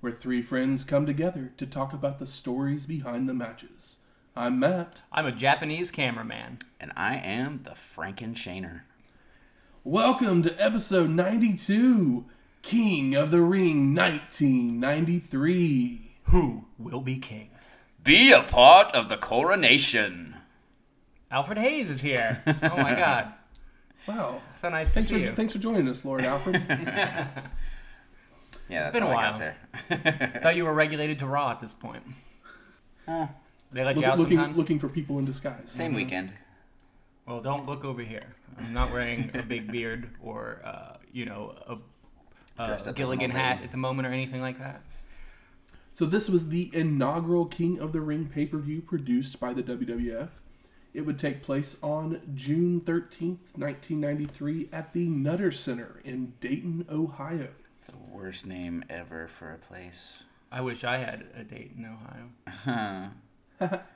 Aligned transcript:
where 0.00 0.12
three 0.12 0.40
friends 0.40 0.84
come 0.84 1.04
together 1.06 1.52
to 1.56 1.66
talk 1.66 1.92
about 1.92 2.20
the 2.20 2.26
stories 2.26 2.86
behind 2.86 3.28
the 3.28 3.34
matches. 3.34 3.98
I'm 4.36 4.60
Matt. 4.60 5.02
I'm 5.10 5.26
a 5.26 5.32
Japanese 5.32 5.90
cameraman. 5.90 6.58
And 6.78 6.92
I 6.96 7.16
am 7.16 7.62
the 7.64 7.70
Frankenshainer. 7.70 8.82
Welcome 9.82 10.42
to 10.42 10.54
episode 10.62 11.10
92, 11.10 12.26
King 12.62 13.16
of 13.16 13.32
the 13.32 13.40
Ring 13.40 13.92
1993. 13.96 16.12
Who 16.24 16.66
will 16.78 17.00
be 17.00 17.18
king? 17.18 17.50
Be 18.04 18.30
a 18.30 18.42
part 18.42 18.94
of 18.94 19.08
the 19.08 19.16
coronation. 19.16 20.36
Alfred 21.32 21.58
Hayes 21.58 21.90
is 21.90 22.00
here. 22.00 22.40
Oh 22.62 22.76
my 22.76 22.94
god. 22.94 23.32
Wow. 24.06 24.40
So 24.52 24.68
nice 24.68 24.94
to 24.94 25.02
see 25.02 25.14
for, 25.14 25.20
you. 25.20 25.32
thanks 25.32 25.52
for 25.52 25.58
joining 25.58 25.88
us, 25.88 26.04
Lord 26.04 26.22
Alfred. 26.22 26.54
Yeah, 28.68 28.82
that's 28.82 28.92
been 28.92 29.02
a 29.02 29.06
all 29.06 29.12
I 29.12 29.30
while. 29.30 29.38
got 29.38 29.38
there. 30.02 30.40
Thought 30.42 30.56
you 30.56 30.64
were 30.64 30.74
regulated 30.74 31.18
to 31.20 31.26
Raw 31.26 31.50
at 31.50 31.60
this 31.60 31.72
point. 31.74 32.02
Oh, 33.06 33.28
They 33.72 33.84
let 33.84 33.96
Look- 33.96 34.04
you 34.04 34.10
out 34.10 34.18
looking, 34.18 34.36
sometimes? 34.36 34.58
looking 34.58 34.78
for 34.78 34.88
people 34.88 35.18
in 35.18 35.24
disguise. 35.24 35.62
same 35.70 35.94
weekend. 35.94 36.32
Well, 37.26 37.40
don't 37.40 37.66
look 37.66 37.84
over 37.84 38.02
here. 38.02 38.34
I'm 38.58 38.72
not 38.72 38.90
wearing 38.92 39.30
a 39.34 39.42
big 39.42 39.70
beard 39.70 40.08
or, 40.22 40.60
uh, 40.64 40.96
you 41.12 41.24
know, 41.26 41.54
a, 41.66 41.74
a 42.58 42.62
up 42.62 42.68
as 42.70 42.86
an 42.86 42.94
Gilligan 42.94 43.30
hat 43.30 43.56
lady. 43.56 43.64
at 43.66 43.70
the 43.70 43.76
moment 43.76 44.06
or 44.08 44.10
anything 44.12 44.40
like 44.40 44.58
that. 44.58 44.82
So 45.94 46.06
this 46.06 46.28
was 46.28 46.48
the 46.48 46.70
inaugural 46.74 47.44
King 47.46 47.78
of 47.80 47.92
the 47.92 48.00
Ring 48.00 48.26
pay-per-view 48.32 48.82
produced 48.82 49.38
by 49.40 49.52
the 49.52 49.62
WWF. 49.62 50.28
It 50.94 51.02
would 51.02 51.18
take 51.18 51.42
place 51.42 51.76
on 51.82 52.20
June 52.34 52.80
13th, 52.80 53.56
1993 53.56 54.68
at 54.72 54.92
the 54.92 55.08
Nutter 55.08 55.52
Center 55.52 56.00
in 56.04 56.32
Dayton, 56.40 56.86
Ohio. 56.90 57.48
It's 57.78 57.92
the 57.92 57.98
worst 58.10 58.44
name 58.44 58.82
ever 58.90 59.28
for 59.28 59.52
a 59.52 59.58
place. 59.58 60.24
I 60.50 60.60
wish 60.62 60.82
I 60.82 60.96
had 60.96 61.26
a 61.38 61.44
date 61.44 61.72
in 61.76 61.84
Ohio. 61.86 63.10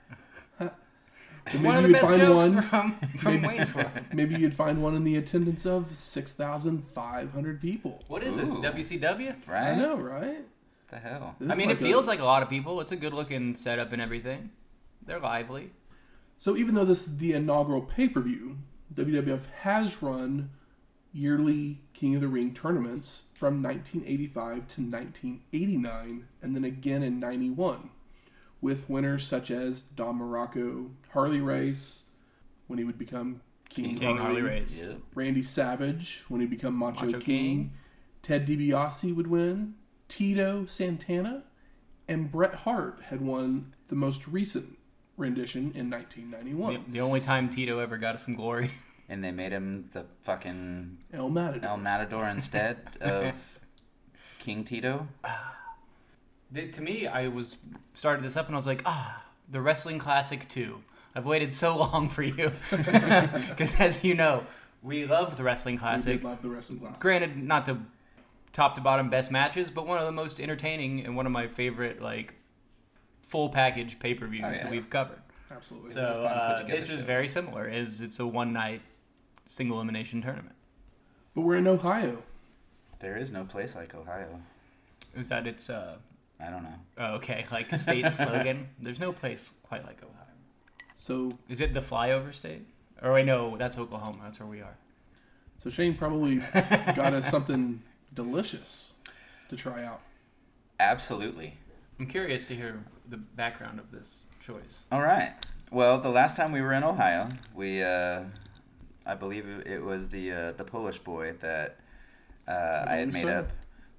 But 1.44 1.55
One 1.55 1.74
maybe 1.74 1.77
of 1.77 1.83
the 1.83 1.89
you'd 1.89 1.92
best 1.94 2.06
find 2.06 2.20
jokes 2.22 2.52
one. 2.55 2.62
from, 2.62 2.92
from 3.19 3.41
Maybe- 3.41 3.48
Waynesville. 3.58 3.91
Maybe 4.14 4.34
you'd 4.36 4.55
find 4.55 4.80
one 4.80 4.94
in 4.94 5.02
the 5.02 5.16
attendance 5.16 5.66
of 5.66 5.92
6,500 5.97 7.61
people. 7.61 8.05
What 8.06 8.22
is 8.22 8.36
this, 8.36 8.55
Ooh. 8.56 8.61
WCW? 8.62 9.34
Right? 9.48 9.72
I 9.72 9.74
know, 9.74 9.96
right? 9.96 10.44
The 10.89 10.98
hell? 10.98 11.34
This 11.41 11.50
I 11.50 11.56
mean, 11.56 11.67
like 11.69 11.78
it 11.78 11.83
a- 11.83 11.84
feels 11.84 12.06
like 12.06 12.20
a 12.20 12.24
lot 12.24 12.44
of 12.44 12.48
people. 12.48 12.80
It's 12.80 12.92
a 12.92 12.96
good 12.96 13.12
looking 13.12 13.56
setup 13.56 13.92
and 13.92 14.00
everything. 14.00 14.50
They're 15.05 15.19
lively. 15.19 15.72
So 16.39 16.56
even 16.56 16.77
though 16.77 16.84
this 16.84 17.08
is 17.08 17.17
the 17.17 17.33
inaugural 17.33 17.80
pay-per-view, 17.83 18.58
WWF 18.94 19.41
has 19.62 20.00
run 20.00 20.48
yearly 21.12 21.80
King 21.92 22.14
of 22.14 22.20
the 22.20 22.28
Ring 22.28 22.55
tournaments 22.55 23.22
from 23.42 23.60
1985 23.60 24.68
to 24.68 24.82
1989 24.82 26.28
and 26.42 26.54
then 26.54 26.62
again 26.62 27.02
in 27.02 27.18
91 27.18 27.90
with 28.60 28.88
winners 28.88 29.26
such 29.26 29.50
as 29.50 29.82
Don 29.82 30.20
Muraco, 30.20 30.90
Harley 31.12 31.40
Race 31.40 32.04
when 32.68 32.78
he 32.78 32.84
would 32.84 32.98
become 32.98 33.40
King, 33.68 33.96
King 33.96 34.16
Harley 34.18 34.42
Race. 34.42 34.80
Yep. 34.80 34.98
Randy 35.17 35.42
Savage 35.42 36.22
when 36.28 36.40
he 36.40 36.46
become 36.46 36.77
Macho, 36.77 37.06
Macho 37.06 37.18
King. 37.18 37.20
King. 37.24 37.72
Ted 38.22 38.46
DiBiase 38.46 39.12
would 39.12 39.27
win, 39.27 39.74
Tito 40.06 40.64
Santana, 40.67 41.42
and 42.06 42.30
Bret 42.30 42.55
Hart 42.55 43.00
had 43.06 43.22
won 43.22 43.72
the 43.88 43.96
most 43.96 44.28
recent 44.28 44.78
rendition 45.17 45.72
in 45.74 45.90
1991. 45.90 46.84
The, 46.86 46.92
the 46.92 47.00
only 47.00 47.18
time 47.18 47.48
Tito 47.48 47.80
ever 47.80 47.98
got 47.98 48.20
some 48.20 48.36
glory. 48.36 48.70
And 49.12 49.23
they 49.23 49.30
made 49.30 49.52
him 49.52 49.89
the 49.92 50.06
fucking 50.23 50.96
El 51.12 51.28
Matador. 51.28 51.68
El 51.68 51.77
Matador 51.77 52.28
instead 52.28 52.78
of 53.02 53.61
King 54.39 54.64
Tito. 54.64 55.06
The- 56.50 56.68
to 56.68 56.80
me, 56.80 57.06
I 57.06 57.28
was 57.28 57.56
started 57.92 58.24
this 58.24 58.39
up 58.39 58.46
and 58.46 58.55
I 58.55 58.56
was 58.56 58.67
like, 58.67 58.80
ah, 58.86 59.23
the 59.50 59.61
wrestling 59.61 59.98
classic 59.98 60.48
two. 60.48 60.83
I've 61.14 61.27
waited 61.27 61.52
so 61.52 61.77
long 61.77 62.08
for 62.08 62.23
you 62.23 62.50
because, 62.70 63.78
as 63.78 64.02
you 64.02 64.14
know, 64.14 64.46
we 64.83 65.05
love 65.05 65.36
the 65.36 65.42
wrestling 65.44 65.74
We 65.74 65.80
classic. 65.80 66.20
did 66.23 66.24
love 66.24 66.40
the 66.40 66.48
wrestling 66.48 66.79
classic. 66.80 67.00
Granted, 67.00 67.36
not 67.36 67.67
the 67.67 67.77
top 68.52 68.74
to 68.77 68.80
bottom 68.80 69.11
best 69.11 69.30
matches, 69.30 69.70
but 69.70 69.86
one 69.86 69.98
of 69.98 70.06
the 70.06 70.12
most 70.12 70.40
entertaining 70.40 71.05
and 71.05 71.14
one 71.17 71.27
of 71.27 71.33
my 71.33 71.48
favorite 71.48 72.00
like 72.00 72.33
full 73.23 73.50
package 73.50 73.98
pay 73.98 74.14
per 74.14 74.27
views 74.27 74.40
Oh, 74.42 74.48
yeah. 74.52 74.62
that 74.62 74.70
we've 74.70 74.89
covered. 74.89 75.20
Absolutely. 75.50 75.90
So 75.90 76.00
uh, 76.00 76.48
put-together 76.56 76.77
this 76.80 76.89
is 76.89 77.02
very 77.02 77.29
similar. 77.29 77.68
Is 77.68 78.00
it's 78.00 78.18
a 78.18 78.27
one 78.27 78.55
night 78.55 78.80
single 79.47 79.77
elimination 79.79 80.23
tournament. 80.23 80.55
but 81.35 81.42
we're 81.42 81.57
in 81.57 81.67
Ohio. 81.69 82.23
There 83.01 83.17
is 83.17 83.33
no 83.33 83.45
place 83.45 83.75
like 83.75 83.95
Ohio. 83.95 84.41
Is 85.17 85.29
that 85.29 85.47
its 85.47 85.69
uh, 85.70 85.97
I 86.41 86.51
don't 86.51 86.63
know. 86.63 86.75
oh, 86.98 87.14
okay 87.14 87.47
like 87.51 87.67
state 87.75 88.11
slogan? 88.11 88.69
There's 88.80 89.01
no 89.01 89.13
place 89.13 89.53
quite 89.69 89.85
like 89.85 90.03
Ohio. 90.03 90.19
So 90.95 91.30
Is 91.48 91.61
it 91.61 91.75
the 91.75 91.80
flyover 91.80 92.33
state? 92.35 92.63
Or 93.03 93.13
wait, 93.13 93.27
no, 93.27 93.57
that's 93.57 93.77
Oklahoma. 93.77 94.19
That's 94.23 94.39
where 94.39 94.48
we 94.48 94.61
are. 94.61 94.77
so 95.59 95.69
Shane 95.70 95.97
probably 95.97 96.36
got 96.95 97.13
us 97.13 97.29
something 97.29 97.83
delicious 98.14 98.92
to 99.48 99.57
try 99.57 99.85
out. 99.85 100.01
Absolutely. 100.79 101.57
I'm 101.98 102.07
curious 102.07 102.45
to 102.47 102.55
hear 102.55 102.83
the 103.09 103.17
background 103.17 103.79
of 103.80 103.91
this 103.91 104.27
choice. 104.41 104.85
All 104.92 105.03
right. 105.03 105.33
Well, 105.70 105.98
the 106.01 106.09
last 106.09 106.36
time 106.36 106.53
we 106.53 106.61
were 106.61 106.73
in 106.73 106.85
Ohio, 106.85 107.29
we, 107.55 107.83
uh, 107.83 108.23
I 109.07 109.14
believe 109.14 109.46
it- 109.67 109.83
was 109.83 110.08
the 110.08 110.33
uh, 110.33 110.52
the 110.52 110.64
Polish 110.64 110.98
boy 110.98 111.33
that 111.40 111.77
uh, 112.48 112.85
I 112.86 112.96
had 112.96 113.13
made 113.13 113.24
so. 113.24 113.29
up 113.40 113.51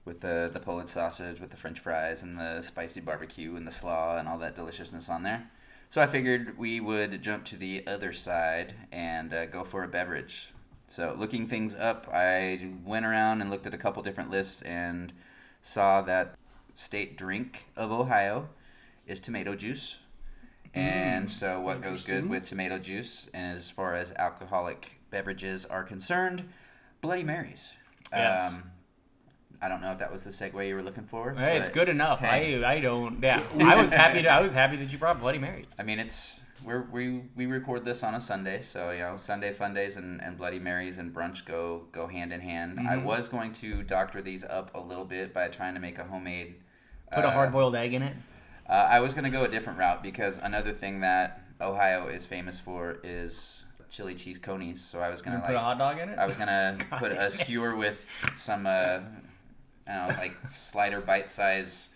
with 0.05 0.21
the 0.21 0.49
the 0.53 0.59
Polish 0.59 0.89
sausage, 0.91 1.39
with 1.39 1.49
the 1.51 1.57
French 1.57 1.79
fries, 1.79 2.23
and 2.23 2.37
the 2.37 2.61
spicy 2.61 2.99
barbecue, 3.01 3.55
and 3.55 3.65
the 3.67 3.71
slaw, 3.71 4.17
and 4.17 4.27
all 4.27 4.37
that 4.39 4.55
deliciousness 4.55 5.09
on 5.09 5.23
there. 5.23 5.49
So 5.89 6.01
I 6.01 6.07
figured 6.07 6.57
we 6.57 6.79
would 6.79 7.21
jump 7.21 7.45
to 7.45 7.55
the 7.55 7.85
other 7.87 8.11
side 8.13 8.73
and 8.91 9.33
uh, 9.33 9.45
go 9.45 9.63
for 9.63 9.83
a 9.83 9.87
beverage. 9.87 10.53
So 10.87 11.15
looking 11.17 11.47
things 11.47 11.75
up, 11.75 12.07
I 12.11 12.71
went 12.85 13.05
around 13.05 13.41
and 13.41 13.49
looked 13.49 13.67
at 13.67 13.73
a 13.73 13.77
couple 13.77 14.01
different 14.03 14.29
lists 14.31 14.61
and 14.63 15.13
saw 15.61 16.01
that 16.01 16.35
state 16.73 17.17
drink 17.17 17.67
of 17.75 17.91
Ohio 17.91 18.49
is 19.07 19.19
tomato 19.19 19.55
juice. 19.55 19.99
And 20.75 21.29
so, 21.29 21.59
what 21.61 21.81
goes 21.81 22.01
good 22.01 22.27
with 22.27 22.43
tomato 22.45 22.79
juice, 22.79 23.29
and 23.33 23.55
as 23.55 23.69
far 23.69 23.93
as 23.93 24.11
alcoholic 24.13 24.99
beverages 25.11 25.65
are 25.65 25.83
concerned, 25.83 26.43
Bloody 27.01 27.23
Marys. 27.23 27.73
Yes. 28.11 28.53
Um, 28.55 28.63
I 29.61 29.69
don't 29.69 29.81
know 29.81 29.91
if 29.91 29.99
that 29.99 30.11
was 30.11 30.23
the 30.23 30.29
segue 30.31 30.67
you 30.67 30.75
were 30.75 30.81
looking 30.81 31.05
for. 31.05 31.33
Hey, 31.35 31.57
it's 31.57 31.69
good 31.69 31.89
enough. 31.89 32.19
hey. 32.19 32.63
I 32.63 32.73
I 32.73 32.79
don't. 32.79 33.21
Yeah, 33.21 33.41
I 33.59 33.75
was 33.79 33.93
happy. 33.93 34.23
To, 34.23 34.27
I 34.29 34.41
was 34.41 34.53
happy 34.53 34.75
that 34.77 34.91
you 34.91 34.97
brought 34.97 35.19
Bloody 35.19 35.37
Marys. 35.37 35.77
I 35.79 35.83
mean, 35.83 35.99
it's 35.99 36.41
we're, 36.65 36.81
we 36.91 37.21
we 37.35 37.45
record 37.45 37.85
this 37.85 38.03
on 38.03 38.15
a 38.15 38.19
Sunday, 38.19 38.61
so 38.61 38.89
you 38.91 38.99
know 38.99 39.15
Sunday 39.15 39.53
fun 39.53 39.73
days 39.73 39.95
and, 39.97 40.21
and 40.23 40.37
Bloody 40.37 40.59
Marys 40.59 40.97
and 40.97 41.13
brunch 41.13 41.45
go 41.45 41.83
go 41.91 42.07
hand 42.07 42.33
in 42.33 42.41
hand. 42.41 42.79
I 42.79 42.95
Mm-hmm. 42.95 43.05
was 43.05 43.29
going 43.29 43.51
to 43.53 43.83
doctor 43.83 44.21
these 44.21 44.43
up 44.43 44.71
a 44.75 44.79
little 44.79 45.05
bit 45.05 45.33
by 45.33 45.47
trying 45.49 45.75
to 45.75 45.79
make 45.79 45.97
a 45.99 46.03
homemade. 46.03 46.55
Put 47.13 47.23
a 47.23 47.27
uh, 47.27 47.31
hard 47.31 47.51
boiled 47.51 47.75
egg 47.75 47.93
in 47.93 48.01
it. 48.01 48.15
Uh, 48.67 48.87
I 48.89 48.99
was 48.99 49.13
going 49.13 49.25
to 49.25 49.29
go 49.29 49.43
a 49.43 49.47
different 49.47 49.77
route 49.79 50.01
because 50.01 50.37
another 50.37 50.71
thing 50.71 51.01
that 51.01 51.41
Ohio 51.61 52.07
is 52.07 52.25
famous 52.25 52.59
for 52.59 52.97
is 53.03 53.65
chili 53.89 54.15
cheese 54.15 54.37
conies. 54.39 54.81
So 54.81 54.99
I 54.99 55.09
was 55.09 55.21
going 55.21 55.39
to 55.39 55.45
Put 55.45 55.55
a 55.55 55.59
hot 55.59 55.77
dog 55.77 55.99
in 55.99 56.09
it. 56.09 56.17
I 56.17 56.25
was 56.25 56.35
gonna 56.35 56.77
put 56.97 57.11
damn 57.11 57.21
a 57.21 57.25
it. 57.25 57.31
skewer 57.31 57.75
with 57.75 58.09
some 58.33 58.65
uh, 58.65 58.69
I 58.69 58.99
don't 59.87 60.07
know 60.07 60.15
like 60.19 60.33
slider 60.49 60.99
bite 61.01 61.29
size. 61.29 61.89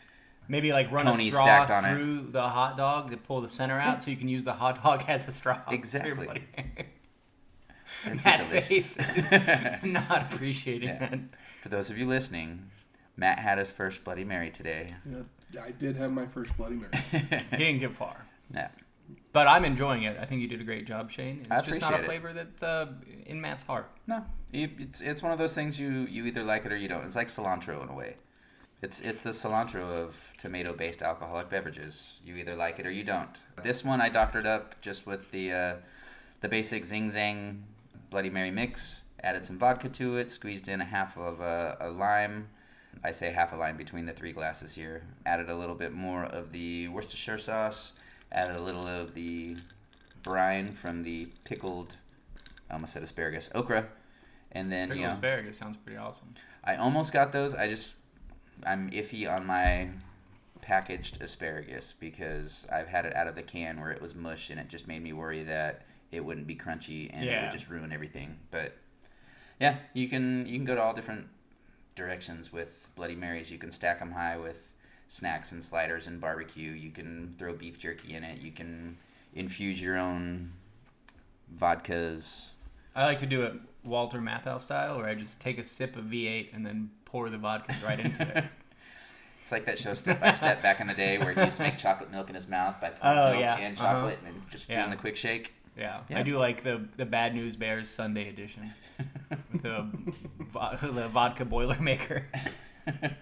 Maybe 0.50 0.72
like 0.72 0.92
run 0.92 1.06
Coney 1.06 1.30
a 1.30 1.32
straw 1.32 1.44
stacked 1.44 1.72
on 1.72 1.86
it. 1.86 1.96
through 1.96 2.28
the 2.32 2.48
hot 2.48 2.78
dog 2.78 3.10
to 3.12 3.18
pull 3.18 3.42
the 3.42 3.50
center 3.50 3.80
out, 3.80 4.04
so 4.04 4.12
you 4.12 4.16
can 4.18 4.30
use 4.30 4.44
the 4.44 4.54
hot 4.54 4.82
dog 4.84 5.04
as 5.08 5.28
a 5.28 5.32
straw. 5.32 5.60
Exactly. 5.72 6.26
Bloody 6.26 6.44
Mary. 6.56 6.88
It'd 8.06 8.18
be 8.20 8.22
Matt's 8.26 8.48
delicious. 8.50 8.94
face 8.96 9.32
is 9.32 9.84
not 9.84 10.32
appreciating 10.34 10.90
Yeah. 10.90 11.00
that. 11.10 11.20
For 11.64 11.70
those 11.70 11.90
of 11.90 11.98
you 11.98 12.06
listening, 12.06 12.64
Matt 13.18 13.40
had 13.40 13.58
his 13.58 13.72
first 13.72 14.04
Bloody 14.04 14.24
Mary 14.24 14.50
today. 14.52 14.94
Yeah, 15.52 15.64
I 15.64 15.72
did 15.72 15.96
have 15.96 16.12
my 16.12 16.26
first 16.26 16.56
Bloody 16.58 16.76
Mary. 16.76 16.92
He 17.52 17.58
didn't 17.58 17.80
get 17.80 17.94
far. 17.94 18.26
yeah. 18.54 18.70
But 19.32 19.48
I'm 19.48 19.66
enjoying 19.66 20.04
it. 20.04 20.18
I 20.20 20.26
think 20.26 20.42
you 20.42 20.48
did 20.48 20.60
a 20.62 20.64
great 20.64 20.86
job, 20.86 21.10
Shane. 21.12 21.40
It's 21.40 21.52
I 21.52 21.62
just 21.62 21.80
not 21.80 21.94
a 21.94 22.00
flavor 22.00 22.34
that 22.34 22.64
uh, 22.64 22.88
in 23.26 23.40
Matt's 23.40 23.64
heart. 23.64 23.90
No, 24.08 24.26
it's 24.52 25.00
it's 25.02 25.22
one 25.22 25.32
of 25.32 25.38
those 25.38 25.54
things 25.56 25.80
you 25.80 25.90
you 26.10 26.26
either 26.26 26.44
like 26.44 26.66
it 26.66 26.72
or 26.72 26.76
you 26.76 26.88
don't. 26.88 27.04
It's 27.06 27.16
like 27.16 27.28
cilantro 27.28 27.82
in 27.84 27.90
a 27.90 27.94
way. 27.94 28.16
It's 28.82 29.00
it's 29.02 29.24
the 29.24 29.30
cilantro 29.30 29.82
of 29.82 30.20
tomato-based 30.38 31.02
alcoholic 31.04 31.50
beverages. 31.50 32.22
You 32.26 32.36
either 32.36 32.56
like 32.56 32.80
it 32.80 32.86
or 32.86 32.92
you 32.92 33.04
don't. 33.04 33.40
This 33.64 33.86
one 33.86 34.02
I 34.02 34.10
doctored 34.10 34.46
up 34.46 34.80
just 34.82 35.06
with 35.06 35.30
the 35.32 35.52
uh, 35.52 35.76
the 36.42 36.50
basic 36.50 36.84
Zing 36.84 37.10
Zang 37.12 37.62
Bloody 38.10 38.30
Mary 38.30 38.52
mix. 38.52 39.04
Added 39.24 39.46
some 39.46 39.58
vodka 39.58 39.90
to 39.90 40.18
it. 40.18 40.30
Squeezed 40.30 40.68
in 40.68 40.82
a 40.82 40.86
half 40.86 41.18
of 41.18 41.40
a, 41.42 41.78
a 41.80 41.90
lime. 41.90 42.48
I 43.04 43.12
say 43.12 43.32
half 43.32 43.54
a 43.54 43.56
line 43.56 43.78
between 43.78 44.06
the 44.06 44.14
three 44.14 44.32
glasses 44.32 44.74
here. 44.74 45.04
Added 45.26 45.50
a 45.50 45.56
little 45.56 45.76
bit 45.76 45.94
more 45.94 46.26
of 46.26 46.52
the 46.52 46.88
Worcestershire 46.90 47.38
sauce. 47.38 47.94
Added 48.32 48.56
a 48.56 48.62
little 48.62 48.88
of 48.88 49.14
the 49.14 49.58
brine 50.24 50.72
from 50.72 51.04
the 51.04 51.28
pickled, 51.44 51.96
I 52.70 52.74
almost 52.74 52.94
said 52.94 53.04
asparagus, 53.04 53.50
okra. 53.56 53.88
And 54.52 54.72
then, 54.72 54.90
Pickled 54.90 55.00
you 55.00 55.06
know, 55.06 55.12
asparagus 55.12 55.58
sounds 55.58 55.78
pretty 55.78 55.98
awesome. 55.98 56.32
I 56.64 56.76
almost 56.76 57.14
got 57.14 57.32
those. 57.32 57.56
I 57.56 57.68
just 57.68 57.96
I'm 58.66 58.90
iffy 58.92 59.32
on 59.32 59.46
my 59.46 59.90
packaged 60.62 61.22
asparagus 61.22 61.94
because 61.94 62.68
I've 62.72 62.88
had 62.88 63.06
it 63.06 63.16
out 63.16 63.28
of 63.28 63.36
the 63.36 63.44
can 63.44 63.80
where 63.80 63.92
it 63.92 64.02
was 64.02 64.16
mush 64.16 64.50
and 64.50 64.60
it 64.60 64.68
just 64.68 64.88
made 64.88 65.02
me 65.02 65.14
worry 65.14 65.44
that 65.44 65.86
it 66.12 66.24
wouldn't 66.24 66.48
be 66.48 66.56
crunchy 66.56 67.10
and 67.14 67.24
it 67.26 67.42
would 67.42 67.52
just 67.52 67.70
ruin 67.70 67.92
everything. 67.92 68.38
But 68.52 68.74
yeah, 69.62 69.78
you 69.94 70.10
can 70.10 70.46
you 70.46 70.58
can 70.58 70.66
go 70.66 70.76
to 70.76 70.82
all 70.82 70.94
different 70.94 71.28
directions 72.08 72.54
with 72.54 72.90
Bloody 72.96 73.16
Marys. 73.16 73.52
You 73.52 73.58
can 73.58 73.72
stack 73.72 74.00
them 74.00 74.12
high 74.12 74.38
with 74.38 74.74
snacks 75.08 75.52
and 75.52 75.62
sliders 75.62 76.08
and 76.08 76.22
barbecue. 76.22 76.72
You 76.72 76.92
can 76.92 77.34
throw 77.38 77.54
beef 77.54 77.78
jerky 77.78 78.14
in 78.16 78.24
it. 78.24 78.40
You 78.40 78.52
can 78.52 78.96
infuse 79.34 79.82
your 79.82 79.98
own 79.98 80.52
vodkas. 81.60 82.54
I 82.96 83.04
like 83.06 83.20
to 83.20 83.26
do 83.26 83.44
it 83.44 83.54
Walter 83.84 84.20
Matthau 84.20 84.62
style, 84.62 84.98
where 84.98 85.08
I 85.08 85.16
just 85.16 85.42
take 85.42 85.58
a 85.58 85.64
sip 85.64 85.96
of 85.96 86.06
V8 86.06 86.54
and 86.56 86.66
then 86.66 86.90
pour 87.06 87.30
the 87.30 87.38
vodka 87.38 87.76
right 87.86 88.00
into 88.00 88.38
it. 88.38 88.46
It's 89.42 89.52
like 89.54 89.64
that 89.64 89.80
show 89.80 89.94
Step 89.94 90.20
by 90.20 90.34
Step 90.34 90.62
back 90.62 90.82
in 90.82 90.88
the 90.88 90.94
day 90.94 91.18
where 91.20 91.32
he 91.32 91.40
used 91.40 91.56
to 91.56 91.64
make 91.64 91.78
chocolate 91.78 92.12
milk 92.12 92.28
in 92.28 92.36
his 92.36 92.50
mouth 92.50 92.82
by 92.82 92.90
pouring 92.90 93.18
Oh, 93.18 93.30
milk 93.32 93.40
yeah. 93.40 93.56
and 93.58 93.78
Uh-huh. 93.80 93.94
chocolate 93.94 94.18
and 94.26 94.28
then 94.36 94.42
just 94.50 94.68
Yeah. 94.70 94.80
doing 94.80 94.90
the 94.90 94.98
quick 94.98 95.16
shake. 95.16 95.54
Yeah, 95.78 96.02
Yeah. 96.10 96.20
I 96.20 96.24
do 96.24 96.38
like 96.38 96.64
the 96.64 96.88
the 96.98 97.06
Bad 97.06 97.36
News 97.36 97.56
Bears 97.56 97.88
Sunday 97.90 98.30
edition 98.30 98.72
with 99.52 99.62
the, 99.62 99.88
vo- 100.40 100.78
the 100.82 101.08
vodka 101.10 101.46
boilermaker. 101.46 102.24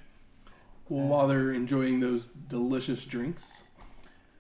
Well, 0.88 1.08
while 1.08 1.28
they're 1.28 1.52
enjoying 1.52 2.00
those 2.00 2.28
delicious 2.28 3.06
drinks, 3.06 3.64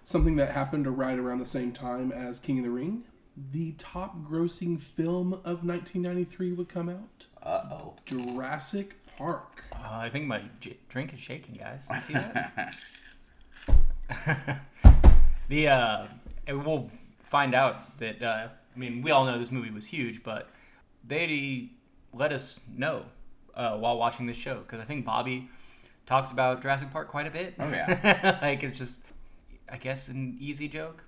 something 0.03 0.35
that 0.35 0.51
happened 0.51 0.85
right 0.95 1.17
around 1.17 1.39
the 1.39 1.45
same 1.47 1.71
time 1.71 2.11
as 2.11 2.39
King 2.39 2.59
of 2.59 2.65
the 2.65 2.69
Ring, 2.69 3.01
the 3.51 3.71
top 3.79 4.15
grossing 4.23 4.79
film 4.79 5.33
of 5.33 5.65
1993 5.65 6.51
would 6.53 6.69
come 6.69 6.87
out 6.87 7.25
Uh 7.41 7.61
oh. 7.71 7.95
Jurassic 8.05 8.93
Park. 9.17 9.63
Uh, 9.73 9.77
I 9.89 10.09
think 10.11 10.27
my 10.27 10.43
j- 10.59 10.77
drink 10.87 11.15
is 11.15 11.19
shaking, 11.19 11.55
guys. 11.55 11.87
You 11.91 12.01
see 12.01 12.13
that? 12.13 12.75
the 15.49 15.67
uh, 15.67 16.07
and 16.45 16.63
we'll 16.63 16.91
find 17.25 17.53
out 17.53 17.97
that 17.99 18.21
uh, 18.21 18.47
I 18.75 18.79
mean 18.79 19.01
we 19.01 19.11
all 19.11 19.25
know 19.25 19.37
this 19.37 19.51
movie 19.51 19.71
was 19.71 19.85
huge, 19.85 20.23
but 20.23 20.49
they 21.07 21.69
let 22.13 22.31
us 22.31 22.61
know 22.77 23.05
uh, 23.55 23.77
while 23.77 23.97
watching 23.97 24.25
this 24.25 24.37
show 24.37 24.59
because 24.59 24.79
I 24.79 24.85
think 24.85 25.05
Bobby 25.05 25.49
talks 26.05 26.31
about 26.31 26.61
Jurassic 26.61 26.91
Park 26.91 27.07
quite 27.09 27.27
a 27.27 27.31
bit. 27.31 27.55
Oh, 27.59 27.69
yeah. 27.69 28.39
like 28.41 28.63
it's 28.63 28.77
just 28.77 29.05
I 29.71 29.77
guess 29.77 30.07
an 30.09 30.37
easy 30.39 30.67
joke. 30.67 31.03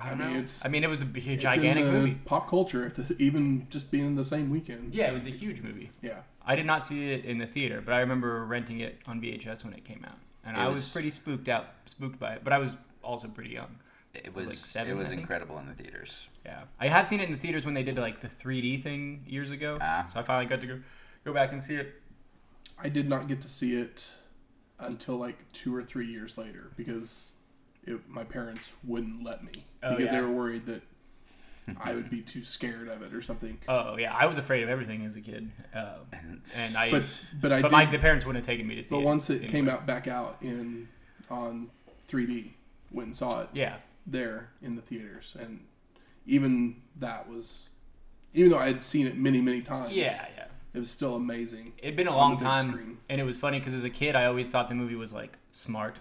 I 0.00 0.10
don't 0.10 0.20
I 0.20 0.24
mean, 0.24 0.32
know. 0.34 0.38
it's- 0.38 0.64
I 0.64 0.68
mean, 0.68 0.84
it 0.84 0.88
was 0.88 1.00
a 1.00 1.04
gigantic 1.04 1.84
movie. 1.86 2.14
Pop 2.24 2.48
culture, 2.48 2.92
even 3.18 3.66
just 3.68 3.90
being 3.90 4.06
in 4.06 4.14
the 4.14 4.24
same 4.24 4.48
weekend. 4.48 4.94
Yeah, 4.94 5.08
it 5.10 5.12
was 5.12 5.26
a 5.26 5.30
huge 5.30 5.60
movie. 5.62 5.90
Yeah. 6.02 6.18
I 6.46 6.54
did 6.54 6.66
not 6.66 6.84
see 6.84 7.10
it 7.12 7.24
in 7.24 7.38
the 7.38 7.46
theater, 7.46 7.82
but 7.84 7.94
I 7.94 7.98
remember 8.00 8.44
renting 8.46 8.78
it 8.80 9.00
on 9.08 9.20
VHS 9.20 9.64
when 9.64 9.74
it 9.74 9.84
came 9.84 10.04
out, 10.04 10.14
and 10.44 10.56
It 10.56 10.60
I 10.60 10.68
was, 10.68 10.76
was- 10.76 10.92
pretty 10.92 11.10
spooked 11.10 11.48
out, 11.48 11.66
spooked 11.86 12.18
by 12.20 12.34
it. 12.34 12.44
But 12.44 12.52
I 12.52 12.58
was 12.58 12.76
also 13.02 13.26
pretty 13.26 13.50
young. 13.50 13.74
It 14.14 14.34
was 14.34 14.46
like 14.46 14.56
seven, 14.56 14.92
it 14.92 14.96
was 14.96 15.10
incredible 15.10 15.58
in 15.58 15.66
the 15.66 15.74
theaters. 15.74 16.30
Yeah, 16.44 16.62
I 16.80 16.88
had 16.88 17.06
seen 17.06 17.20
it 17.20 17.24
in 17.26 17.32
the 17.32 17.38
theaters 17.38 17.64
when 17.64 17.74
they 17.74 17.82
did 17.82 17.98
like 17.98 18.20
the 18.20 18.28
3D 18.28 18.82
thing 18.82 19.22
years 19.26 19.50
ago. 19.50 19.78
Ah. 19.80 20.06
So 20.06 20.18
I 20.18 20.22
finally 20.22 20.46
got 20.46 20.60
to 20.62 20.66
go 20.66 20.80
go 21.24 21.32
back 21.32 21.52
and 21.52 21.62
see 21.62 21.76
it. 21.76 21.94
I 22.78 22.88
did 22.88 23.08
not 23.08 23.28
get 23.28 23.40
to 23.42 23.48
see 23.48 23.74
it 23.76 24.06
until 24.78 25.16
like 25.16 25.36
two 25.52 25.74
or 25.74 25.82
three 25.82 26.06
years 26.06 26.38
later 26.38 26.70
because 26.76 27.32
it, 27.84 28.00
my 28.08 28.24
parents 28.24 28.72
wouldn't 28.84 29.24
let 29.24 29.42
me 29.42 29.64
Oh, 29.82 29.96
because 29.96 30.12
they 30.12 30.20
were 30.20 30.32
worried 30.32 30.66
that 30.66 30.82
I 31.84 31.94
would 31.94 32.08
be 32.08 32.22
too 32.22 32.44
scared 32.44 32.88
of 32.88 33.02
it 33.02 33.12
or 33.12 33.20
something. 33.20 33.58
Oh 33.68 33.96
yeah, 33.98 34.14
I 34.14 34.26
was 34.26 34.38
afraid 34.38 34.62
of 34.62 34.68
everything 34.68 35.04
as 35.04 35.16
a 35.16 35.20
kid, 35.20 35.50
uh, 35.74 35.96
and 36.56 36.76
I. 36.76 36.90
But 36.90 37.02
but 37.40 37.52
I 37.52 37.60
but 37.60 37.68
did. 37.68 37.72
my 37.72 37.84
the 37.86 37.98
parents 37.98 38.24
wouldn't 38.24 38.44
have 38.44 38.46
taken 38.46 38.66
me 38.66 38.74
to 38.76 38.82
see 38.82 38.94
it. 38.94 38.98
but 38.98 39.02
it. 39.02 39.04
once 39.04 39.28
it 39.30 39.34
anyway. 39.36 39.48
came 39.52 39.68
out 39.68 39.86
back 39.86 40.08
out 40.08 40.38
in 40.40 40.88
on 41.30 41.68
3D, 42.08 42.52
went 42.90 43.08
and 43.08 43.16
saw 43.16 43.42
it 43.42 43.48
Yeah, 43.52 43.76
there 44.10 44.50
in 44.62 44.76
the 44.76 44.82
theaters, 44.82 45.36
and 45.38 45.64
even 46.26 46.76
that 46.96 47.28
was, 47.28 47.70
even 48.34 48.50
though 48.50 48.58
I 48.58 48.66
had 48.66 48.82
seen 48.82 49.06
it 49.06 49.16
many 49.16 49.40
many 49.40 49.60
times, 49.60 49.92
yeah, 49.92 50.26
yeah. 50.36 50.44
it 50.74 50.78
was 50.78 50.90
still 50.90 51.16
amazing. 51.16 51.72
It'd 51.78 51.96
been 51.96 52.08
a 52.08 52.16
long 52.16 52.36
time, 52.36 52.72
screen. 52.72 52.98
and 53.08 53.20
it 53.20 53.24
was 53.24 53.36
funny 53.36 53.58
because 53.58 53.74
as 53.74 53.84
a 53.84 53.90
kid, 53.90 54.16
I 54.16 54.26
always 54.26 54.50
thought 54.50 54.68
the 54.68 54.74
movie 54.74 54.96
was 54.96 55.12
like 55.12 55.38
smart. 55.52 55.96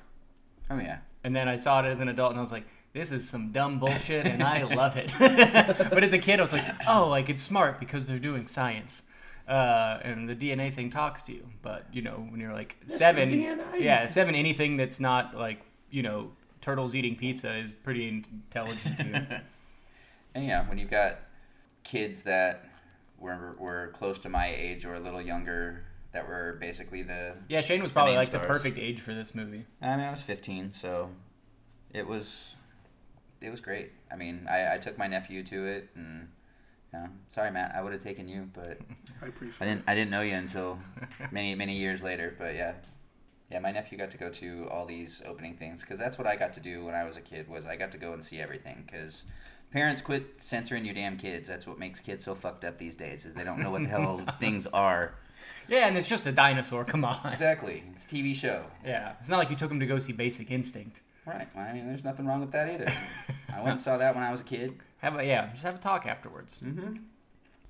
Oh 0.69 0.77
yeah. 0.77 0.99
And 1.23 1.35
then 1.35 1.47
I 1.47 1.55
saw 1.55 1.83
it 1.83 1.87
as 1.87 1.99
an 1.99 2.09
adult, 2.09 2.31
and 2.31 2.39
I 2.39 2.41
was 2.41 2.51
like, 2.51 2.65
"This 2.93 3.11
is 3.11 3.27
some 3.27 3.51
dumb 3.51 3.79
bullshit," 3.79 4.25
and 4.25 4.43
I 4.43 4.63
love 4.75 4.97
it. 4.97 5.11
but 5.19 6.03
as 6.03 6.13
a 6.13 6.19
kid, 6.19 6.39
I 6.39 6.43
was 6.43 6.53
like, 6.53 6.65
"Oh, 6.87 7.07
like 7.09 7.29
it's 7.29 7.41
smart 7.41 7.79
because 7.79 8.07
they're 8.07 8.19
doing 8.19 8.47
science." 8.47 9.03
Uh, 9.47 9.99
and 10.03 10.27
the 10.27 10.35
DNA 10.35 10.73
thing 10.73 10.89
talks 10.89 11.21
to 11.23 11.33
you, 11.33 11.47
but 11.61 11.85
you 11.93 12.01
know 12.01 12.27
when 12.29 12.39
you're 12.39 12.53
like 12.53 12.75
seven, 12.87 13.31
DNA. 13.31 13.79
yeah, 13.79 14.07
seven, 14.09 14.35
anything 14.35 14.75
that's 14.75 14.99
not 14.99 15.35
like 15.35 15.61
you 15.89 16.03
know 16.03 16.31
turtles 16.67 16.93
eating 16.95 17.15
pizza 17.15 17.55
is 17.55 17.73
pretty 17.73 18.07
intelligent. 18.09 18.97
To 18.97 19.05
you. 19.05 19.39
And 20.35 20.45
yeah, 20.45 20.67
when 20.69 20.77
you've 20.77 20.91
got 20.91 21.21
kids 21.83 22.21
that 22.23 22.69
were 23.17 23.55
were 23.57 23.89
close 23.93 24.19
to 24.19 24.29
my 24.29 24.53
age 24.55 24.85
or 24.85 24.93
a 24.93 24.99
little 24.99 25.21
younger 25.21 25.83
that 26.11 26.27
were 26.27 26.57
basically 26.59 27.01
the 27.01 27.33
yeah, 27.47 27.61
Shane 27.61 27.81
was 27.81 27.91
probably 27.91 28.11
main 28.11 28.19
like 28.19 28.29
the 28.29 28.39
perfect 28.39 28.77
age 28.77 28.99
for 28.99 29.15
this 29.15 29.33
movie. 29.33 29.65
I 29.81 29.95
mean, 29.95 30.05
I 30.05 30.11
was 30.11 30.21
15, 30.21 30.73
so 30.73 31.09
it 31.91 32.05
was 32.05 32.55
it 33.41 33.49
was 33.49 33.61
great. 33.61 33.93
I 34.11 34.15
mean, 34.15 34.45
I, 34.47 34.75
I 34.75 34.77
took 34.77 34.95
my 34.99 35.07
nephew 35.07 35.41
to 35.43 35.65
it, 35.65 35.89
and 35.95 36.27
you 36.93 36.99
know, 36.99 37.07
sorry, 37.29 37.49
Matt, 37.49 37.73
I 37.75 37.81
would 37.81 37.93
have 37.93 38.03
taken 38.03 38.27
you, 38.27 38.47
but 38.53 38.77
I 39.23 39.27
appreciate. 39.27 39.61
I 39.61 39.65
didn't 39.65 39.83
I 39.87 39.95
didn't 39.95 40.11
know 40.11 40.21
you 40.21 40.35
until 40.35 40.77
many 41.31 41.55
many 41.55 41.77
years 41.77 42.03
later. 42.03 42.35
But 42.37 42.53
yeah, 42.53 42.73
yeah, 43.51 43.59
my 43.59 43.71
nephew 43.71 43.97
got 43.97 44.09
to 44.11 44.17
go 44.17 44.29
to 44.29 44.67
all 44.69 44.85
these 44.85 45.21
opening 45.25 45.55
things 45.55 45.81
because 45.81 45.99
that's 45.99 46.17
what 46.17 46.27
I 46.27 46.35
got 46.35 46.53
to 46.53 46.59
do 46.59 46.85
when 46.85 46.95
I 46.95 47.03
was 47.03 47.17
a 47.17 47.21
kid. 47.21 47.47
Was 47.47 47.65
I 47.65 47.75
got 47.75 47.91
to 47.91 47.97
go 47.97 48.13
and 48.13 48.23
see 48.23 48.39
everything 48.39 48.83
because. 48.85 49.25
Parents 49.69 49.99
quit 49.99 50.41
censoring 50.41 50.85
your 50.85 50.95
damn 50.95 51.17
kids. 51.17 51.49
That's 51.49 51.67
what 51.67 51.77
makes 51.77 51.99
kids 51.99 52.23
so 52.23 52.33
fucked 52.33 52.63
up 52.63 52.77
these 52.77 52.95
days. 52.95 53.25
Is 53.25 53.35
they 53.35 53.43
don't 53.43 53.59
know 53.59 53.69
what 53.69 53.83
the 53.83 53.89
hell 53.89 54.21
things 54.39 54.65
are. 54.67 55.15
Yeah, 55.67 55.87
and 55.87 55.97
it's 55.97 56.07
just 56.07 56.25
a 56.25 56.31
dinosaur. 56.31 56.85
Come 56.85 57.03
on. 57.03 57.19
Exactly. 57.25 57.83
It's 57.93 58.05
a 58.05 58.07
TV 58.07 58.33
show. 58.33 58.63
Yeah, 58.85 59.13
it's 59.19 59.29
not 59.29 59.37
like 59.39 59.49
you 59.49 59.57
took 59.57 59.69
him 59.69 59.81
to 59.81 59.85
go 59.85 59.99
see 59.99 60.13
Basic 60.13 60.51
Instinct. 60.51 61.01
Right. 61.25 61.47
Well, 61.53 61.65
I 61.65 61.73
mean, 61.73 61.85
there's 61.85 62.05
nothing 62.05 62.25
wrong 62.25 62.39
with 62.39 62.51
that 62.51 62.69
either. 62.69 62.87
I 63.53 63.57
went 63.57 63.71
and 63.71 63.79
saw 63.81 63.97
that 63.97 64.15
when 64.15 64.23
I 64.23 64.31
was 64.31 64.41
a 64.41 64.45
kid. 64.45 64.79
Have 64.99 65.19
a 65.19 65.25
yeah, 65.25 65.49
just 65.51 65.63
have 65.63 65.75
a 65.75 65.79
talk 65.79 66.05
afterwards. 66.05 66.61
Mm-hmm. 66.63 66.97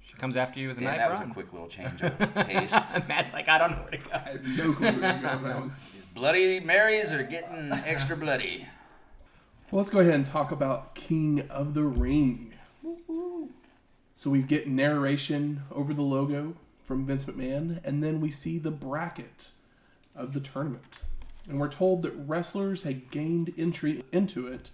She 0.08 0.16
comes 0.16 0.38
after 0.38 0.60
you 0.60 0.70
with 0.70 0.78
a 0.78 0.82
Damn, 0.82 0.90
knife. 0.92 1.00
that 1.00 1.10
was 1.10 1.20
run. 1.20 1.32
a 1.32 1.34
quick 1.34 1.52
little 1.52 1.68
change 1.68 2.02
of 2.02 2.18
pace. 2.48 2.72
Matt's 3.08 3.34
like, 3.34 3.50
I 3.50 3.58
don't 3.58 3.72
know 3.72 3.78
where 3.80 3.92
to 3.92 3.98
go. 3.98 4.10
I 4.14 4.18
had 4.32 4.58
no 4.58 4.74
clue 4.74 4.86
where 4.88 4.94
to 4.94 5.00
go 5.00 5.12
with 5.12 5.22
that 5.22 5.42
one. 5.60 5.72
These 5.94 6.06
bloody 6.06 6.60
Marys 6.62 7.12
are 7.12 7.24
getting 7.24 7.72
extra 7.86 8.16
bloody. 8.16 8.66
Well, 9.70 9.80
let's 9.80 9.90
go 9.90 10.00
ahead 10.00 10.14
and 10.14 10.26
talk 10.26 10.52
about 10.52 10.96
King 10.96 11.42
of 11.50 11.74
the 11.74 11.84
Ring. 11.84 12.54
So 14.16 14.30
we 14.30 14.42
get 14.42 14.68
narration 14.68 15.64
over 15.72 15.94
the 15.94 16.02
logo 16.02 16.56
from 16.86 17.06
Vince 17.06 17.26
McMahon, 17.26 17.82
and 17.84 18.02
then 18.02 18.22
we 18.22 18.32
see 18.32 18.58
the 18.58 18.72
bracket 18.72 19.52
of 20.16 20.34
the 20.34 20.40
tournament. 20.40 20.84
And 21.50 21.60
we're 21.60 21.68
told 21.70 22.02
that 22.04 22.14
wrestlers 22.14 22.84
had 22.84 23.12
gained 23.12 23.54
entry 23.58 24.06
into 24.14 24.48
it 24.48 24.72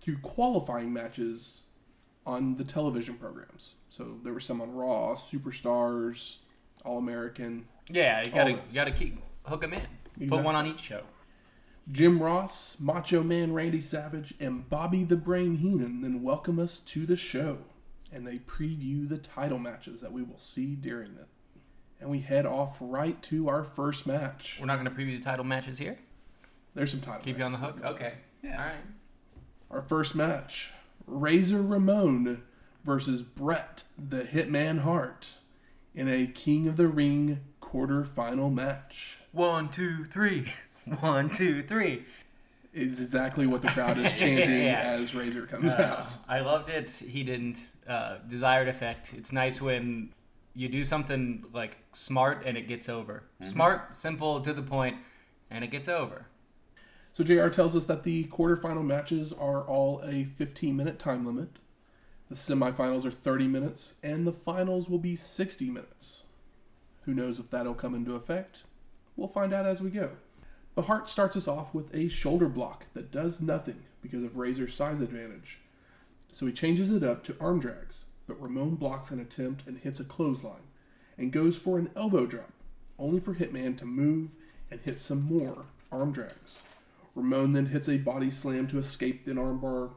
through 0.00 0.18
qualifying 0.18 0.92
matches 0.92 1.62
on 2.24 2.56
the 2.56 2.64
television 2.64 3.16
programs. 3.16 3.74
So 3.96 4.18
there 4.22 4.34
were 4.34 4.40
some 4.40 4.60
on 4.60 4.74
Raw, 4.74 5.14
Superstars, 5.14 6.36
All 6.84 6.98
American. 6.98 7.66
Yeah, 7.88 8.22
you 8.22 8.30
gotta 8.30 8.50
you 8.50 8.74
gotta 8.74 8.90
keep 8.90 9.18
hook 9.44 9.62
them 9.62 9.72
in. 9.72 10.28
Put 10.28 10.42
one 10.42 10.54
on 10.54 10.66
each 10.66 10.80
show. 10.80 11.00
Jim 11.90 12.22
Ross, 12.22 12.76
Macho 12.78 13.22
Man 13.22 13.54
Randy 13.54 13.80
Savage, 13.80 14.34
and 14.38 14.68
Bobby 14.68 15.02
the 15.02 15.16
Brain 15.16 15.56
Heenan 15.56 16.02
then 16.02 16.22
welcome 16.22 16.58
us 16.58 16.78
to 16.80 17.06
the 17.06 17.16
show. 17.16 17.58
And 18.12 18.26
they 18.26 18.38
preview 18.38 19.08
the 19.08 19.16
title 19.16 19.58
matches 19.58 20.02
that 20.02 20.12
we 20.12 20.22
will 20.22 20.38
see 20.38 20.74
during 20.74 21.12
it. 21.12 21.28
And 21.98 22.10
we 22.10 22.20
head 22.20 22.44
off 22.44 22.76
right 22.80 23.22
to 23.24 23.48
our 23.48 23.64
first 23.64 24.06
match. 24.06 24.58
We're 24.60 24.66
not 24.66 24.76
gonna 24.76 24.90
preview 24.90 25.16
the 25.16 25.24
title 25.24 25.44
matches 25.44 25.78
here. 25.78 25.96
There's 26.74 26.90
some 26.90 27.00
title 27.00 27.22
Keep 27.22 27.38
you 27.38 27.44
on 27.44 27.52
the 27.52 27.58
hook. 27.58 27.82
Okay. 27.82 28.12
Yeah. 28.42 28.58
All 28.58 28.66
right. 28.66 28.84
Our 29.70 29.80
first 29.80 30.14
match 30.14 30.72
Razor 31.06 31.62
Ramon 31.62 32.42
versus 32.86 33.22
Bret 33.22 33.82
the 33.98 34.22
Hitman 34.22 34.78
Hart 34.80 35.34
in 35.94 36.08
a 36.08 36.26
King 36.28 36.68
of 36.68 36.76
the 36.76 36.86
Ring 36.86 37.40
quarterfinal 37.60 38.52
match. 38.54 39.18
One, 39.32 39.68
two, 39.68 40.04
three. 40.04 40.46
One, 41.00 41.28
two, 41.28 41.62
three. 41.62 42.04
Is 42.72 43.00
exactly 43.00 43.46
what 43.46 43.60
the 43.62 43.68
crowd 43.68 43.98
is 43.98 44.12
chanting 44.16 44.50
Yeah. 44.62 44.82
as 44.98 45.14
Razor 45.14 45.46
comes 45.46 45.72
Uh, 45.72 45.82
out. 46.06 46.12
I 46.28 46.40
loved 46.40 46.68
it. 46.68 46.90
He 46.90 47.22
didn't. 47.24 47.60
Uh, 47.88 48.18
desired 48.28 48.68
effect. 48.68 49.14
It's 49.14 49.32
nice 49.32 49.60
when 49.62 50.10
you 50.54 50.68
do 50.68 50.82
something 50.84 51.44
like 51.52 51.76
smart 51.92 52.42
and 52.46 52.56
it 52.56 52.66
gets 52.68 52.88
over. 52.88 53.22
Smart, 53.42 53.94
simple, 53.96 54.40
to 54.40 54.52
the 54.52 54.62
point, 54.62 54.96
and 55.50 55.62
it 55.64 55.70
gets 55.70 55.88
over. 55.88 56.26
So 57.12 57.22
JR 57.24 57.48
tells 57.48 57.74
us 57.76 57.86
that 57.86 58.02
the 58.02 58.24
quarterfinal 58.24 58.84
matches 58.84 59.32
are 59.32 59.62
all 59.62 60.02
a 60.04 60.24
15 60.24 60.76
minute 60.76 60.98
time 60.98 61.24
limit. 61.24 61.48
The 62.28 62.34
semifinals 62.34 63.04
are 63.04 63.10
30 63.10 63.46
minutes, 63.46 63.94
and 64.02 64.26
the 64.26 64.32
finals 64.32 64.88
will 64.88 64.98
be 64.98 65.14
60 65.14 65.70
minutes. 65.70 66.24
Who 67.02 67.14
knows 67.14 67.38
if 67.38 67.50
that'll 67.50 67.74
come 67.74 67.94
into 67.94 68.14
effect? 68.14 68.64
We'll 69.14 69.28
find 69.28 69.52
out 69.52 69.64
as 69.64 69.80
we 69.80 69.90
go. 69.90 70.10
But 70.74 70.86
Hart 70.86 71.08
starts 71.08 71.36
us 71.36 71.46
off 71.46 71.72
with 71.72 71.94
a 71.94 72.08
shoulder 72.08 72.48
block 72.48 72.86
that 72.94 73.12
does 73.12 73.40
nothing 73.40 73.84
because 74.02 74.24
of 74.24 74.36
Razor's 74.36 74.74
size 74.74 75.00
advantage. 75.00 75.60
So 76.32 76.46
he 76.46 76.52
changes 76.52 76.90
it 76.90 77.04
up 77.04 77.22
to 77.24 77.36
arm 77.40 77.60
drags, 77.60 78.06
but 78.26 78.40
Ramon 78.42 78.74
blocks 78.74 79.10
an 79.10 79.20
attempt 79.20 79.66
and 79.66 79.78
hits 79.78 80.00
a 80.00 80.04
clothesline, 80.04 80.66
and 81.16 81.32
goes 81.32 81.56
for 81.56 81.78
an 81.78 81.90
elbow 81.96 82.26
drop, 82.26 82.52
only 82.98 83.20
for 83.20 83.34
Hitman 83.34 83.78
to 83.78 83.86
move 83.86 84.30
and 84.70 84.80
hit 84.80 85.00
some 85.00 85.22
more 85.22 85.64
arm 85.92 86.12
drags. 86.12 86.60
Ramon 87.14 87.52
then 87.54 87.66
hits 87.66 87.88
a 87.88 87.96
body 87.96 88.30
slam 88.30 88.66
to 88.68 88.78
escape 88.78 89.24
the 89.24 89.32
armbar, 89.32 89.90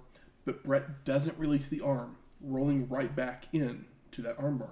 but 0.50 0.63
Bret 0.63 1.06
doesn't 1.06 1.38
release 1.38 1.68
the 1.68 1.82
arm, 1.82 2.15
rolling 2.41 2.89
right 2.89 3.15
back 3.15 3.46
in 3.53 3.86
to 4.10 4.24
that 4.24 4.39
armbar. 4.39 4.72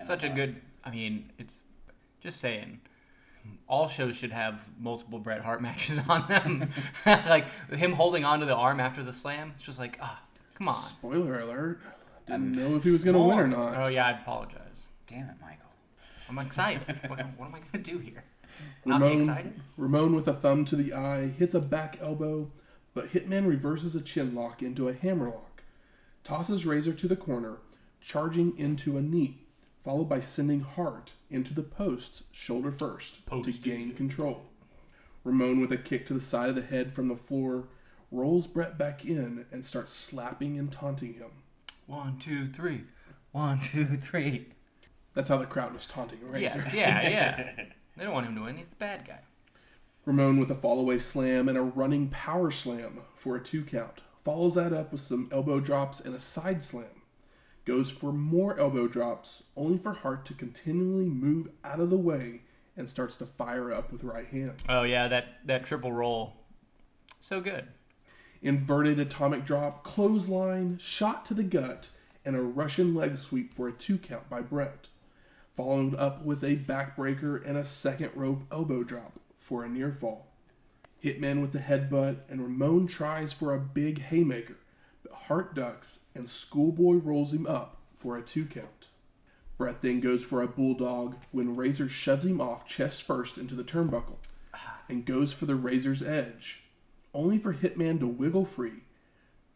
Such 0.00 0.22
a 0.22 0.28
good. 0.28 0.60
I 0.84 0.92
mean, 0.92 1.32
it's 1.38 1.64
just 2.20 2.40
saying. 2.40 2.80
All 3.66 3.88
shows 3.88 4.16
should 4.16 4.30
have 4.30 4.64
multiple 4.78 5.18
Bret 5.18 5.40
Hart 5.40 5.60
matches 5.68 6.00
on 6.08 6.28
them. 6.28 6.68
like 7.06 7.46
him 7.70 7.92
holding 7.92 8.24
onto 8.24 8.46
the 8.46 8.54
arm 8.54 8.78
after 8.78 9.02
the 9.02 9.12
slam. 9.12 9.50
It's 9.52 9.62
just 9.62 9.80
like, 9.80 9.98
ah, 10.00 10.22
come 10.54 10.68
on. 10.68 10.74
Spoiler 10.76 11.40
alert. 11.40 11.80
Didn't 12.28 12.52
know 12.52 12.76
if 12.76 12.84
he 12.84 12.92
was 12.92 13.02
going 13.02 13.16
to 13.16 13.22
win 13.22 13.40
or 13.40 13.48
not. 13.48 13.84
Oh 13.84 13.90
yeah, 13.90 14.06
I 14.06 14.10
apologize. 14.12 14.86
Damn 15.08 15.28
it, 15.28 15.34
Michael. 15.40 15.66
I'm 16.28 16.38
excited. 16.38 16.82
what, 17.08 17.18
what 17.36 17.46
am 17.46 17.56
I 17.56 17.60
gonna 17.72 17.82
do 17.82 17.98
here? 17.98 18.22
Not 18.84 19.00
be 19.00 19.06
Ramon, 19.06 19.18
excited? 19.18 19.60
Ramon 19.76 20.14
with 20.14 20.28
a 20.28 20.32
thumb 20.32 20.64
to 20.66 20.76
the 20.76 20.94
eye 20.94 21.26
hits 21.26 21.56
a 21.56 21.60
back 21.60 21.98
elbow, 22.00 22.52
but 22.94 23.12
Hitman 23.12 23.46
reverses 23.46 23.94
a 23.94 24.00
chin 24.00 24.34
lock 24.34 24.62
into 24.62 24.88
a 24.88 24.94
hammerlock, 24.94 25.62
tosses 26.24 26.66
Razor 26.66 26.92
to 26.92 27.08
the 27.08 27.16
corner, 27.16 27.58
charging 28.00 28.56
into 28.58 28.96
a 28.96 29.02
knee, 29.02 29.46
followed 29.84 30.08
by 30.08 30.20
sending 30.20 30.60
Hart 30.60 31.12
into 31.30 31.54
the 31.54 31.62
post 31.62 32.22
shoulder 32.30 32.70
first 32.70 33.26
to 33.26 33.52
gain 33.52 33.94
control. 33.94 34.44
Ramon 35.24 35.60
with 35.60 35.72
a 35.72 35.76
kick 35.76 36.06
to 36.06 36.14
the 36.14 36.20
side 36.20 36.48
of 36.48 36.54
the 36.54 36.62
head 36.62 36.94
from 36.94 37.08
the 37.08 37.16
floor 37.16 37.68
rolls 38.10 38.46
Bret 38.46 38.76
back 38.76 39.04
in 39.04 39.46
and 39.50 39.64
starts 39.64 39.94
slapping 39.94 40.58
and 40.58 40.70
taunting 40.70 41.14
him. 41.14 41.30
One, 41.86 42.18
two, 42.18 42.48
three. 42.48 42.82
One, 43.32 43.60
two, 43.60 43.84
three. 43.84 44.48
That's 45.14 45.28
how 45.28 45.38
the 45.38 45.46
crowd 45.46 45.74
was 45.74 45.86
taunting 45.86 46.20
Razor. 46.22 46.40
Yes, 46.40 46.74
yeah, 46.74 47.08
yeah. 47.08 47.64
They 47.94 48.04
don't 48.04 48.14
want 48.14 48.26
him 48.26 48.34
to 48.36 48.42
win. 48.44 48.56
He's 48.56 48.68
the 48.68 48.76
bad 48.76 49.06
guy. 49.06 49.18
Ramon 50.04 50.36
with 50.36 50.50
a 50.50 50.56
fallaway 50.56 51.00
slam 51.00 51.48
and 51.48 51.56
a 51.56 51.62
running 51.62 52.08
power 52.08 52.50
slam 52.50 53.02
for 53.16 53.36
a 53.36 53.42
two 53.42 53.62
count. 53.62 54.00
Follows 54.24 54.56
that 54.56 54.72
up 54.72 54.90
with 54.90 55.00
some 55.00 55.28
elbow 55.30 55.60
drops 55.60 56.00
and 56.00 56.12
a 56.12 56.18
side 56.18 56.60
slam. 56.60 57.02
Goes 57.64 57.92
for 57.92 58.12
more 58.12 58.58
elbow 58.58 58.88
drops, 58.88 59.44
only 59.56 59.78
for 59.78 59.92
Hart 59.92 60.24
to 60.24 60.34
continually 60.34 61.08
move 61.08 61.50
out 61.62 61.78
of 61.78 61.90
the 61.90 61.96
way 61.96 62.40
and 62.76 62.88
starts 62.88 63.16
to 63.18 63.26
fire 63.26 63.72
up 63.72 63.92
with 63.92 64.02
right 64.02 64.26
hand. 64.26 64.64
Oh 64.68 64.82
yeah, 64.82 65.06
that 65.06 65.46
that 65.46 65.64
triple 65.64 65.92
roll. 65.92 66.32
So 67.20 67.40
good. 67.40 67.68
Inverted 68.40 68.98
atomic 68.98 69.44
drop, 69.44 69.84
clothesline, 69.84 70.78
shot 70.78 71.24
to 71.26 71.34
the 71.34 71.44
gut, 71.44 71.90
and 72.24 72.34
a 72.34 72.42
Russian 72.42 72.92
leg 72.92 73.16
sweep 73.16 73.54
for 73.54 73.68
a 73.68 73.72
two 73.72 73.98
count 73.98 74.28
by 74.28 74.40
Bret. 74.40 74.88
Followed 75.56 75.94
up 75.94 76.24
with 76.24 76.42
a 76.42 76.56
backbreaker 76.56 77.46
and 77.46 77.56
a 77.56 77.64
second 77.64 78.10
rope 78.16 78.42
elbow 78.50 78.82
drop 78.82 79.20
for 79.42 79.64
a 79.64 79.68
near 79.68 79.92
fall. 79.92 80.28
Hitman 81.02 81.42
with 81.42 81.52
the 81.52 81.58
headbutt, 81.58 82.18
and 82.28 82.40
Ramon 82.40 82.86
tries 82.86 83.32
for 83.32 83.52
a 83.52 83.58
big 83.58 84.00
haymaker, 84.00 84.56
but 85.02 85.12
Hart 85.12 85.54
ducks 85.54 86.00
and 86.14 86.28
Schoolboy 86.28 86.94
rolls 86.94 87.32
him 87.32 87.46
up 87.46 87.78
for 87.98 88.16
a 88.16 88.22
two 88.22 88.46
count. 88.46 88.88
Bret 89.58 89.82
then 89.82 90.00
goes 90.00 90.24
for 90.24 90.42
a 90.42 90.48
bulldog 90.48 91.16
when 91.32 91.56
Razor 91.56 91.88
shoves 91.88 92.24
him 92.24 92.40
off 92.40 92.66
chest 92.66 93.02
first 93.02 93.36
into 93.36 93.54
the 93.54 93.64
turnbuckle 93.64 94.16
and 94.88 95.04
goes 95.04 95.32
for 95.32 95.46
the 95.46 95.54
Razor's 95.54 96.02
edge, 96.02 96.64
only 97.12 97.38
for 97.38 97.52
Hitman 97.52 97.98
to 98.00 98.06
wiggle 98.06 98.44
free, 98.44 98.84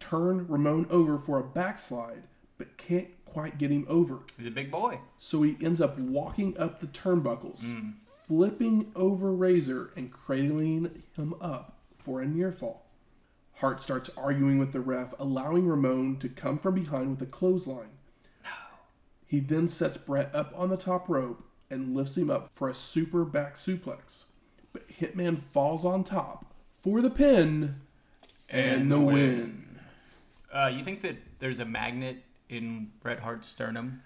turn 0.00 0.46
Ramon 0.48 0.86
over 0.90 1.18
for 1.18 1.38
a 1.38 1.44
backslide, 1.44 2.24
but 2.58 2.76
can't 2.76 3.08
quite 3.24 3.58
get 3.58 3.70
him 3.70 3.86
over. 3.88 4.20
He's 4.36 4.46
a 4.46 4.50
big 4.50 4.70
boy. 4.70 4.98
So 5.18 5.42
he 5.42 5.56
ends 5.60 5.80
up 5.80 5.98
walking 5.98 6.56
up 6.58 6.80
the 6.80 6.86
turnbuckles, 6.86 7.60
mm. 7.64 7.94
Flipping 8.26 8.90
over 8.96 9.32
Razor 9.32 9.92
and 9.96 10.10
cradling 10.10 11.02
him 11.16 11.34
up 11.40 11.78
for 11.98 12.20
a 12.20 12.26
near 12.26 12.50
fall. 12.50 12.86
Hart 13.54 13.82
starts 13.82 14.10
arguing 14.16 14.58
with 14.58 14.72
the 14.72 14.80
ref, 14.80 15.14
allowing 15.18 15.66
Ramon 15.66 16.18
to 16.18 16.28
come 16.28 16.58
from 16.58 16.74
behind 16.74 17.10
with 17.10 17.22
a 17.22 17.26
clothesline. 17.26 17.90
No. 18.44 18.50
He 19.26 19.40
then 19.40 19.68
sets 19.68 19.96
Bret 19.96 20.34
up 20.34 20.52
on 20.56 20.68
the 20.68 20.76
top 20.76 21.08
rope 21.08 21.44
and 21.70 21.94
lifts 21.94 22.16
him 22.16 22.30
up 22.30 22.50
for 22.54 22.68
a 22.68 22.74
super 22.74 23.24
back 23.24 23.54
suplex. 23.54 24.26
But 24.72 24.88
Hitman 24.88 25.38
falls 25.52 25.84
on 25.84 26.04
top 26.04 26.52
for 26.82 27.00
the 27.00 27.10
pin 27.10 27.76
and, 28.48 28.90
the 28.90 29.00
win. 29.00 29.78
Uh, 30.52 30.66
you 30.66 30.82
think 30.82 31.00
that 31.02 31.16
there's 31.38 31.60
a 31.60 31.64
magnet 31.64 32.24
in 32.48 32.90
Bret 33.00 33.20
Hart's 33.20 33.48
sternum? 33.48 34.02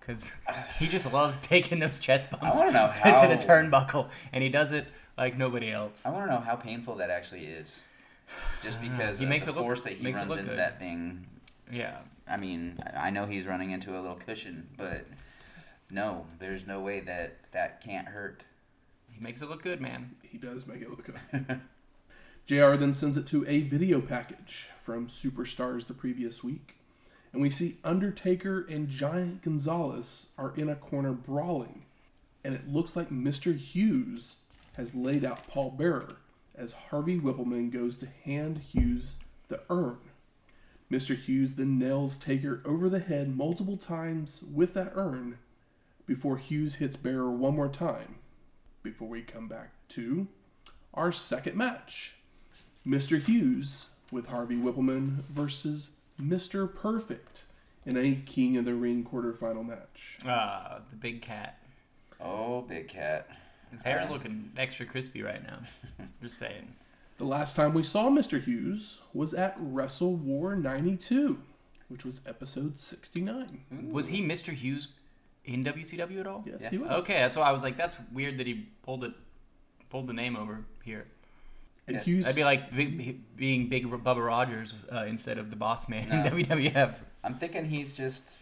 Because 0.00 0.34
he 0.78 0.86
just 0.86 1.12
loves 1.12 1.36
taking 1.42 1.78
those 1.78 1.98
chest 1.98 2.30
bumps 2.30 2.58
wanna 2.58 2.72
know 2.72 2.92
to, 2.96 3.02
to 3.02 3.28
the 3.28 3.36
turnbuckle, 3.36 4.08
and 4.32 4.42
he 4.42 4.48
does 4.48 4.72
it 4.72 4.86
like 5.16 5.36
nobody 5.36 5.70
else. 5.70 6.06
I 6.06 6.10
want 6.10 6.26
to 6.28 6.34
know 6.34 6.40
how 6.40 6.56
painful 6.56 6.94
that 6.96 7.10
actually 7.10 7.44
is. 7.46 7.84
Just 8.62 8.80
because 8.82 9.18
He 9.18 9.24
of 9.24 9.28
makes 9.30 9.46
the 9.46 9.52
it 9.52 9.54
look- 9.56 9.64
force 9.64 9.84
that 9.84 9.94
he 9.94 10.04
makes 10.04 10.18
runs 10.18 10.36
into 10.36 10.50
good. 10.50 10.58
that 10.58 10.78
thing. 10.78 11.26
Yeah. 11.72 11.98
I 12.26 12.36
mean, 12.36 12.78
I 12.94 13.08
I 13.08 13.10
know 13.10 13.24
he's 13.26 13.46
running 13.46 13.70
into 13.72 13.98
a 13.98 14.00
little 14.00 14.16
cushion, 14.16 14.68
but 14.76 15.04
no, 15.90 16.26
there's 16.38 16.66
no 16.66 16.80
way 16.80 17.00
that 17.00 17.36
that 17.52 17.80
can't 17.82 18.06
hurt. 18.06 18.44
He 19.12 19.20
makes 19.20 19.40
it 19.42 19.48
look 19.48 19.62
good, 19.62 19.80
man. 19.80 20.14
He 20.22 20.38
does 20.38 20.66
make 20.66 20.80
it 20.82 20.90
look 20.90 21.04
good. 21.06 21.60
JR 22.46 22.76
then 22.76 22.94
sends 22.94 23.16
it 23.16 23.26
to 23.28 23.44
a 23.46 23.60
video 23.62 24.00
package 24.00 24.68
from 24.82 25.06
Superstars 25.08 25.86
the 25.86 25.92
previous 25.94 26.42
week. 26.44 26.76
And 27.38 27.42
we 27.44 27.50
see 27.50 27.76
Undertaker 27.84 28.66
and 28.68 28.88
Giant 28.88 29.42
Gonzalez 29.42 30.30
are 30.36 30.52
in 30.56 30.68
a 30.68 30.74
corner 30.74 31.12
brawling. 31.12 31.84
And 32.42 32.52
it 32.52 32.68
looks 32.68 32.96
like 32.96 33.10
Mr. 33.10 33.56
Hughes 33.56 34.34
has 34.76 34.92
laid 34.92 35.24
out 35.24 35.46
Paul 35.46 35.70
Bearer 35.70 36.16
as 36.56 36.72
Harvey 36.72 37.16
Wippleman 37.16 37.70
goes 37.70 37.94
to 37.98 38.08
hand 38.24 38.58
Hughes 38.58 39.14
the 39.46 39.60
urn. 39.70 39.98
Mr. 40.90 41.16
Hughes 41.16 41.54
then 41.54 41.78
nails 41.78 42.16
Taker 42.16 42.60
over 42.64 42.88
the 42.88 42.98
head 42.98 43.36
multiple 43.36 43.76
times 43.76 44.42
with 44.52 44.74
that 44.74 44.90
urn 44.96 45.38
before 46.06 46.38
Hughes 46.38 46.74
hits 46.74 46.96
Bearer 46.96 47.30
one 47.30 47.54
more 47.54 47.68
time 47.68 48.16
before 48.82 49.06
we 49.06 49.22
come 49.22 49.46
back 49.46 49.70
to 49.90 50.26
our 50.92 51.12
second 51.12 51.54
match 51.56 52.16
Mr. 52.84 53.22
Hughes 53.22 53.90
with 54.10 54.26
Harvey 54.26 54.56
Wippleman 54.56 55.22
versus 55.26 55.90
Mr. 56.20 56.72
Perfect 56.72 57.44
in 57.86 57.96
a 57.96 58.14
King 58.26 58.56
of 58.56 58.64
the 58.64 58.74
Ring 58.74 59.04
quarterfinal 59.04 59.66
match. 59.66 60.18
Uh, 60.26 60.80
the 60.90 60.96
big 60.96 61.22
cat. 61.22 61.58
Oh, 62.20 62.62
big 62.62 62.88
cat. 62.88 63.28
His 63.70 63.82
hair's 63.82 64.08
looking 64.10 64.50
extra 64.56 64.86
crispy 64.86 65.22
right 65.22 65.42
now. 65.42 65.60
Just 66.22 66.38
saying. 66.38 66.74
The 67.18 67.24
last 67.24 67.54
time 67.56 67.74
we 67.74 67.82
saw 67.82 68.08
Mr. 68.08 68.42
Hughes 68.42 69.00
was 69.12 69.34
at 69.34 69.56
Wrestle 69.58 70.14
War 70.16 70.54
92, 70.56 71.38
which 71.88 72.04
was 72.04 72.20
episode 72.26 72.78
69. 72.78 73.60
Was 73.90 74.08
he 74.08 74.22
Mr. 74.22 74.52
Hughes 74.52 74.88
in 75.44 75.64
WCW 75.64 76.20
at 76.20 76.26
all? 76.26 76.44
Yes, 76.46 76.56
Yeah. 76.62 76.70
he 76.70 76.78
was. 76.78 76.90
Okay, 77.02 77.14
that's 77.14 77.36
why 77.36 77.44
I 77.48 77.52
was 77.52 77.62
like, 77.62 77.76
that's 77.76 77.98
weird 78.12 78.36
that 78.38 78.46
he 78.46 78.68
pulled 78.82 79.04
it, 79.04 79.12
pulled 79.90 80.06
the 80.06 80.12
name 80.12 80.36
over 80.36 80.64
here. 80.84 81.06
And 81.88 81.96
Yeah, 81.96 82.02
Hughes, 82.02 82.24
That'd 82.24 82.36
be 82.36 82.44
like 82.44 82.74
big, 82.74 83.36
being 83.36 83.68
Big 83.68 83.86
Bubba 83.90 84.24
Rogers 84.24 84.74
uh, 84.92 85.04
instead 85.06 85.38
of 85.38 85.50
the 85.50 85.56
Boss 85.56 85.88
Man 85.88 86.08
No. 86.08 86.22
in 86.36 86.44
WWF. 86.46 86.94
I'm 87.24 87.34
thinking 87.34 87.64
he's 87.64 87.96
just. 87.96 88.38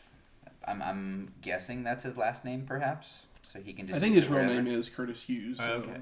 I'm, 0.69 0.83
I'm 0.83 1.33
guessing 1.43 1.85
that's 1.85 2.03
his 2.03 2.17
last 2.17 2.45
name, 2.45 2.65
perhaps. 2.67 3.27
So 3.43 3.61
he 3.61 3.73
can 3.73 3.87
just. 3.87 3.97
I 3.97 4.01
think 4.01 4.17
his 4.17 4.29
real 4.29 4.41
wherever. 4.45 4.63
name 4.63 4.67
is 4.67 4.89
Curtis 4.89 5.23
Hughes. 5.23 5.59
So, 5.59 5.71
Okay. 5.71 6.01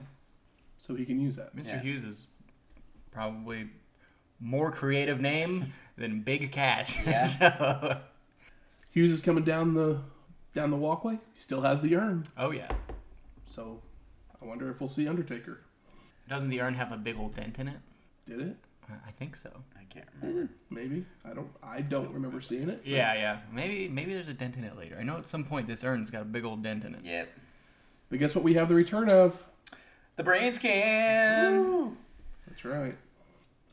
so 0.78 0.94
he 0.94 1.04
can 1.04 1.20
use 1.20 1.36
that. 1.36 1.54
Mr. 1.54 1.68
Yeah. 1.68 1.80
Hughes 1.80 2.02
is 2.04 2.26
probably 3.10 3.68
more 4.40 4.70
creative 4.70 5.20
name 5.20 5.72
than 5.98 6.20
Big 6.22 6.50
Cat. 6.50 6.90
Yeah. 7.06 7.26
so, 7.26 8.00
Hughes 8.90 9.10
is 9.12 9.20
coming 9.20 9.44
down 9.44 9.74
the 9.74 10.00
down 10.54 10.70
the 10.70 10.76
walkway. 10.76 11.14
He 11.14 11.20
still 11.38 11.60
has 11.60 11.80
the 11.80 11.94
urn. 11.96 12.22
oh 12.38 12.50
yeah. 12.52 12.70
So 13.46 13.82
I 14.40 14.44
wonder 14.46 14.70
if 14.70 14.80
we'll 14.80 14.88
see 14.88 15.06
Undertaker. 15.08 15.60
Doesn't 16.28 16.50
the 16.50 16.60
urn 16.60 16.74
have 16.74 16.92
a 16.92 16.96
big 16.96 17.18
old 17.18 17.34
dent 17.34 17.58
in 17.58 17.68
it? 17.68 17.78
Did 18.28 18.40
it? 18.40 18.56
I- 18.88 19.08
I 19.08 19.10
think 19.12 19.36
so. 19.36 19.50
I 19.78 19.84
can't 19.84 20.06
remember. 20.20 20.52
Maybe. 20.70 21.04
I 21.24 21.32
don't. 21.32 21.48
I 21.62 21.80
don't 21.80 22.12
remember 22.12 22.40
seeing 22.40 22.68
it. 22.68 22.82
Yeah, 22.84 23.14
yeah. 23.14 23.40
Maybe 23.52 23.88
maybe 23.88 24.12
there's 24.14 24.28
a 24.28 24.34
dent 24.34 24.56
in 24.56 24.64
it 24.64 24.76
later. 24.76 24.96
I 25.00 25.02
know 25.04 25.16
at 25.16 25.26
some 25.28 25.44
point 25.44 25.66
this 25.68 25.82
urn's 25.84 26.10
got 26.10 26.22
a 26.22 26.26
big 26.26 26.44
old 26.44 26.62
dent 26.62 26.84
in 26.84 26.94
it. 26.94 27.04
Yep. 27.04 27.28
But 28.10 28.18
guess 28.18 28.34
what? 28.34 28.44
We 28.44 28.54
have 28.54 28.68
the 28.68 28.74
return 28.74 29.08
of. 29.08 29.42
The 30.16 30.22
brain 30.24 30.52
scan. 30.52 31.96
That's 32.46 32.64
right. 32.64 32.96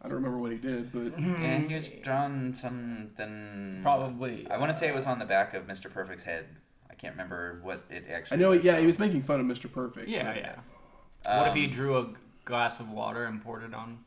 I 0.01 0.05
don't 0.07 0.15
remember 0.15 0.39
what 0.39 0.51
he 0.51 0.57
did, 0.57 0.91
but 0.91 1.19
Yeah, 1.19 1.59
he 1.59 1.73
was 1.75 1.89
drawn 2.01 2.53
something. 2.53 3.79
Probably. 3.83 4.47
I 4.49 4.57
want 4.57 4.71
to 4.71 4.77
say 4.77 4.87
it 4.87 4.95
was 4.95 5.05
on 5.07 5.19
the 5.19 5.25
back 5.25 5.53
of 5.53 5.67
Mr. 5.67 5.91
Perfect's 5.91 6.23
head. 6.23 6.45
I 6.89 6.95
can't 6.95 7.13
remember 7.13 7.59
what 7.63 7.83
it 7.89 8.05
actually. 8.09 8.37
I 8.37 8.39
know. 8.41 8.49
Was, 8.49 8.63
Yeah, 8.65 8.79
he 8.79 8.85
was 8.87 8.97
making 8.97 9.21
fun 9.23 9.39
of 9.39 9.45
Mr. 9.45 9.71
Perfect. 9.71 10.07
Yeah, 10.07 10.23
but- 10.33 10.37
yeah. 10.37 11.39
what 11.39 11.49
if 11.49 11.53
he 11.53 11.65
Um, 11.65 11.71
drew 11.71 11.97
a 11.97 12.07
glass 12.45 12.79
of 12.79 12.91
water 12.91 13.25
and 13.25 13.41
poured 13.41 13.63
it 13.63 13.73
on 13.73 13.99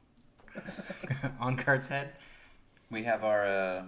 on 1.41 1.57
Curt's 1.57 1.89
head? 1.89 2.15
We 2.91 3.03
have 3.05 3.25
our 3.25 3.45
uh, 3.47 3.83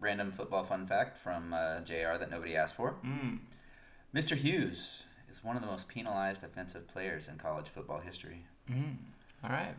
random 0.00 0.32
football 0.32 0.64
fun 0.64 0.86
fact 0.86 1.18
from 1.18 1.52
uh, 1.52 1.80
JR 1.80 2.16
that 2.18 2.30
nobody 2.30 2.56
asked 2.56 2.74
for. 2.76 2.94
Mm. 3.04 3.38
Mr. 4.14 4.36
Hughes 4.36 5.06
is 5.28 5.44
one 5.44 5.56
of 5.56 5.62
the 5.62 5.68
most 5.68 5.88
penalized 5.88 6.42
offensive 6.42 6.88
players 6.88 7.28
in 7.28 7.36
college 7.36 7.68
football 7.68 8.00
history. 8.00 8.44
Mm. 8.70 8.96
All 9.44 9.50
right. 9.50 9.74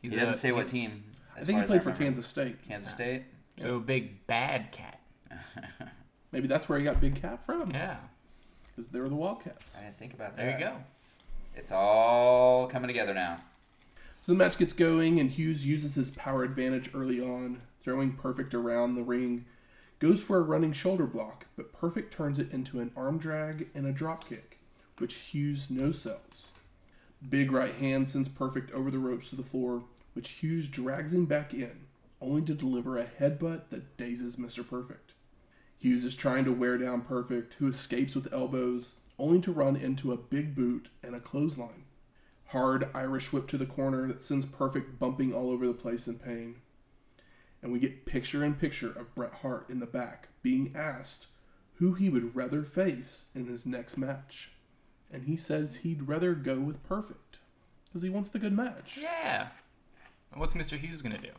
He's 0.00 0.12
he 0.12 0.18
doesn't 0.18 0.34
a- 0.34 0.38
say 0.38 0.52
what 0.52 0.68
team. 0.68 1.02
I 1.36 1.40
think 1.40 1.60
he 1.60 1.66
played 1.66 1.82
for. 1.82 1.92
Kansas 1.92 2.26
State. 2.26 2.62
Kansas 2.66 2.90
State. 2.90 3.24
So 3.58 3.80
big 3.80 4.26
bad 4.26 4.70
cat. 4.70 5.00
Maybe 6.32 6.46
that's 6.46 6.68
where 6.68 6.78
he 6.78 6.84
got 6.84 7.00
Big 7.00 7.20
Cat 7.20 7.44
from. 7.44 7.70
Yeah. 7.70 7.96
Because 8.74 8.90
they 8.90 9.00
were 9.00 9.08
the 9.08 9.14
Wildcats. 9.14 9.76
I 9.76 9.84
didn't 9.84 9.98
think 9.98 10.12
about 10.14 10.36
that. 10.36 10.42
There 10.42 10.58
you 10.58 10.64
go. 10.64 10.76
It's 11.56 11.72
all 11.72 12.66
coming 12.66 12.86
together 12.86 13.14
now. 13.14 13.40
So 14.20 14.32
the 14.32 14.38
match 14.38 14.58
gets 14.58 14.74
going, 14.74 15.18
and 15.18 15.30
Hughes 15.30 15.64
uses 15.64 15.94
his 15.94 16.10
power 16.10 16.44
advantage 16.44 16.90
early 16.94 17.20
on, 17.20 17.62
throwing 17.80 18.12
Perfect 18.12 18.54
around 18.54 18.94
the 18.94 19.02
ring. 19.02 19.46
Goes 19.98 20.20
for 20.20 20.36
a 20.36 20.42
running 20.42 20.72
shoulder 20.72 21.06
block, 21.06 21.46
but 21.56 21.72
Perfect 21.72 22.12
turns 22.12 22.38
it 22.38 22.52
into 22.52 22.80
an 22.80 22.92
arm 22.94 23.18
drag 23.18 23.68
and 23.74 23.86
a 23.86 23.92
drop 23.92 24.28
kick, 24.28 24.58
which 24.98 25.14
Hughes 25.14 25.68
no 25.70 25.92
sells. 25.92 26.50
Big 27.26 27.50
right 27.50 27.74
hand 27.74 28.06
sends 28.06 28.28
Perfect 28.28 28.70
over 28.72 28.90
the 28.90 28.98
ropes 28.98 29.30
to 29.30 29.36
the 29.36 29.42
floor, 29.42 29.84
which 30.12 30.30
Hughes 30.30 30.68
drags 30.68 31.14
him 31.14 31.24
back 31.24 31.54
in, 31.54 31.86
only 32.20 32.42
to 32.42 32.52
deliver 32.52 32.98
a 32.98 33.06
headbutt 33.06 33.70
that 33.70 33.96
dazes 33.96 34.36
Mr. 34.36 34.68
Perfect. 34.68 35.12
Hughes 35.78 36.04
is 36.04 36.14
trying 36.14 36.44
to 36.44 36.52
wear 36.52 36.76
down 36.76 37.00
Perfect, 37.00 37.54
who 37.54 37.68
escapes 37.68 38.14
with 38.14 38.32
elbows, 38.32 38.94
only 39.18 39.40
to 39.40 39.52
run 39.52 39.76
into 39.76 40.12
a 40.12 40.16
big 40.16 40.54
boot 40.54 40.88
and 41.02 41.14
a 41.14 41.20
clothesline. 41.20 41.84
Hard 42.46 42.88
Irish 42.94 43.32
whip 43.32 43.48
to 43.48 43.58
the 43.58 43.66
corner 43.66 44.06
that 44.06 44.22
sends 44.22 44.46
Perfect 44.46 44.98
bumping 44.98 45.32
all 45.32 45.50
over 45.50 45.66
the 45.66 45.74
place 45.74 46.06
in 46.06 46.18
pain. 46.18 46.56
And 47.62 47.72
we 47.72 47.78
get 47.80 48.06
picture 48.06 48.44
in 48.44 48.54
picture 48.54 48.90
of 48.90 49.14
Bret 49.14 49.34
Hart 49.42 49.68
in 49.68 49.80
the 49.80 49.86
back 49.86 50.28
being 50.42 50.72
asked 50.76 51.26
who 51.74 51.94
he 51.94 52.08
would 52.08 52.34
rather 52.36 52.62
face 52.62 53.26
in 53.34 53.46
his 53.46 53.66
next 53.66 53.96
match. 53.96 54.52
And 55.10 55.24
he 55.24 55.36
says 55.36 55.76
he'd 55.76 56.08
rather 56.08 56.34
go 56.34 56.58
with 56.58 56.82
Perfect 56.84 57.38
because 57.86 58.02
he 58.02 58.10
wants 58.10 58.30
the 58.30 58.38
good 58.38 58.52
match. 58.52 58.98
Yeah. 59.00 59.48
And 60.32 60.40
What's 60.40 60.54
Mr. 60.54 60.78
Hughes 60.78 61.02
gonna 61.02 61.18
do? 61.18 61.30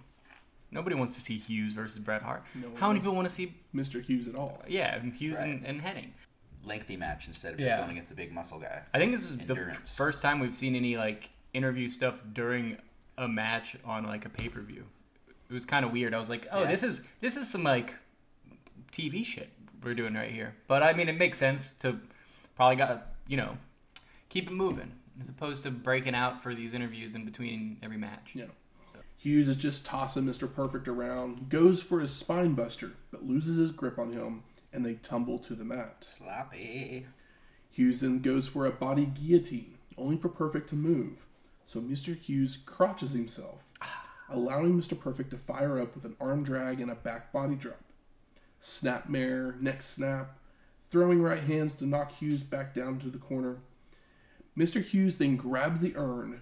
Nobody 0.72 0.96
wants 0.96 1.16
to 1.16 1.22
see 1.22 1.38
Hughes 1.38 1.74
versus 1.74 2.00
Bret 2.00 2.22
Hart. 2.22 2.44
No 2.56 2.68
How 2.76 2.90
many 2.90 3.00
people 3.00 3.16
want 3.16 3.28
to 3.28 3.34
see? 3.34 3.56
Mr. 3.74 4.04
Hughes 4.04 4.28
at 4.28 4.36
all. 4.36 4.62
Yeah, 4.68 5.02
Hughes 5.02 5.40
right. 5.40 5.50
and, 5.50 5.66
and 5.66 5.82
Hennig. 5.82 6.10
Lengthy 6.68 6.98
match 6.98 7.28
instead 7.28 7.54
of 7.54 7.60
just 7.60 7.74
Yeah. 7.74 7.80
going 7.80 7.92
against 7.92 8.10
the 8.10 8.16
big 8.16 8.32
muscle 8.32 8.60
guy. 8.60 8.82
I 8.94 9.00
think 9.00 9.12
this 9.12 9.24
is 9.30 9.38
the 9.38 9.56
f- 9.56 9.88
first 9.90 10.22
time 10.22 10.40
we've 10.40 10.54
seen 10.56 10.76
any 10.76 10.98
like 10.98 11.30
interview 11.54 11.88
stuff 11.88 12.24
during 12.34 12.78
a 13.18 13.28
match 13.28 13.76
on 13.86 14.04
like 14.06 14.26
a 14.26 14.30
pay 14.30 14.50
per 14.50 14.62
view. 14.62 14.86
It 15.50 15.54
was 15.54 15.66
kind 15.66 15.86
of 15.86 15.92
weird. 15.92 16.14
I 16.14 16.18
was 16.18 16.30
like, 16.30 16.46
oh, 16.52 16.64
Yeah. 16.64 16.68
this 16.72 16.84
is 16.84 17.08
this 17.22 17.38
is 17.38 17.50
some 17.50 17.64
like 17.64 17.96
TV 18.92 19.24
shit 19.26 19.50
we're 19.84 19.94
doing 19.94 20.14
right 20.14 20.32
here. 20.32 20.56
But 20.68 20.84
I 20.84 20.94
mean, 20.94 21.08
it 21.10 21.18
makes 21.18 21.38
sense 21.38 21.72
to 21.80 22.00
probably 22.56 22.76
got 22.76 23.08
you 23.28 23.38
know 23.38 23.58
keep 24.30 24.48
it 24.48 24.54
moving 24.54 24.92
as 25.20 25.30
opposed 25.30 25.64
to 25.64 25.72
breaking 25.72 26.14
out 26.16 26.44
for 26.44 26.54
these 26.54 26.74
interviews 26.74 27.16
in 27.16 27.26
between 27.26 27.78
every 27.82 27.98
match. 27.98 28.34
Yeah. 28.36 28.46
So- 28.86 29.00
Hughes 29.18 29.48
is 29.48 29.58
just 29.58 29.86
tossing 29.86 30.26
Mr. 30.26 30.52
Perfect 30.54 30.88
around, 30.88 31.50
goes 31.50 31.82
for 31.82 32.00
his 32.02 32.14
spine 32.14 32.54
buster, 32.54 32.92
but 33.10 33.24
loses 33.26 33.58
his 33.58 33.72
grip 33.72 33.98
on 33.98 34.12
him, 34.12 34.44
and 34.78 34.86
they 34.86 34.94
tumble 34.94 35.40
to 35.40 35.56
the 35.56 35.66
mat. 35.66 35.98
Sloppy. 36.02 37.08
Hughes 37.72 38.00
then 38.00 38.20
goes 38.20 38.48
for 38.48 38.68
a 38.68 38.72
body 38.72 39.06
guillotine, 39.08 39.80
only 39.98 40.18
for 40.18 40.30
Perfect 40.30 40.70
to 40.70 40.76
move. 40.76 41.26
So 41.66 41.82
Mr. 41.82 42.16
Hughes 42.16 42.58
crotches 42.64 43.12
himself, 43.12 43.72
allowing 44.30 44.80
Mr. 44.80 44.98
Perfect 44.98 45.32
to 45.32 45.38
fire 45.38 45.82
up 45.82 45.96
with 45.96 46.06
an 46.06 46.16
arm 46.22 46.44
drag 46.44 46.80
and 46.80 46.92
a 46.92 46.96
back 46.96 47.34
body 47.34 47.56
drop. 47.56 47.82
Snapmare, 48.62 49.60
neck 49.60 49.82
snap, 49.82 50.38
throwing 50.92 51.24
right 51.24 51.44
hands 51.44 51.74
to 51.76 51.86
knock 51.88 52.12
Hughes 52.14 52.44
back 52.44 52.76
down 52.76 53.00
to 53.00 53.10
the 53.10 53.18
corner. 53.18 53.58
Mr. 54.56 54.84
Hughes 54.84 55.18
then 55.18 55.38
grabs 55.38 55.80
the 55.80 55.96
urn 55.98 56.42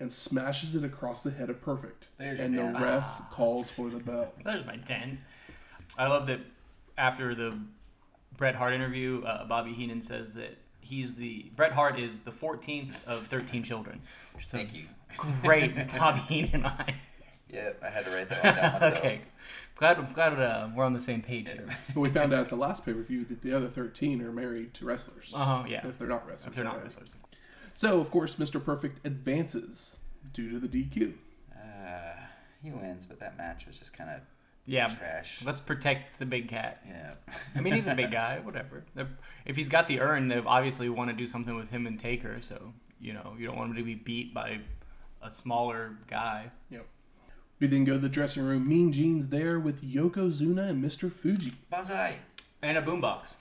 and 0.00 0.12
smashes 0.12 0.74
it 0.74 0.82
across 0.82 1.22
the 1.22 1.30
head 1.30 1.50
of 1.50 1.62
Perfect. 1.62 2.08
There's 2.18 2.40
and 2.40 2.58
the 2.58 2.62
dent. 2.62 2.80
ref 2.80 3.30
calls 3.30 3.70
for 3.70 3.88
the 3.88 4.00
bell. 4.00 4.32
There's 4.44 4.66
my 4.66 4.76
10. 4.76 5.20
I 5.96 6.08
love 6.08 6.26
that 6.26 6.40
after 6.98 7.34
the 7.34 7.58
Bret 8.36 8.54
Hart 8.54 8.74
interview, 8.74 9.22
uh, 9.24 9.44
Bobby 9.46 9.72
Heenan 9.72 10.00
says 10.00 10.34
that 10.34 10.56
he's 10.80 11.14
the 11.14 11.50
Bret 11.56 11.72
Hart 11.72 11.98
is 11.98 12.20
the 12.20 12.30
14th 12.30 13.06
of 13.06 13.26
13 13.26 13.62
children. 13.62 14.00
Which 14.34 14.44
is 14.44 14.54
a 14.54 14.56
Thank 14.58 14.74
you. 14.74 14.84
Great 15.42 15.74
Bobby 15.98 16.20
Heenan 16.20 16.62
line. 16.62 16.94
Yeah, 17.52 17.70
I 17.82 17.88
had 17.88 18.04
to 18.04 18.10
write 18.10 18.28
that 18.28 18.44
one 18.44 18.54
down 18.54 18.72
myself. 18.72 18.96
okay. 18.98 19.20
Glad, 19.76 20.14
glad 20.14 20.40
uh, 20.40 20.68
we're 20.74 20.84
on 20.84 20.94
the 20.94 21.00
same 21.00 21.20
page 21.22 21.50
here. 21.50 21.66
But 21.94 22.00
we 22.00 22.08
found 22.08 22.32
out 22.32 22.40
at 22.40 22.48
the 22.48 22.56
last 22.56 22.84
pay 22.84 22.92
per 22.92 23.02
view 23.02 23.24
that 23.26 23.42
the 23.42 23.52
other 23.54 23.68
13 23.68 24.22
are 24.22 24.32
married 24.32 24.74
to 24.74 24.84
wrestlers. 24.86 25.30
Uh 25.34 25.44
huh. 25.44 25.64
Yeah. 25.68 25.86
If 25.86 25.98
they're 25.98 26.08
not 26.08 26.26
wrestlers. 26.26 26.48
If 26.48 26.54
they're 26.54 26.64
not 26.64 26.74
already. 26.74 26.84
wrestlers. 26.84 27.14
So, 27.74 28.00
of 28.00 28.10
course, 28.10 28.36
Mr. 28.36 28.62
Perfect 28.62 29.06
advances 29.06 29.98
due 30.32 30.50
to 30.50 30.58
the 30.58 30.66
DQ. 30.68 31.12
Uh, 31.54 32.14
he 32.62 32.70
wins, 32.70 33.04
but 33.04 33.20
that 33.20 33.36
match 33.36 33.66
was 33.66 33.78
just 33.78 33.92
kind 33.92 34.08
of 34.10 34.20
Yeah. 34.66 34.88
trash. 34.88 35.44
Let's 35.44 35.60
protect 35.60 36.18
the 36.18 36.26
big 36.26 36.48
cat. 36.48 36.82
Yeah. 36.86 37.14
I 37.54 37.60
mean, 37.60 37.74
he's 37.74 37.86
a 37.86 37.94
big 37.94 38.10
guy. 38.22 38.40
Whatever. 38.42 38.84
They're, 38.94 39.08
if 39.44 39.56
he's 39.56 39.68
got 39.68 39.86
the 39.86 40.00
urn, 40.00 40.28
they 40.28 40.38
obviously 40.38 40.88
want 40.88 41.10
to 41.10 41.16
do 41.16 41.26
something 41.26 41.54
with 41.54 41.70
him 41.70 41.86
and 41.86 41.98
Taker. 41.98 42.40
So 42.40 42.72
you 43.00 43.12
know, 43.12 43.34
you 43.38 43.46
don't 43.46 43.56
want 43.56 43.70
him 43.70 43.76
to 43.76 43.82
be 43.82 43.94
beat 43.94 44.34
by 44.34 44.60
a 45.22 45.30
smaller 45.30 45.96
guy. 46.08 46.50
Yep. 46.70 46.86
We 47.58 47.66
then 47.66 47.84
go 47.84 47.94
to 47.94 47.98
the 47.98 48.08
dressing 48.08 48.42
room. 48.42 48.68
Mean 48.68 48.92
Gene's 48.92 49.28
there 49.28 49.58
with 49.58 49.82
Yokozuna 49.82 50.70
and 50.70 50.84
Mr. 50.84 51.10
Fuji. 51.10 51.52
Banzai. 51.70 52.18
And 52.62 52.76
a 52.76 52.82
boombox. 52.82 53.34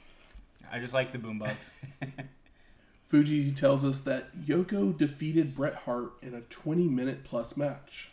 I 0.72 0.80
just 0.80 0.94
like 0.94 1.12
the 1.12 1.18
boombox. 1.18 1.70
Fuji 3.08 3.52
tells 3.52 3.86
us 3.86 4.00
that 4.02 4.36
Yoko 4.46 4.98
defeated 4.98 5.56
Bret 5.56 5.76
Hart 5.76 6.14
in 6.22 6.34
a 6.34 6.42
20 6.42 6.88
minute 6.88 7.24
plus 7.24 7.56
match. 7.56 8.12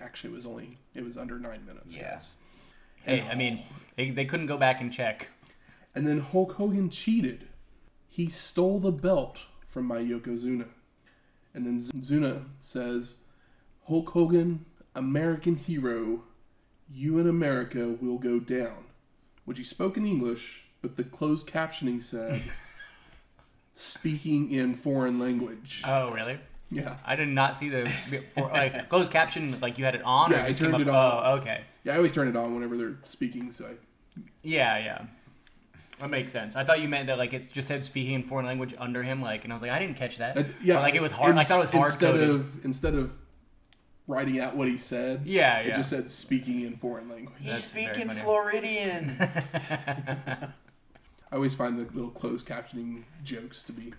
Actually, 0.00 0.34
was 0.34 0.46
only 0.46 0.78
it 0.94 1.04
was 1.04 1.16
under 1.16 1.38
nine 1.38 1.64
minutes. 1.66 1.96
Yeah. 1.96 2.02
Yes. 2.02 2.36
hey, 3.04 3.22
I 3.30 3.34
mean, 3.34 3.60
they, 3.96 4.10
they 4.10 4.24
couldn't 4.24 4.46
go 4.46 4.56
back 4.56 4.80
and 4.80 4.92
check. 4.92 5.28
And 5.94 6.06
then 6.06 6.20
Hulk 6.20 6.52
Hogan 6.52 6.90
cheated. 6.90 7.48
He 8.08 8.28
stole 8.28 8.78
the 8.78 8.92
belt 8.92 9.40
from 9.66 9.86
my 9.86 9.98
Yokozuna. 9.98 10.68
And 11.54 11.64
then 11.66 11.80
Zuna 11.80 12.44
says, 12.60 13.16
Hulk 13.88 14.10
Hogan, 14.10 14.66
American 14.94 15.56
hero, 15.56 16.24
you 16.92 17.18
in 17.18 17.28
America 17.28 17.96
will 18.00 18.18
go 18.18 18.38
down. 18.38 18.84
Which 19.44 19.58
he 19.58 19.64
spoke 19.64 19.96
in 19.96 20.06
English, 20.06 20.66
but 20.82 20.96
the 20.96 21.04
closed 21.04 21.46
captioning 21.46 22.02
said, 22.02 22.42
speaking 23.74 24.50
in 24.50 24.74
foreign 24.74 25.18
language. 25.18 25.82
Oh, 25.86 26.10
really? 26.10 26.38
Yeah. 26.70 26.96
I 27.04 27.16
did 27.16 27.28
not 27.28 27.56
see 27.56 27.68
the 27.68 27.86
for, 28.34 28.48
like 28.48 28.88
closed 28.88 29.10
caption. 29.10 29.58
Like 29.60 29.78
you 29.78 29.84
had 29.84 29.94
it 29.94 30.02
on. 30.02 30.30
Yeah, 30.30 30.38
or 30.38 30.42
I 30.44 30.48
just 30.48 30.60
came 30.60 30.70
turned 30.72 30.82
up- 30.82 30.88
it 30.88 30.94
on. 30.94 31.22
Oh, 31.26 31.32
okay. 31.40 31.62
Yeah, 31.84 31.94
I 31.94 31.96
always 31.96 32.12
turn 32.12 32.28
it 32.28 32.36
on 32.36 32.54
whenever 32.54 32.76
they're 32.76 32.96
speaking, 33.04 33.52
so 33.52 33.66
I 33.66 34.22
Yeah, 34.42 34.78
yeah. 34.78 35.04
That 36.00 36.10
makes 36.10 36.30
sense. 36.32 36.56
I 36.56 36.64
thought 36.64 36.80
you 36.80 36.88
meant 36.88 37.06
that 37.06 37.18
like 37.18 37.32
it's 37.32 37.48
just 37.48 37.68
said 37.68 37.82
speaking 37.84 38.14
in 38.14 38.22
foreign 38.22 38.46
language 38.46 38.74
under 38.78 39.02
him, 39.02 39.22
like, 39.22 39.44
and 39.44 39.52
I 39.52 39.54
was 39.54 39.62
like, 39.62 39.70
I 39.70 39.78
didn't 39.78 39.96
catch 39.96 40.18
that. 40.18 40.34
That- 40.34 40.46
yeah, 40.62 40.74
But, 40.74 40.82
like 40.82 40.94
it 40.94 41.02
was 41.02 41.12
hard. 41.12 41.36
I 41.36 41.44
thought 41.44 41.58
it 41.58 41.60
was 41.60 41.70
hard 41.70 41.88
instead 41.88 42.12
coded. 42.14 42.30
of 42.30 42.64
instead 42.64 42.94
of 42.94 43.12
writing 44.08 44.40
out 44.40 44.56
what 44.56 44.68
he 44.68 44.76
said. 44.78 45.22
Yeah, 45.24 45.60
it 45.60 45.68
yeah. 45.68 45.76
just 45.76 45.90
said 45.90 46.10
speaking 46.10 46.62
in 46.62 46.76
foreign 46.76 47.08
language. 47.08 47.34
He's 47.40 47.50
That's 47.52 47.64
speaking. 47.64 48.08
Floridian. 48.08 49.16
I 49.20 50.48
always 51.34 51.54
find 51.54 51.78
the 51.78 51.84
little 51.84 52.10
closed 52.10 52.46
captioning 52.46 53.04
jokes 53.24 53.62
to 53.64 53.72
be 53.72 53.92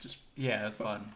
just. 0.00 0.18
yeah, 0.36 0.62
that's 0.62 0.76
fun. 0.76 1.12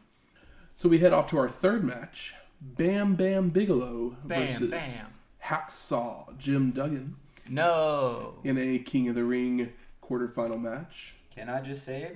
So 0.77 0.89
we 0.89 0.99
head 0.99 1.13
off 1.13 1.29
to 1.31 1.39
our 1.39 1.49
third 1.49 1.85
match: 1.85 2.35
Bam 2.61 3.15
Bam 3.15 3.51
Bigelow 3.51 4.17
Bam, 4.25 4.47
versus 4.47 4.71
bam. 4.71 5.07
Hacksaw 5.45 6.37
Jim 6.39 6.71
Duggan 6.71 7.17
No. 7.49 8.35
in 8.45 8.59
a 8.59 8.79
King 8.79 9.09
of 9.09 9.15
the 9.15 9.25
Ring 9.25 9.73
quarterfinal 10.03 10.61
match. 10.61 11.15
Can 11.35 11.49
I 11.49 11.61
just 11.61 11.85
say, 11.85 12.13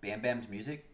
Bam 0.00 0.20
Bam's 0.20 0.48
music 0.48 0.84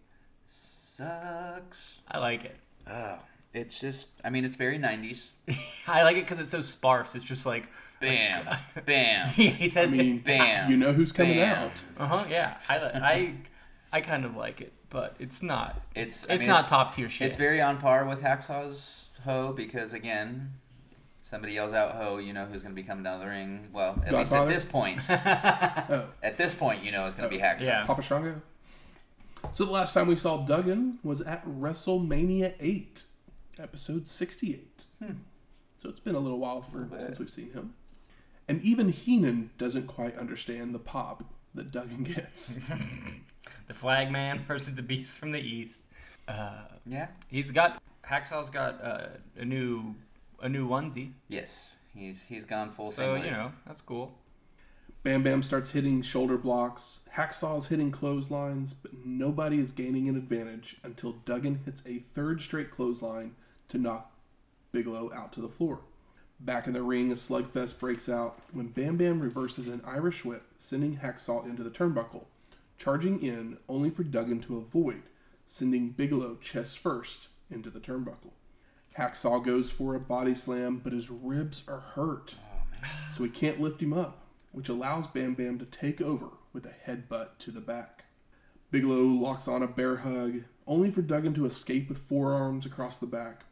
sucks. 0.45 2.01
I 2.11 2.19
like 2.19 2.45
it. 2.45 2.57
Oh, 2.87 3.19
it's 3.55 3.81
just. 3.81 4.11
I 4.25 4.31
mean, 4.31 4.45
it's 4.45 4.57
very 4.57 4.79
'90s. 4.79 5.33
I 5.89 6.03
like 6.05 6.17
it 6.17 6.21
because 6.25 6.39
it's 6.41 6.51
so 6.51 6.61
sparse. 6.61 7.15
It's 7.15 7.25
just 7.25 7.47
like 7.47 7.69
Bam, 8.01 8.47
bam, 8.85 9.29
he 9.31 9.65
I 9.65 9.67
says, 9.69 9.93
mean, 9.95 10.19
bam. 10.19 10.71
you 10.71 10.77
know 10.77 10.93
who's 10.93 11.13
coming 11.13 11.35
bam. 11.37 11.65
out. 11.65 11.73
uh 11.99 12.07
huh, 12.19 12.25
yeah. 12.29 12.59
I, 12.69 12.79
li- 12.79 12.91
I, 12.95 13.35
I 13.93 14.01
kind 14.03 14.25
of 14.27 14.37
like 14.37 14.61
it, 14.61 14.73
but 14.95 15.17
it's 15.19 15.43
not. 15.43 15.83
It's. 15.97 16.23
It's 16.23 16.33
I 16.33 16.39
mean, 16.39 16.47
not 16.47 16.61
it's, 16.61 16.71
top 16.71 16.95
tier 16.95 17.09
shit. 17.09 17.27
It's 17.27 17.37
very 17.37 17.61
on 17.61 17.79
par 17.79 18.07
with 18.07 18.23
Hacksaw's 18.23 19.11
Ho 19.25 19.53
because 19.53 19.93
again. 19.93 20.53
Somebody 21.21 21.55
yells 21.55 21.73
out 21.73 21.93
"Ho!" 21.93 22.19
You 22.19 22.33
know 22.33 22.45
who's 22.45 22.63
going 22.63 22.75
to 22.75 22.81
be 22.81 22.87
coming 22.87 23.03
down 23.03 23.19
the 23.19 23.27
ring. 23.27 23.69
Well, 23.73 24.01
at 24.07 24.13
least 24.15 24.33
at 24.33 24.47
this 24.47 24.65
point. 24.65 24.99
Oh, 25.09 26.05
At 26.23 26.37
this 26.37 26.55
point, 26.55 26.85
you 26.85 26.93
know 26.93 27.07
it's 27.07 27.15
going 27.17 27.29
to 27.29 27.37
be 27.37 27.43
Oh. 27.43 27.47
Hacksaw. 27.47 27.67
Yeah. 27.67 27.85
Papa 27.87 28.03
Shango. 28.03 28.41
So 29.55 29.65
the 29.65 29.73
last 29.73 29.95
time 29.95 30.07
we 30.07 30.17
saw 30.17 30.39
Duggan 30.45 30.99
was 31.03 31.21
at 31.23 31.45
WrestleMania 31.47 32.55
8, 32.61 33.03
episode 33.59 34.07
68. 34.07 34.85
Hmm. 35.03 35.13
So 35.83 35.89
it's 35.89 36.01
been 36.01 36.15
a 36.15 36.19
little 36.19 36.39
while 36.39 36.63
for 36.63 36.81
bit. 36.81 37.03
since 37.03 37.19
we've 37.19 37.31
seen 37.31 37.53
him. 37.53 37.75
And 38.47 38.63
even 38.63 38.91
Heenan 38.91 39.51
doesn't 39.59 39.87
quite 39.87 40.17
understand 40.17 40.75
the 40.75 40.79
pop 40.79 41.25
that 41.55 41.71
Duggan 41.73 42.05
gets. 42.05 42.59
the 43.67 43.75
Flag 43.75 44.11
Man 44.11 44.39
versus 44.49 44.75
the 44.75 44.83
Beast 44.83 45.19
from 45.19 45.33
the 45.33 45.41
East. 45.41 45.85
Uh, 46.29 46.63
Yeah. 46.87 47.09
he's 47.29 47.51
got 47.51 47.83
Hacksaw's 48.09 48.51
got 48.51 48.83
uh, 48.83 49.07
a 49.37 49.45
new 49.45 49.95
a 50.41 50.49
new 50.49 50.69
onesie, 50.69 51.13
Yes. 51.29 51.77
He's 51.95 52.27
he's 52.27 52.45
gone 52.45 52.71
full 52.71 52.89
so 52.91 53.03
singlet. 53.15 53.25
you 53.25 53.31
know 53.31 53.53
that's 53.67 53.81
cool. 53.81 54.13
Bam 55.05 55.23
Bam 55.23 55.43
starts 55.43 55.71
hitting 55.71 56.01
shoulder 56.03 56.37
blocks. 56.39 57.01
Hacksaw's 57.15 57.69
hitting 57.69 57.91
clotheslines, 57.93 58.73
but 58.73 58.93
nobody 59.05 59.59
is 59.61 59.71
gaining 59.71 60.09
an 60.09 60.17
advantage 60.17 60.77
until 60.83 61.13
Duggan 61.27 61.61
hits 61.67 61.83
a 61.87 61.99
third 61.99 62.41
straight 62.41 62.71
clothesline 62.71 63.35
to 63.69 63.77
knock 63.79 64.11
Bigelow 64.73 65.13
out 65.15 65.33
to 65.35 65.41
the 65.43 65.49
floor. 65.49 65.81
Back 66.41 66.67
in 66.67 66.73
the 66.73 66.83
ring, 66.83 67.13
a 67.13 67.15
slugfest 67.15 67.79
breaks 67.79 68.09
out 68.09 68.41
when 68.53 68.69
Bam 68.69 68.97
Bam 68.97 69.21
reverses 69.21 69.69
an 69.69 69.83
Irish 69.87 70.25
whip, 70.25 70.43
sending 70.59 70.97
Hacksaw 70.99 71.45
into 71.47 71.63
the 71.63 71.71
turnbuckle, 71.71 72.25
charging 72.79 73.23
in 73.23 73.59
only 73.69 73.91
for 73.91 74.03
Duggan 74.03 74.41
to 74.43 74.59
avoid, 74.59 75.03
sending 75.47 75.91
Bigelow 75.91 76.37
chest 76.37 76.79
first 76.79 77.29
into 77.51 77.71
the 77.71 77.81
turnbuckle. 77.81 78.33
Hacksaw 78.97 79.45
goes 79.45 79.71
for 79.71 79.95
a 79.95 80.01
body 80.01 80.35
slam, 80.35 80.81
but 80.83 80.93
his 80.93 81.11
ribs 81.11 81.63
are 81.67 81.81
hurt, 81.81 82.37
oh, 82.83 82.87
so 83.13 83.25
he 83.25 83.31
can't 83.31 83.61
lift 83.61 83.83
him 83.83 83.93
up, 83.93 84.27
which 84.53 84.69
allows 84.69 85.07
Bam 85.07 85.35
Bam 85.35 85.59
to 85.59 85.65
take 85.65 86.01
over 86.01 86.29
with 86.53 86.65
a 86.65 86.75
headbutt 86.87 87.39
to 87.41 87.51
the 87.51 87.61
back. 87.61 88.05
Bigelow 88.71 89.03
locks 89.03 89.49
on 89.49 89.63
a 89.63 89.69
bear 89.69 89.97
hug, 89.97 90.45
only 90.67 90.91
for 90.91 91.03
Duggan 91.03 91.35
to 91.35 91.47
escape 91.47 91.89
with 91.89 91.99
forearms 91.99 92.67
across 92.67 92.99
the 92.99 93.07
back, 93.07 93.45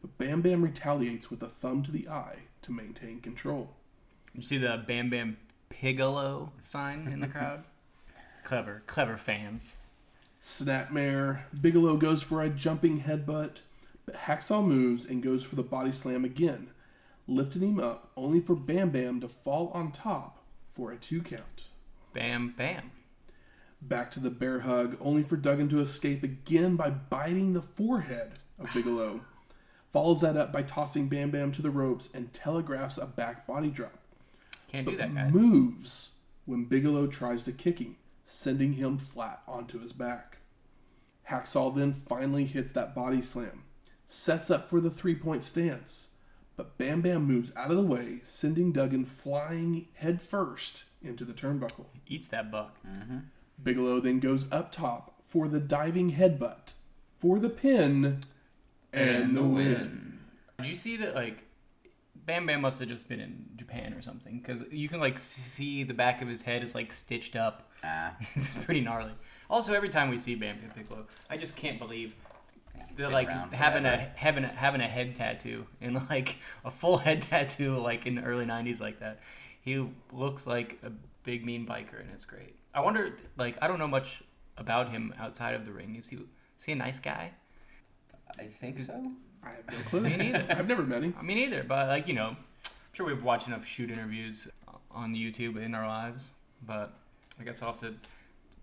but 0.00 0.16
Bam 0.16 0.40
Bam 0.40 0.62
retaliates 0.62 1.30
with 1.30 1.42
a 1.42 1.48
thumb 1.48 1.82
to 1.82 1.92
the 1.92 2.08
eye 2.08 2.44
to 2.62 2.72
maintain 2.72 3.20
control. 3.20 3.74
You 4.34 4.42
see 4.42 4.58
the 4.58 4.82
Bam 4.86 5.10
Bam 5.10 5.36
Pigolo 5.70 6.50
sign 6.62 7.08
in 7.08 7.20
the 7.20 7.28
crowd? 7.28 7.64
clever, 8.48 8.82
clever 8.86 9.18
fans. 9.18 9.76
Snapmare, 10.40 11.40
Bigelow 11.60 11.98
goes 11.98 12.22
for 12.22 12.42
a 12.42 12.48
jumping 12.48 13.02
headbutt, 13.02 13.58
but 14.06 14.14
Hacksaw 14.14 14.64
moves 14.64 15.04
and 15.04 15.22
goes 15.22 15.44
for 15.44 15.54
the 15.54 15.62
body 15.62 15.92
slam 15.92 16.24
again, 16.24 16.70
lifting 17.26 17.60
him 17.60 17.78
up 17.78 18.10
only 18.16 18.40
for 18.40 18.54
Bam 18.54 18.88
Bam 18.88 19.20
to 19.20 19.28
fall 19.28 19.68
on 19.74 19.92
top 19.92 20.42
for 20.72 20.90
a 20.90 20.96
two 20.96 21.20
count. 21.20 21.64
Bam 22.14 22.54
Bam. 22.56 22.90
Back 23.82 24.10
to 24.12 24.20
the 24.20 24.30
bear 24.30 24.60
hug, 24.60 24.96
only 24.98 25.24
for 25.24 25.36
Duggan 25.36 25.68
to 25.68 25.80
escape 25.80 26.22
again 26.22 26.74
by 26.74 26.88
biting 26.88 27.52
the 27.52 27.60
forehead 27.60 28.38
of 28.58 28.70
Bigelow. 28.74 29.20
Follows 29.92 30.22
that 30.22 30.38
up 30.38 30.54
by 30.54 30.62
tossing 30.62 31.08
Bam 31.08 31.30
Bam 31.30 31.52
to 31.52 31.60
the 31.60 31.70
ropes 31.70 32.08
and 32.14 32.32
telegraphs 32.32 32.96
a 32.96 33.04
back 33.04 33.46
body 33.46 33.68
drop. 33.68 33.98
Can't 34.68 34.86
do 34.86 34.96
that, 34.96 35.14
guys. 35.14 35.34
moves 35.34 36.12
when 36.46 36.64
Bigelow 36.64 37.08
tries 37.08 37.42
to 37.42 37.52
kick 37.52 37.78
him, 37.78 37.96
sending 38.28 38.74
him 38.74 38.98
flat 38.98 39.42
onto 39.48 39.80
his 39.80 39.94
back. 39.94 40.38
Hacksaw 41.30 41.74
then 41.74 41.94
finally 41.94 42.44
hits 42.44 42.72
that 42.72 42.94
body 42.94 43.22
slam, 43.22 43.64
sets 44.04 44.50
up 44.50 44.68
for 44.68 44.80
the 44.80 44.90
three 44.90 45.14
point 45.14 45.42
stance, 45.42 46.08
but 46.56 46.76
Bam 46.76 47.00
Bam 47.00 47.24
moves 47.24 47.52
out 47.56 47.70
of 47.70 47.76
the 47.76 47.82
way, 47.82 48.20
sending 48.22 48.72
Duggan 48.72 49.06
flying 49.06 49.88
head 49.94 50.20
first 50.20 50.84
into 51.02 51.24
the 51.24 51.32
turnbuckle. 51.32 51.86
Eats 52.06 52.28
that 52.28 52.50
buck. 52.50 52.76
Mm-hmm. 52.86 53.18
Bigelow 53.62 54.00
then 54.00 54.20
goes 54.20 54.50
up 54.52 54.72
top 54.72 55.22
for 55.26 55.48
the 55.48 55.60
diving 55.60 56.12
headbutt, 56.12 56.74
for 57.18 57.38
the 57.38 57.50
pin, 57.50 58.20
and, 58.92 59.36
the 59.36 59.42
win. 59.42 60.18
Did 60.58 60.66
you 60.66 60.76
see 60.76 60.96
that? 60.98 61.14
Like, 61.14 61.44
Bam 62.28 62.44
Bam 62.44 62.60
must 62.60 62.78
have 62.78 62.90
just 62.90 63.08
been 63.08 63.20
in 63.20 63.46
Japan 63.56 63.94
or 63.94 64.02
something, 64.02 64.38
because 64.38 64.70
you 64.70 64.86
can 64.86 65.00
like 65.00 65.18
see 65.18 65.82
the 65.82 65.94
back 65.94 66.20
of 66.20 66.28
his 66.28 66.42
head 66.42 66.62
is 66.62 66.74
like 66.74 66.92
stitched 66.92 67.36
up. 67.36 67.72
Ah, 67.82 68.14
it's 68.34 68.54
pretty 68.54 68.82
gnarly. 68.82 69.12
Also, 69.48 69.72
every 69.72 69.88
time 69.88 70.10
we 70.10 70.18
see 70.18 70.34
Bam 70.34 70.58
Bam 70.60 70.70
Piccolo, 70.70 71.06
I 71.30 71.38
just 71.38 71.56
can't 71.56 71.78
believe 71.78 72.14
that 72.98 73.12
like 73.12 73.30
having 73.52 73.86
a 73.86 73.96
having 74.14 74.44
a 74.44 74.48
having 74.48 74.82
a 74.82 74.86
head 74.86 75.14
tattoo 75.14 75.66
and 75.80 76.06
like 76.10 76.36
a 76.66 76.70
full 76.70 76.96
head 77.06 77.22
tattoo 77.22 77.78
like 77.78 78.04
in 78.04 78.14
the 78.14 78.22
early 78.22 78.44
'90s 78.44 78.78
like 78.78 79.00
that. 79.00 79.20
He 79.62 79.82
looks 80.12 80.46
like 80.46 80.78
a 80.82 80.90
big 81.22 81.46
mean 81.46 81.66
biker, 81.66 81.98
and 81.98 82.10
it's 82.12 82.26
great. 82.26 82.54
I 82.74 82.80
wonder, 82.80 83.16
like, 83.38 83.56
I 83.62 83.68
don't 83.68 83.78
know 83.78 83.88
much 83.88 84.22
about 84.58 84.90
him 84.90 85.14
outside 85.18 85.54
of 85.54 85.64
the 85.64 85.72
ring. 85.72 85.96
Is 85.96 86.10
he 86.10 86.18
is 86.58 86.64
he 86.64 86.72
a 86.72 86.76
nice 86.76 87.00
guy? 87.00 87.30
I 88.38 88.44
think 88.44 88.80
so. 88.80 89.12
I 89.44 89.50
have 89.50 89.66
no 89.66 89.78
clue. 89.88 90.00
Me 90.00 90.16
neither. 90.16 90.46
I've 90.50 90.68
never 90.68 90.82
met 90.82 91.02
him. 91.02 91.14
I 91.18 91.22
mean, 91.22 91.38
either, 91.38 91.64
but 91.64 91.88
like 91.88 92.08
you 92.08 92.14
know, 92.14 92.28
I'm 92.28 92.36
sure 92.92 93.06
we've 93.06 93.22
watched 93.22 93.48
enough 93.48 93.66
shoot 93.66 93.90
interviews 93.90 94.50
on 94.90 95.14
YouTube 95.14 95.62
in 95.62 95.74
our 95.74 95.86
lives. 95.86 96.32
But 96.66 96.92
I 97.40 97.44
guess 97.44 97.62
I'll 97.62 97.72
have 97.72 97.80
to 97.80 97.94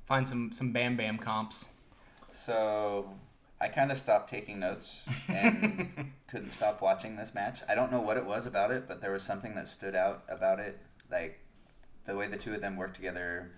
find 0.05 0.27
some 0.27 0.51
some 0.51 0.71
Bam 0.71 0.97
Bam 0.97 1.17
comps. 1.17 1.67
So 2.29 3.09
I 3.61 3.67
kind 3.67 3.91
of 3.91 3.97
stopped 3.97 4.29
taking 4.29 4.59
notes 4.59 5.09
and 5.29 6.11
couldn't 6.27 6.51
stop 6.51 6.81
watching 6.81 7.15
this 7.15 7.33
match. 7.33 7.61
I 7.69 7.75
don't 7.75 7.91
know 7.91 8.01
what 8.01 8.17
it 8.17 8.25
was 8.25 8.45
about 8.45 8.71
it, 8.71 8.87
but 8.87 9.01
there 9.01 9.11
was 9.11 9.23
something 9.23 9.55
that 9.55 9.67
stood 9.67 9.95
out 9.95 10.23
about 10.27 10.59
it, 10.59 10.77
like 11.09 11.39
the 12.03 12.15
way 12.15 12.27
the 12.27 12.37
two 12.37 12.53
of 12.53 12.61
them 12.61 12.75
worked 12.75 12.95
together. 12.95 13.51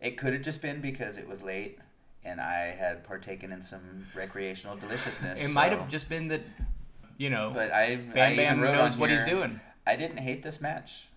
It 0.00 0.16
could 0.16 0.32
have 0.32 0.42
just 0.42 0.60
been 0.60 0.80
because 0.80 1.16
it 1.16 1.26
was 1.26 1.42
late 1.42 1.78
and 2.26 2.40
I 2.40 2.74
had 2.78 3.04
partaken 3.04 3.52
in 3.52 3.62
some 3.62 4.06
recreational 4.14 4.76
deliciousness. 4.76 5.48
It 5.48 5.54
might 5.54 5.72
have 5.72 5.88
just 5.88 6.08
been 6.08 6.28
that, 6.28 6.42
you 7.18 7.30
know, 7.30 7.52
But 7.54 7.72
I, 7.72 7.96
Bam 7.96 8.32
I 8.32 8.36
Bam 8.36 8.60
knows 8.60 8.94
on 8.94 9.00
what 9.00 9.10
he's 9.10 9.22
doing. 9.22 9.60
I 9.86 9.96
didn't 9.96 10.18
hate 10.18 10.42
this 10.42 10.60
match. 10.60 11.08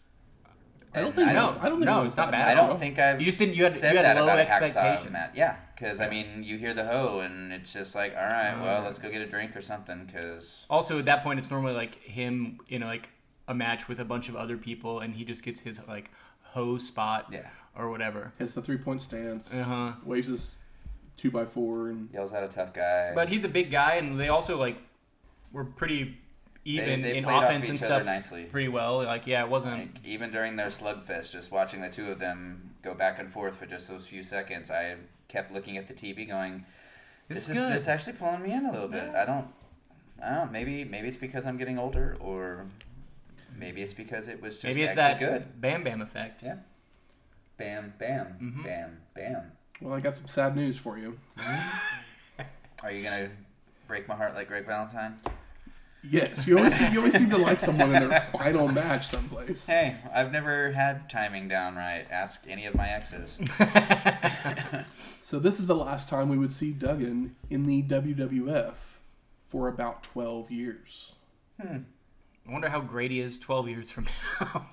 I 0.94 1.02
don't 1.02 1.16
think 1.16 1.28
I 1.28 1.34
no, 1.34 1.48
don't, 1.54 1.58
I 1.64 1.70
don't 1.70 1.80
think 1.80 1.86
no, 1.86 2.04
it's 2.04 2.18
not 2.18 2.32
bad. 2.32 2.58
I 2.58 2.68
don't 2.68 2.78
think 2.80 2.98
I've 2.98 3.20
You 3.20 3.26
just 3.28 3.38
didn't- 3.38 3.56
you 3.56 3.64
had- 3.64 3.74
said 3.74 3.92
you 3.92 3.98
had 3.98 4.06
that 4.06 4.18
low 4.18 4.24
about 4.24 4.40
a 4.40 4.46
hacksaw 4.46 4.62
expectations. 4.64 5.12
match. 5.12 5.32
Yeah, 5.36 5.56
because 5.76 6.00
I 6.02 6.10
mean, 6.10 6.44
you 6.44 6.58
hear 6.58 6.74
the 6.74 6.84
hoe, 6.86 7.20
and 7.20 7.54
it's 7.54 7.72
just 7.74 7.94
like, 7.94 8.16
all 8.16 8.24
right, 8.24 8.56
well, 8.60 8.82
Uh. 8.82 8.86
let's 8.86 8.98
go 8.98 9.10
get 9.12 9.22
a 9.22 9.28
drink 9.28 9.56
or 9.56 9.62
something. 9.62 10.06
Because 10.06 10.66
Also, 10.70 10.98
at 10.98 11.06
that 11.06 11.24
point, 11.24 11.38
it's 11.38 11.52
normally 11.52 11.74
like 11.74 12.02
him 12.04 12.60
in 12.70 12.82
like 12.82 13.10
a 13.48 13.54
match 13.54 13.88
with 13.88 14.00
a 14.00 14.06
bunch 14.06 14.30
of 14.30 14.36
other 14.36 14.58
people, 14.58 15.00
and 15.02 15.14
he 15.14 15.24
just 15.26 15.44
gets 15.44 15.60
his 15.60 15.80
like 15.88 16.10
hoe 16.42 16.80
spot 16.80 17.28
yeah, 17.32 17.50
or 17.76 17.92
whatever. 17.92 18.34
Hits 18.40 18.54
the 18.56 18.62
three 18.64 18.78
point 18.78 19.02
stance, 19.04 19.54
Uh-huh. 19.54 19.92
waves 20.04 20.28
his 20.28 20.56
two 21.20 21.30
by 21.30 21.46
four, 21.46 21.90
and 21.90 22.10
yells 22.14 22.34
out 22.34 22.44
a 22.44 22.48
tough 22.48 22.74
guy. 22.74 23.12
But 23.14 23.30
he's 23.30 23.44
a 23.44 23.50
big 23.50 23.70
guy, 23.70 23.96
and 23.96 24.20
they 24.20 24.30
also 24.30 24.58
like 24.58 24.78
were 25.52 25.66
pretty 25.66 26.18
even 26.66 27.02
they 27.02 27.18
in 27.18 27.26
offense 27.26 27.70
and 27.70 27.80
stuff 27.80 28.06
nicely. 28.06 28.46
pretty 28.46 28.68
well. 28.68 28.98
Like, 29.04 29.26
yeah, 29.28 29.44
it 29.44 29.50
wasn't. 29.50 29.78
like, 29.80 30.06
even 30.06 30.32
during 30.32 30.56
their 30.56 30.68
slugfest, 30.68 31.32
just 31.32 31.52
watching 31.52 31.82
the 31.82 31.90
two 31.90 32.12
of 32.12 32.20
them 32.20 32.74
go 32.84 32.94
back 32.94 33.20
and 33.20 33.30
forth 33.32 33.56
for 33.56 33.66
just 33.66 33.88
those 33.88 34.06
few 34.08 34.24
seconds, 34.24 34.70
I 34.72 34.96
kept 35.28 35.52
looking 35.52 35.78
at 35.78 35.88
the 35.88 35.94
TV, 35.94 36.28
going, 36.28 36.66
This 37.28 37.38
"This 37.48 37.50
is 37.50 37.56
is 37.56 37.62
good. 37.62 37.72
this 37.74 37.88
actually 37.88 38.14
pulling 38.14 38.42
me 38.44 38.54
in 38.54 38.66
a 38.66 38.72
little 38.72 38.88
bit." 38.88 39.10
I 39.16 39.26
don't, 39.26 39.48
I 40.24 40.30
don't 40.36 40.46
know. 40.46 40.50
Maybe 40.52 40.86
maybe 40.86 41.08
it's 41.08 41.18
because 41.18 41.46
I'm 41.46 41.58
getting 41.58 41.80
older, 41.80 42.16
or 42.20 42.66
maybe 43.58 43.82
it's 43.82 43.94
because 43.94 44.28
it 44.28 44.42
was 44.42 44.60
just 44.60 44.66
Maybe 44.76 44.84
it's 44.84 44.96
actually 44.98 45.26
that 45.26 45.40
good. 45.46 45.62
Bam 45.62 45.84
Bam 45.84 46.02
effect. 46.02 46.44
Yeah. 46.44 46.58
Bam, 47.58 47.94
bam, 47.98 48.28
Mhm. 48.42 48.64
bam, 48.64 48.98
bam. 49.14 49.52
Well, 49.82 49.94
I 49.94 50.00
got 50.00 50.16
some 50.16 50.28
sad 50.28 50.56
news 50.56 50.78
for 50.78 50.98
you. 50.98 51.18
Are 52.84 52.92
you 52.92 53.04
gonna 53.04 53.30
break 53.88 54.08
my 54.08 54.16
heart 54.16 54.36
like 54.36 54.48
Greg 54.48 54.66
Valentine? 54.66 55.20
Yes, 56.02 56.48
you 56.48 56.58
always 56.58 56.80
you 56.94 57.00
always 57.00 57.18
seem 57.18 57.30
to 57.30 57.38
like 57.38 57.60
someone 57.60 57.94
in 57.94 58.10
their 58.10 58.22
final 58.32 58.68
match 58.70 59.08
someplace. 59.08 59.68
Hey, 59.68 59.98
I've 60.14 60.32
never 60.32 60.72
had 60.72 61.10
timing 61.10 61.50
down 61.50 61.76
right. 61.76 62.06
Ask 62.10 62.46
any 62.48 62.66
of 62.66 62.76
my 62.76 62.90
exes. 62.90 63.40
So 65.22 65.38
this 65.38 65.60
is 65.60 65.68
the 65.68 65.76
last 65.76 66.10
time 66.10 66.28
we 66.28 66.40
would 66.40 66.52
see 66.52 66.72
Duggan 66.72 67.36
in 67.52 67.68
the 67.68 67.84
WWF 67.84 68.74
for 69.48 69.68
about 69.68 70.02
twelve 70.02 70.50
years. 70.50 71.12
Hmm. 71.62 71.82
I 72.50 72.52
wonder 72.52 72.70
how 72.70 72.82
great 72.82 73.12
he 73.12 73.20
is 73.20 73.38
12 73.38 73.70
years 73.70 73.92
from 73.92 74.08
now. 74.40 74.66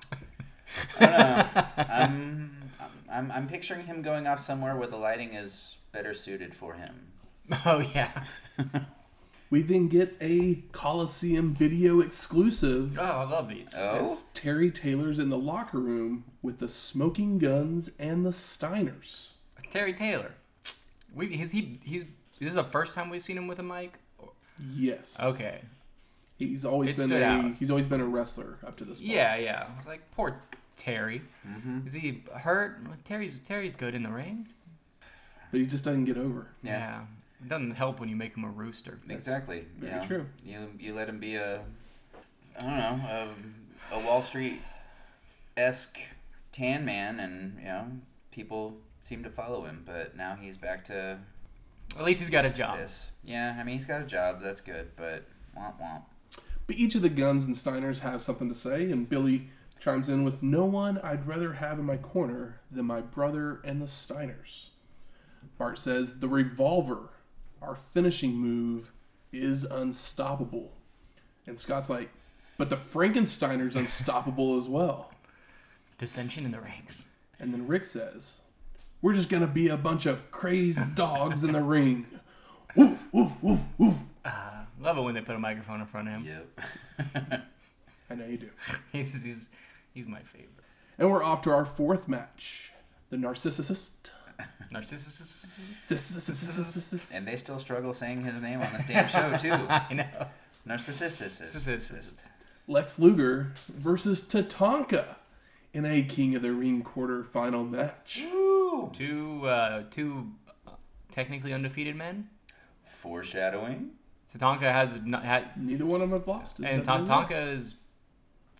I 0.99 1.05
don't 1.05 1.11
know. 1.11 1.85
I'm, 1.89 2.56
I'm, 3.11 3.31
I'm 3.31 3.47
picturing 3.47 3.85
him 3.85 4.01
going 4.01 4.27
off 4.27 4.39
somewhere 4.39 4.75
where 4.75 4.87
the 4.87 4.97
lighting 4.97 5.33
is 5.33 5.77
better 5.91 6.13
suited 6.13 6.53
for 6.53 6.73
him. 6.73 6.95
Oh 7.65 7.79
yeah. 7.93 8.23
We 9.49 9.61
then 9.61 9.87
get 9.87 10.17
a 10.19 10.55
Coliseum 10.73 11.55
video 11.55 12.01
exclusive 12.01 12.99
Oh, 12.99 13.03
I 13.03 13.23
love 13.23 13.47
these. 13.47 13.73
Oh, 13.79 14.11
as 14.11 14.23
Terry 14.33 14.69
Taylor's 14.69 15.19
in 15.19 15.29
the 15.29 15.37
locker 15.37 15.79
room 15.79 16.25
with 16.41 16.59
the 16.59 16.67
Smoking 16.67 17.37
Gunns 17.37 17.89
and 17.97 18.25
the 18.25 18.31
Steiners. 18.31 19.31
Terry 19.69 19.93
Taylor. 19.93 20.31
We 21.15 21.27
is 21.27 21.51
he 21.51 21.79
he's 21.85 22.03
this 22.39 22.49
is 22.49 22.55
the 22.55 22.63
first 22.65 22.93
time 22.93 23.09
we've 23.09 23.21
seen 23.21 23.37
him 23.37 23.47
with 23.47 23.59
a 23.59 23.63
mic. 23.63 23.97
Yes. 24.75 25.15
Okay. 25.23 25.61
He's 26.37 26.65
always 26.65 26.89
It 26.89 27.09
been 27.09 27.21
a 27.21 27.25
out. 27.25 27.55
he's 27.57 27.69
always 27.71 27.85
been 27.85 28.01
a 28.01 28.05
wrestler 28.05 28.57
up 28.67 28.75
to 28.79 28.83
this 28.83 28.99
point. 28.99 29.11
Yeah, 29.13 29.37
yeah. 29.37 29.67
I 29.71 29.75
was 29.75 29.87
like, 29.87 30.01
poor 30.11 30.41
Terry. 30.77 31.21
Mm-hmm. 31.47 31.85
Is 31.87 31.93
he 31.93 32.23
hurt? 32.33 32.81
Terry's 33.03 33.39
Terry's 33.39 33.75
good 33.75 33.93
in 33.95 34.03
the 34.03 34.09
ring. 34.11 34.47
But 35.51 35.59
he 35.59 35.65
just 35.65 35.83
doesn't 35.85 36.05
get 36.05 36.17
over. 36.17 36.47
yeah. 36.63 37.01
It 37.39 37.49
doesn't 37.49 37.71
help 37.71 37.99
when 37.99 38.09
you 38.09 38.15
make 38.15 38.35
him 38.35 38.43
a 38.45 38.49
rooster. 38.49 38.97
Exactly. 39.09 39.65
very 39.77 40.01
you 40.01 40.07
true. 40.07 40.25
You 40.43 40.69
you 40.79 40.93
let 40.95 41.07
him 41.07 41.19
be 41.19 41.35
a 41.35 41.61
I 42.59 42.63
don't 42.63 42.77
know 42.77 43.27
a, 43.91 43.95
a 43.95 43.99
Wall 43.99 44.21
Street 44.21 44.59
esque 45.55 45.99
tan 46.51 46.83
man, 46.83 47.19
and 47.19 47.57
you 47.59 47.65
know 47.65 47.87
people 48.31 48.75
seem 49.01 49.23
to 49.23 49.29
follow 49.29 49.63
him. 49.65 49.83
But 49.85 50.15
now 50.17 50.35
he's 50.39 50.57
back 50.57 50.83
to 50.85 51.19
At 51.97 52.03
least 52.03 52.19
he's 52.21 52.31
got 52.31 52.43
a 52.45 52.49
job. 52.49 52.79
this. 52.79 53.11
Yeah, 53.23 53.55
I 53.59 53.63
mean 53.63 53.73
he's 53.73 53.85
got 53.85 54.01
a 54.01 54.05
job. 54.05 54.41
That's 54.41 54.61
good. 54.61 54.89
But 54.95 55.25
womp 55.55 55.79
womp. 55.79 56.01
But 56.65 56.75
each 56.77 56.95
of 56.95 57.03
the 57.03 57.09
Gunns 57.09 57.45
and 57.45 57.55
Steiners 57.55 57.99
have 57.99 58.21
something 58.23 58.49
to 58.49 58.55
say, 58.55 58.91
and 58.91 59.07
Billy 59.07 59.49
chimes 59.79 60.09
in 60.09 60.23
with 60.23 60.43
No 60.43 60.65
one 60.65 60.97
I'd 60.99 61.27
rather 61.27 61.53
have 61.53 61.79
in 61.79 61.85
my 61.85 61.97
corner 61.97 62.61
than 62.71 62.85
my 62.85 63.01
brother 63.01 63.61
and 63.63 63.81
the 63.81 63.85
Steiners. 63.85 64.69
Bart 65.57 65.79
says, 65.79 66.19
The 66.19 66.27
revolver, 66.27 67.09
our 67.61 67.75
finishing 67.75 68.35
move, 68.35 68.91
is 69.31 69.63
unstoppable. 69.63 70.73
And 71.45 71.57
Scott's 71.57 71.89
like, 71.89 72.09
But 72.57 72.69
the 72.69 72.77
Frankensteiner's 72.77 73.75
unstoppable 73.75 74.57
as 74.59 74.67
well. 74.67 75.11
Dissension 75.97 76.45
in 76.45 76.51
the 76.51 76.61
ranks. 76.61 77.09
And 77.39 77.53
then 77.53 77.67
Rick 77.67 77.85
says, 77.85 78.37
We're 79.01 79.13
just 79.13 79.29
going 79.29 79.41
to 79.41 79.47
be 79.47 79.67
a 79.67 79.77
bunch 79.77 80.05
of 80.05 80.31
crazed 80.31 80.95
dogs 80.95 81.43
in 81.43 81.51
the 81.51 81.61
ring. 81.61 82.05
Woo, 82.75 82.97
woo, 83.11 83.31
woo, 83.41 83.59
woo. 83.77 83.95
Uh, 84.23 84.65
love 84.79 84.97
it 84.97 85.01
when 85.01 85.15
they 85.15 85.21
put 85.21 85.35
a 85.35 85.39
microphone 85.39 85.81
in 85.81 85.87
front 85.87 86.07
of 86.07 86.13
him. 86.15 86.45
Yep. 87.07 87.43
I 88.09 88.15
know 88.15 88.25
you 88.25 88.37
do. 88.37 88.49
He's, 88.91 89.21
he's 89.21 89.49
he's 89.93 90.07
my 90.07 90.21
favorite. 90.21 90.49
And 90.97 91.11
we're 91.11 91.23
off 91.23 91.41
to 91.43 91.51
our 91.51 91.65
fourth 91.65 92.07
match. 92.07 92.71
The 93.09 93.17
Narcissist. 93.17 93.91
Narcissus. 94.71 95.91
and 97.13 97.25
they 97.25 97.35
still 97.35 97.59
struggle 97.59 97.93
saying 97.93 98.23
his 98.23 98.41
name 98.41 98.61
on 98.61 98.71
this 98.73 98.83
damn 98.85 99.07
show 99.07 99.35
too. 99.37 99.51
I 99.69 99.93
know. 99.93 100.27
Narcissist. 100.67 102.31
Lex 102.67 102.99
Luger 102.99 103.53
versus 103.69 104.23
Tatanka 104.23 105.05
in 105.73 105.85
a 105.85 106.01
King 106.03 106.35
of 106.35 106.41
the 106.41 106.51
Ring 106.51 106.83
quarterfinal 106.83 107.69
match. 107.69 108.23
Woo! 108.31 108.89
Two 108.93 109.45
uh, 109.47 109.83
two 109.89 110.31
uh, 110.67 110.71
technically 111.11 111.53
undefeated 111.53 111.95
men. 111.95 112.29
Foreshadowing. 112.85 113.91
Tatanka 114.33 114.71
has 114.71 114.99
not 115.05 115.23
had, 115.23 115.51
Neither 115.55 115.85
one 115.85 116.01
of 116.01 116.09
them 116.09 116.19
have 116.19 116.27
lost. 116.27 116.59
and 116.59 116.83
WWE. 116.83 117.05
Tatanka 117.07 117.29
has 117.29 117.75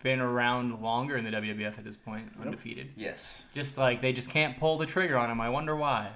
been 0.02 0.20
around 0.20 0.80
longer 0.80 1.16
in 1.16 1.24
the 1.24 1.30
WWF 1.30 1.78
at 1.78 1.84
this 1.84 1.96
point, 1.96 2.28
undefeated. 2.40 2.90
Yes. 2.96 3.46
Just 3.54 3.78
like 3.78 4.00
they 4.00 4.12
just 4.12 4.30
can't 4.30 4.58
pull 4.58 4.78
the 4.78 4.86
trigger 4.86 5.16
on 5.18 5.30
him. 5.30 5.40
I 5.40 5.48
wonder 5.48 5.76
why. 5.76 6.10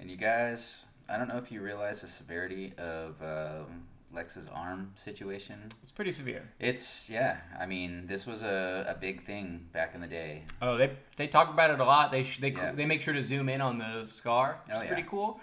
And 0.00 0.10
you 0.10 0.16
guys, 0.16 0.86
I 1.08 1.16
don't 1.18 1.28
know 1.28 1.36
if 1.38 1.50
you 1.52 1.60
realize 1.60 2.00
the 2.02 2.06
severity 2.08 2.72
of 2.78 3.20
um, 3.22 3.84
Lex's 4.12 4.48
arm 4.54 4.90
situation. 4.94 5.58
It's 5.82 5.90
pretty 5.90 6.12
severe. 6.12 6.48
It's 6.60 7.10
yeah. 7.10 7.38
I 7.60 7.66
mean, 7.66 8.06
this 8.06 8.26
was 8.26 8.42
a, 8.42 8.86
a 8.88 8.94
big 8.98 9.22
thing 9.22 9.66
back 9.72 9.94
in 9.94 10.00
the 10.00 10.06
day. 10.06 10.44
Oh, 10.62 10.76
they 10.76 10.92
they 11.16 11.26
talk 11.26 11.50
about 11.50 11.70
it 11.70 11.80
a 11.80 11.84
lot. 11.84 12.10
They 12.10 12.22
sh- 12.22 12.40
they 12.40 12.50
Yeah. 12.52 12.72
they 12.72 12.86
make 12.86 13.02
sure 13.02 13.12
to 13.14 13.22
zoom 13.22 13.48
in 13.48 13.60
on 13.60 13.78
the 13.78 14.06
scar, 14.06 14.60
which 14.64 14.74
Oh, 14.74 14.78
is 14.78 14.82
yeah. 14.84 14.88
pretty 14.88 15.06
cool. 15.08 15.40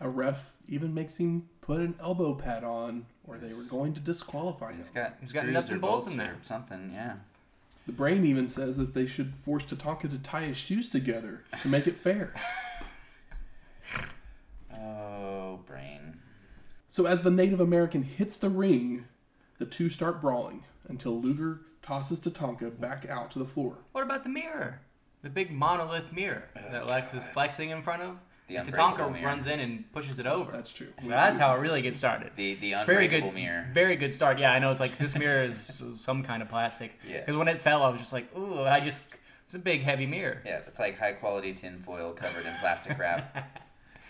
A 0.00 0.08
ref 0.08 0.52
even 0.68 0.92
makes 0.92 1.16
him 1.16 1.48
put 1.60 1.80
an 1.80 1.94
elbow 2.00 2.34
pad 2.34 2.62
on, 2.64 3.06
or 3.26 3.38
they 3.38 3.52
were 3.52 3.68
going 3.70 3.94
to 3.94 4.00
disqualify 4.00 4.70
him. 4.70 4.78
He's 4.78 4.90
got 4.90 5.14
He's 5.20 5.32
got 5.32 5.40
screws 5.40 5.54
nuts 5.54 5.70
and 5.70 5.80
bolts 5.80 6.06
in 6.06 6.16
bolts 6.16 6.22
or 6.22 6.32
there. 6.32 6.36
Something. 6.42 6.90
Yeah. 6.92 7.16
The 7.86 7.92
brain 7.92 8.24
even 8.24 8.48
says 8.48 8.76
that 8.78 8.94
they 8.94 9.06
should 9.06 9.34
force 9.34 9.64
Tatanka 9.64 10.10
to 10.10 10.18
tie 10.18 10.42
his 10.42 10.56
shoes 10.56 10.88
together 10.88 11.44
to 11.62 11.68
make 11.68 11.86
it 11.86 11.96
fair. 11.96 12.34
Oh, 14.76 15.60
brain. 15.66 16.18
So 16.88 17.06
as 17.06 17.22
the 17.22 17.30
Native 17.30 17.60
American 17.60 18.02
hits 18.02 18.36
the 18.36 18.48
ring, 18.48 19.06
the 19.58 19.66
two 19.66 19.88
start 19.88 20.20
brawling 20.20 20.64
until 20.88 21.20
Luger 21.20 21.60
tosses 21.82 22.20
Tatanka 22.20 22.78
back 22.80 23.08
out 23.08 23.30
to 23.32 23.38
the 23.38 23.44
floor. 23.44 23.78
What 23.92 24.04
about 24.04 24.24
the 24.24 24.30
mirror? 24.30 24.80
The 25.22 25.30
big 25.30 25.50
monolith 25.50 26.12
mirror 26.12 26.48
that 26.54 26.82
oh, 26.82 26.86
Lex 26.86 27.14
is 27.14 27.26
flexing 27.26 27.70
in 27.70 27.82
front 27.82 28.02
of. 28.02 28.16
The 28.46 28.56
and 28.56 28.66
Tatanka 28.68 29.10
mirror. 29.10 29.26
runs 29.26 29.46
in 29.46 29.58
and 29.60 29.90
pushes 29.92 30.18
it 30.18 30.26
over. 30.26 30.52
That's 30.52 30.72
true. 30.72 30.88
so 30.98 31.08
that's 31.08 31.38
how 31.38 31.54
it 31.54 31.58
really 31.60 31.80
gets 31.80 31.96
started. 31.96 32.30
The 32.36 32.54
the 32.56 32.70
Very 32.84 33.04
unbreakable 33.06 33.28
good, 33.30 33.34
mirror. 33.34 33.68
very 33.72 33.96
good 33.96 34.12
start. 34.12 34.38
Yeah, 34.38 34.52
I 34.52 34.58
know 34.58 34.70
it's 34.70 34.80
like 34.80 34.98
this 34.98 35.16
mirror 35.18 35.44
is 35.44 35.58
some 35.98 36.22
kind 36.22 36.42
of 36.42 36.48
plastic. 36.48 36.92
Yeah. 37.08 37.20
Because 37.20 37.36
when 37.36 37.48
it 37.48 37.60
fell, 37.60 37.82
I 37.82 37.88
was 37.88 38.00
just 38.00 38.12
like, 38.12 38.26
ooh, 38.36 38.60
I 38.62 38.80
just 38.80 39.04
it's 39.46 39.54
a 39.54 39.58
big 39.58 39.82
heavy 39.82 40.06
mirror. 40.06 40.42
Yeah, 40.44 40.60
it's 40.66 40.78
like 40.78 40.98
high 40.98 41.12
quality 41.12 41.54
tin 41.54 41.78
foil 41.78 42.12
covered 42.12 42.44
in 42.46 42.52
plastic 42.60 42.98
wrap. 42.98 43.60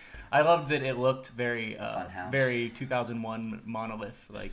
I 0.33 0.41
loved 0.41 0.69
that 0.71 0.83
it 0.83 0.99
looked 0.99 1.31
very, 1.31 1.79
uh, 1.79 2.05
very 2.33 2.69
2001 2.71 3.63
monolith 3.65 4.29
like 4.31 4.51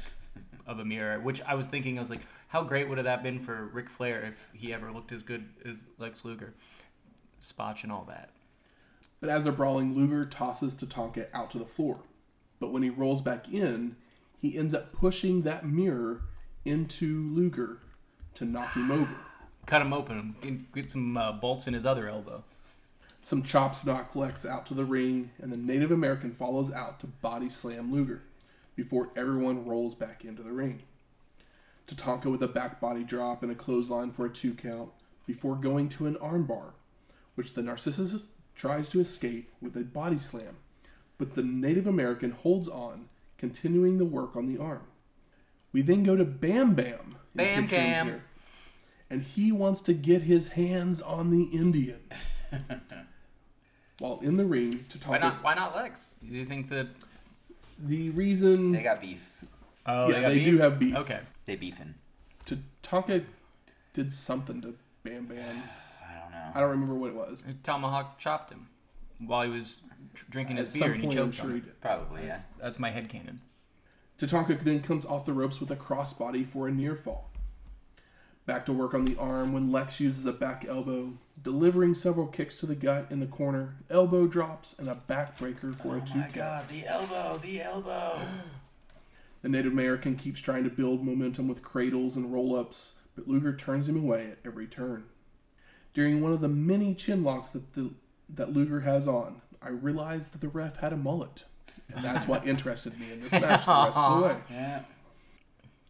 of 0.67 0.78
a 0.80 0.86
mirror. 0.86 1.20
Which 1.20 1.41
I 1.41 1.56
was 1.56 1.65
thinking, 1.65 1.98
I 1.98 2.02
was 2.02 2.12
like, 2.12 2.22
how 2.50 2.62
great 2.63 2.88
would 2.88 3.00
have 3.00 3.06
that 3.06 3.24
been 3.24 3.39
for 3.39 3.65
Ric 3.74 3.89
Flair 3.89 4.22
if 4.22 4.48
he 4.54 4.74
ever 4.74 4.91
looked 4.91 5.12
as 5.12 5.24
good 5.24 5.44
as 5.65 5.76
Lex 5.98 6.24
Luger, 6.24 6.54
Spotch 7.39 7.82
and 7.84 7.91
all 7.91 8.06
that. 8.10 8.30
But 9.21 9.29
as 9.29 9.43
they're 9.43 9.53
brawling, 9.53 9.95
Luger 9.95 10.25
tosses 10.25 10.73
Tatanka 10.73 11.27
out 11.34 11.51
to 11.51 11.60
the 11.60 11.65
floor. 11.65 12.01
But 12.60 12.73
when 12.73 12.84
he 12.84 12.89
rolls 12.89 13.21
back 13.21 13.47
in, 13.47 13.95
he 14.39 14.57
ends 14.57 14.73
up 14.73 14.91
pushing 14.91 15.43
that 15.43 15.65
mirror 15.65 16.23
into 16.65 17.29
Luger 17.29 17.77
to 18.36 18.45
knock 18.45 18.73
him 18.73 18.91
over. 18.91 19.15
Cut 19.67 19.84
him 19.84 19.93
open, 19.93 20.36
and 20.41 20.65
get 20.73 20.89
some 20.89 21.15
uh, 21.15 21.31
bolts 21.34 21.67
in 21.67 21.75
his 21.75 21.86
other 21.86 22.10
elbow. 22.10 22.43
Some 23.21 23.43
chops 23.43 23.86
knock 23.86 24.15
Lex 24.15 24.43
out 24.43 24.65
to 24.65 24.73
the 24.73 24.84
ring, 24.84 25.29
and 25.39 25.51
the 25.51 25.57
Native 25.57 25.91
American 25.91 26.34
follows 26.34 26.71
out 26.71 26.99
to 27.01 27.07
body 27.07 27.47
slam 27.47 27.93
Luger 27.93 28.23
before 28.75 29.10
everyone 29.15 29.67
rolls 29.67 29.93
back 29.93 30.25
into 30.25 30.41
the 30.41 30.51
ring. 30.51 30.81
Tatanka 31.88 32.25
with 32.25 32.41
a 32.41 32.47
back 32.47 32.79
body 32.79 33.03
drop 33.03 33.43
and 33.43 33.51
a 33.51 33.55
clothesline 33.55 34.12
for 34.12 34.25
a 34.25 34.29
two 34.29 34.55
count 34.55 34.89
before 35.27 35.55
going 35.55 35.89
to 35.89 36.07
an 36.07 36.15
armbar, 36.15 36.71
which 37.36 37.53
the 37.53 37.62
Narcissus 37.62 38.29
tries 38.62 38.89
to 38.89 39.00
escape 39.00 39.50
with 39.60 39.76
a 39.76 39.80
body 39.80 40.19
slam, 40.19 40.56
but 41.17 41.34
the 41.34 41.41
Native 41.41 41.88
American 41.88 42.30
holds 42.30 42.67
on, 42.67 43.10
continuing 43.39 43.97
the 43.97 44.06
work 44.06 44.36
on 44.36 44.45
the 44.45 44.62
arm. 44.62 44.84
We 45.74 45.82
then 45.82 46.04
go 46.04 46.15
to 46.15 46.24
Bam 46.24 46.76
Bam. 46.76 46.86
in 46.86 47.15
Bam 47.34 47.62
picture 47.63 47.76
in 47.78 47.82
Cam. 47.82 48.06
here, 48.06 48.24
And 49.10 49.24
he 49.24 49.52
wants 49.52 49.82
to 49.82 49.93
get 49.93 50.21
his 50.21 50.50
hands 50.50 51.02
on 51.02 51.32
the 51.32 51.45
Indian. 51.45 52.02
While 54.00 54.19
in 54.21 54.38
the 54.38 54.45
ring, 54.45 54.86
Tatanka. 54.93 55.08
Why 55.08 55.17
not? 55.17 55.43
Why 55.43 55.54
not 55.56 55.76
Lex? 55.76 56.15
Do 56.28 56.36
you 56.36 56.45
think 56.45 56.69
that? 56.69 56.88
The 57.80 58.12
reason. 58.12 58.71
They 58.71 58.84
got 58.84 59.02
beef. 59.02 59.43
Oh, 59.88 60.08
yeah, 60.08 60.21
got 60.21 60.28
they 60.30 60.43
do 60.43 60.60
have 60.60 60.78
beef. 60.78 60.95
Okay. 60.97 61.19
They 61.45 61.56
beefing. 61.56 61.95
Tatanka 62.45 63.26
did 63.93 64.13
something 64.13 64.62
to 64.62 64.76
Bam 65.04 65.26
Bam. 65.26 65.63
I 66.41 66.45
don't. 66.45 66.58
I 66.58 66.60
don't 66.62 66.69
remember 66.71 66.95
what 66.95 67.10
it 67.10 67.15
was. 67.15 67.43
Tomahawk 67.63 68.17
chopped 68.17 68.51
him 68.51 68.67
while 69.19 69.43
he 69.43 69.49
was 69.49 69.84
tr- 70.13 70.25
drinking 70.30 70.58
his 70.58 70.73
At 70.75 70.82
beer 70.82 70.91
and 70.93 71.01
he 71.01 71.08
point, 71.08 71.19
I'm 71.19 71.25
choked 71.32 71.38
sure 71.38 71.45
on 71.45 71.51
he 71.54 71.58
it. 71.60 71.65
did. 71.65 71.82
Probably, 71.82 72.25
yeah. 72.25 72.41
That's 72.60 72.80
my 72.80 72.91
headcanon. 72.91 73.38
Tatanka 74.19 74.60
then 74.63 74.82
comes 74.82 75.06
off 75.06 75.25
the 75.25 75.34
ropes 75.34 75.60
with 75.60 75.71
a 75.71 75.75
crossbody 75.75 76.45
for 76.47 76.67
a 76.67 76.71
near 76.71 76.95
fall. 76.95 77.30
Back 78.45 78.65
to 78.65 78.73
work 78.73 78.93
on 78.93 79.06
the 79.06 79.15
arm 79.17 79.54
when 79.54 79.71
Lex 79.71 79.99
uses 79.99 80.25
a 80.25 80.34
back 80.34 80.65
elbow, 80.67 81.13
delivering 81.41 81.93
several 81.93 82.25
kicks 82.27 82.56
to 82.58 82.65
the 82.65 82.75
gut 82.75 83.08
in 83.12 83.19
the 83.19 83.25
corner, 83.27 83.75
elbow 83.89 84.27
drops, 84.27 84.77
and 84.77 84.89
a 84.89 84.95
backbreaker 85.08 85.75
for 85.75 85.95
a 85.95 86.01
Oh 86.01 86.06
two 86.06 86.17
my 86.19 86.23
count. 86.23 86.34
god, 86.34 86.67
the 86.67 86.86
elbow, 86.88 87.38
the 87.38 87.62
elbow. 87.62 88.19
The 89.43 89.49
Native 89.49 89.71
American 89.73 90.15
keeps 90.15 90.39
trying 90.39 90.63
to 90.63 90.69
build 90.69 91.04
momentum 91.06 91.47
with 91.47 91.63
cradles 91.63 92.15
and 92.15 92.32
roll 92.34 92.56
ups, 92.56 92.93
but 93.15 93.27
Luger 93.27 93.56
turns 93.56 93.88
him 93.88 93.97
away 93.97 94.32
at 94.32 94.39
every 94.45 94.67
turn. 94.67 95.06
During 95.93 96.21
one 96.21 96.32
of 96.32 96.41
the 96.41 96.47
many 96.47 96.93
chin 96.95 97.23
locks 97.23 97.49
that, 97.49 97.73
the, 97.73 97.91
that 98.30 98.54
Luger 98.54 98.82
has 98.82 99.08
on, 99.08 99.41
I 99.62 99.69
realized 99.69 100.34
that 100.34 100.41
the 100.41 100.49
ref 100.49 100.77
had 100.77 100.93
a 100.93 100.97
mullet. 100.97 101.43
And 101.93 102.04
that's 102.04 102.27
what 102.27 102.47
interested 102.47 102.99
me 102.99 103.12
in 103.12 103.21
this 103.21 103.32
match 103.32 103.65
the 103.65 103.71
rest 103.73 103.97
of 103.97 104.19
the 104.19 104.27
way. 104.27 104.38
Yeah. 104.49 104.82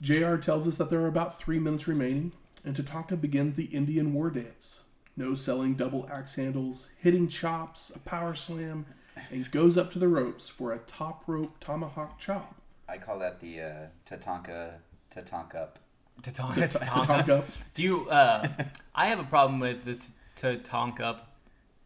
JR 0.01 0.35
tells 0.37 0.67
us 0.67 0.77
that 0.77 0.89
there 0.89 1.01
are 1.01 1.07
about 1.07 1.37
three 1.37 1.59
minutes 1.59 1.87
remaining, 1.87 2.31
and 2.65 2.75
Tatanka 2.75 3.21
begins 3.21 3.53
the 3.53 3.65
Indian 3.65 4.13
war 4.13 4.31
dance. 4.31 4.85
No 5.15 5.35
selling 5.35 5.75
double 5.75 6.09
axe 6.11 6.35
handles, 6.35 6.87
hitting 6.97 7.27
chops, 7.27 7.91
a 7.93 7.99
power 7.99 8.33
slam, 8.33 8.87
and 9.29 9.49
goes 9.51 9.77
up 9.77 9.91
to 9.91 9.99
the 9.99 10.07
ropes 10.07 10.49
for 10.49 10.73
a 10.73 10.79
top 10.79 11.23
rope 11.27 11.59
tomahawk 11.59 12.17
chop. 12.17 12.55
I 12.89 12.97
call 12.97 13.19
that 13.19 13.39
the 13.39 13.61
uh, 13.61 13.85
Tatanka 14.05 14.75
Tatanka 15.11 15.55
up. 15.55 15.79
Tatanka. 16.21 16.71
Tatanka. 16.71 17.43
Do 17.73 17.81
you? 17.81 18.09
Uh, 18.09 18.47
I 18.95 19.07
have 19.07 19.19
a 19.19 19.23
problem 19.23 19.59
with 19.59 19.85
the 19.85 19.97
Tatanka. 20.35 21.21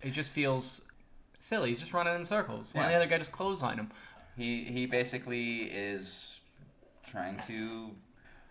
It 0.01 0.11
just 0.11 0.33
feels 0.33 0.81
silly. 1.39 1.69
He's 1.69 1.79
just 1.79 1.93
running 1.93 2.15
in 2.15 2.25
circles. 2.25 2.73
Why 2.73 2.83
don't 2.83 2.91
the 2.91 2.97
other 2.97 3.07
guy 3.07 3.17
just 3.17 3.31
clothesline 3.31 3.77
him? 3.77 3.91
He 4.37 4.63
he 4.65 4.85
basically 4.85 5.63
is 5.63 6.39
trying 7.03 7.37
to 7.47 7.91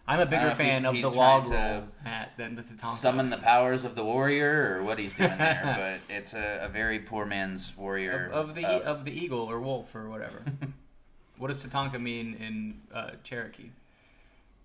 I'm 0.07 0.21
a 0.21 0.27
bigger 0.27 0.37
don't 0.37 0.47
know 0.47 0.53
if 0.53 0.57
fan 0.57 0.85
of 0.87 1.01
the 1.01 1.09
log 1.09 1.49
roll 1.49 1.89
Matt, 2.05 2.33
than 2.37 2.55
the 2.55 2.63
Tatanka. 2.63 2.85
summon 2.85 3.31
the 3.31 3.39
powers 3.39 3.85
of 3.85 3.95
the 3.95 4.05
warrior 4.05 4.77
or 4.77 4.85
what 4.85 4.99
he's 4.99 5.15
doing 5.15 5.37
there, 5.39 5.63
but 6.09 6.15
it's 6.15 6.35
a, 6.35 6.61
a 6.63 6.69
very 6.69 6.99
poor 6.99 7.25
man's 7.25 7.75
warrior 7.77 8.31
of, 8.33 8.51
of 8.51 8.55
the 8.55 8.67
up. 8.67 8.83
of 8.85 9.05
the 9.05 9.13
eagle 9.13 9.41
or 9.41 9.61
wolf 9.61 9.95
or 9.95 10.11
whatever. 10.11 10.43
what 11.39 11.49
does 11.49 11.65
Tatanka 11.65 12.01
mean 12.01 12.35
in 12.35 12.81
uh, 12.93 13.13
Cherokee? 13.23 13.71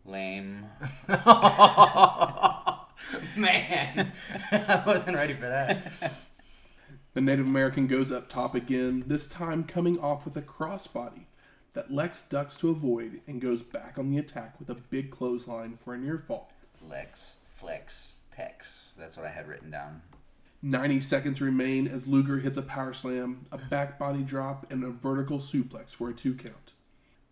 Lame. 0.06 0.66
Man, 3.36 4.12
I 4.52 4.84
wasn't 4.86 5.16
ready 5.18 5.34
for 5.34 5.48
that. 5.48 5.92
The 7.14 7.22
Native 7.22 7.48
American 7.48 7.88
goes 7.88 8.12
up 8.12 8.30
top 8.30 8.56
again, 8.56 9.04
this 9.08 9.28
time 9.28 9.64
coming 9.64 10.00
off 10.00 10.26
with 10.26 10.38
a 10.38 10.42
crossbody 10.42 11.26
that 11.74 11.92
Lex 11.92 12.22
ducks 12.24 12.56
to 12.58 12.70
avoid 12.70 13.22
and 13.28 13.42
goes 13.42 13.62
back 13.62 13.98
on 13.98 14.10
the 14.10 14.18
attack 14.18 14.60
with 14.60 14.70
a 14.70 14.76
big 14.76 15.12
clothesline 15.12 15.78
for 15.78 15.94
a 15.94 15.98
near 15.98 16.18
fall. 16.18 16.52
Lex, 16.82 17.38
flex, 17.50 18.14
pex. 18.38 18.92
That's 18.98 19.18
what 19.18 19.26
I 19.26 19.30
had 19.30 19.48
written 19.48 19.72
down. 19.72 20.02
90 20.62 21.00
seconds 21.00 21.42
remain 21.42 21.88
as 21.88 22.06
Luger 22.06 22.40
hits 22.40 22.58
a 22.58 22.62
power 22.62 22.92
slam, 22.92 23.46
a 23.52 23.58
back 23.58 23.98
body 23.98 24.24
drop, 24.24 24.70
and 24.72 24.84
a 24.84 24.90
vertical 24.90 25.40
suplex 25.40 25.92
for 25.92 26.10
a 26.10 26.14
two 26.14 26.34
count. 26.34 26.74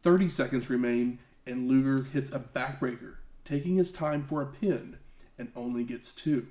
30 0.02 0.30
seconds 0.30 0.70
remain 0.70 1.20
and 1.48 1.68
Luger 1.70 2.04
hits 2.04 2.32
a 2.32 2.40
backbreaker, 2.40 3.16
taking 3.46 3.76
his 3.76 3.92
time 3.92 4.24
for 4.24 4.42
a 4.42 4.48
pin, 4.48 4.98
and 5.38 5.52
only 5.56 5.84
gets 5.84 6.14
two. 6.14 6.48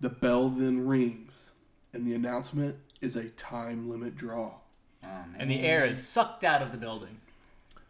The 0.00 0.10
bell 0.10 0.48
then 0.50 0.86
rings, 0.86 1.52
and 1.92 2.06
the 2.06 2.14
announcement 2.14 2.76
is 3.00 3.16
a 3.16 3.28
time 3.30 3.88
limit 3.88 4.16
draw. 4.16 4.54
Oh. 5.04 5.08
And 5.38 5.50
the 5.50 5.60
air 5.60 5.84
is 5.86 6.06
sucked 6.06 6.44
out 6.44 6.62
of 6.62 6.72
the 6.72 6.78
building. 6.78 7.20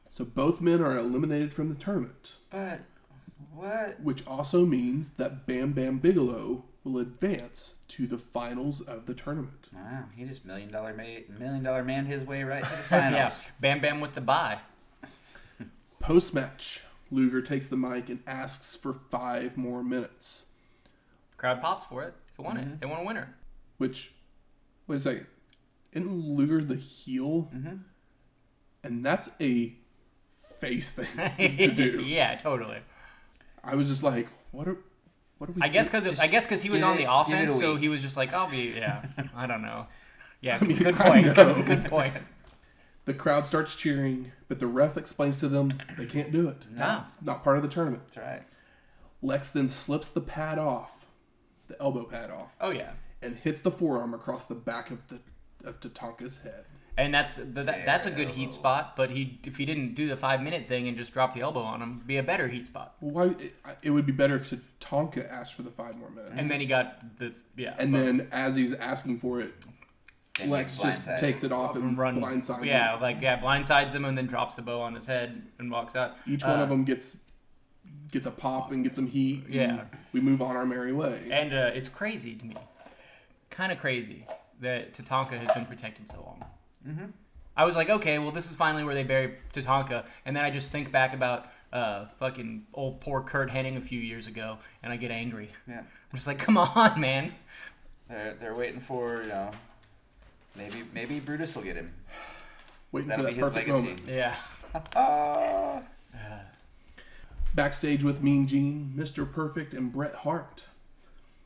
So 0.09 0.25
both 0.25 0.61
men 0.61 0.81
are 0.83 0.97
eliminated 0.97 1.53
from 1.53 1.71
the 1.71 1.75
tournament, 1.75 2.37
But 2.51 2.81
what? 3.53 4.01
which 4.01 4.25
also 4.27 4.65
means 4.65 5.11
that 5.11 5.47
Bam 5.47 5.73
Bam 5.73 5.99
Bigelow 5.99 6.65
will 6.85 6.99
advance 6.99 7.77
to 7.89 8.07
the 8.07 8.19
finals 8.19 8.81
of 8.83 9.07
the 9.07 9.15
tournament. 9.15 9.69
Wow, 9.73 10.05
he 10.15 10.25
just 10.25 10.45
million 10.45 10.71
dollar 10.71 10.95
made 10.95 11.31
million 11.41 11.65
dollar 11.65 11.83
man 11.83 12.07
his 12.07 12.25
way 12.25 12.45
right 12.45 12.63
to 12.65 12.71
the 12.71 12.77
yeah, 12.97 13.11
finals. 13.11 13.49
Bam 13.61 13.81
Bam 13.81 14.01
with 14.01 14.13
the 14.15 14.21
bye. 14.21 14.59
Post 16.05 16.35
match, 16.35 16.83
Luger 17.11 17.41
takes 17.41 17.69
the 17.69 17.79
mic 17.79 18.11
and 18.11 18.21
asks 18.27 18.77
for 18.77 18.93
five 19.11 19.57
more 19.57 19.83
minutes. 19.83 20.47
Crowd 21.39 21.63
pops 21.63 21.87
for 21.87 22.03
it. 22.03 22.15
They 22.37 22.45
won 22.45 22.59
it. 22.59 22.79
They 22.81 22.87
won 22.87 23.01
a 23.01 23.05
winner. 23.05 23.35
Which, 23.79 24.13
wait 24.87 24.97
a 24.97 25.01
second, 25.01 25.27
isn't 25.93 26.11
Luger 26.13 26.63
the 26.63 26.77
heel? 26.77 27.51
Mhm. 27.55 27.85
And 28.83 29.03
that's 29.05 29.31
a 29.41 29.75
face 30.61 30.93
thing 30.93 31.07
to 31.57 31.69
do. 31.75 32.03
yeah, 32.05 32.37
totally. 32.37 32.81
I 33.63 33.75
was 33.75 33.89
just 33.89 34.03
like, 34.03 34.29
what 34.51 34.69
are, 34.69 34.77
what 35.39 35.49
are 35.49 35.55
we? 35.55 35.63
I 35.63 35.69
guess 35.69 35.89
because 35.89 36.21
I 36.21 36.27
guess 36.27 36.45
because 36.45 36.63
he 36.63 36.69
was 36.69 36.83
on 36.83 36.97
the 36.99 37.05
it 37.05 37.09
offense, 37.11 37.59
so 37.59 37.77
he 37.77 37.89
was 37.89 38.03
just 38.03 38.19
like, 38.19 38.35
"I'll 38.35 38.51
be." 38.51 38.75
Yeah, 38.77 39.07
I 39.35 39.47
don't 39.47 39.63
know. 39.63 39.87
Yeah, 40.43 40.59
mean, 40.61 40.77
good 40.77 40.95
point. 40.95 41.35
Good, 41.35 41.67
good 41.67 41.85
point. 41.87 42.13
The 43.05 43.15
crowd 43.15 43.47
starts 43.47 43.75
cheering, 43.75 44.33
but 44.49 44.59
the 44.59 44.67
ref 44.67 44.97
explains 44.97 45.37
to 45.39 45.49
them 45.49 45.73
they 45.99 46.07
can't 46.07 46.33
do 46.33 46.49
it. 46.49 46.63
Ah. 46.81 47.05
It's 47.07 47.17
not 47.23 47.45
part 47.45 47.57
of 47.57 47.63
the 47.63 47.69
tournament. 47.69 48.03
That's 48.07 48.17
right. 48.19 48.43
Lex 49.23 49.51
then 49.51 49.69
slips 49.69 50.11
the 50.11 50.21
pad 50.21 50.59
off, 50.59 51.07
the 51.69 51.81
elbow 51.81 52.05
pad 52.05 52.31
off, 52.31 52.55
Oh 52.61 52.71
yeah, 52.71 52.93
and 53.23 53.37
hits 53.37 53.61
the 53.61 53.71
forearm 53.71 54.13
across 54.15 54.45
the 54.47 54.55
back 54.55 54.91
of 54.91 54.99
the 55.09 55.21
of 55.67 55.81
Tatanka's 55.81 56.39
head. 56.43 56.65
and 56.99 57.13
that's 57.15 57.37
th- 57.37 57.49
that, 57.55 57.87
that's 57.87 58.07
a 58.07 58.11
good 58.11 58.29
heat 58.29 58.53
spot. 58.53 58.97
But 58.97 59.11
he 59.11 59.41
if 59.45 59.57
he 59.57 59.65
didn't 59.65 59.95
do 59.95 60.09
the 60.09 60.17
five 60.17 60.43
minute 60.43 60.69
thing 60.69 60.89
and 60.89 60.97
just 60.97 61.13
drop 61.15 61.33
the 61.35 61.41
elbow 61.41 61.61
on 61.63 61.81
him, 61.81 62.03
be 62.07 62.19
a 62.19 62.23
better 62.23 62.49
heat 62.49 62.67
spot. 62.67 62.97
Why? 63.01 63.29
It, 63.39 63.55
it 63.83 63.91
would 63.91 64.05
be 64.05 64.13
better 64.13 64.37
if 64.37 64.53
Tatanka 64.81 65.27
asked 65.31 65.55
for 65.55 65.63
the 65.63 65.71
five 65.71 65.97
more 65.97 66.11
minutes. 66.11 66.35
And 66.37 66.51
then 66.51 66.61
he 66.61 66.67
got 66.67 67.19
the 67.19 67.33
yeah. 67.57 67.75
And 67.79 67.93
but- 67.93 67.99
then 68.05 68.29
as 68.31 68.57
he's 68.57 68.75
asking 68.75 69.21
for 69.21 69.41
it, 69.41 69.55
And 70.41 70.51
Lex 70.51 70.79
just 70.79 71.09
takes 71.19 71.45
it 71.45 71.53
off 71.53 71.77
and 71.77 71.97
run 71.97 72.21
blindsides 72.21 72.65
Yeah, 72.65 72.95
him. 72.97 73.01
like 73.03 73.21
yeah, 73.21 73.41
blindsides 73.41 73.95
him 73.95 74.05
and 74.05 74.19
then 74.19 74.27
drops 74.27 74.57
the 74.57 74.63
bow 74.63 74.81
on 74.81 74.95
his 74.95 75.07
head 75.07 75.43
and 75.59 75.71
walks 75.71 75.95
out. 75.95 76.17
Each 76.27 76.43
one 76.43 76.59
Uh, 76.59 76.65
of 76.65 76.69
them 76.69 76.85
gets 76.85 77.19
gets 78.11 78.27
a 78.27 78.31
pop 78.31 78.73
and 78.73 78.83
gets 78.85 78.97
some 78.97 79.07
heat. 79.07 79.45
Yeah. 79.49 79.85
we 80.13 80.21
move 80.21 80.41
on 80.43 80.57
our 80.57 80.67
merry 80.67 80.93
way. 80.93 81.29
And 81.31 81.53
uh, 81.55 81.71
it's 81.75 81.89
crazy 81.89 82.35
to 82.37 82.45
me, 82.47 82.57
kind 83.51 83.71
of 83.73 83.79
crazy 83.79 84.27
that 84.61 84.93
Tatanka 84.93 85.33
has 85.39 85.51
been 85.53 85.67
protected 85.67 86.09
so 86.09 86.21
long. 86.23 86.45
Mhm. 86.89 87.13
I 87.57 87.65
was 87.65 87.77
like, 87.77 87.89
okay, 87.91 88.19
well, 88.19 88.33
this 88.33 88.51
is 88.51 88.57
finally 88.57 88.83
where 88.85 88.95
they 88.95 89.05
bury 89.05 89.35
Tatanka, 89.53 90.05
and 90.27 90.35
then 90.37 90.45
I 90.45 90.51
just 90.51 90.73
think 90.73 90.91
back 90.91 91.13
about 91.15 91.47
uh, 91.73 92.07
fucking 92.21 92.67
old 92.75 93.01
poor 93.01 93.21
Curt 93.21 93.51
Hennig 93.51 93.77
a 93.77 93.81
few 93.81 94.01
years 94.01 94.27
ago, 94.29 94.59
and 94.83 94.93
I 94.93 94.97
get 94.97 95.11
angry. 95.13 95.51
Yeah. 95.69 95.79
I'm 95.81 95.87
just 96.15 96.27
like, 96.27 96.39
come 96.39 96.57
on, 96.59 97.01
man. 97.01 97.33
They're 98.09 98.35
they're 98.35 98.55
waiting 98.55 98.81
for 98.81 99.23
you 99.23 99.29
know. 99.29 99.51
Maybe 100.57 100.83
maybe 100.93 101.21
Brutus 101.21 101.55
will 101.57 101.63
get 101.63 101.77
him. 101.77 101.93
Waiting 102.93 103.09
That'll 103.09 103.25
for 103.25 103.31
be 103.31 103.37
his 103.37 103.45
perfect 103.45 103.69
legacy. 103.69 103.87
moment. 103.89 104.03
Yeah. 104.09 104.37
Ah. 104.97 105.83
Backstage 107.55 108.03
with 108.03 108.23
Mean 108.23 108.47
Gene, 108.49 108.93
Mr. 108.97 109.31
Perfect, 109.31 109.75
and 109.75 109.93
Bret 109.93 110.15
Hart. 110.17 110.67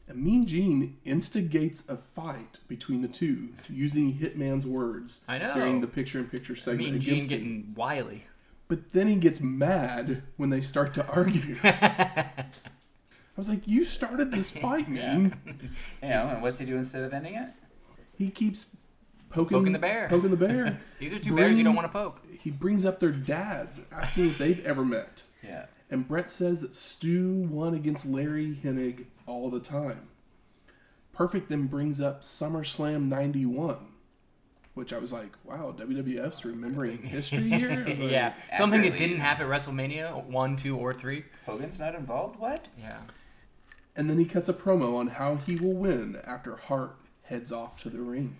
And 0.08 0.24
mean 0.24 0.46
Gene 0.46 0.96
instigates 1.04 1.86
a 1.86 1.96
fight 1.98 2.60
between 2.66 3.02
the 3.02 3.08
two 3.08 3.50
using 3.68 4.18
Hitman's 4.18 4.66
words 4.66 5.20
I 5.28 5.36
know. 5.36 5.52
during 5.52 5.82
the 5.82 5.86
picture-in-picture 5.86 6.54
I 6.54 6.56
segment 6.56 6.92
mean, 6.92 7.00
Gene 7.02 7.14
against 7.16 7.30
him. 7.32 7.38
getting 7.38 7.74
wily. 7.76 8.24
But 8.68 8.92
then 8.92 9.06
he 9.06 9.16
gets 9.16 9.38
mad 9.40 10.22
when 10.38 10.48
they 10.48 10.62
start 10.62 10.94
to 10.94 11.06
argue. 11.08 11.56
I 11.62 12.24
was 13.36 13.48
like, 13.50 13.68
"You 13.68 13.84
started 13.84 14.30
this 14.32 14.50
fight, 14.50 14.88
Mean." 14.90 15.34
You 16.02 16.08
know, 16.08 16.28
and 16.28 16.42
what's 16.42 16.58
he 16.58 16.64
do 16.66 16.76
instead 16.76 17.04
of 17.04 17.12
ending 17.12 17.34
it? 17.34 17.48
He 18.16 18.30
keeps 18.30 18.74
poking, 19.30 19.58
Poking 19.58 19.72
the 19.72 19.78
bear. 19.78 20.08
Poking 20.08 20.30
the 20.30 20.36
bear. 20.36 20.80
These 20.98 21.12
are 21.14 21.18
two 21.18 21.34
bears 21.36 21.56
you 21.56 21.64
don't 21.64 21.74
want 21.74 21.86
to 21.90 21.92
poke. 21.92 22.20
he 22.40 22.50
brings 22.50 22.84
up 22.84 22.98
their 23.00 23.12
dads, 23.12 23.80
asking 23.92 24.26
if 24.26 24.38
they've 24.38 24.64
ever 24.66 24.84
met. 24.84 25.22
Yeah. 25.42 25.66
And 25.90 26.06
Bret 26.06 26.28
says 26.30 26.60
that 26.60 26.72
Stu 26.74 27.46
won 27.50 27.74
against 27.74 28.04
Larry 28.06 28.58
Hennig 28.62 29.06
all 29.26 29.50
the 29.50 29.60
time. 29.60 30.08
Perfect 31.12 31.48
then 31.48 31.66
brings 31.66 32.00
up 32.00 32.22
SummerSlam 32.22 33.08
91, 33.08 33.76
which 34.74 34.92
I 34.92 34.98
was 34.98 35.12
like, 35.12 35.32
wow, 35.44 35.74
WWF's 35.76 36.44
remembering 36.44 37.02
history 37.02 37.48
here? 37.48 37.84
Like, 37.88 37.98
yeah, 38.10 38.34
something 38.56 38.82
that 38.82 38.96
didn't 38.96 39.20
happen 39.20 39.46
at 39.46 39.50
WrestleMania 39.52 40.24
one, 40.26 40.54
two, 40.56 40.76
or 40.76 40.92
three. 40.94 41.24
Hogan's 41.46 41.80
not 41.80 41.94
involved. 41.94 42.38
What? 42.38 42.68
Yeah. 42.78 42.98
And 43.96 44.08
then 44.08 44.18
he 44.18 44.24
cuts 44.26 44.48
a 44.48 44.52
promo 44.54 44.94
on 44.96 45.08
how 45.08 45.36
he 45.36 45.56
will 45.56 45.74
win 45.74 46.20
after 46.24 46.54
Hart 46.56 46.96
heads 47.24 47.50
off 47.50 47.82
to 47.82 47.90
the 47.90 48.00
ring. 48.00 48.36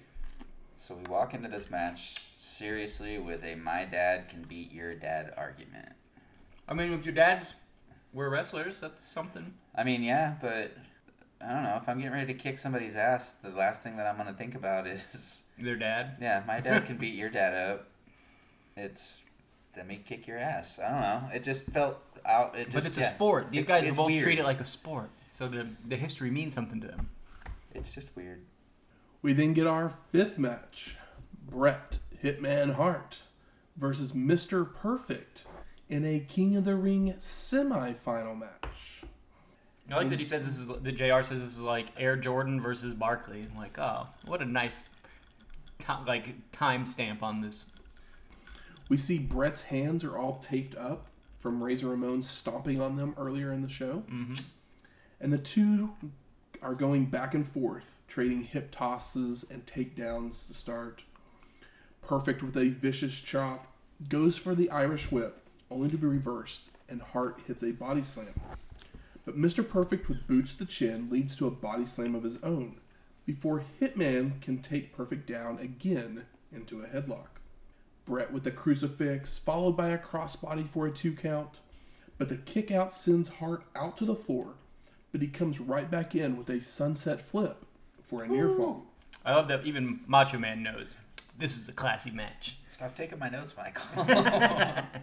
So 0.80 0.94
we 0.94 1.02
walk 1.10 1.34
into 1.34 1.48
this 1.48 1.70
match 1.70 2.18
seriously 2.38 3.18
with 3.18 3.44
a 3.44 3.56
"my 3.56 3.84
dad 3.84 4.28
can 4.28 4.42
beat 4.42 4.72
your 4.72 4.94
dad" 4.94 5.34
argument. 5.36 5.88
I 6.68 6.74
mean, 6.74 6.92
if 6.92 7.04
your 7.04 7.14
dads 7.14 7.54
were 8.12 8.30
wrestlers, 8.30 8.80
that's 8.80 9.02
something. 9.08 9.52
I 9.74 9.82
mean, 9.82 10.04
yeah, 10.04 10.34
but 10.40 10.70
I 11.44 11.52
don't 11.52 11.64
know. 11.64 11.76
If 11.82 11.88
I'm 11.88 11.98
getting 11.98 12.12
ready 12.12 12.32
to 12.32 12.38
kick 12.38 12.58
somebody's 12.58 12.94
ass, 12.94 13.32
the 13.32 13.50
last 13.50 13.82
thing 13.82 13.96
that 13.96 14.06
I'm 14.06 14.16
gonna 14.16 14.32
think 14.32 14.54
about 14.54 14.86
is, 14.94 15.42
Their 15.58 15.76
dad. 15.76 16.16
yeah, 16.20 16.44
my 16.46 16.60
dad 16.60 16.86
can 16.86 16.96
beat 17.04 17.14
your 17.14 17.28
dad 17.28 17.54
up. 17.72 17.88
It's 18.76 19.24
let 19.76 19.86
me 19.88 19.96
kick 20.04 20.28
your 20.28 20.38
ass. 20.38 20.78
I 20.78 20.90
don't 20.90 21.00
know. 21.00 21.22
It 21.34 21.42
just 21.42 21.64
felt 21.64 21.98
out. 22.24 22.54
It 22.56 22.70
just, 22.70 22.74
but 22.74 22.86
it's 22.86 22.98
yeah. 22.98 23.10
a 23.10 23.14
sport. 23.14 23.50
These 23.50 23.62
It's- 23.64 23.80
guys 23.82 23.88
it's 23.88 23.96
both 23.96 24.06
weird. 24.06 24.22
treat 24.22 24.38
it 24.38 24.44
like 24.44 24.60
a 24.60 24.64
sport, 24.64 25.10
so 25.32 25.48
the 25.48 25.66
the 25.88 25.96
history 25.96 26.30
means 26.30 26.54
something 26.54 26.80
to 26.82 26.86
them. 26.86 27.10
It's 27.74 27.92
just 27.92 28.14
weird. 28.14 28.42
We 29.22 29.32
then 29.32 29.52
get 29.52 29.66
our 29.66 29.92
fifth 30.10 30.38
match 30.38 30.96
Bret 31.48 31.98
Hitman 32.22 32.74
Hart 32.74 33.18
versus 33.76 34.12
Mr. 34.12 34.72
Perfect 34.72 35.46
in 35.88 36.04
a 36.04 36.20
King 36.20 36.56
of 36.56 36.64
the 36.64 36.76
Ring 36.76 37.14
semi-final 37.18 38.34
match. 38.34 39.02
I 39.90 39.96
like 39.96 40.10
that 40.10 40.18
he 40.18 40.24
says 40.24 40.44
this 40.44 40.60
is 40.60 40.68
the 40.68 40.92
Jr. 40.92 41.22
says 41.22 41.42
this 41.42 41.56
is 41.56 41.62
like 41.62 41.86
Air 41.96 42.16
Jordan 42.16 42.60
versus 42.60 42.92
Barkley. 42.94 43.46
I'm 43.50 43.56
like, 43.56 43.78
oh, 43.78 44.06
what 44.26 44.42
a 44.42 44.44
nice, 44.44 44.90
like 46.06 46.34
time 46.52 46.84
stamp 46.84 47.22
on 47.22 47.40
this. 47.40 47.64
We 48.90 48.98
see 48.98 49.18
Bret's 49.18 49.62
hands 49.62 50.04
are 50.04 50.18
all 50.18 50.44
taped 50.46 50.76
up 50.76 51.06
from 51.40 51.62
Razor 51.62 51.88
Ramon 51.88 52.22
stomping 52.22 52.82
on 52.82 52.96
them 52.96 53.14
earlier 53.16 53.52
in 53.52 53.62
the 53.62 53.68
show. 53.68 54.02
Mm-hmm. 54.10 54.34
And 55.20 55.32
the 55.32 55.38
two 55.38 55.90
are 56.62 56.74
going 56.74 57.06
back 57.06 57.34
and 57.34 57.46
forth, 57.46 57.98
trading 58.08 58.44
hip 58.44 58.70
tosses 58.70 59.44
and 59.50 59.66
takedowns 59.66 60.46
to 60.46 60.54
start. 60.54 61.02
Perfect 62.02 62.42
with 62.42 62.56
a 62.56 62.68
vicious 62.68 63.20
chop 63.20 63.66
goes 64.08 64.36
for 64.36 64.54
the 64.54 64.70
Irish 64.70 65.10
whip, 65.10 65.42
only 65.70 65.88
to 65.90 65.98
be 65.98 66.06
reversed, 66.06 66.70
and 66.88 67.02
Hart 67.02 67.40
hits 67.46 67.62
a 67.62 67.72
body 67.72 68.02
slam. 68.02 68.34
But 69.24 69.36
Mr. 69.36 69.68
Perfect 69.68 70.08
with 70.08 70.26
boots 70.26 70.52
to 70.52 70.58
the 70.58 70.64
chin 70.64 71.10
leads 71.10 71.36
to 71.36 71.46
a 71.46 71.50
body 71.50 71.84
slam 71.84 72.14
of 72.14 72.22
his 72.22 72.38
own 72.42 72.76
before 73.26 73.62
Hitman 73.78 74.40
can 74.40 74.62
take 74.62 74.96
Perfect 74.96 75.26
down 75.26 75.58
again 75.58 76.24
into 76.50 76.80
a 76.80 76.86
headlock. 76.86 77.26
Bret 78.06 78.32
with 78.32 78.46
a 78.46 78.50
crucifix, 78.50 79.36
followed 79.38 79.76
by 79.76 79.88
a 79.88 79.98
crossbody 79.98 80.66
for 80.66 80.86
a 80.86 80.90
two 80.90 81.12
count. 81.12 81.58
But 82.16 82.30
the 82.30 82.38
kick 82.38 82.70
out 82.70 82.90
sends 82.90 83.28
Hart 83.28 83.64
out 83.76 83.98
to 83.98 84.06
the 84.06 84.14
floor, 84.14 84.54
but 85.12 85.20
he 85.22 85.26
comes 85.28 85.60
right 85.60 85.90
back 85.90 86.14
in 86.14 86.36
with 86.36 86.48
a 86.50 86.60
sunset 86.60 87.20
flip 87.22 87.64
for 88.08 88.22
a 88.24 88.28
near 88.28 88.48
fall. 88.56 88.84
I 89.24 89.34
love 89.34 89.48
that 89.48 89.66
even 89.66 90.00
Macho 90.06 90.38
Man 90.38 90.62
knows 90.62 90.96
this 91.38 91.56
is 91.58 91.68
a 91.68 91.72
classy 91.72 92.10
match. 92.10 92.56
Stop 92.68 92.94
taking 92.94 93.18
my 93.18 93.28
notes, 93.28 93.54
Michael. 93.56 94.04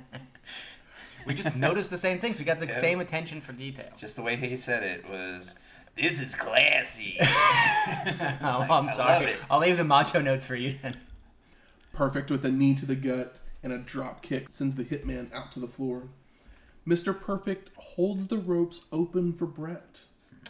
We 1.26 1.34
just 1.34 1.56
noticed 1.56 1.90
the 1.90 1.98
same 1.98 2.20
things. 2.20 2.38
We 2.38 2.46
got 2.46 2.60
the 2.60 2.68
Yeah. 2.68 2.78
same 2.78 3.00
attention 3.00 3.42
for 3.42 3.52
detail. 3.52 3.90
Just 3.98 4.16
the 4.16 4.22
way 4.22 4.36
he 4.36 4.56
said 4.56 4.84
it 4.84 5.10
was, 5.10 5.56
"This 5.96 6.22
is 6.22 6.36
classy." 6.36 7.18
Oh, 8.42 8.68
I'm 8.70 8.88
I 8.88 8.92
sorry. 8.92 9.10
love 9.14 9.22
it. 9.24 9.38
I'll 9.50 9.60
leave 9.60 9.78
the 9.78 9.84
macho 9.84 10.22
notes 10.22 10.46
for 10.46 10.56
you 10.56 10.76
then. 10.84 10.96
Perfect 11.94 12.30
with 12.30 12.46
a 12.46 12.52
knee 12.52 12.76
to 12.76 12.86
the 12.86 12.94
gut 12.96 13.38
and 13.64 13.74
a 13.74 13.80
drop 13.80 14.22
kick 14.22 14.50
sends 14.52 14.76
the 14.76 14.84
hitman 14.84 15.34
out 15.34 15.52
to 15.54 15.60
the 15.60 15.68
floor. 15.68 16.10
Mr. 16.88 17.20
Perfect 17.20 17.70
holds 17.78 18.28
the 18.28 18.38
ropes 18.38 18.82
open 18.92 19.34
for 19.34 19.46
Bret, 19.46 20.00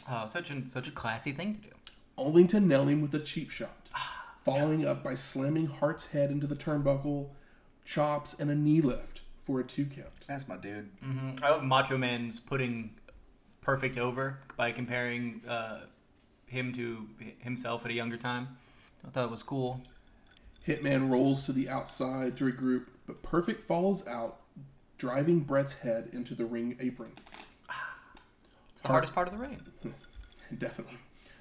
Oh, 0.10 0.28
such 0.28 0.52
a 0.52 0.66
such 0.68 0.88
a 0.88 0.92
classy 0.92 1.32
thing 1.32 1.56
to 1.56 1.62
do. 1.62 1.70
only 2.18 2.46
to 2.48 2.60
nail 2.60 2.88
him 2.88 3.02
with 3.02 3.14
a 3.16 3.20
cheap 3.20 3.50
shot, 3.50 3.88
following 4.44 4.86
up 4.86 5.04
by 5.04 5.14
slamming 5.16 5.66
Hart's 5.68 6.08
head 6.08 6.30
into 6.32 6.46
the 6.48 6.56
turnbuckle, 6.56 7.30
chops, 7.86 8.36
and 8.40 8.52
a 8.52 8.56
knee 8.56 8.82
lift 8.82 9.22
for 9.46 9.60
a 9.60 9.64
two 9.64 9.86
count. 9.86 10.10
That's 10.28 10.48
my 10.48 10.58
dude. 10.58 10.90
hmm 11.02 11.32
I 11.42 11.50
love 11.52 11.64
Macho 11.64 11.98
Man's 11.98 12.40
putting 12.40 12.92
perfect 13.62 13.98
over 13.98 14.40
by 14.58 14.72
comparing 14.72 15.42
uh, 15.48 15.82
him 16.46 16.72
to 16.74 17.08
himself 17.40 17.84
at 17.86 17.92
a 17.92 17.94
younger 17.96 18.18
time. 18.18 18.58
I 19.08 19.10
thought 19.12 19.26
it 19.26 19.32
was 19.32 19.44
cool. 19.44 19.82
Hitman 20.68 21.10
rolls 21.10 21.46
to 21.46 21.52
the 21.54 21.70
outside 21.70 22.38
to 22.38 22.44
regroup, 22.52 22.86
but 23.08 23.22
Perfect 23.24 23.68
follows 23.68 24.06
out, 24.08 24.38
driving 24.98 25.42
Bret's 25.42 25.74
head 25.74 26.10
into 26.14 26.36
the 26.36 26.46
ring 26.46 26.78
apron. 26.80 27.12
It's 28.72 28.82
the 28.82 28.88
hardest 28.88 29.14
part 29.14 29.28
of 29.28 29.34
the 29.34 29.40
ring. 29.40 29.62
Definitely. 30.58 30.98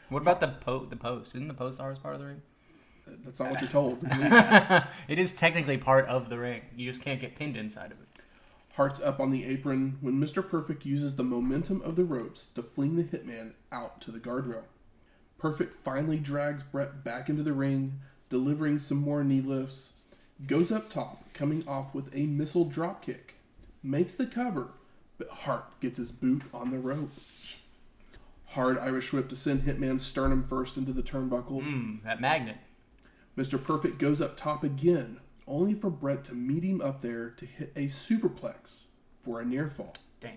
What 0.08 0.22
about 0.22 0.40
the 0.40 0.48
po- 0.48 0.84
the 0.84 0.96
post? 0.96 1.34
Isn't 1.34 1.48
the 1.48 1.54
post 1.54 1.78
the 1.78 1.82
hardest 1.82 2.02
part 2.02 2.14
of 2.14 2.20
the 2.20 2.26
ring? 2.26 2.42
That's 3.06 3.38
not 3.38 3.50
what 3.50 3.60
you're 3.60 3.70
told. 3.70 3.98
it 5.08 5.18
is 5.18 5.32
technically 5.32 5.76
part 5.76 6.06
of 6.06 6.28
the 6.28 6.38
ring. 6.38 6.62
You 6.76 6.88
just 6.88 7.02
can't 7.02 7.20
get 7.20 7.36
pinned 7.36 7.56
inside 7.56 7.92
of 7.92 8.00
it. 8.00 8.08
Hart's 8.74 9.00
up 9.00 9.20
on 9.20 9.30
the 9.30 9.44
apron 9.44 9.98
when 10.00 10.14
Mr. 10.14 10.46
Perfect 10.46 10.84
uses 10.84 11.14
the 11.14 11.22
momentum 11.22 11.80
of 11.82 11.96
the 11.96 12.04
ropes 12.04 12.46
to 12.54 12.62
fling 12.62 12.96
the 12.96 13.04
hitman 13.04 13.52
out 13.70 14.00
to 14.00 14.10
the 14.10 14.18
guardrail. 14.18 14.64
Perfect 15.38 15.76
finally 15.84 16.18
drags 16.18 16.62
Bret 16.62 17.04
back 17.04 17.28
into 17.28 17.42
the 17.42 17.52
ring, 17.52 18.00
delivering 18.30 18.78
some 18.78 18.98
more 18.98 19.22
knee 19.22 19.40
lifts, 19.40 19.92
goes 20.46 20.72
up 20.72 20.90
top, 20.90 21.32
coming 21.34 21.62
off 21.68 21.94
with 21.94 22.12
a 22.14 22.26
missile 22.26 22.66
dropkick, 22.66 23.34
makes 23.84 24.14
the 24.14 24.26
cover, 24.26 24.68
but 25.18 25.28
Hart 25.28 25.78
gets 25.80 25.98
his 25.98 26.10
boot 26.10 26.42
on 26.52 26.70
the 26.70 26.78
rope. 26.78 27.12
Hard 28.48 28.78
Irish 28.78 29.12
whip 29.12 29.28
to 29.28 29.36
send 29.36 29.62
Hitman 29.62 30.00
sternum 30.00 30.44
first 30.44 30.76
into 30.76 30.92
the 30.92 31.02
turnbuckle. 31.02 31.62
Hmm, 31.62 31.96
that 32.04 32.20
magnet. 32.20 32.56
Mr. 33.36 33.62
Perfect 33.62 33.98
goes 33.98 34.20
up 34.20 34.36
top 34.36 34.62
again, 34.62 35.18
only 35.46 35.74
for 35.74 35.90
Bret 35.90 36.24
to 36.24 36.34
meet 36.34 36.62
him 36.62 36.80
up 36.80 37.02
there 37.02 37.30
to 37.30 37.46
hit 37.46 37.72
a 37.74 37.86
superplex 37.86 38.86
for 39.22 39.40
a 39.40 39.44
near 39.44 39.70
fall. 39.70 39.92
Damn. 40.20 40.32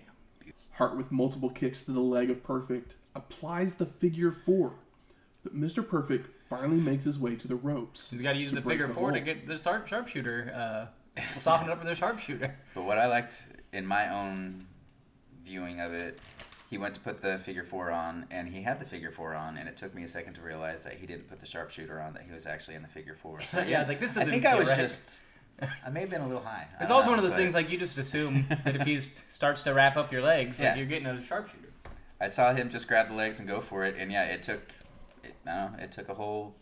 Hart 0.72 0.98
with 0.98 1.12
multiple 1.12 1.50
kicks 1.50 1.84
to 1.84 1.92
the 1.92 2.00
leg 2.00 2.30
of 2.30 2.44
Perfect 2.44 2.96
applies 3.16 3.76
the 3.76 3.86
figure 3.86 4.32
four, 4.32 4.74
but 5.44 5.56
Mr. 5.56 5.88
Perfect 5.88 6.36
finally 6.50 6.78
makes 6.78 7.04
his 7.04 7.20
way 7.20 7.36
to 7.36 7.48
the 7.48 7.56
ropes. 7.56 8.10
He's 8.10 8.22
got 8.22 8.34
to 8.34 8.40
use 8.40 8.52
the 8.52 8.62
figure 8.62 8.88
four 8.88 9.12
to 9.12 9.20
get 9.20 9.48
the 9.48 9.58
sharpshooter. 9.58 10.52
Uh, 10.56 10.86
soften 11.40 11.70
it 11.70 11.72
up 11.72 11.80
for 11.80 11.86
the 11.86 11.96
sharpshooter. 11.96 12.56
But 12.76 12.84
what 12.84 12.98
I 12.98 13.08
liked 13.08 13.46
in 13.74 13.86
my 13.86 14.10
own 14.14 14.66
viewing 15.44 15.80
of 15.82 15.94
it, 15.94 16.20
he 16.70 16.78
went 16.78 16.94
to 16.96 17.00
put 17.00 17.22
the 17.22 17.38
figure 17.40 17.64
four 17.64 17.92
on, 17.92 18.26
and 18.32 18.48
he 18.48 18.62
had 18.62 18.80
the 18.80 18.86
figure 18.86 19.12
four 19.12 19.34
on, 19.36 19.58
and 19.58 19.70
it 19.70 19.78
took 19.78 19.96
me 19.96 20.04
a 20.04 20.08
second 20.08 20.34
to 20.34 20.42
realize 20.42 20.84
that 20.84 20.94
he 20.94 21.06
didn't 21.06 21.30
put 21.30 21.40
the 21.40 21.46
sharpshooter 21.46 22.02
on, 22.02 22.14
that 22.14 22.24
he 22.24 22.32
was 22.32 22.46
actually 22.46 22.76
in 22.76 22.82
the 22.82 22.88
figure 22.88 23.16
four. 23.16 23.40
So 23.42 23.62
Yeah, 23.68 23.78
I 23.78 23.80
was 23.80 23.88
like, 23.90 24.00
this 24.00 24.18
I 24.18 24.22
isn't 24.22 24.34
think 24.34 24.46
I 24.46 24.56
was 24.56 24.68
correct. 24.68 24.82
just, 24.82 25.20
I 25.86 25.90
may 25.90 26.02
have 26.02 26.10
been 26.10 26.22
a 26.22 26.28
little 26.28 26.44
high. 26.44 26.68
I 26.78 26.84
It's 26.84 26.92
also 26.92 27.06
know, 27.08 27.12
one 27.12 27.20
of 27.20 27.24
those 27.24 27.34
but 27.34 27.38
things 27.42 27.54
like 27.54 27.70
you 27.72 27.78
just 27.78 27.98
assume 27.98 28.46
that 28.66 28.76
if 28.76 28.82
he 28.84 28.98
starts 29.30 29.62
to 29.64 29.74
wrap 29.74 29.96
up 29.96 30.12
your 30.12 30.22
legs, 30.22 30.60
like 30.60 30.66
Yeah. 30.66 30.76
you're 30.76 30.86
getting 30.86 31.08
a 31.08 31.22
sharpshooter. 31.22 31.64
I 32.20 32.28
saw 32.28 32.54
him 32.54 32.70
just 32.70 32.88
grab 32.88 33.08
the 33.08 33.14
legs 33.14 33.40
and 33.40 33.48
go 33.48 33.62
for 33.62 33.84
it, 33.86 33.96
and 33.98 34.12
yeah, 34.12 34.26
it 34.26 34.44
took, 34.44 34.62
it, 35.24 35.36
I 35.46 35.56
don't 35.62 35.78
know, 35.78 35.84
it 35.84 35.92
took 35.92 36.10
a 36.10 36.14
whole 36.14 36.54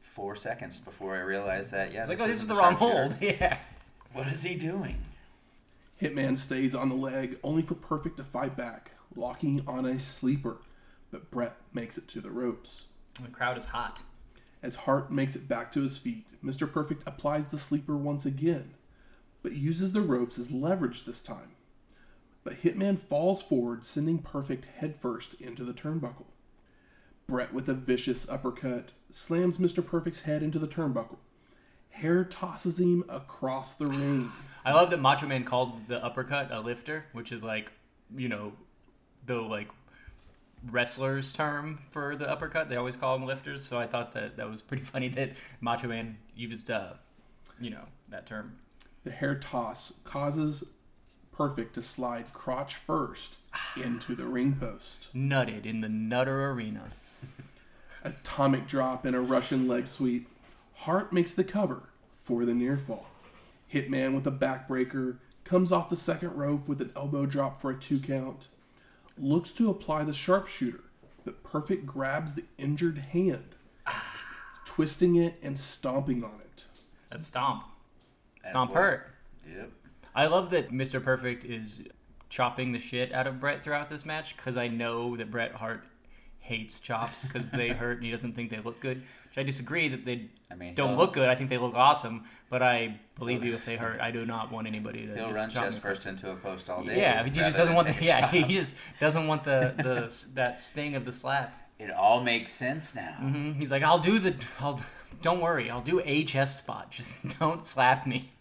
four 0.00 0.34
seconds 0.36 0.78
before 0.80 1.14
I 1.16 1.20
realized 1.20 1.72
that. 1.72 1.92
Yeah, 1.92 2.00
It's 2.00 2.08
like, 2.08 2.20
oh, 2.20 2.26
this 2.26 2.36
is 2.36 2.44
isn't 2.44 2.54
the 2.56 2.60
wrong 2.60 2.74
hold. 2.74 3.14
Yeah. 3.20 3.58
What 4.12 4.26
is 4.26 4.42
he 4.42 4.56
doing? 4.56 4.96
Hitman 6.00 6.36
stays 6.36 6.74
on 6.74 6.90
the 6.90 6.94
leg, 6.94 7.38
only 7.42 7.62
for 7.62 7.74
Perfect 7.74 8.18
to 8.18 8.24
fight 8.24 8.56
back, 8.56 8.90
locking 9.16 9.62
on 9.66 9.86
a 9.86 9.98
sleeper, 9.98 10.58
but 11.10 11.30
Bret 11.30 11.56
makes 11.72 11.96
it 11.96 12.08
to 12.08 12.20
the 12.20 12.30
ropes. 12.30 12.86
The 13.22 13.28
crowd 13.28 13.56
is 13.56 13.66
hot. 13.66 14.02
As 14.62 14.76
Hart 14.76 15.10
makes 15.10 15.34
it 15.34 15.48
back 15.48 15.72
to 15.72 15.80
his 15.80 15.96
feet, 15.96 16.26
Mr. 16.44 16.70
Perfect 16.70 17.02
applies 17.06 17.48
the 17.48 17.58
sleeper 17.58 17.96
once 17.96 18.26
again, 18.26 18.74
but 19.42 19.52
uses 19.52 19.92
the 19.92 20.02
ropes 20.02 20.38
as 20.38 20.50
leverage 20.50 21.04
this 21.04 21.22
time. 21.22 21.52
But 22.44 22.62
Hitman 22.62 22.98
falls 22.98 23.42
forward, 23.42 23.84
sending 23.84 24.18
Perfect 24.18 24.66
headfirst 24.76 25.34
into 25.34 25.64
the 25.64 25.72
turnbuckle. 25.72 26.26
Bret, 27.26 27.54
with 27.54 27.68
a 27.68 27.74
vicious 27.74 28.28
uppercut, 28.28 28.92
slams 29.10 29.56
Mr. 29.56 29.84
Perfect's 29.84 30.22
head 30.22 30.42
into 30.42 30.58
the 30.58 30.68
turnbuckle. 30.68 31.18
Hair 31.92 32.24
tosses 32.24 32.78
him 32.78 33.04
across 33.08 33.74
the 33.74 33.86
ring. 33.86 34.28
I 34.64 34.72
love 34.72 34.90
that 34.90 35.00
Macho 35.00 35.26
Man 35.26 35.44
called 35.44 35.88
the 35.88 36.02
uppercut 36.04 36.50
a 36.50 36.60
lifter, 36.60 37.04
which 37.12 37.32
is 37.32 37.42
like, 37.42 37.72
you 38.16 38.28
know, 38.28 38.52
the 39.26 39.36
like 39.36 39.68
wrestlers 40.70 41.32
term 41.32 41.80
for 41.90 42.16
the 42.16 42.28
uppercut. 42.28 42.68
They 42.68 42.76
always 42.76 42.96
call 42.96 43.18
them 43.18 43.26
lifters. 43.26 43.64
So 43.64 43.78
I 43.78 43.86
thought 43.86 44.12
that 44.12 44.36
that 44.36 44.48
was 44.48 44.60
pretty 44.60 44.82
funny 44.82 45.08
that 45.10 45.32
Macho 45.60 45.88
Man 45.88 46.18
used, 46.36 46.70
uh, 46.70 46.94
you 47.60 47.70
know, 47.70 47.84
that 48.08 48.26
term. 48.26 48.58
The 49.04 49.10
hair 49.10 49.34
toss 49.34 49.92
causes 50.04 50.64
Perfect 51.32 51.74
to 51.74 51.82
slide 51.82 52.34
crotch 52.34 52.76
first 52.76 53.38
into 53.82 54.14
the 54.14 54.26
ring 54.26 54.56
post. 54.60 55.08
Nutted 55.14 55.64
in 55.64 55.80
the 55.80 55.88
Nutter 55.88 56.50
Arena. 56.50 56.90
atomic 58.04 58.66
drop 58.66 59.04
and 59.04 59.16
a 59.16 59.20
Russian 59.20 59.66
leg 59.66 59.86
sweep. 59.86 60.28
Hart 60.82 61.12
makes 61.12 61.32
the 61.32 61.44
cover 61.44 61.90
for 62.24 62.44
the 62.44 62.54
near 62.54 62.76
fall. 62.76 63.06
Hitman 63.72 64.16
with 64.16 64.26
a 64.26 64.32
backbreaker 64.32 65.18
comes 65.44 65.70
off 65.70 65.88
the 65.88 65.96
second 65.96 66.34
rope 66.36 66.66
with 66.66 66.80
an 66.80 66.90
elbow 66.96 67.24
drop 67.24 67.60
for 67.60 67.70
a 67.70 67.78
two 67.78 68.00
count. 68.00 68.48
Looks 69.16 69.52
to 69.52 69.70
apply 69.70 70.02
the 70.02 70.12
sharpshooter, 70.12 70.82
but 71.24 71.44
Perfect 71.44 71.86
grabs 71.86 72.34
the 72.34 72.44
injured 72.58 72.98
hand, 72.98 73.54
twisting 74.64 75.14
it 75.14 75.36
and 75.40 75.56
stomping 75.56 76.24
on 76.24 76.40
it. 76.40 76.64
That 77.10 77.22
stomp. 77.22 77.64
That 78.42 78.50
Stomp 78.50 78.70
boy. 78.72 78.76
hurt. 78.76 79.10
Yep. 79.48 79.70
I 80.16 80.26
love 80.26 80.50
that 80.50 80.70
Mr. 80.72 81.00
Perfect 81.00 81.44
is 81.44 81.84
chopping 82.28 82.72
the 82.72 82.78
shit 82.80 83.12
out 83.12 83.28
of 83.28 83.38
Bret 83.38 83.62
throughout 83.62 83.88
this 83.88 84.04
match 84.04 84.36
because 84.36 84.56
I 84.56 84.66
know 84.66 85.16
that 85.16 85.30
Bret 85.30 85.52
Hart 85.52 85.84
hates 86.42 86.80
chops 86.80 87.24
because 87.24 87.50
they 87.50 87.68
hurt 87.82 87.96
and 87.96 88.04
he 88.04 88.10
doesn't 88.10 88.34
think 88.34 88.50
they 88.50 88.60
look 88.60 88.78
good. 88.80 89.02
Which 89.28 89.38
I 89.38 89.44
disagree 89.44 89.88
that 89.88 90.04
they 90.04 90.28
I 90.50 90.54
mean, 90.56 90.74
don't 90.74 90.96
look 90.96 91.14
good. 91.14 91.28
I 91.28 91.34
think 91.34 91.48
they 91.48 91.56
look 91.56 91.74
awesome, 91.74 92.24
but 92.50 92.62
I 92.62 93.00
believe 93.18 93.42
you 93.42 93.54
if 93.54 93.64
they 93.64 93.76
hurt. 93.76 94.00
I 94.00 94.10
do 94.10 94.26
not 94.26 94.52
want 94.52 94.66
anybody 94.66 95.06
to 95.06 95.14
He'll 95.14 95.28
just 95.28 95.36
run 95.38 95.50
chop 95.50 95.64
chest 95.64 95.80
first 95.80 96.06
into 96.06 96.30
a 96.30 96.36
post 96.36 96.68
all 96.68 96.84
day. 96.84 96.98
Yeah, 96.98 97.24
he 97.24 97.30
just 97.30 97.56
doesn't 97.56 97.74
want 97.74 97.88
the 97.88 97.96
yeah 98.04 98.26
he 98.26 98.42
just 98.44 98.74
doesn't 99.00 99.26
want 99.26 99.44
the 99.44 99.72
the 99.78 100.32
that 100.34 100.58
sting 100.58 100.96
of 100.96 101.06
the 101.06 101.12
slap. 101.12 101.58
It 101.78 101.90
all 101.90 102.22
makes 102.22 102.52
sense 102.52 102.94
now. 102.94 103.14
hmm 103.18 103.52
He's 103.52 103.70
like, 103.70 103.82
I'll 103.82 103.98
do 103.98 104.18
the 104.18 104.36
I'll 104.60 104.80
don't 105.22 105.40
worry, 105.40 105.70
I'll 105.70 105.80
do 105.80 106.02
a 106.04 106.24
chest 106.24 106.58
spot. 106.58 106.90
Just 106.98 107.38
don't 107.38 107.64
slap 107.64 108.06
me. 108.06 108.32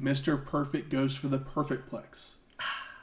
Mr. 0.00 0.42
Perfect 0.42 0.90
goes 0.90 1.14
for 1.14 1.28
the 1.28 1.38
perfect 1.38 1.90
plex, 1.90 2.34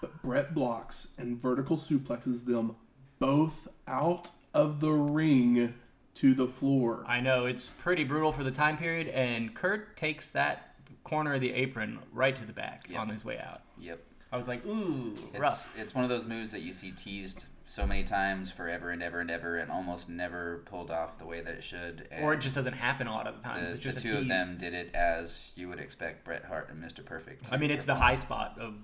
but 0.01 0.21
Bret 0.21 0.53
blocks 0.53 1.09
and 1.17 1.39
vertical 1.39 1.77
suplexes 1.77 2.45
them 2.45 2.75
both 3.19 3.67
out 3.87 4.29
of 4.53 4.79
the 4.79 4.91
ring 4.91 5.73
to 6.15 6.33
the 6.33 6.47
floor. 6.47 7.03
I 7.07 7.19
know 7.21 7.45
it's 7.45 7.69
pretty 7.69 8.03
brutal 8.03 8.31
for 8.31 8.43
the 8.43 8.51
time 8.51 8.77
period, 8.77 9.07
and 9.09 9.53
Curt 9.53 9.95
takes 9.95 10.31
that 10.31 10.75
corner 11.03 11.35
of 11.35 11.41
the 11.41 11.51
apron 11.53 11.99
right 12.11 12.35
to 12.35 12.45
the 12.45 12.53
back 12.53 12.85
Yep. 12.89 12.99
on 12.99 13.09
his 13.09 13.23
way 13.23 13.39
out. 13.39 13.61
Yep. 13.79 13.99
I 14.31 14.35
was 14.35 14.47
like, 14.47 14.65
ooh, 14.65 15.15
It's 15.31 15.39
rough. 15.39 15.79
it's 15.79 15.95
one 15.95 16.03
of 16.03 16.09
those 16.09 16.25
moves 16.25 16.51
that 16.51 16.61
you 16.61 16.71
see 16.71 16.91
teased 16.91 17.47
so 17.65 17.85
many 17.85 18.03
times 18.03 18.51
forever 18.51 18.91
and 18.91 19.01
ever 19.01 19.19
and 19.21 19.29
ever 19.31 19.57
and 19.57 19.71
almost 19.71 20.09
never 20.09 20.59
pulled 20.65 20.91
off 20.91 21.17
the 21.17 21.25
way 21.25 21.41
that 21.41 21.53
it 21.55 21.63
should. 21.63 22.07
And 22.11 22.23
Or 22.23 22.33
it 22.33 22.41
just 22.41 22.53
doesn't 22.55 22.73
happen 22.73 23.07
a 23.07 23.11
lot 23.11 23.27
of 23.27 23.35
the 23.35 23.41
times. 23.41 23.67
the, 23.69 23.75
it's 23.75 23.83
just 23.83 24.03
the 24.03 24.09
a 24.09 24.11
two 24.11 24.17
tease. 24.23 24.23
of 24.23 24.27
them 24.29 24.57
did 24.57 24.73
it 24.73 24.93
as 24.93 25.53
you 25.55 25.67
would 25.69 25.79
expect 25.79 26.25
Bret 26.25 26.43
Hart 26.45 26.69
and 26.69 26.83
Mr. 26.83 27.03
Perfect. 27.03 27.51
I 27.51 27.57
mean, 27.57 27.71
it's 27.71 27.85
the 27.85 27.95
high 27.95 28.15
spot 28.15 28.57
of 28.59 28.75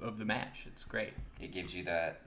of 0.00 0.18
the 0.18 0.24
match. 0.24 0.64
It's 0.66 0.84
great. 0.84 1.12
It 1.40 1.52
gives 1.52 1.72
you 1.74 1.84
that 1.84 2.20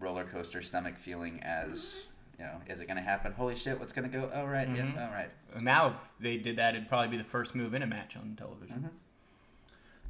roller 0.00 0.24
coaster 0.24 0.60
stomach 0.62 0.98
feeling 0.98 1.40
as 1.42 2.08
you 2.38 2.44
know, 2.44 2.60
is 2.68 2.80
it 2.80 2.86
going 2.86 2.96
to 2.98 3.02
happen? 3.02 3.32
Holy 3.32 3.56
shit, 3.56 3.78
what's 3.80 3.92
going 3.92 4.08
to 4.08 4.16
go? 4.16 4.30
Oh 4.32 4.44
right, 4.46 4.68
Mhm. 4.68 4.94
yeah, 4.94 5.04
all 5.06 5.12
right. 5.12 5.30
Now, 5.60 5.88
if 5.88 5.96
they 6.20 6.36
did 6.36 6.56
that, 6.56 6.76
it'd 6.76 6.86
probably 6.88 7.08
be 7.08 7.16
the 7.16 7.24
first 7.28 7.54
move 7.56 7.74
in 7.74 7.82
a 7.82 7.86
match 7.86 8.16
on 8.16 8.36
television. 8.36 8.90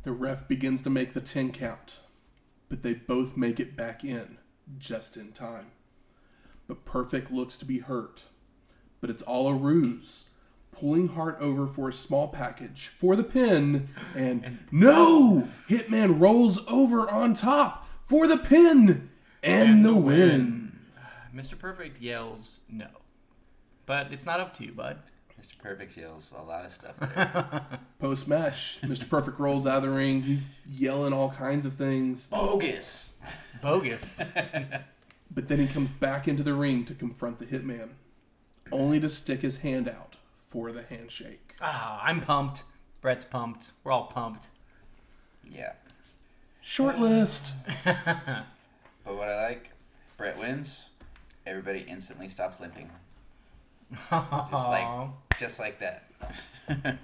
The 0.02 0.12
ref 0.12 0.46
begins 0.46 0.82
to 0.82 0.90
make 0.90 1.14
the 1.14 1.20
10 1.22 1.52
count, 1.52 2.00
but 2.68 2.82
they 2.82 2.92
both 2.94 3.36
make 3.36 3.58
it 3.58 3.76
back 3.76 4.04
in 4.04 4.36
just 4.78 5.16
in 5.16 5.32
time. 5.32 5.66
But 6.66 6.84
Perfect 6.84 7.30
looks 7.30 7.56
to 7.58 7.64
be 7.64 7.78
hurt, 7.78 8.24
but 9.00 9.08
it's 9.08 9.22
all 9.22 9.48
a 9.48 9.54
ruse. 9.54 10.28
Pulling 10.70 11.08
Hart 11.08 11.38
over 11.40 11.66
for 11.66 11.88
a 11.88 11.92
small 11.94 12.28
package 12.28 12.88
for 12.88 13.16
the 13.16 13.24
pin, 13.24 13.88
and, 14.14 14.58
no! 14.70 15.44
Hitman 15.66 16.20
rolls 16.20 16.60
over 16.68 17.08
on 17.10 17.32
top 17.32 17.88
for 18.04 18.26
the 18.28 18.36
pin 18.36 19.07
and, 19.42 19.84
the, 19.84 19.94
win. 19.94 20.78
Mr. 21.34 21.58
Perfect 21.58 22.00
yells 22.00 22.60
no, 22.70 22.88
but 23.86 24.12
it's 24.12 24.26
not 24.26 24.40
up 24.40 24.54
to 24.54 24.64
you, 24.64 24.72
bud. 24.72 24.98
Mr. 25.40 25.56
Perfect 25.58 25.96
yells 25.96 26.34
a 26.36 26.42
lot 26.42 26.64
of 26.64 26.70
stuff. 26.70 26.96
Post 28.00 28.26
match, 28.26 28.78
Mr. 28.82 29.08
Perfect 29.08 29.38
rolls 29.38 29.66
out 29.66 29.78
of 29.78 29.82
the 29.84 29.90
ring. 29.90 30.20
He's 30.20 30.50
yelling 30.68 31.12
all 31.12 31.30
kinds 31.30 31.64
of 31.64 31.74
things, 31.74 32.26
Bogus. 32.26 33.12
Bogus. 33.62 34.20
but 35.30 35.46
then 35.46 35.60
he 35.60 35.66
comes 35.66 35.88
back 35.90 36.26
into 36.26 36.42
the 36.42 36.54
ring 36.54 36.84
to 36.86 36.94
confront 36.94 37.38
the 37.38 37.46
Hitman, 37.46 37.90
only 38.72 38.98
to 38.98 39.08
stick 39.08 39.42
his 39.42 39.58
hand 39.58 39.88
out 39.88 40.16
for 40.48 40.72
the 40.72 40.82
handshake. 40.82 41.54
Ah, 41.60 42.02
I'm 42.02 42.20
pumped. 42.20 42.64
Bret's 43.00 43.24
pumped. 43.24 43.72
We're 43.84 43.92
all 43.92 44.06
pumped. 44.06 44.48
Yeah. 45.48 45.72
Short 46.60 46.98
list. 46.98 47.54
But 49.08 49.16
what 49.16 49.28
I 49.30 49.42
like, 49.42 49.70
Bret 50.18 50.38
wins. 50.38 50.90
Everybody 51.46 51.86
instantly 51.88 52.28
stops 52.28 52.60
limping, 52.60 52.90
just 54.10 54.68
like 54.68 55.08
just 55.38 55.58
like 55.58 55.78
that. 55.78 56.10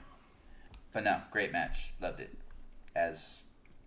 but 0.92 1.02
no, 1.02 1.22
great 1.30 1.50
match. 1.50 1.94
Loved 2.02 2.20
it, 2.20 2.30
as 2.94 3.42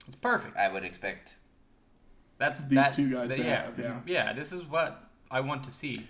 it's 0.07 0.15
perfect. 0.15 0.57
I 0.57 0.67
would 0.67 0.83
expect. 0.83 1.37
That's 2.39 2.61
These 2.61 2.75
that, 2.75 2.93
two 2.95 3.11
guys 3.11 3.29
that- 3.29 3.37
to 3.37 3.43
yeah, 3.43 3.65
have, 3.65 3.77
yeah. 3.79 3.99
yeah. 4.07 4.33
This 4.33 4.51
is 4.51 4.63
what 4.63 5.11
I 5.29 5.39
want 5.41 5.63
to 5.65 5.71
see 5.71 6.07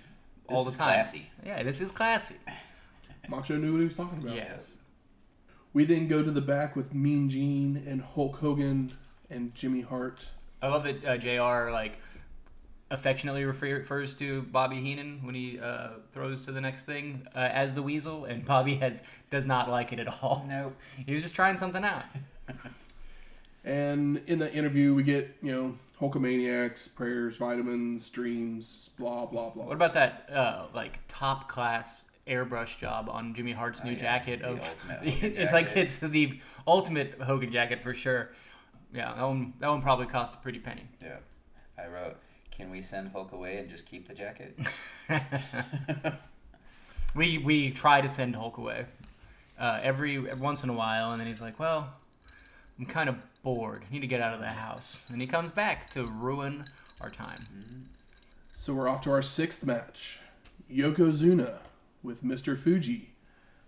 all 0.47 0.63
the 0.63 0.69
is 0.69 0.77
time. 0.77 0.87
classy. 0.87 1.29
Yeah, 1.45 1.61
this 1.63 1.81
is 1.81 1.91
classy. 1.91 2.35
Macho 3.27 3.57
knew 3.57 3.73
what 3.73 3.79
he 3.79 3.83
was 3.83 3.95
talking 3.95 4.19
about. 4.19 4.33
Yes. 4.33 4.77
We 5.73 5.83
then 5.83 6.07
go 6.07 6.23
to 6.23 6.31
the 6.31 6.41
back 6.41 6.77
with 6.77 6.93
Mean 6.93 7.27
Gene 7.27 7.83
and 7.85 8.01
Hulk 8.01 8.37
Hogan 8.37 8.93
and 9.29 9.53
Jimmy 9.53 9.81
Hart. 9.81 10.25
I 10.61 10.67
love 10.67 10.83
that 10.83 11.05
uh, 11.05 11.17
Jr. 11.17 11.71
like 11.71 11.99
affectionately 12.89 13.43
refer- 13.43 13.75
refers 13.77 14.15
to 14.15 14.43
Bobby 14.43 14.77
Heenan 14.81 15.19
when 15.23 15.35
he 15.35 15.59
uh, 15.59 15.89
throws 16.11 16.43
to 16.45 16.51
the 16.51 16.61
next 16.61 16.85
thing 16.85 17.27
uh, 17.35 17.39
as 17.39 17.73
the 17.73 17.81
Weasel, 17.83 18.25
and 18.25 18.45
Bobby 18.45 18.75
has 18.75 19.03
does 19.29 19.45
not 19.45 19.69
like 19.69 19.91
it 19.93 19.99
at 19.99 20.07
all. 20.07 20.45
Nope. 20.47 20.75
He 21.05 21.13
was 21.13 21.21
just 21.21 21.35
trying 21.35 21.57
something 21.57 21.83
out. 21.83 22.03
And 23.65 24.21
in 24.27 24.39
the 24.39 24.49
interview, 24.53 24.93
we 24.95 25.03
get, 25.03 25.35
you 25.41 25.51
know, 25.51 25.77
Hulkamaniacs, 25.99 26.93
prayers, 26.95 27.35
vitamins, 27.37 28.09
dreams, 28.09 28.91
blah, 28.97 29.25
blah, 29.25 29.49
blah. 29.49 29.65
What 29.65 29.73
about 29.75 29.93
that 29.93 30.29
uh, 30.31 30.67
like 30.73 30.99
top 31.09 31.49
class 31.49 32.05
airbrush 32.27 32.77
job 32.77 33.09
on 33.09 33.33
Jimmy 33.33 33.51
Hart's 33.51 33.83
new 33.83 33.89
Oh, 33.89 33.93
yeah. 33.93 33.99
jacket? 33.99 34.39
The 34.41 34.49
Of 34.51 34.59
ultimate 34.61 34.97
Hogan 35.09 35.33
it's 35.37 35.51
like 35.53 35.75
it's 35.75 35.97
the 35.97 36.39
ultimate 36.65 37.19
Hogan 37.21 37.51
jacket 37.51 37.81
for 37.81 37.93
sure. 37.93 38.29
Yeah, 38.93 39.13
that 39.15 39.23
one 39.23 39.53
that 39.59 39.67
one 39.69 39.81
probably 39.81 40.07
cost 40.07 40.35
a 40.35 40.37
pretty 40.37 40.59
penny. 40.59 40.83
Yeah. 41.01 41.17
I 41.77 41.87
wrote, 41.87 42.17
"Can 42.51 42.71
we 42.71 42.81
send 42.81 43.11
Hulk 43.11 43.31
away 43.31 43.57
and 43.57 43.69
just 43.69 43.85
keep 43.85 44.07
the 44.07 44.13
jacket?" 44.13 44.57
We 47.17 47.39
we 47.39 47.71
try 47.71 48.01
to 48.01 48.07
send 48.07 48.35
Hulk 48.35 48.57
away 48.57 48.85
uh, 49.59 49.79
every, 49.81 50.17
every 50.17 50.35
once 50.35 50.63
in 50.63 50.69
a 50.69 50.73
while, 50.73 51.13
and 51.13 51.19
then 51.19 51.27
he's 51.27 51.41
like, 51.41 51.59
"Well, 51.59 51.89
I'm 52.77 52.85
kind 52.85 53.09
of 53.09 53.15
bored. 53.41 53.83
I 53.89 53.91
need 53.91 54.01
to 54.01 54.07
get 54.07 54.21
out 54.21 54.35
of 54.35 54.39
the 54.39 54.45
house." 54.45 55.07
And 55.11 55.19
he 55.19 55.25
comes 55.25 55.51
back 55.51 55.89
to 55.91 56.05
ruin 56.05 56.65
our 57.01 57.09
time. 57.09 57.87
So 58.51 58.73
we're 58.73 58.87
off 58.87 59.01
to 59.01 59.11
our 59.11 59.23
sixth 59.23 59.65
match 59.65 60.19
Yokozuna 60.71 61.59
with 62.03 62.23
Mr. 62.23 62.55
Fuji 62.57 63.13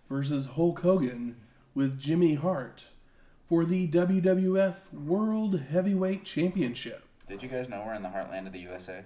versus 0.10 0.48
Hulk 0.48 0.82
Hogan 0.82 1.38
with 1.74 2.00
Jimmy 2.00 2.36
Hart 2.36 2.86
for 3.50 3.66
the 3.66 3.88
WWF 3.88 4.76
World 4.94 5.60
Heavyweight 5.72 6.24
Championship. 6.24 7.04
Did 7.26 7.42
you 7.42 7.50
guys 7.50 7.68
know 7.68 7.82
we're 7.84 7.96
in 7.96 8.04
the 8.04 8.10
heartland 8.10 8.46
of 8.46 8.54
the 8.54 8.60
USA? 8.60 9.02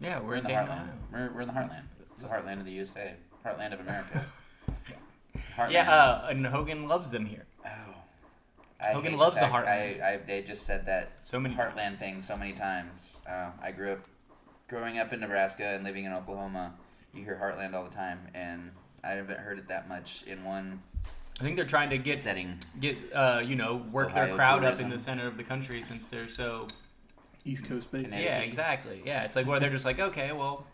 Yeah, 0.00 0.18
we're, 0.18 0.26
We're 0.26 0.34
in 0.36 0.44
the 0.44 0.50
heartland. 0.50 0.62
Ohio. 0.64 0.88
We're, 1.12 1.32
we're 1.32 1.40
in 1.42 1.46
the 1.46 1.54
heartland. 1.54 1.84
It's 2.10 2.22
the 2.22 2.28
heartland 2.28 2.58
of 2.58 2.64
the 2.64 2.72
USA. 2.72 3.14
Heartland 3.46 3.72
of 3.72 3.80
America. 3.80 4.24
Heartland. 5.56 5.70
Yeah, 5.70 5.92
uh, 5.92 6.26
and 6.30 6.44
Hogan 6.44 6.88
loves 6.88 7.12
them 7.12 7.24
here. 7.24 7.46
Oh. 7.64 7.70
I 8.84 8.92
Hogan 8.92 9.16
loves 9.16 9.38
the 9.38 9.46
fact 9.46 9.68
heartland. 9.68 10.02
I, 10.02 10.14
I, 10.14 10.16
they 10.16 10.42
just 10.42 10.64
said 10.66 10.84
that 10.86 11.12
So 11.22 11.38
many 11.38 11.54
heartland 11.54 11.98
thing 11.98 12.20
so 12.20 12.36
many 12.36 12.52
times. 12.52 13.20
Uh, 13.28 13.50
I 13.62 13.70
grew 13.70 13.92
up, 13.92 14.00
growing 14.66 14.98
up 14.98 15.12
in 15.12 15.20
Nebraska 15.20 15.64
and 15.64 15.84
living 15.84 16.06
in 16.06 16.12
Oklahoma. 16.12 16.74
You 17.14 17.22
hear 17.22 17.38
heartland 17.40 17.74
all 17.74 17.84
the 17.84 17.90
time, 17.90 18.18
and 18.34 18.72
I 19.04 19.10
haven't 19.10 19.38
heard 19.38 19.58
it 19.58 19.68
that 19.68 19.88
much 19.88 20.24
in 20.24 20.44
one 20.44 20.82
I 21.40 21.42
think 21.44 21.56
they're 21.56 21.64
trying 21.64 21.90
to 21.90 21.98
get 21.98 22.18
setting. 22.18 22.58
get 22.80 22.96
uh, 23.14 23.40
you 23.44 23.54
know 23.56 23.76
work 23.92 24.12
their 24.12 24.24
Ohio 24.24 24.36
crowd 24.36 24.64
up 24.64 24.80
in 24.80 24.88
the 24.90 24.98
center 24.98 25.26
of 25.26 25.36
the 25.36 25.44
country 25.44 25.82
since 25.82 26.06
they're 26.06 26.28
so 26.28 26.66
East 27.44 27.64
Coast 27.64 27.90
base. 27.92 28.02
Connecticut. 28.02 28.30
yeah 28.30 28.38
exactly 28.40 29.02
yeah 29.06 29.22
it's 29.24 29.36
like 29.36 29.46
where 29.46 29.60
they're 29.60 29.70
just 29.70 29.84
like 29.84 30.00
okay 30.00 30.32
well 30.32 30.66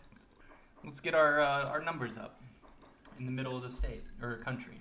let's 0.83 0.99
get 0.99 1.13
our 1.13 1.39
uh, 1.39 1.65
our 1.65 1.81
numbers 1.81 2.17
up 2.17 2.41
in 3.19 3.25
the 3.25 3.31
middle 3.31 3.55
of 3.55 3.61
the 3.63 3.69
state 3.69 4.03
or 4.21 4.37
country 4.37 4.75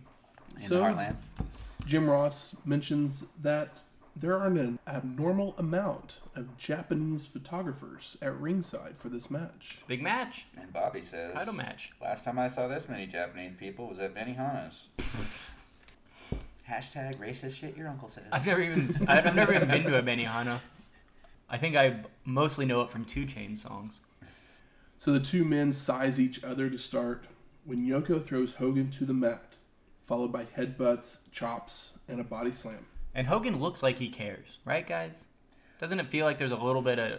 In 0.57 0.61
So- 0.62 0.76
the 0.76 0.80
heartland. 0.82 1.16
Jim 1.87 2.09
Ross 2.09 2.57
mentions 2.64 3.24
that 3.43 3.68
there 4.16 4.39
are 4.39 4.47
an 4.47 4.78
abnormal 4.87 5.55
amount 5.59 6.20
of 6.35 6.57
Japanese 6.57 7.26
photographers 7.26 8.16
at 8.22 8.35
ringside 8.41 8.97
for 8.97 9.11
this 9.11 9.30
match. 9.30 9.78
big 9.87 10.01
match 10.03 10.47
And 10.59 10.72
Bobby 10.72 11.03
says, 11.03 11.35
title 11.35 11.53
match 11.53 11.91
Last 12.01 12.24
time 12.24 12.39
I 12.39 12.47
saw 12.49 12.68
this 12.68 12.89
many 12.89 13.07
Japanese 13.07 13.53
people 13.53 13.87
was 13.89 13.99
at 13.99 14.14
Benihana's. 14.14 14.89
Hashtag 16.69 17.17
racist 17.17 17.59
shit 17.59 17.77
your 17.77 17.89
uncle 17.89 18.09
says. 18.09 18.25
I've 18.33 18.47
never 18.47 18.62
even 18.62 19.09
I've 19.09 19.35
never 19.35 19.55
even 19.55 19.69
been 19.69 19.85
to 19.85 19.99
a 19.99 20.03
Benihana 20.03 20.61
I 21.49 21.59
think 21.59 21.77
I 21.77 22.01
mostly 22.25 22.65
know 22.65 22.81
it 22.81 22.91
from 22.91 23.05
Two 23.05 23.27
Chain 23.27 23.55
songs 23.55 24.01
So 24.99 25.12
the 25.12 25.21
two 25.21 25.45
men 25.45 25.73
size 25.73 26.19
each 26.19 26.43
other 26.43 26.71
to 26.71 26.79
start 26.79 27.25
when 27.65 27.87
Yoko 27.87 28.23
throws 28.23 28.55
Hogan 28.55 28.91
to 28.93 29.05
the 29.07 29.15
mat, 29.15 29.57
followed 30.05 30.33
by 30.33 30.45
headbutts, 30.45 31.19
chops, 31.33 31.95
and 32.09 32.21
a 32.21 32.25
body 32.25 32.53
slam. 32.53 32.87
and 33.15 33.27
Hogan 33.27 33.59
looks 33.61 33.83
like 33.83 33.99
he 33.99 34.09
cares 34.09 34.59
right 34.65 34.87
guys 34.87 35.27
doesn't 35.79 36.01
it 36.01 36.11
feel 36.11 36.25
like 36.25 36.39
there's 36.39 36.51
a 36.51 36.57
little 36.57 36.83
bit 36.83 36.99
of 36.99 37.12
a 37.12 37.19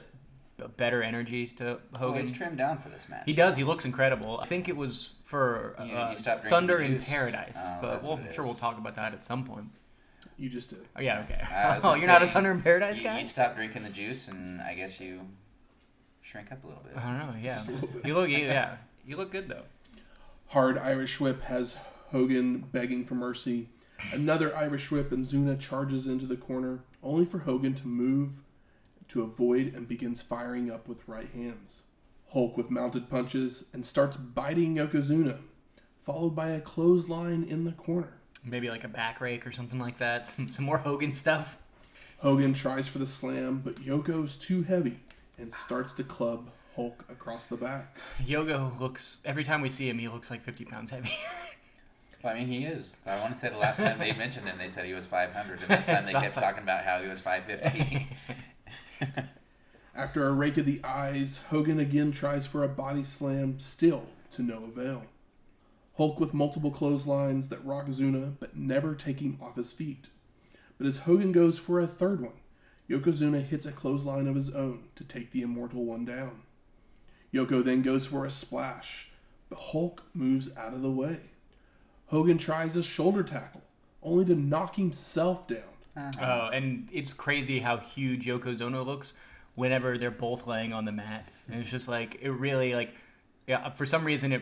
better 0.78 1.04
energy 1.04 1.48
to 1.48 1.64
Well, 1.64 1.80
Hogan 1.98 2.22
he's 2.22 2.32
trimmed 2.32 2.58
down 2.58 2.78
for 2.78 2.90
this 2.90 3.10
match. 3.10 3.24
He 3.26 3.34
does. 3.34 3.56
He 3.58 3.64
looks 3.64 3.86
incredible. 3.86 4.40
I 4.42 4.46
think 4.46 4.70
it 4.70 4.76
was 4.78 5.14
for 5.24 5.76
uh, 5.78 6.10
you 6.10 6.16
stopped 6.16 6.48
Thunder 6.48 6.78
in. 6.78 7.00
Paradise, 7.00 7.58
Oh, 7.60 7.78
but 7.82 7.92
that's 7.92 8.08
we'll, 8.08 8.18
what 8.18 8.26
it 8.26 8.34
sure 8.34 8.44
is. 8.46 8.50
we'll 8.50 8.58
talk 8.58 8.78
about 8.78 8.96
that 8.96 9.14
at 9.14 9.24
some 9.26 9.44
point. 9.44 9.66
You 10.38 10.50
just 10.50 10.70
did. 10.70 10.80
Oh 10.96 11.02
yeah, 11.02 11.22
okay. 11.22 11.42
I 11.50 11.76
was 11.76 11.84
oh, 11.84 11.96
you're 11.96 12.08
not 12.08 12.22
a 12.22 12.28
Thunder 12.28 12.52
in 12.52 12.62
Paradise 12.62 12.98
you, 12.98 13.04
guy? 13.04 13.20
You 13.20 13.26
stopped 13.26 13.56
drinking 13.56 13.84
the 13.84 13.90
juice, 13.90 14.28
and 14.30 14.62
I 14.62 14.74
guess 14.74 15.00
you 15.00 15.22
shrink 16.22 16.52
up 16.52 16.64
a 16.64 16.68
little 16.68 16.84
bit. 16.84 16.98
I 16.98 17.02
don't 17.18 17.18
know. 17.20 17.36
Yeah, 17.42 17.56
Just 17.56 17.70
a 17.70 17.72
little 17.72 17.88
bit. 17.90 18.06
you 18.06 18.14
look. 18.16 18.30
Yeah, 18.30 18.78
you 19.06 19.16
look 19.18 19.32
good 19.32 19.48
though. 19.50 19.64
Hard 20.48 20.78
Irish 20.78 21.20
whip 21.20 21.42
has 21.44 21.76
Hogan 22.12 22.60
begging 22.72 23.06
for 23.06 23.16
mercy. 23.16 23.68
Another 24.14 24.56
Irish 24.56 24.92
whip, 24.92 25.12
and 25.12 25.26
Zuna 25.26 25.58
charges 25.60 26.06
into 26.06 26.26
the 26.26 26.36
corner, 26.36 26.80
only 27.02 27.26
for 27.26 27.40
Hogan 27.40 27.74
to 27.76 27.88
move 27.88 28.42
to 29.10 29.22
avoid 29.22 29.74
and 29.74 29.88
begins 29.88 30.22
firing 30.22 30.72
up 30.72 30.88
with 30.88 31.08
right 31.08 31.30
hands. 31.34 31.84
Hulk 32.32 32.58
with 32.58 32.70
mounted 32.72 33.10
punches 33.10 33.66
and 33.74 33.86
starts 33.86 34.18
biting 34.18 34.76
Yokozuna, 34.76 35.40
followed 36.04 36.36
by 36.36 36.50
a 36.50 36.62
clothesline 36.62 37.44
in 37.44 37.64
the 37.64 37.72
corner. 37.72 38.14
Maybe 38.44 38.70
like 38.70 38.84
a 38.84 38.90
back 38.90 39.22
rake 39.22 39.48
or 39.48 39.52
something 39.52 39.80
like 39.80 39.98
that. 40.00 40.28
Some, 40.28 40.52
some 40.52 40.66
more 40.66 40.78
Hogan 40.78 41.12
stuff. 41.12 41.58
Hogan 42.20 42.54
tries 42.54 42.88
for 42.88 43.00
the 43.00 43.08
slam, 43.08 43.62
but 43.64 43.76
Yoko's 43.84 44.36
too 44.36 44.64
heavy 44.64 45.00
and 45.38 45.52
starts 45.52 45.94
to 45.94 46.04
club 46.04 46.50
Hulk 46.76 47.06
across 47.10 47.48
the 47.48 47.58
back. 47.58 47.96
Yoko 48.26 48.78
looks 48.80 49.22
every 49.26 49.44
time 49.44 49.62
we 49.62 49.70
see 49.70 49.90
him, 49.90 49.98
he 49.98 50.08
looks 50.10 50.30
like 50.30 50.42
50 50.42 50.66
pounds 50.66 50.92
heavier. 50.92 51.12
Well, 52.24 52.34
I 52.34 52.40
mean, 52.40 52.48
he 52.48 52.66
is. 52.66 52.98
I 53.06 53.20
want 53.20 53.36
to 53.36 53.40
say 53.40 53.50
the 53.50 53.58
last 53.60 53.80
time 53.80 54.00
they 54.00 54.12
mentioned 54.18 54.48
him, 54.48 54.58
they 54.58 54.68
said 54.68 54.84
he 54.84 54.94
was 54.94 55.06
500, 55.06 55.60
and 55.60 55.70
this 55.70 55.86
time 55.86 56.04
they 56.06 56.12
kept 56.12 56.34
fi- 56.34 56.42
talking 56.42 56.64
about 56.64 56.84
how 56.84 57.00
he 57.00 57.08
was 57.08 57.22
550. 57.22 58.08
After 59.96 60.28
a 60.28 60.34
rake 60.34 60.58
of 60.58 60.66
the 60.66 60.82
eyes, 60.84 61.42
Hogan 61.50 61.80
again 61.80 62.12
tries 62.12 62.46
for 62.46 62.64
a 62.64 62.70
body 62.70 63.04
slam, 63.04 63.60
still 63.60 64.08
to 64.32 64.42
no 64.42 64.66
avail. 64.66 65.04
Hulk 65.98 66.20
with 66.20 66.34
multiple 66.34 66.72
clotheslines 66.72 67.48
that 67.50 67.64
rock 67.64 67.88
Zuna, 67.88 68.34
but 68.40 68.58
never 68.58 68.96
take 68.96 69.22
him 69.22 69.38
off 69.42 69.56
his 69.56 69.72
feet. 69.72 70.10
But 70.78 70.88
as 70.88 71.00
Hogan 71.00 71.32
goes 71.32 71.58
for 71.58 71.80
a 71.80 71.88
third 71.88 72.22
one, 72.22 72.34
Yokozuna 72.90 73.42
hits 73.42 73.66
a 73.66 73.72
clothesline 73.72 74.28
of 74.28 74.36
his 74.36 74.52
own 74.52 74.84
to 74.96 75.04
take 75.04 75.32
the 75.32 75.42
Immortal 75.42 75.86
One 75.86 76.04
down. 76.04 76.42
Yoko 77.34 77.64
then 77.64 77.82
goes 77.82 78.06
for 78.06 78.26
a 78.26 78.32
splash, 78.32 79.10
but 79.50 79.60
Hulk 79.60 80.04
moves 80.14 80.50
out 80.58 80.74
of 80.74 80.82
the 80.82 80.92
way. 80.92 81.20
Hogan 82.08 82.38
tries 82.38 82.76
a 82.76 82.84
shoulder 82.84 83.24
tackle, 83.24 83.64
only 84.04 84.26
to 84.26 84.36
knock 84.36 84.76
himself 84.76 85.48
down. 85.48 85.75
Uh-huh. 85.98 86.12
Oh, 86.22 86.50
and 86.50 86.90
it's 86.92 87.14
crazy 87.14 87.60
how 87.60 87.78
huge 87.78 88.26
Yokozuna 88.26 88.86
looks 88.86 89.14
whenever 89.56 89.98
they're 89.98 90.12
both 90.12 90.46
laying 90.48 90.74
on 90.74 90.86
the 90.86 90.92
mat. 90.92 91.28
And 91.50 91.62
it's 91.62 91.70
just 91.70 91.88
like 91.88 92.20
it 92.22 92.32
really 92.32 92.76
like 92.76 92.94
yeah, 93.48 93.66
uh, 93.66 93.70
for 93.70 93.86
some 93.86 94.04
reason 94.04 94.32
it 94.32 94.42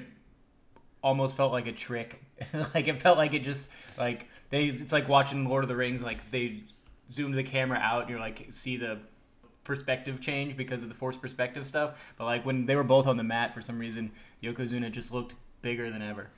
almost 1.03 1.35
felt 1.37 1.51
like 1.51 1.67
a 1.67 1.71
trick. 1.71 2.21
like 2.73 2.87
it 2.87 3.01
felt 3.01 3.17
like 3.17 3.33
it 3.33 3.43
just 3.43 3.69
like 3.97 4.27
they 4.49 4.65
it's 4.65 4.91
like 4.91 5.07
watching 5.07 5.47
Lord 5.47 5.63
of 5.63 5.67
the 5.67 5.75
Rings 5.75 6.01
like 6.01 6.29
they 6.31 6.63
zoomed 7.09 7.35
the 7.35 7.43
camera 7.43 7.77
out 7.77 8.01
and 8.01 8.09
you're 8.09 8.19
like 8.19 8.45
see 8.49 8.77
the 8.77 8.99
perspective 9.63 10.19
change 10.19 10.57
because 10.57 10.83
of 10.83 10.89
the 10.89 10.95
forced 10.95 11.21
perspective 11.21 11.67
stuff. 11.67 12.13
But 12.17 12.25
like 12.25 12.45
when 12.45 12.65
they 12.65 12.75
were 12.75 12.83
both 12.83 13.07
on 13.07 13.17
the 13.17 13.23
mat 13.23 13.53
for 13.53 13.61
some 13.61 13.77
reason, 13.79 14.11
Yokozuna 14.41 14.91
just 14.91 15.13
looked 15.13 15.35
bigger 15.61 15.89
than 15.89 16.01
ever. 16.01 16.29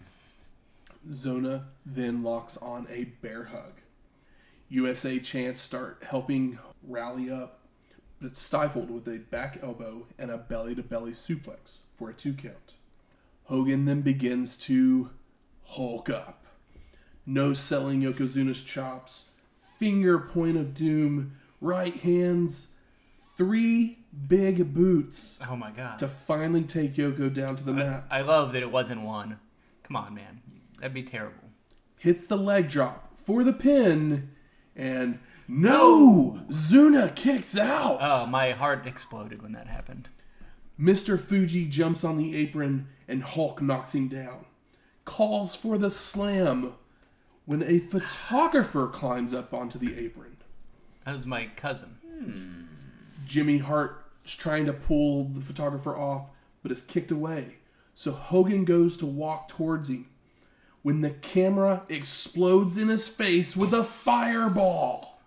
Zuna 1.11 1.63
then 1.85 2.23
locks 2.23 2.57
on 2.57 2.87
a 2.89 3.05
bear 3.21 3.45
hug. 3.45 3.73
USA 4.69 5.19
chants 5.19 5.61
start 5.61 6.03
helping 6.09 6.57
rally 6.83 7.29
up, 7.31 7.59
but 8.19 8.27
it's 8.27 8.41
stifled 8.41 8.89
with 8.89 9.07
a 9.07 9.19
back 9.19 9.59
elbow 9.61 10.07
and 10.17 10.31
a 10.31 10.37
belly 10.37 10.75
to 10.75 10.83
belly 10.83 11.11
suplex 11.11 11.81
for 11.97 12.09
a 12.09 12.13
two 12.13 12.33
count. 12.33 12.73
Hogan 13.45 13.85
then 13.85 14.01
begins 14.01 14.57
to 14.57 15.11
hulk 15.63 16.09
up. 16.09 16.45
No 17.25 17.53
selling 17.53 18.01
Yokozuna's 18.01 18.63
chops, 18.63 19.29
finger 19.79 20.19
point 20.19 20.57
of 20.57 20.73
doom, 20.73 21.37
right 21.61 21.95
hands, 21.95 22.69
three 23.37 23.99
big 24.27 24.73
boots 24.73 25.39
Oh 25.47 25.55
my 25.55 25.71
god. 25.71 25.99
to 25.99 26.07
finally 26.07 26.63
take 26.63 26.95
Yoko 26.95 27.33
down 27.33 27.55
to 27.55 27.63
the 27.63 27.73
mat. 27.73 28.05
I 28.09 28.21
love 28.21 28.53
that 28.53 28.61
it 28.63 28.71
wasn't 28.71 29.01
one. 29.01 29.39
Come 29.83 29.95
on, 29.97 30.13
man. 30.15 30.41
That'd 30.79 30.93
be 30.93 31.03
terrible. 31.03 31.49
hits 31.97 32.25
the 32.27 32.37
leg 32.37 32.69
drop 32.69 33.17
for 33.25 33.43
the 33.43 33.53
pin, 33.53 34.29
and 34.75 35.19
no! 35.47 36.41
Zuna 36.49 37.15
kicks 37.15 37.57
out! 37.57 37.99
Oh, 38.01 38.25
my 38.25 38.51
heart 38.51 38.87
exploded 38.87 39.41
when 39.41 39.53
that 39.53 39.67
happened. 39.67 40.09
Mr. 40.79 41.19
Fuji 41.19 41.67
jumps 41.67 42.03
on 42.03 42.17
the 42.17 42.35
apron, 42.35 42.87
and 43.07 43.23
Hulk 43.23 43.61
knocks 43.61 43.93
him 43.95 44.07
down. 44.07 44.45
Calls 45.05 45.55
for 45.55 45.77
the 45.77 45.89
slam 45.89 46.73
when 47.45 47.61
a 47.63 47.79
photographer 47.79 48.87
climbs 48.87 49.33
up 49.33 49.53
onto 49.53 49.77
the 49.77 49.97
apron. 49.97 50.37
That 51.05 51.15
was 51.15 51.27
my 51.27 51.45
cousin. 51.55 51.97
Hmm. 52.05 52.63
Jimmy 53.27 53.59
Hart's 53.59 54.35
trying 54.35 54.65
to 54.65 54.73
pull 54.73 55.25
the 55.25 55.41
photographer 55.41 55.95
off, 55.95 56.29
but 56.63 56.71
is 56.71 56.81
kicked 56.81 57.11
away. 57.11 57.57
So 57.93 58.11
Hogan 58.11 58.65
goes 58.65 58.97
to 58.97 59.05
walk 59.05 59.47
towards 59.47 59.89
him 59.89 60.07
when 60.85 61.01
the 61.01 61.09
camera 61.09 61.81
explodes 61.89 62.77
in 62.77 62.89
his 62.89 63.07
face 63.07 63.57
with 63.57 63.73
a 63.73 63.83
fireball. 63.83 65.19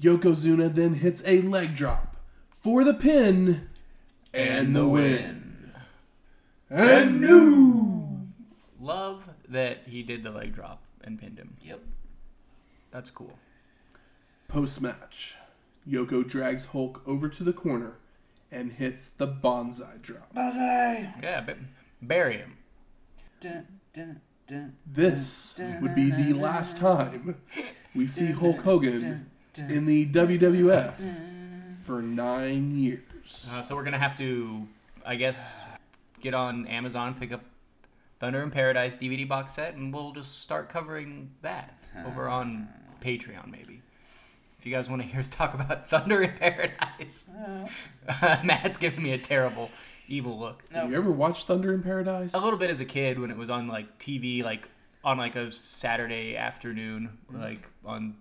Yokozuna 0.00 0.74
then 0.74 0.94
hits 0.94 1.22
a 1.26 1.42
leg 1.42 1.74
drop 1.74 2.16
for 2.62 2.82
the 2.82 2.94
pin 2.94 3.68
and 4.32 4.74
the 4.74 4.88
win. 4.88 5.74
And 6.70 7.20
new. 7.20 8.28
Love 8.80 9.28
that 9.46 9.82
he 9.84 10.02
did 10.02 10.22
the 10.22 10.30
leg 10.30 10.54
drop 10.54 10.82
and 11.04 11.20
pinned 11.20 11.36
him. 11.36 11.52
yep. 11.62 11.80
That's 12.90 13.10
cool. 13.10 13.38
Post 14.48 14.80
match, 14.80 15.34
Yoko 15.86 16.26
drags 16.26 16.64
Hulk 16.64 17.02
over 17.06 17.28
to 17.28 17.44
the 17.44 17.52
corner 17.52 17.98
and 18.50 18.72
hits 18.72 19.10
the 19.10 19.26
banzai 19.26 19.96
drop. 20.00 20.32
Buzzy! 20.32 21.10
Yeah, 21.22 21.42
but 21.44 21.58
bury 22.00 22.38
him. 22.38 22.56
Dun, 23.38 23.66
dun, 23.92 24.06
dun, 24.06 24.20
This 24.86 25.58
would 25.80 25.94
be 25.94 26.10
the 26.10 26.34
last 26.34 26.76
time 26.76 27.36
we 27.94 28.06
see 28.06 28.32
Hulk 28.32 28.60
Hogan 28.60 29.30
in 29.68 29.86
the 29.86 30.06
WWF 30.06 30.94
for 31.84 32.02
nine 32.02 32.78
years. 32.78 33.48
Uh, 33.50 33.62
so 33.62 33.74
we're 33.74 33.84
gonna 33.84 33.98
have 33.98 34.16
to, 34.18 34.66
I 35.04 35.16
guess, 35.16 35.60
get 36.20 36.34
on 36.34 36.66
Amazon, 36.66 37.14
pick 37.14 37.32
up 37.32 37.42
Thunder 38.20 38.42
in 38.42 38.50
Paradise 38.50 38.96
DVD 38.96 39.26
box 39.26 39.52
set, 39.52 39.74
and 39.74 39.92
we'll 39.92 40.12
just 40.12 40.42
start 40.42 40.68
covering 40.68 41.30
that 41.42 41.74
over 42.06 42.28
on 42.28 42.68
Patreon, 43.00 43.50
maybe. 43.50 43.82
If 44.58 44.66
you 44.66 44.72
guys 44.72 44.88
want 44.88 45.02
to 45.02 45.08
hear 45.08 45.20
us 45.20 45.28
talk 45.28 45.54
about 45.54 45.88
Thunder 45.90 46.22
in 46.22 46.32
Paradise, 46.34 47.28
Matt's 48.44 48.78
giving 48.78 49.02
me 49.02 49.12
a 49.12 49.18
terrible, 49.18 49.70
evil 50.12 50.38
look. 50.38 50.62
Have 50.72 50.90
you 50.90 50.96
ever 50.96 51.10
watched 51.10 51.46
Thunder 51.46 51.72
in 51.72 51.82
Paradise? 51.82 52.34
A 52.34 52.38
little 52.38 52.58
bit 52.58 52.70
as 52.70 52.80
a 52.80 52.84
kid 52.84 53.18
when 53.18 53.30
it 53.30 53.36
was 53.36 53.50
on 53.50 53.66
like 53.66 53.98
TV, 53.98 54.44
like 54.44 54.68
on 55.02 55.18
like 55.18 55.36
a 55.36 55.50
Saturday 55.50 56.36
afternoon, 56.36 57.18
mm. 57.32 57.40
like 57.40 57.66
on 57.84 58.16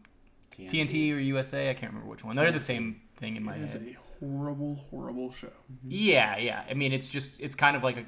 TNT 0.52 1.14
or 1.14 1.20
USA. 1.20 1.70
I 1.70 1.74
can't 1.74 1.92
remember 1.92 2.10
which 2.10 2.24
one. 2.24 2.36
They're 2.36 2.52
the 2.52 2.60
same 2.60 3.02
thing 3.18 3.36
in 3.36 3.44
my 3.44 3.56
It 3.56 3.62
is 3.62 3.74
head. 3.74 3.82
a 3.84 4.26
horrible, 4.26 4.76
horrible 4.90 5.32
show. 5.32 5.48
Mm-hmm. 5.48 5.88
Yeah, 5.90 6.38
yeah. 6.38 6.64
I 6.70 6.74
mean, 6.74 6.94
it's 6.94 7.10
just 7.10 7.40
it's 7.40 7.56
kind 7.56 7.76
of 7.76 7.84
like 7.84 7.98
a 7.98 8.06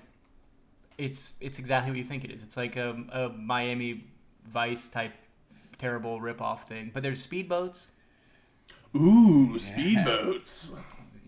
it's 0.98 1.34
it's 1.42 1.60
exactly 1.60 1.92
what 1.92 1.98
you 1.98 2.06
think 2.06 2.24
it 2.24 2.32
is. 2.32 2.42
It's 2.42 2.58
like 2.58 2.78
a, 2.78 2.96
a 3.12 3.30
Miami 3.30 4.06
Vice 4.48 4.88
type 4.88 5.14
terrible 5.78 6.20
ripoff 6.20 6.62
thing. 6.62 6.92
But 6.94 7.04
there's 7.04 7.26
speedboats. 7.26 7.90
Ooh, 8.96 9.58
speedboats. 9.58 10.72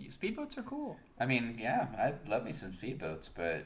Speedboats 0.09 0.57
are 0.57 0.63
cool. 0.63 0.97
I 1.19 1.25
mean, 1.25 1.57
yeah, 1.59 1.87
I'd 1.99 2.27
love 2.29 2.43
me 2.45 2.51
some 2.51 2.71
speedboats, 2.71 3.29
but 3.33 3.65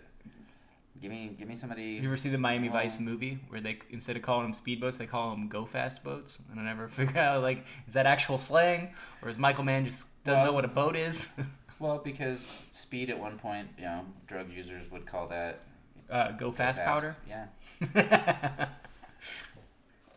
give 1.01 1.11
me 1.11 1.35
give 1.37 1.47
me 1.47 1.55
somebody. 1.55 1.83
You 2.01 2.05
ever 2.07 2.17
see 2.17 2.29
the 2.29 2.37
Miami 2.37 2.69
Well- 2.69 2.79
Vice 2.81 2.99
movie 2.99 3.39
where 3.49 3.61
they 3.61 3.79
instead 3.89 4.15
of 4.15 4.21
calling 4.21 4.43
them 4.43 4.53
speedboats, 4.53 4.97
they 4.97 5.05
call 5.07 5.31
them 5.31 5.47
go 5.47 5.65
fast 5.65 6.03
boats? 6.03 6.41
And 6.51 6.59
I 6.59 6.63
never 6.63 6.87
figure 6.99 7.17
out 7.19 7.41
like 7.41 7.65
is 7.87 7.93
that 7.93 8.05
actual 8.05 8.37
slang 8.37 8.93
or 9.21 9.29
is 9.29 9.37
Michael 9.37 9.63
Mann 9.63 9.85
just 9.85 10.05
doesn't 10.23 10.45
know 10.45 10.51
what 10.53 10.65
a 10.65 10.69
boat 10.69 10.95
is? 10.95 11.33
Well, 11.79 11.97
because 11.97 12.63
speed 12.73 13.09
at 13.09 13.17
one 13.17 13.37
point, 13.37 13.69
you 13.77 13.85
know, 13.85 14.03
drug 14.27 14.51
users 14.51 14.91
would 14.91 15.05
call 15.05 15.27
that 15.27 15.61
uh, 16.11 16.31
go 16.33 16.51
fast 16.51 16.83
powder. 16.83 17.15
Yeah. 17.25 17.45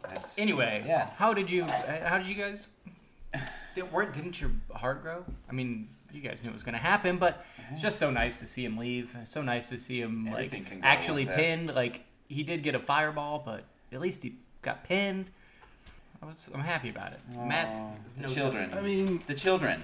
That's 0.03 0.39
Anyway, 0.39 0.83
Yeah. 0.85 1.11
How 1.17 1.33
did 1.33 1.49
you? 1.49 1.63
uh, 1.63 2.05
How 2.09 2.19
did 2.19 2.27
you 2.27 2.35
guys? 2.35 2.71
Did, 3.77 3.91
weren't- 3.93 4.13
didn't 4.13 4.41
your 4.41 4.51
heart 4.75 5.03
grow? 5.03 5.25
I 5.49 5.53
mean, 5.53 5.89
you 6.13 6.21
guys 6.21 6.43
knew 6.43 6.51
it 6.51 6.53
was 6.53 6.63
going 6.63 6.75
to 6.75 6.81
happen, 6.81 7.17
but 7.19 7.45
it's 7.71 7.81
just 7.81 7.99
so 7.99 8.11
nice 8.11 8.37
to 8.37 8.47
see 8.47 8.65
him 8.65 8.77
leave. 8.77 9.15
It's 9.21 9.31
so 9.31 9.43
nice 9.43 9.69
to 9.71 9.79
see 9.79 10.01
him 10.01 10.29
Everything 10.31 10.65
like 10.71 10.81
actually 10.83 11.25
once 11.25 11.29
that- 11.29 11.37
pinned. 11.37 11.75
Like 11.75 12.05
he 12.29 12.43
did 12.43 12.63
get 12.63 12.75
a 12.75 12.79
fireball, 12.79 13.43
but 13.45 13.65
at 13.93 14.01
least 14.01 14.23
he 14.23 14.37
got 14.63 14.85
pinned. 14.85 15.27
I 16.23 16.27
was. 16.27 16.51
I'm 16.55 16.61
happy 16.61 16.89
about 16.91 17.13
it. 17.13 17.21
Matt, 17.35 17.69
Oh, 17.71 17.91
the 18.17 18.23
no 18.23 18.29
children. 18.29 18.73
I 18.75 18.81
mean, 18.81 19.23
the 19.27 19.35
children, 19.35 19.81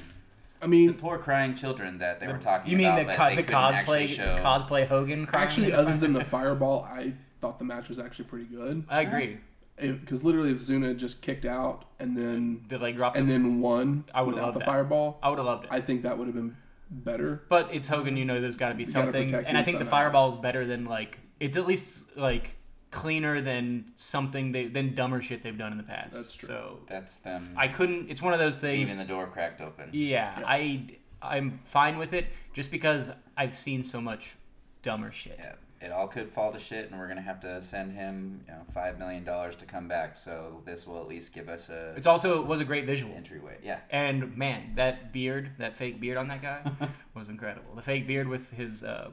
I 0.62 0.66
mean, 0.68 0.86
the 0.88 0.92
poor 0.94 1.18
crying 1.18 1.54
children 1.54 1.98
that 1.98 2.20
they 2.20 2.26
were 2.28 2.34
talking 2.34 2.46
about. 2.62 2.68
You 2.70 2.76
mean 2.76 2.86
about. 2.86 3.06
the 3.06 3.14
co- 3.14 3.34
the 3.34 3.42
cosplay 3.42 4.06
show. 4.06 4.36
cosplay 4.40 4.86
Hogan? 4.86 5.26
crying? 5.26 5.46
actually, 5.46 5.72
other 5.72 5.96
than 5.96 6.12
the 6.12 6.24
fireball, 6.36 6.84
I 6.84 7.12
thought 7.40 7.58
the 7.58 7.64
match 7.64 7.88
was 7.88 7.98
actually 7.98 8.26
pretty 8.26 8.44
good. 8.46 8.84
I 8.88 9.00
agree. 9.02 9.38
Because 9.80 10.24
literally, 10.24 10.50
if 10.50 10.58
Zuna 10.58 10.96
just 10.96 11.20
kicked 11.22 11.44
out 11.44 11.84
and 11.98 12.16
then 12.16 12.62
Did 12.68 12.80
like 12.80 12.96
drop? 12.96 13.16
and 13.16 13.28
the, 13.28 13.32
then 13.32 13.60
won 13.60 14.04
I 14.14 14.22
would 14.22 14.34
without 14.34 14.46
love 14.46 14.54
the 14.54 14.60
that. 14.60 14.66
fireball, 14.68 15.18
I 15.22 15.28
would 15.30 15.38
have 15.38 15.46
loved 15.46 15.64
it. 15.64 15.70
I 15.72 15.80
think 15.80 16.02
that 16.02 16.16
would 16.18 16.26
have 16.26 16.34
been 16.34 16.56
better. 16.90 17.42
But 17.48 17.68
it's 17.72 17.86
Hogan, 17.88 18.16
you 18.16 18.24
know. 18.24 18.40
There's 18.40 18.56
got 18.56 18.70
to 18.70 18.74
be 18.74 18.84
some 18.84 19.12
things, 19.12 19.38
and 19.40 19.56
I 19.56 19.60
him 19.60 19.64
think 19.64 19.78
the 19.78 19.84
somehow. 19.84 20.04
fireball 20.04 20.28
is 20.30 20.36
better 20.36 20.66
than 20.66 20.84
like 20.84 21.18
it's 21.40 21.56
at 21.56 21.66
least 21.66 22.16
like 22.16 22.56
cleaner 22.90 23.40
than 23.42 23.84
something 23.96 24.50
they 24.52 24.66
than 24.66 24.94
dumber 24.94 25.20
shit 25.20 25.42
they've 25.42 25.58
done 25.58 25.72
in 25.72 25.78
the 25.78 25.84
past. 25.84 26.16
That's 26.16 26.32
true. 26.32 26.48
So 26.48 26.78
That's 26.86 27.18
them. 27.18 27.52
I 27.56 27.68
couldn't. 27.68 28.10
It's 28.10 28.22
one 28.22 28.32
of 28.32 28.38
those 28.38 28.56
things. 28.56 28.88
Even 28.92 28.98
the 29.06 29.12
door 29.12 29.26
cracked 29.26 29.60
open. 29.60 29.90
yeah, 29.92 30.40
Yeah. 30.40 30.46
I 30.46 30.86
I'm 31.20 31.50
fine 31.50 31.98
with 31.98 32.12
it 32.14 32.26
just 32.54 32.70
because 32.70 33.10
I've 33.36 33.54
seen 33.54 33.82
so 33.82 34.00
much 34.00 34.36
dumber 34.82 35.10
shit. 35.12 35.36
Yeah, 35.38 35.52
it 35.80 35.92
all 35.92 36.08
could 36.08 36.28
fall 36.28 36.50
to 36.52 36.58
shit, 36.58 36.90
and 36.90 36.98
we're 36.98 37.08
gonna 37.08 37.20
have 37.20 37.40
to 37.40 37.62
send 37.62 37.92
him, 37.92 38.40
you 38.46 38.52
know, 38.52 38.60
five 38.72 38.98
million 38.98 39.24
dollars 39.24 39.54
to 39.56 39.64
come 39.64 39.86
back. 39.88 40.16
So 40.16 40.60
this 40.64 40.86
will 40.86 41.00
at 41.00 41.06
least 41.08 41.32
give 41.32 41.48
us 41.48 41.68
a 41.70 41.94
It's 41.96 42.06
also 42.06 42.40
it 42.40 42.46
was 42.46 42.60
a 42.60 42.64
great 42.64 42.84
visual. 42.86 43.14
entryway. 43.14 43.58
Yeah, 43.62 43.78
And 43.90 44.36
man, 44.36 44.72
that 44.76 45.12
beard, 45.12 45.52
that 45.58 45.74
fake 45.74 46.00
beard 46.00 46.16
on 46.18 46.28
that 46.28 46.42
guy 46.42 46.62
was 47.14 47.28
incredible. 47.28 47.74
The 47.76 47.82
fake 47.82 48.06
beard 48.06 48.26
with 48.28 48.50
his 48.50 48.82
uh, 48.82 49.10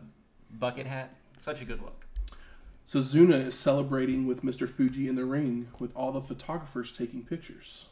bucket 0.51 0.87
hat, 0.87 1.15
such 1.37 1.61
a 1.61 1.65
good 1.65 1.81
look. 1.81 2.05
So 2.87 2.99
Zuna 2.99 3.47
is 3.47 3.55
celebrating 3.57 4.27
with 4.27 4.43
Mr. 4.43 4.69
Fuji 4.69 5.07
in 5.07 5.15
the 5.15 5.25
ring 5.25 5.67
with 5.79 5.95
all 5.95 6.11
the 6.11 6.21
photographers 6.21 6.91
taking 6.91 7.23
pictures. 7.23 7.87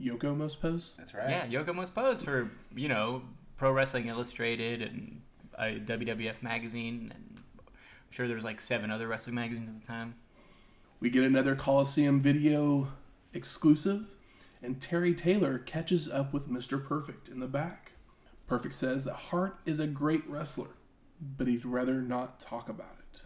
Yoko 0.00 0.36
must 0.36 0.60
pose? 0.60 0.94
That's 0.98 1.14
right. 1.14 1.30
Yeah, 1.30 1.46
Yoko 1.46 1.74
must 1.74 1.94
pose 1.94 2.22
for 2.22 2.50
you 2.74 2.88
know 2.88 3.22
Pro 3.56 3.70
Wrestling 3.72 4.06
Illustrated 4.08 4.82
and 4.82 5.20
a 5.56 5.78
WWF 5.78 6.42
magazine, 6.42 7.12
and 7.14 7.24
I'm 7.33 7.33
sure 8.14 8.28
there 8.28 8.36
was 8.36 8.44
like 8.44 8.60
seven 8.60 8.90
other 8.90 9.08
wrestling 9.08 9.34
magazines 9.34 9.68
at 9.68 9.80
the 9.80 9.86
time. 9.86 10.14
We 11.00 11.10
get 11.10 11.24
another 11.24 11.56
Coliseum 11.56 12.20
video 12.20 12.88
exclusive, 13.32 14.14
and 14.62 14.80
Terry 14.80 15.14
Taylor 15.14 15.58
catches 15.58 16.08
up 16.08 16.32
with 16.32 16.48
Mr. 16.48 16.82
Perfect 16.82 17.28
in 17.28 17.40
the 17.40 17.48
back. 17.48 17.92
Perfect 18.46 18.74
says 18.74 19.04
that 19.04 19.14
Hart 19.14 19.58
is 19.66 19.80
a 19.80 19.86
great 19.86 20.22
wrestler, 20.28 20.76
but 21.20 21.48
he'd 21.48 21.64
rather 21.64 22.00
not 22.00 22.38
talk 22.38 22.68
about 22.68 22.96
it. 23.00 23.22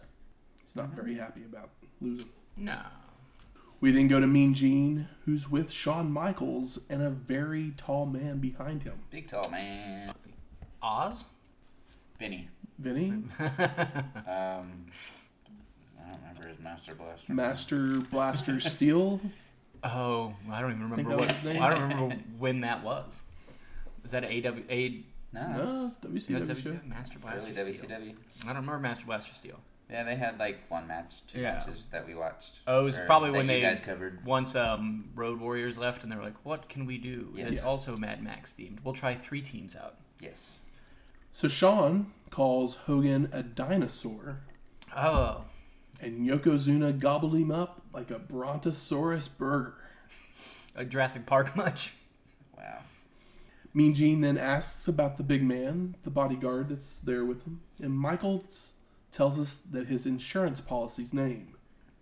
He's 0.61 0.75
not 0.75 0.89
very 0.89 1.15
happy 1.15 1.43
about 1.43 1.69
losing. 2.01 2.29
No, 2.57 2.81
We 3.79 3.91
then 3.91 4.09
go 4.09 4.19
to 4.19 4.27
Mean 4.27 4.53
Gene, 4.53 5.07
who's 5.25 5.49
with 5.49 5.71
Shawn 5.71 6.11
Michaels 6.11 6.79
and 6.89 7.01
a 7.01 7.09
very 7.09 7.71
tall 7.77 8.05
man 8.05 8.39
behind 8.39 8.83
him. 8.83 8.99
Big 9.11 9.27
tall 9.27 9.49
man. 9.49 10.13
Oz. 10.81 11.25
Vinny. 12.17 12.49
Vinny, 12.79 13.09
Um, 13.09 13.25
I 14.27 16.11
don't 16.11 16.21
remember 16.21 16.47
his 16.47 16.59
master 16.59 16.95
blaster. 16.95 17.33
Master 17.33 17.87
Blaster 18.11 18.59
Steel. 18.59 19.19
Oh, 19.83 20.33
I 20.51 20.61
don't 20.61 20.71
even 20.71 20.89
remember 20.89 21.09
that 21.09 21.19
what. 21.19 21.27
was 21.27 21.37
his 21.37 21.53
name? 21.53 21.61
I 21.63 21.69
don't 21.69 21.81
remember 21.83 22.15
when 22.37 22.61
that 22.61 22.83
was. 22.83 23.23
Was 24.01 24.11
that 24.11 24.23
a 24.23 24.27
AW 24.47 24.53
A? 24.69 25.03
no, 25.33 25.47
No, 25.47 25.87
it's 25.87 25.99
it's 26.03 26.27
That's 26.27 26.47
WCW. 26.47 26.73
WCW? 26.81 26.87
Master 26.87 27.19
Blaster 27.19 27.51
early 27.59 27.73
Steel. 27.73 27.89
WCW. 27.89 28.13
I 28.43 28.47
don't 28.47 28.55
remember 28.55 28.79
Master 28.79 29.05
Blaster 29.05 29.33
Steel. 29.33 29.59
Yeah, 29.89 30.03
they 30.03 30.15
had 30.15 30.37
like 30.39 30.59
one 30.69 30.87
match, 30.87 31.25
two 31.27 31.41
Yeah. 31.41 31.53
matches 31.53 31.87
that 31.91 32.05
we 32.07 32.13
watched. 32.15 32.59
Oh, 32.67 32.81
it 32.81 32.83
was 32.83 32.99
probably 32.99 33.31
when 33.31 33.47
they 33.47 33.59
guys 33.59 33.79
covered. 33.79 34.23
once 34.25 34.55
um, 34.55 35.09
Road 35.15 35.39
Warriors 35.39 35.77
left, 35.77 36.03
and 36.03 36.11
they 36.11 36.15
were 36.15 36.23
like, 36.23 36.35
"What 36.45 36.69
can 36.69 36.85
we 36.85 36.97
do?" 36.99 37.29
Yes. 37.35 37.49
It's 37.49 37.63
also 37.65 37.97
Mad 37.97 38.21
Max 38.23 38.53
themed. 38.53 38.77
We'll 38.83 38.93
try 38.93 39.15
three 39.15 39.41
teams 39.41 39.75
out. 39.75 39.95
Yes. 40.21 40.59
So 41.31 41.47
Shawn 41.47 42.11
calls 42.31 42.75
Hogan 42.75 43.29
a 43.31 43.43
dinosaur, 43.43 44.41
Oh, 44.95 45.43
and 46.01 46.27
Yokozuna 46.27 46.97
gobbled 46.97 47.35
him 47.35 47.51
up 47.51 47.81
like 47.93 48.09
a 48.11 48.19
brontosaurus 48.19 49.27
burger. 49.27 49.75
like 50.75 50.89
Jurassic 50.89 51.25
Park 51.25 51.55
much? 51.55 51.93
Wow. 52.57 52.79
Mean 53.73 53.93
Gene 53.93 54.21
then 54.21 54.37
asks 54.37 54.87
about 54.87 55.17
the 55.17 55.23
big 55.23 55.43
man, 55.43 55.95
the 56.03 56.09
bodyguard 56.09 56.69
that's 56.69 56.95
there 57.03 57.25
with 57.25 57.43
him, 57.45 57.61
and 57.81 57.97
Michael 57.99 58.43
tells 59.11 59.39
us 59.39 59.55
that 59.55 59.87
his 59.87 60.05
insurance 60.05 60.61
policy's 60.61 61.13
name 61.13 61.55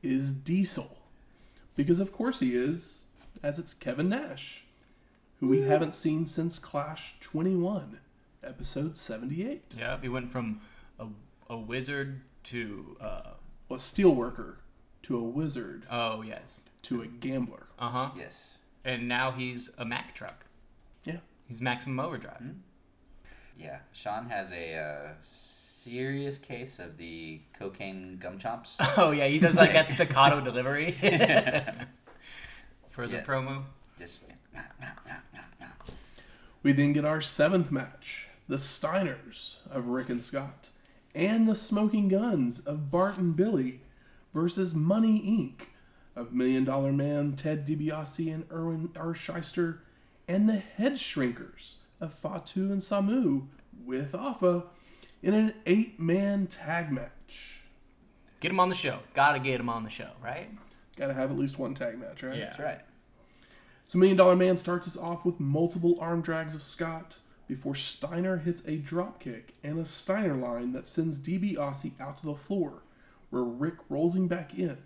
is 0.03 0.33
Diesel. 0.33 0.97
Because 1.75 1.99
of 1.99 2.11
course 2.11 2.39
he 2.39 2.55
is, 2.55 3.03
as 3.43 3.59
it's 3.59 3.73
Kevin 3.73 4.09
Nash, 4.09 4.65
who 5.39 5.47
we 5.47 5.61
haven't 5.61 5.93
seen 5.93 6.25
since 6.25 6.57
Clash 6.57 7.15
21, 7.21 7.99
episode 8.47 8.95
78. 8.97 9.75
Yeah, 9.77 9.97
he 10.01 10.09
went 10.09 10.31
from 10.31 10.61
a, 10.99 11.05
a 11.49 11.57
wizard 11.57 12.21
to 12.45 12.97
uh, 13.01 13.31
A 13.69 13.75
steelworker 13.75 14.55
to 15.03 15.17
a 15.17 15.23
wizard 15.23 15.85
oh 15.91 16.21
yes, 16.21 16.63
to 16.83 17.01
a 17.01 17.07
gambler. 17.07 17.67
uh 17.79 17.89
huh, 17.89 18.09
Yes. 18.17 18.59
and 18.85 19.07
now 19.07 19.31
he's 19.31 19.69
a 19.77 19.85
Mack 19.85 20.15
truck. 20.15 20.45
Yeah. 21.03 21.17
He's 21.47 21.61
Maximum 21.61 21.99
Overdrive. 21.99 22.41
Yeah. 23.59 23.79
Shawn 23.93 24.29
has 24.29 24.51
a 24.51 24.75
uh, 24.75 25.11
serious 25.19 26.37
case 26.37 26.79
of 26.79 26.97
the 26.97 27.39
cocaine 27.57 28.17
gum 28.17 28.37
chomps. 28.37 28.75
Oh 28.97 29.11
yeah, 29.11 29.27
he 29.27 29.39
does 29.39 29.57
like 29.57 29.73
that 29.73 29.87
staccato 29.89 30.41
delivery 30.41 30.91
for 32.89 33.07
the 33.07 33.17
Yeah. 33.17 33.23
promo. 33.23 33.63
Just. 33.97 34.21
We 36.63 36.71
then 36.73 36.91
get 36.93 37.05
our 37.05 37.21
seventh 37.21 37.71
match 37.71 38.26
the 38.47 38.55
Steiners 38.55 39.57
of 39.69 39.87
Rick 39.87 40.09
and 40.09 40.21
Scott 40.21 40.69
and 41.13 41.47
the 41.47 41.55
Smoking 41.55 42.07
Gunns 42.07 42.59
of 42.59 42.91
Bart 42.91 43.17
and 43.17 43.35
Billy 43.35 43.81
versus 44.33 44.73
Money 44.73 45.21
Inc. 45.21 45.67
of 46.15 46.33
Million 46.33 46.63
Dollar 46.63 46.91
Man, 46.91 47.33
Ted 47.35 47.65
DiBiase, 47.65 48.33
and 48.33 48.45
Irwin 48.51 48.89
R. 48.95 49.13
Schyster, 49.13 49.79
and 50.27 50.47
the 50.47 50.57
Head 50.57 50.93
Shrinkers 50.93 51.75
of 51.99 52.13
Fatu 52.13 52.71
and 52.71 52.81
Samu 52.81 53.47
with 53.85 54.13
Afa 54.13 54.65
in 55.21 55.33
an 55.33 55.53
eight 55.65 55.99
man 55.99 56.47
tag 56.47 56.91
match. 56.91 57.61
Get 58.39 58.51
him 58.51 58.59
on 58.59 58.69
the 58.69 58.75
show. 58.75 58.99
Gotta 59.13 59.39
get 59.39 59.59
him 59.59 59.69
on 59.69 59.83
the 59.83 59.89
show, 59.89 60.11
right? 60.23 60.49
Gotta 60.95 61.13
have 61.13 61.31
at 61.31 61.37
least 61.37 61.57
one 61.57 61.73
tag 61.73 61.97
match, 61.99 62.21
right? 62.23 62.37
Yeah. 62.37 62.45
That's 62.45 62.59
right. 62.59 62.81
So 63.87 63.97
Million 63.97 64.17
Dollar 64.17 64.35
Man 64.35 64.57
starts 64.57 64.87
us 64.87 64.97
off 64.97 65.25
with 65.25 65.39
multiple 65.39 65.97
arm 65.99 66.21
drags 66.21 66.53
of 66.53 66.61
Scott 66.61 67.17
before 67.47 67.75
Steiner 67.75 68.37
hits 68.37 68.61
a 68.65 68.77
drop 68.77 69.19
kick 69.19 69.53
and 69.63 69.79
a 69.79 69.85
Steiner 69.85 70.35
line 70.35 70.73
that 70.73 70.87
sends 70.87 71.19
DiBiase 71.19 71.99
out 71.99 72.17
to 72.19 72.25
the 72.25 72.35
floor, 72.35 72.83
where 73.29 73.43
Rick 73.43 73.75
rolls 73.89 74.15
him 74.15 74.27
back 74.27 74.53
in, 74.57 74.77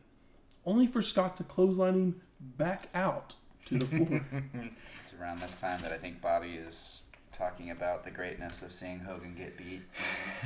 only 0.65 0.87
for 0.87 1.01
Scott 1.01 1.37
to 1.37 1.43
clothesline 1.43 1.93
him 1.93 2.21
back 2.39 2.89
out 2.93 3.35
to 3.65 3.77
the 3.77 3.85
floor. 3.85 4.25
It's 5.01 5.13
around 5.19 5.41
this 5.41 5.55
time 5.55 5.81
that 5.81 5.91
I 5.91 5.97
think 5.97 6.21
Bobby 6.21 6.53
is 6.53 7.01
talking 7.31 7.71
about 7.71 8.03
the 8.03 8.11
greatness 8.11 8.61
of 8.61 8.71
seeing 8.71 8.99
Hogan 8.99 9.33
get 9.35 9.57
beat. 9.57 9.81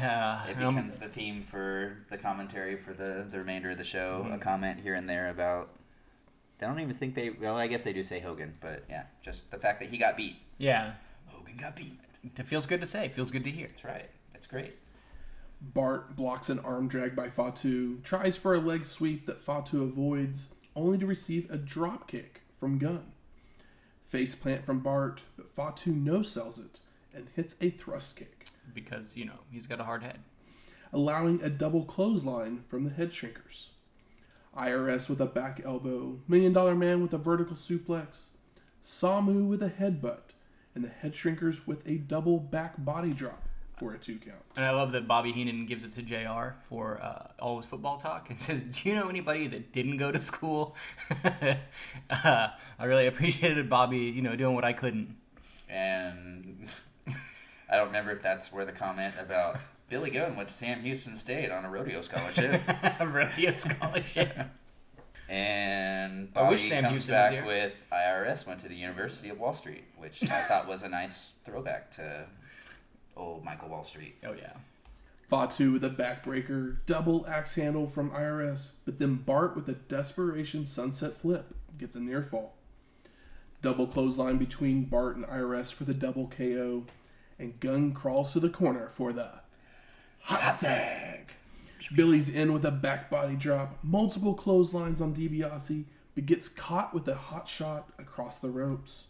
Uh, 0.02 0.46
It 0.50 0.62
um, 0.64 0.76
becomes 0.76 0.96
the 0.96 1.08
theme 1.08 1.42
for 1.42 1.98
the 2.10 2.18
commentary 2.18 2.78
for 2.78 2.94
the, 2.94 3.26
the 3.30 3.40
remainder 3.40 3.72
of 3.72 3.78
the 3.78 3.84
show. 3.84 4.22
Mm-hmm. 4.24 4.34
A 4.34 4.38
comment 4.38 4.80
here 4.80 4.96
and 4.96 5.10
there 5.10 5.30
about. 5.30 5.70
I 6.62 6.66
don't 6.68 6.80
even 6.80 6.94
think 6.94 7.16
they. 7.16 7.32
Well, 7.32 7.58
I 7.58 7.68
guess 7.68 7.84
they 7.84 7.92
do 7.92 8.04
say 8.04 8.20
Hogan, 8.20 8.54
but 8.62 8.84
yeah, 8.90 9.04
just 9.22 9.52
the 9.52 9.58
fact 9.58 9.80
that 9.82 9.90
he 9.90 9.98
got 9.98 10.16
beat. 10.16 10.38
yeah, 10.58 10.94
Hogan 11.28 11.58
got 11.58 11.76
beat. 11.76 12.00
It 12.38 12.46
feels 12.48 12.66
good 12.66 12.82
to 12.82 12.88
say. 12.88 13.06
It 13.06 13.14
Feels 13.14 13.32
good 13.32 13.44
to 13.44 13.52
hear. 13.52 13.68
That's 13.68 13.84
right. 13.86 14.10
That's 14.34 14.48
great. 14.48 14.76
Bart 15.62 16.16
blocks 16.16 16.50
an 16.50 16.60
arm 16.60 16.88
drag 16.88 17.16
by 17.16 17.30
Fatu, 17.30 18.00
tries 18.04 18.38
for 18.38 18.54
a 18.56 18.60
leg 18.60 18.86
sweep 18.86 19.26
that 19.26 19.42
Fatu 19.42 19.84
avoids, 19.84 20.50
only 20.76 20.98
to 20.98 21.06
receive 21.06 21.50
a 21.50 21.58
drop 21.58 22.08
kick 22.08 22.42
from 22.60 22.78
Gunn. 22.78 23.12
Face 24.08 24.36
plant 24.36 24.66
from 24.66 24.80
Bart, 24.82 25.22
but 25.38 25.50
Fatu 25.56 25.92
no 25.92 26.22
sells 26.22 26.60
it 26.60 26.80
and 27.14 27.28
hits 27.36 27.56
a 27.62 27.70
thrust 27.70 28.18
kick. 28.18 28.46
because 28.74 29.16
you 29.16 29.26
know 29.26 29.40
he's 29.50 29.68
got 29.68 29.80
a 29.80 29.86
hard 29.86 30.04
head. 30.04 30.20
allowing 30.94 31.42
a 31.42 31.50
double 31.50 31.84
clothesline 31.86 32.64
from 32.68 32.84
the 32.84 32.90
head 32.90 33.12
shrinkers. 33.12 33.70
IRS 34.56 35.10
with 35.10 35.20
a 35.20 35.26
back 35.26 35.62
elbow, 35.66 36.20
Million 36.28 36.54
Dollar 36.54 36.76
Man 36.76 37.02
with 37.02 37.14
a 37.14 37.18
vertical 37.18 37.56
suplex, 37.56 38.30
Samu 38.84 39.48
with 39.48 39.62
a 39.64 39.70
headbutt, 39.70 40.25
and 40.76 40.84
the 40.84 40.90
head 40.90 41.14
shrinkers 41.14 41.66
with 41.66 41.88
a 41.88 41.96
double 41.96 42.40
back 42.40 42.76
body 42.78 43.14
drop 43.14 43.42
for 43.78 43.94
a 43.94 43.98
two 43.98 44.18
count. 44.18 44.38
And 44.56 44.66
I 44.66 44.72
love 44.72 44.92
that 44.94 45.08
Bobby 45.08 45.32
Heenan 45.32 45.66
gives 45.66 45.84
it 45.84 45.92
to 45.94 46.02
Jr. 46.02 46.56
for 46.70 47.02
uh, 47.02 47.28
all 47.40 47.58
his 47.58 47.66
football 47.66 47.98
talk 47.98 48.30
and 48.30 48.40
says, 48.42 48.64
"Do 48.64 48.90
you 48.90 48.96
know 48.96 49.10
anybody 49.10 49.48
that 49.48 49.72
didn't 49.74 49.98
go 49.98 50.12
to 50.12 50.20
school?" 50.20 50.76
uh, 51.24 52.48
I 52.80 52.86
really 52.86 53.08
appreciated 53.08 53.70
Bobby, 53.70 53.98
you 53.98 54.22
know, 54.22 54.36
doing 54.36 54.56
what 54.56 54.64
I 54.64 54.74
couldn't. 54.74 55.16
And 55.70 56.68
I 57.70 57.78
don't 57.78 57.88
remember 57.88 58.12
if 58.12 58.22
that's 58.22 58.54
where 58.54 58.66
the 58.66 58.72
comment 58.72 59.16
about 59.20 59.58
Billy 59.90 60.10
Gunn 60.10 60.36
went 60.36 60.50
to 60.50 60.54
Sam 60.54 60.82
Houston 60.82 61.16
State 61.16 61.52
on 61.52 61.66
a 61.66 61.70
rodeo 61.70 62.02
scholarship. 62.02 62.62
Radio 63.00 63.52
scholarship. 63.54 64.48
And 65.28 66.30
I 66.36 66.50
wish 66.50 66.70
Sam 66.70 66.84
comes 66.84 66.92
Houston 66.92 67.16
was 67.16 67.22
back 67.22 67.32
here. 67.32 67.46
with 67.46 67.86
IRS 67.92 68.46
went 68.46 68.60
to 68.60 68.68
the 68.68 68.76
University 68.76 69.30
of 69.30 69.40
Wall 69.40 69.54
Street, 69.54 69.84
which 69.98 70.24
I 70.24 70.42
thought 70.44 70.68
was 70.68 70.84
a 70.84 70.90
nice 70.90 71.34
throwback 71.44 71.90
to 71.92 72.26
old 73.18 73.44
Michael 73.44 73.70
Wall 73.70 73.84
Street. 73.84 74.16
oh 74.26 74.34
yeah. 74.34 74.54
Fatu 75.28 75.72
with 75.72 75.84
a 75.84 75.90
backbreaker, 75.90 76.78
double 76.86 77.26
axe 77.28 77.56
handle 77.56 77.88
from 77.88 78.12
IRS, 78.12 78.72
but 78.86 79.00
then 79.00 79.16
Bart 79.16 79.56
with 79.56 79.68
a 79.68 79.74
desperation 79.74 80.68
sunset 80.68 81.18
flip 81.18 81.56
gets 81.80 81.96
a 81.96 82.00
near 82.00 82.22
fall. 82.22 82.54
Double 83.64 83.88
clothesline 83.88 84.38
between 84.38 84.84
Bart 84.84 85.16
and 85.16 85.26
IRS 85.26 85.74
for 85.74 85.84
the 85.84 85.96
double 85.96 86.28
KO, 86.28 86.84
and 87.40 87.60
Gunn 87.60 87.94
crawls 87.94 88.34
to 88.34 88.40
the 88.40 88.50
corner 88.50 88.90
for 88.94 89.12
the 89.12 89.40
hot 90.22 90.60
tag. 90.60 91.32
Billy's 91.94 92.30
in 92.30 92.54
with 92.54 92.66
a 92.66 92.72
back 92.72 93.10
body 93.10 93.36
drop, 93.36 93.78
multiple 93.84 94.34
clotheslines 94.34 95.02
on 95.02 95.14
DiBiase, 95.14 95.86
but 96.16 96.26
gets 96.26 96.48
caught 96.48 96.94
with 96.94 97.08
a 97.08 97.16
hot 97.16 97.48
shot 97.48 97.90
across 98.00 98.40
the 98.40 98.50
ropes. 98.50 99.08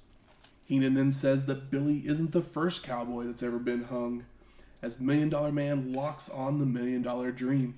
Heenan 0.65 0.95
then 0.95 1.11
says 1.11 1.45
that 1.45 1.69
Billy 1.69 2.03
isn't 2.05 2.31
the 2.31 2.41
first 2.41 2.83
cowboy 2.83 3.25
that's 3.25 3.43
ever 3.43 3.59
been 3.59 3.85
hung, 3.85 4.25
as 4.81 4.99
Million 4.99 5.29
Dollar 5.29 5.51
Man 5.51 5.93
locks 5.93 6.29
on 6.29 6.59
the 6.59 6.65
Million 6.65 7.01
Dollar 7.01 7.31
Dream, 7.31 7.75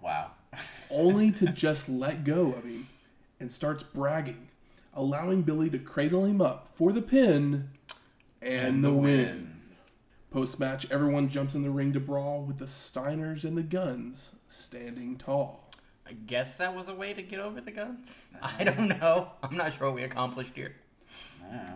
Wow. 0.00 0.32
only 0.90 1.30
to 1.32 1.46
just 1.46 1.88
let 1.88 2.24
go 2.24 2.52
of 2.52 2.64
him 2.64 2.88
and 3.38 3.52
starts 3.52 3.82
bragging, 3.82 4.48
allowing 4.94 5.42
Billy 5.42 5.70
to 5.70 5.78
cradle 5.78 6.24
him 6.24 6.40
up 6.40 6.70
for 6.74 6.92
the 6.92 7.02
pin 7.02 7.70
and, 8.42 8.84
the 8.84 8.92
win. 8.92 9.49
Post 10.30 10.60
match, 10.60 10.86
everyone 10.92 11.28
jumps 11.28 11.54
in 11.56 11.62
the 11.62 11.70
ring 11.70 11.92
to 11.92 12.00
brawl 12.00 12.42
with 12.42 12.58
the 12.58 12.64
Steiners 12.66 13.44
and 13.44 13.56
the 13.58 13.62
Gunns 13.64 14.36
standing 14.46 15.16
tall. 15.16 15.68
I 16.06 16.12
guess 16.12 16.54
that 16.56 16.74
was 16.74 16.86
a 16.88 16.94
way 16.94 17.12
to 17.12 17.22
get 17.22 17.40
over 17.40 17.60
the 17.60 17.72
Gunns. 17.72 18.30
I 18.42 18.62
don't 18.64 18.86
know. 18.88 19.32
I'm 19.42 19.56
not 19.56 19.72
sure 19.72 19.88
what 19.88 19.96
we 19.96 20.02
accomplished 20.04 20.52
here. 20.54 20.76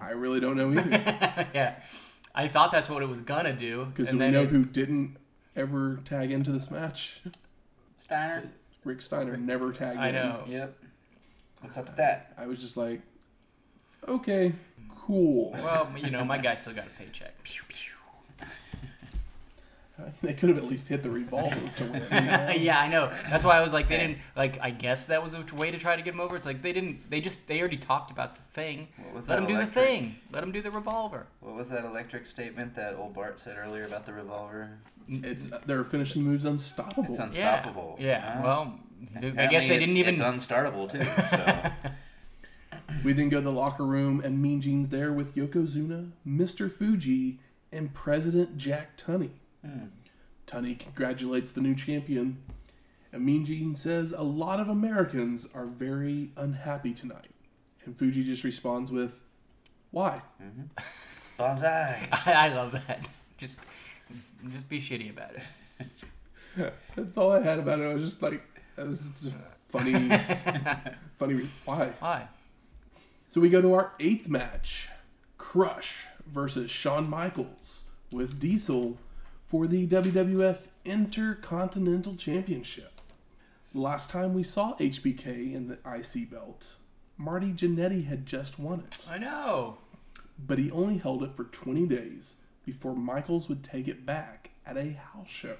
I 0.01 0.11
really 0.11 0.39
don't 0.39 0.57
know 0.57 0.71
either 0.71 0.89
yeah, 1.53 1.75
I 2.33 2.47
thought 2.47 2.71
that's 2.71 2.89
what 2.89 3.03
it 3.03 3.09
was 3.09 3.21
gonna 3.23 3.53
do. 3.53 3.87
because 3.87 4.09
and 4.09 4.21
we 4.21 4.29
know 4.31 4.43
it- 4.45 4.51
who 4.51 4.65
didn't 4.65 5.17
ever 5.57 5.97
tag 6.05 6.31
into 6.31 6.53
this 6.53 6.71
match. 6.71 7.21
Steiner. 7.97 8.51
Rick 8.85 9.03
Steiner 9.03 9.37
never 9.37 9.73
tagged 9.73 9.99
I 9.99 10.09
in. 10.09 10.15
know. 10.15 10.45
Yep. 10.47 10.77
What's 11.61 11.79
up 11.79 11.87
with 11.87 11.97
that? 11.97 12.35
I 12.39 12.47
was 12.47 12.61
just 12.61 12.77
like, 12.77 13.01
okay, 14.07 14.53
cool. 15.01 15.51
Well, 15.53 15.91
you 15.97 16.11
know, 16.11 16.23
my 16.25 16.39
guy 16.39 16.55
still 16.55 16.75
got 16.75 16.87
a 16.87 16.91
paycheck. 16.91 17.35
They 20.23 20.33
could 20.33 20.49
have 20.49 20.59
at 20.59 20.65
least 20.65 20.89
hit 20.89 21.03
the 21.03 21.11
revolver 21.11 21.57
to 21.77 21.85
win. 21.85 22.03
you 22.03 22.09
know? 22.11 22.51
yeah, 22.57 22.81
I 22.81 22.89
know. 22.89 23.11
That's 23.31 23.45
why 23.45 23.57
I 23.57 23.61
was 23.61 23.73
like, 23.73 23.89
they 23.89 23.99
didn't 23.99 24.19
like. 24.37 24.59
I 24.61 24.71
guess 24.71 25.07
that 25.07 25.23
was 25.23 25.35
a 25.35 25.45
way 25.55 25.71
to 25.71 25.79
try 25.79 25.95
to 25.95 26.03
get 26.03 26.15
him 26.15 26.21
over. 26.21 26.35
It's 26.35 26.47
like 26.47 26.63
they 26.63 26.73
didn't. 26.73 27.09
They 27.11 27.21
just 27.21 27.47
they 27.47 27.61
already 27.61 27.77
talked 27.77 28.11
about 28.11 28.35
the 28.35 28.43
thing. 28.43 28.89
What 28.97 29.15
was 29.15 29.29
Let 29.29 29.37
that 29.37 29.43
him 29.43 29.49
do 29.49 29.57
the 29.59 29.71
thing. 29.71 30.17
Let 30.33 30.43
him 30.43 30.53
do 30.53 30.63
the 30.63 30.71
revolver. 30.71 31.27
What 31.41 31.55
was 31.55 31.71
that 31.71 31.85
electric 31.85 32.27
statement 32.27 32.75
that 32.75 32.97
old 32.97 33.15
Bart 33.15 33.39
said 33.39 33.57
earlier 33.57 33.85
about 33.85 34.07
the 34.07 34.15
revolver? 34.15 34.71
Mm, 35.09 35.25
it's 35.25 35.47
mm. 35.47 35.65
their 35.65 35.85
finishing 35.85 36.23
moves 36.23 36.45
unstoppable. 36.45 37.11
It's 37.11 37.19
unstoppable. 37.19 37.97
Yeah. 38.01 38.07
Yeah. 38.07 38.37
Huh? 38.37 38.43
well, 38.43 38.81
th- 39.21 39.37
I 39.37 39.47
guess 39.47 39.69
they 39.69 39.79
didn't 39.79 39.97
even. 39.97 40.15
It's 40.15 40.23
unstartable 40.23 40.91
too. 40.91 41.05
So 41.05 41.91
We 43.05 43.13
then 43.13 43.29
go 43.29 43.39
to 43.39 43.45
the 43.45 43.53
locker 43.53 43.85
room, 43.85 44.21
and 44.25 44.41
Mean 44.41 44.61
Gene's 44.61 44.89
there 44.89 45.13
with 45.13 45.35
Yokozuna, 45.35 46.11
Mr. 46.27 46.71
Fuji, 46.71 47.39
and 47.73 47.93
President 47.93 48.57
Jack 48.57 48.97
Tunney. 48.97 49.31
Hmm. 49.65 49.87
Tunney 50.47 50.79
congratulates 50.79 51.53
the 51.53 51.61
new 51.61 51.75
champion, 51.75 52.43
and 53.13 53.25
Mean 53.25 53.45
Gene 53.45 53.75
says 53.75 54.13
a 54.13 54.23
lot 54.23 54.61
of 54.61 54.69
Americans 54.69 55.47
are 55.55 55.67
very 55.67 56.31
unhappy 56.37 56.93
tonight. 56.93 57.31
And 57.85 57.97
Fuji 57.99 58.25
just 58.25 58.45
responds 58.45 58.93
with, 58.93 59.23
Why? 59.91 60.21
banzai. 61.39 62.09
I 62.27 62.49
love 62.49 62.73
that. 62.73 63.07
Just, 63.39 63.61
just 64.51 64.69
be 64.69 64.79
shitty 64.79 65.11
about 65.11 65.33
it. 65.35 66.73
That's 66.97 67.17
all 67.17 67.33
I 67.33 67.41
had 67.41 67.59
about 67.59 67.81
it. 67.81 67.85
I 67.85 67.95
was 67.95 68.05
just 68.05 68.23
like, 68.23 68.43
that 68.77 68.87
was 68.87 69.09
just 69.09 69.35
funny, 69.71 69.93
funny. 71.19 71.49
Why? 71.65 71.91
Why? 71.99 72.29
So 73.29 73.41
we 73.41 73.49
go 73.51 73.61
to 73.61 73.75
our 73.75 73.93
eighth 73.99 74.29
match 74.29 74.89
Crush 75.39 76.07
versus 76.27 76.71
Shawn 76.71 77.09
Michaels 77.11 77.85
with 78.13 78.39
Diesel 78.39 78.97
for 79.55 79.69
the 79.69 79.87
WWF 79.87 80.63
Intercontinental 80.85 82.17
Championship. 82.17 83.01
The 83.73 83.79
last 83.79 84.11
time 84.11 84.35
we 84.35 84.43
saw 84.43 84.75
HBK 84.79 85.55
in 85.55 85.69
the 85.69 85.79
IC 85.89 86.29
belt, 86.29 86.75
Marty 87.17 87.53
Jannetty 87.53 88.09
had 88.09 88.27
just 88.27 88.59
won 88.59 88.81
it, 88.81 88.99
I 89.09 89.19
know. 89.19 89.79
but 90.37 90.59
he 90.59 90.73
only 90.73 90.99
held 90.99 91.23
it 91.23 91.37
for 91.37 91.45
20 91.45 91.87
days 91.87 92.35
before 92.67 92.97
Michaels 92.97 93.49
would 93.49 93.63
take 93.63 93.87
it 93.87 94.05
back 94.05 94.51
at 94.67 94.77
a 94.77 94.95
house 94.95 95.29
show. 95.29 95.55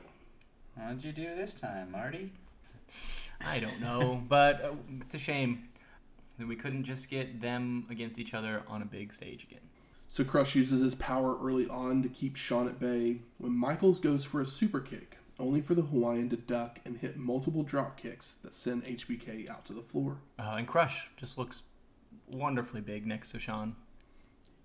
What'd 0.75 1.05
you 1.05 1.13
do 1.13 1.33
this 1.37 1.55
time, 1.55 1.93
Marty? 1.93 2.33
I 3.47 3.61
don't 3.61 3.81
know, 3.81 4.21
but 4.29 4.61
uh, 4.61 4.73
it's 5.03 5.15
a 5.15 5.21
shame 5.21 5.69
that 6.41 6.49
we 6.49 6.57
couldn't 6.57 6.83
just 6.83 7.11
get 7.11 7.41
them 7.41 7.87
against 7.89 8.19
each 8.19 8.35
other 8.35 8.65
on 8.67 8.83
a 8.83 8.87
big 8.87 9.13
stage 9.13 9.45
again. 9.45 9.61
So 10.15 10.23
Crush 10.23 10.55
uses 10.55 10.81
his 10.81 10.95
power 10.95 11.37
early 11.43 11.67
on 11.67 12.05
to 12.05 12.09
keep 12.09 12.37
Shawn 12.37 12.69
at 12.69 12.79
bay 12.79 13.23
when 13.39 13.51
Michaels 13.51 13.99
goes 13.99 14.23
for 14.23 14.41
a 14.41 14.47
super 14.47 14.79
kick, 14.79 15.17
only 15.41 15.61
for 15.61 15.75
the 15.75 15.83
Hawaiian 15.83 16.29
to 16.29 16.37
duck 16.37 16.79
and 16.85 16.97
hit 16.97 17.17
multiple 17.17 17.65
drop 17.65 17.97
kicks 17.97 18.35
that 18.45 18.55
send 18.55 18.85
HBK 18.85 19.51
out 19.51 19.65
to 19.65 19.73
the 19.73 19.83
floor. 19.83 20.19
Uh, 20.39 20.55
and 20.57 20.69
Crush 20.69 21.11
just 21.17 21.37
looks 21.37 21.65
wonderfully 22.31 22.81
big 22.81 23.09
next 23.09 23.33
to 23.33 23.41
Shawn. 23.41 23.75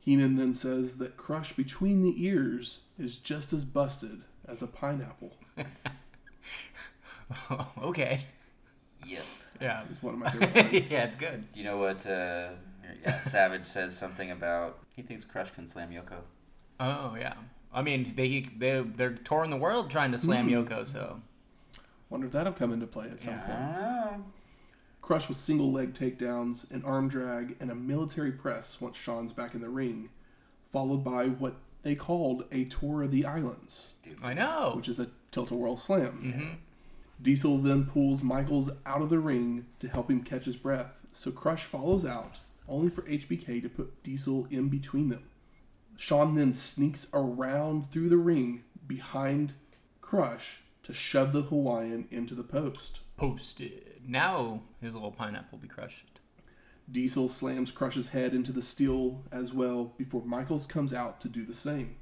Heenan 0.01 0.35
then 0.35 0.53
says 0.53 0.99
that 0.99 1.17
Crush 1.17 1.53
between 1.53 2.03
the 2.03 2.13
ears 2.23 2.81
is 2.99 3.17
just 3.17 3.51
as 3.51 3.65
busted 3.65 4.21
as 4.47 4.61
a 4.61 4.67
pineapple. 4.67 5.33
okay. 7.81 8.23
Yep. 9.03 9.23
Yeah. 9.59 9.83
It's 9.89 10.03
one 10.03 10.13
of 10.13 10.19
my 10.19 10.29
favorite 10.29 10.55
lines. 10.73 10.91
yeah, 10.91 11.05
it's 11.05 11.15
good. 11.15 11.51
Do 11.53 11.59
you 11.59 11.65
know 11.65 11.79
what? 11.79 12.05
Uh, 12.05 12.09
yeah, 12.09 12.49
Savage 13.21 13.63
says 13.65 13.95
something 13.97 14.31
about 14.31 14.79
he 14.95 15.01
thinks 15.01 15.25
Crush 15.25 15.51
can 15.51 15.67
slam 15.67 15.89
Yoko. 15.91 16.21
Oh 16.79 17.15
yeah. 17.19 17.33
I 17.73 17.81
mean, 17.81 18.13
they 18.15 18.41
they 18.57 18.81
they're 18.81 19.11
touring 19.13 19.49
the 19.51 19.57
world 19.57 19.89
trying 19.91 20.11
to 20.11 20.17
slam 20.17 20.45
Hmm. 20.47 20.53
Yoko. 20.55 20.85
So 20.87 21.21
Wonder 22.09 22.25
if 22.27 22.33
that'll 22.33 22.53
come 22.53 22.73
into 22.73 22.87
play 22.87 23.07
at 23.09 23.19
some 23.19 23.35
I 23.35 23.37
point. 24.11 24.23
Crush 25.01 25.27
with 25.29 25.37
single 25.37 25.71
leg 25.71 25.93
takedowns, 25.93 26.69
an 26.71 26.83
arm 26.85 27.07
drag, 27.07 27.55
and 27.59 27.69
a 27.71 27.75
military 27.75 28.31
press 28.31 28.79
once 28.81 28.97
Shawn's 28.97 29.33
back 29.33 29.53
in 29.55 29.61
the 29.61 29.69
ring, 29.69 30.09
followed 30.71 31.03
by 31.03 31.25
what 31.27 31.55
they 31.83 31.95
called 31.95 32.45
a 32.51 32.65
tour 32.65 33.03
of 33.03 33.11
the 33.11 33.25
islands. 33.25 33.95
I 34.23 34.33
know. 34.33 34.73
which 34.75 34.89
is 34.89 34.99
a 34.99 35.07
tilt 35.31 35.51
a 35.51 35.55
whirl 35.55 35.77
slam. 35.77 36.33
hmm 36.33 36.55
Diesel 37.21 37.57
then 37.57 37.85
pulls 37.85 38.23
Michaels 38.23 38.69
out 38.85 39.01
of 39.01 39.09
the 39.09 39.19
ring 39.19 39.65
to 39.79 39.87
help 39.89 40.09
him 40.09 40.23
catch 40.23 40.45
his 40.45 40.55
breath, 40.55 41.05
so 41.11 41.31
Crush 41.31 41.65
follows 41.65 42.05
out, 42.05 42.39
only 42.69 42.89
for 42.89 43.01
HBK 43.03 43.61
to 43.61 43.69
put 43.69 44.03
Diesel 44.03 44.47
in 44.49 44.69
between 44.69 45.09
them. 45.09 45.23
Shawn 45.97 46.35
then 46.35 46.53
sneaks 46.53 47.07
around 47.13 47.89
through 47.89 48.09
the 48.09 48.17
ring 48.17 48.63
behind 48.87 49.53
Crush 50.01 50.61
to 50.83 50.93
shove 50.93 51.33
the 51.33 51.43
Hawaiian 51.43 52.07
into 52.09 52.33
the 52.33 52.43
post. 52.43 53.01
Posted. 53.17 54.01
Now 54.07 54.61
his 54.81 54.93
little 54.93 55.11
pineapple 55.11 55.57
will 55.57 55.59
be 55.59 55.67
crushed. 55.67 56.19
Diesel 56.91 57.27
slams 57.27 57.71
Crush's 57.71 58.09
head 58.09 58.33
into 58.33 58.51
the 58.51 58.61
steel 58.61 59.23
as 59.31 59.53
well 59.53 59.93
before 59.97 60.23
Michaels 60.25 60.65
comes 60.65 60.93
out 60.93 61.19
to 61.21 61.29
do 61.29 61.45
the 61.45 61.53
same. 61.53 61.97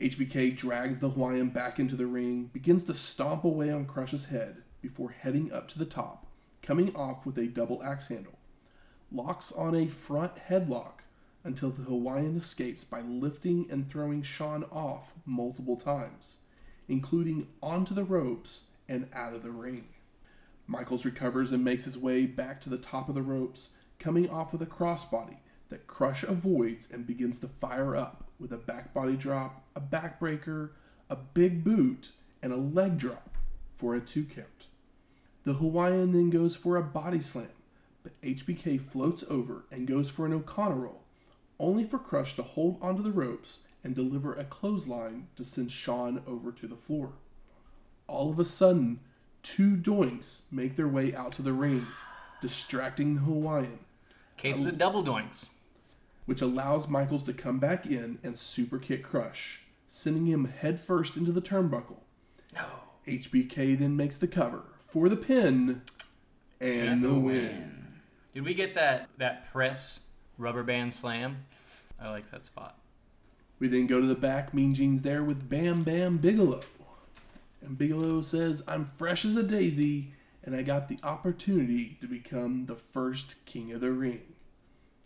HBK 0.00 0.54
drags 0.54 0.98
the 0.98 1.08
Hawaiian 1.08 1.48
back 1.48 1.78
into 1.78 1.96
the 1.96 2.06
ring, 2.06 2.50
begins 2.52 2.84
to 2.84 2.94
stomp 2.94 3.44
away 3.44 3.70
on 3.70 3.86
Crush's 3.86 4.26
head 4.26 4.62
before 4.82 5.10
heading 5.10 5.50
up 5.52 5.68
to 5.68 5.78
the 5.78 5.86
top, 5.86 6.26
coming 6.60 6.94
off 6.94 7.24
with 7.24 7.38
a 7.38 7.46
double 7.46 7.82
axe 7.82 8.08
handle. 8.08 8.38
Locks 9.12 9.52
on 9.52 9.74
a 9.74 9.86
front 9.86 10.32
headlock 10.48 11.00
until 11.44 11.70
the 11.70 11.82
Hawaiian 11.82 12.36
escapes 12.36 12.82
by 12.82 13.02
lifting 13.02 13.66
and 13.70 13.88
throwing 13.88 14.22
Shawn 14.22 14.64
off 14.64 15.12
multiple 15.24 15.76
times, 15.76 16.38
including 16.88 17.48
onto 17.62 17.94
the 17.94 18.04
ropes 18.04 18.64
and 18.88 19.08
out 19.12 19.32
of 19.32 19.42
the 19.42 19.50
ring. 19.52 19.86
Michaels 20.66 21.04
recovers 21.04 21.52
and 21.52 21.64
makes 21.64 21.84
his 21.84 21.96
way 21.96 22.26
back 22.26 22.60
to 22.62 22.68
the 22.68 22.78
top 22.78 23.08
of 23.08 23.14
the 23.14 23.22
ropes, 23.22 23.68
coming 24.00 24.28
off 24.28 24.52
with 24.52 24.62
a 24.62 24.66
crossbody 24.66 25.38
that 25.68 25.86
Crush 25.86 26.24
avoids 26.24 26.88
and 26.90 27.06
begins 27.06 27.38
to 27.38 27.48
fire 27.48 27.94
up 27.94 28.24
with 28.38 28.52
a 28.52 28.58
back 28.58 28.92
body 28.92 29.16
drop, 29.16 29.64
a 29.74 29.80
backbreaker, 29.80 30.70
a 31.08 31.16
big 31.16 31.62
boot, 31.62 32.10
and 32.42 32.52
a 32.52 32.56
leg 32.56 32.98
drop 32.98 33.36
for 33.76 33.94
a 33.94 34.00
two 34.00 34.24
count. 34.24 34.66
The 35.44 35.54
Hawaiian 35.54 36.12
then 36.12 36.30
goes 36.30 36.56
for 36.56 36.76
a 36.76 36.82
body 36.82 37.20
slam, 37.20 37.48
but 38.06 38.22
HBK 38.22 38.80
floats 38.80 39.24
over 39.28 39.64
and 39.72 39.88
goes 39.88 40.08
for 40.08 40.26
an 40.26 40.32
O'Connor 40.32 40.76
roll, 40.76 41.02
only 41.58 41.82
for 41.82 41.98
Crush 41.98 42.36
to 42.36 42.42
hold 42.44 42.78
onto 42.80 43.02
the 43.02 43.10
ropes 43.10 43.60
and 43.82 43.96
deliver 43.96 44.32
a 44.32 44.44
clothesline 44.44 45.26
to 45.34 45.44
send 45.44 45.72
Shawn 45.72 46.22
over 46.24 46.52
to 46.52 46.68
the 46.68 46.76
floor. 46.76 47.14
All 48.06 48.30
of 48.30 48.38
a 48.38 48.44
sudden, 48.44 49.00
two 49.42 49.76
doinks 49.76 50.42
make 50.52 50.76
their 50.76 50.86
way 50.86 51.16
out 51.16 51.32
to 51.32 51.42
the 51.42 51.52
ring, 51.52 51.84
distracting 52.40 53.16
the 53.16 53.20
Hawaiian, 53.22 53.80
Case 54.36 54.60
of 54.60 54.66
the 54.66 54.70
double 54.72 55.02
doinks. 55.02 55.54
which 56.26 56.40
allows 56.40 56.86
Michaels 56.86 57.24
to 57.24 57.32
come 57.32 57.58
back 57.58 57.86
in 57.86 58.20
and 58.22 58.38
super 58.38 58.78
kick 58.78 59.02
Crush, 59.02 59.62
sending 59.88 60.26
him 60.26 60.44
headfirst 60.44 61.16
into 61.16 61.32
the 61.32 61.42
turnbuckle. 61.42 62.02
No. 62.54 62.66
HBK 63.08 63.76
then 63.76 63.96
makes 63.96 64.16
the 64.16 64.28
cover 64.28 64.62
for 64.86 65.08
the 65.08 65.16
pin 65.16 65.82
and, 66.60 67.02
the 67.02 67.14
win. 67.14 67.75
Did 68.36 68.44
we 68.44 68.52
get 68.52 68.74
that 68.74 69.08
that 69.16 69.50
press 69.50 70.02
rubber 70.36 70.62
band 70.62 70.92
slam? 70.92 71.38
I 71.98 72.10
like 72.10 72.30
that 72.32 72.44
spot. 72.44 72.76
We 73.58 73.66
then 73.66 73.86
go 73.86 73.98
to 73.98 74.06
the 74.06 74.14
back, 74.14 74.52
Mean 74.52 74.74
Gene's 74.74 75.00
there 75.00 75.24
with 75.24 75.48
Bam 75.48 75.84
Bam 75.84 76.18
Bigelow. 76.18 76.60
And 77.62 77.78
Bigelow 77.78 78.20
says, 78.20 78.62
I'm 78.68 78.84
fresh 78.84 79.24
as 79.24 79.36
a 79.36 79.42
daisy, 79.42 80.12
and 80.44 80.54
I 80.54 80.60
got 80.60 80.88
the 80.88 80.98
opportunity 81.02 81.96
to 82.02 82.06
become 82.06 82.66
the 82.66 82.74
first 82.74 83.42
king 83.46 83.72
of 83.72 83.80
the 83.80 83.90
ring. 83.90 84.20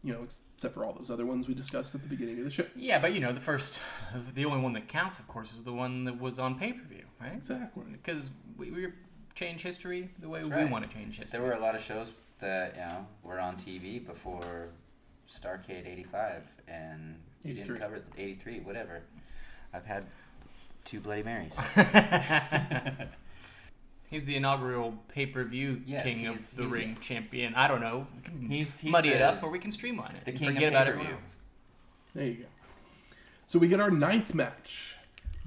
You 0.03 0.15
know, 0.15 0.27
except 0.57 0.75
for 0.75 0.85
all 0.85 0.93
those 0.93 1.09
other 1.09 1.25
ones 1.25 1.47
we 1.47 1.55
discussed 1.55 1.95
at 1.95 2.03
the 2.03 2.09
beginning 2.09 2.39
of 2.39 2.45
the 2.47 2.51
show. 2.51 2.67
Yeah, 2.75 2.99
but 2.99 3.13
you 3.13 3.21
know, 3.21 3.33
the 3.33 3.39
first, 3.39 3.81
the 4.35 4.45
only 4.45 4.61
one 4.61 4.73
that 4.73 4.89
counts, 4.89 5.21
of 5.21 5.29
course, 5.29 5.53
is 5.53 5.63
the 5.63 5.73
one 5.73 6.03
that 6.03 6.21
was 6.21 6.41
on 6.41 6.59
pay 6.59 6.73
per 6.73 6.83
view, 6.83 7.05
right? 7.21 7.35
Exactly. 7.35 7.85
Because 7.93 8.31
we, 8.57 8.73
we 8.73 8.89
change 9.37 9.63
history 9.63 10.11
the 10.19 10.29
way 10.29 10.41
That's 10.41 10.51
we 10.51 10.63
right. 10.63 10.69
want 10.69 10.91
to 10.91 10.93
change 10.93 11.19
history. 11.19 11.39
There 11.39 11.47
were 11.47 11.55
a 11.55 11.61
lot 11.61 11.77
of 11.77 11.81
shows 11.81 12.13
that 12.41 12.75
you 12.75 12.81
know 12.83 13.07
were 13.23 13.41
on 13.41 13.57
TV 13.57 14.05
before 14.05 14.69
Starcade 15.29 15.87
'85, 15.87 16.43
and 16.69 17.17
you 17.45 17.55
didn't 17.55 17.77
cover 17.79 18.03
'83, 18.19 18.61
whatever. 18.61 19.03
I've 19.73 19.85
had 19.87 20.05
two 20.85 21.01
Bloody 21.01 21.23
Marys. 21.23 21.59
He's 24.11 24.25
the 24.25 24.35
inaugural 24.35 24.95
pay 25.09 25.27
per 25.27 25.45
view 25.45 25.81
Yes, 25.87 26.03
king 26.05 26.27
of 26.27 26.57
the 26.57 26.65
ring 26.65 26.97
champion. 27.01 27.55
I 27.55 27.69
don't 27.69 27.81
know. 27.81 28.07
We 28.17 28.23
can 28.23 28.41
He's- 28.51 28.81
he's 28.81 28.91
muddy 28.91 29.11
it 29.11 29.23
up, 29.23 29.43
or 29.45 29.51
we 29.51 29.61
can 29.61 29.71
streamline 29.71 30.17
it. 30.17 30.25
the 30.25 30.31
and 30.33 30.39
king 30.39 30.49
of 30.49 30.55
forget 30.55 30.71
about 30.71 30.87
pay-per-view. 30.87 31.03
everyone 31.05 31.21
else. 31.21 31.37
There 32.15 32.27
you 32.27 32.35
go. 32.35 32.47
So 33.47 33.59
we 33.61 33.69
get 33.69 33.79
our 33.81 33.91
ninth 33.91 34.35
match 34.35 34.97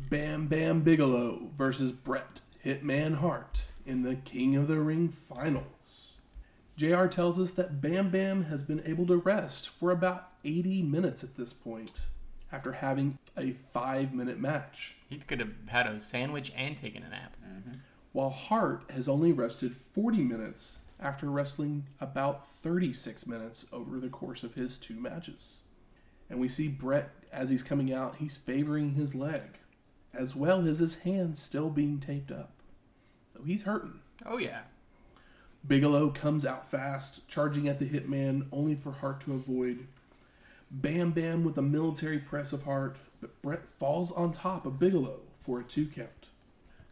Bam 0.10 0.48
Bam 0.48 0.80
Bigelow 0.82 1.50
versus 1.58 1.92
Bret 1.92 2.40
Hitman 2.66 3.16
Hart 3.16 3.66
in 3.86 4.04
the 4.04 4.16
King 4.16 4.56
of 4.56 4.70
the 4.70 4.80
Ring 4.80 5.10
finals. 5.10 5.66
JR 6.76 7.06
tells 7.06 7.40
us 7.40 7.52
that 7.54 7.82
Bam 7.82 8.10
Bam 8.10 8.46
has 8.46 8.64
been 8.64 8.82
able 8.86 9.06
to 9.08 9.18
rest 9.18 9.70
for 9.70 9.92
about 9.92 10.30
80 10.44 10.84
minutes 10.84 11.24
at 11.24 11.38
this 11.38 11.54
point 11.54 11.92
after 12.52 12.74
having 12.74 13.18
a 13.38 13.52
five 13.74 14.14
minute 14.14 14.40
match, 14.40 14.96
He 15.10 15.18
could 15.18 15.40
have 15.40 15.54
had 15.68 15.88
a 15.88 16.00
sandwich 16.00 16.52
and 16.56 16.78
taken 16.78 17.04
a 17.04 17.10
nap. 17.10 17.36
Mm-hmm. 17.44 17.78
while 18.12 18.30
Hart 18.30 18.84
has 18.92 19.08
only 19.08 19.32
rested 19.32 19.76
40 19.76 20.20
minutes 20.20 20.78
after 21.00 21.30
wrestling 21.30 21.88
about 22.00 22.48
36 22.48 23.26
minutes 23.28 23.66
over 23.74 24.00
the 24.00 24.10
course 24.10 24.44
of 24.44 24.54
his 24.54 24.78
two 24.78 24.96
matches. 24.96 25.58
And 26.30 26.40
we 26.40 26.48
see 26.48 26.68
Bret 26.68 27.10
as 27.32 27.50
he's 27.50 27.64
coming 27.64 27.92
out, 27.92 28.18
he's 28.18 28.38
favoring 28.38 28.94
his 28.94 29.16
leg, 29.16 29.58
as 30.14 30.36
well 30.36 30.68
as 30.68 30.78
his 30.80 31.00
hand 31.00 31.38
still 31.38 31.70
being 31.70 32.00
taped 32.00 32.32
up. 32.32 32.52
So 33.34 33.44
he's 33.44 33.64
hurting. 33.64 34.00
Oh 34.26 34.38
yeah. 34.38 34.62
Bigelow 35.66 36.10
comes 36.10 36.46
out 36.46 36.70
fast, 36.70 37.26
charging 37.30 37.70
at 37.70 37.80
the 37.80 37.88
hitman, 37.88 38.48
only 38.52 38.76
for 38.76 38.92
Hart 38.92 39.22
to 39.22 39.34
avoid. 39.34 39.88
Bam 40.70 41.12
Bam 41.12 41.46
with 41.46 41.58
a 41.58 41.62
military 41.62 42.20
press 42.20 42.52
of 42.52 42.64
Hart, 42.64 42.98
but 43.22 43.42
Bret 43.42 43.66
falls 43.80 44.12
on 44.12 44.34
top 44.34 44.66
of 44.66 44.78
Bigelow 44.78 45.22
for 45.40 45.62
a 45.62 45.64
two 45.64 45.88
count. 45.88 46.30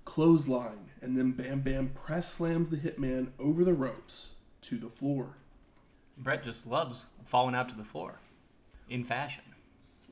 Clothesline, 0.06 0.90
and 1.02 1.18
then 1.18 1.32
Bam 1.32 1.62
Bam 1.62 1.90
press 1.90 2.32
slams 2.32 2.70
the 2.70 2.78
hitman 2.78 3.32
over 3.40 3.66
the 3.66 3.74
ropes 3.74 4.36
to 4.62 4.78
the 4.78 4.90
floor. 4.90 5.36
Bret 6.18 6.44
just 6.44 6.66
loves 6.66 7.08
falling 7.26 7.56
out 7.56 7.68
to 7.70 7.76
the 7.76 7.84
floor, 7.84 8.20
in 8.90 9.04
fashion. 9.04 9.44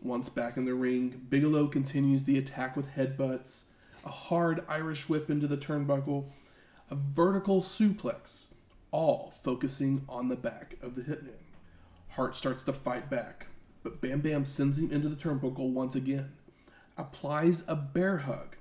Once 0.02 0.28
back 0.28 0.58
in 0.58 0.66
the 0.66 0.74
ring, 0.74 1.28
Bigelow 1.30 1.68
continues 1.68 2.26
the 2.26 2.38
attack 2.38 2.76
with 2.76 2.96
headbutts, 2.96 3.64
a 4.06 4.10
hard 4.10 4.66
Irish 4.68 5.08
whip 5.08 5.30
into 5.30 5.48
the 5.48 5.58
turnbuckle, 5.58 6.26
a 6.90 6.96
vertical 6.96 7.62
suplex, 7.62 8.48
all 8.92 9.34
focusing 9.44 10.06
on 10.10 10.30
the 10.30 10.36
back 10.36 10.76
of 10.82 10.96
the 10.96 11.02
hitman. 11.02 11.44
Hart 12.10 12.36
starts 12.36 12.64
to 12.64 12.74
fight 12.74 13.10
back, 13.10 13.48
but 13.84 14.02
Bam 14.02 14.22
Bam 14.22 14.46
sends 14.46 14.80
him 14.80 14.92
into 14.92 15.10
the 15.10 15.16
turnbuckle 15.16 15.72
once 15.72 15.96
again, 15.96 16.32
applies 16.98 17.64
a 17.68 17.76
bear 17.76 18.18
hug, 18.20 18.56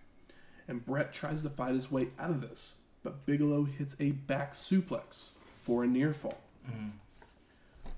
and 0.66 0.84
Bret 0.84 1.12
tries 1.12 1.42
to 1.42 1.50
fight 1.50 1.74
his 1.74 1.90
way 1.90 2.08
out 2.18 2.30
of 2.30 2.42
this, 2.42 2.74
but 3.02 3.24
Bigelow 3.26 3.64
hits 3.64 3.96
a 3.98 4.12
back 4.12 4.52
suplex 4.52 5.30
for 5.60 5.84
a 5.84 5.86
near 5.86 6.12
fall. 6.12 6.40
Mm-hmm. 6.68 6.88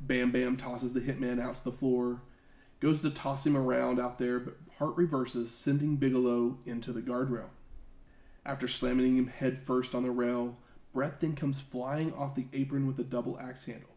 Bam 0.01 0.31
Bam 0.31 0.57
tosses 0.57 0.93
the 0.93 1.01
hitman 1.01 1.41
out 1.41 1.57
to 1.57 1.65
the 1.65 1.73
floor, 1.73 2.23
goes 2.79 3.01
to 3.03 3.11
toss 3.11 3.47
him 3.47 3.57
around 3.57 4.01
out 4.01 4.19
there, 4.19 4.39
but 4.39 4.57
Hart 4.79 4.97
reverses, 4.97 5.51
sending 5.51 5.97
Bigelow 5.97 6.59
into 6.65 6.93
the 6.93 7.03
guardrail. 7.03 7.51
After 8.47 8.67
slamming 8.67 9.19
him 9.19 9.27
head 9.27 9.61
first 9.65 9.95
on 9.95 10.03
the 10.03 10.11
rail, 10.11 10.57
Bret 10.93 11.21
then 11.21 11.35
comes 11.35 11.61
flying 11.61 12.13
off 12.15 12.35
the 12.35 12.49
apron 12.53 12.87
with 12.87 12.99
a 12.99 13.05
double 13.05 13.39
axe 13.39 13.65
handle. 13.65 13.91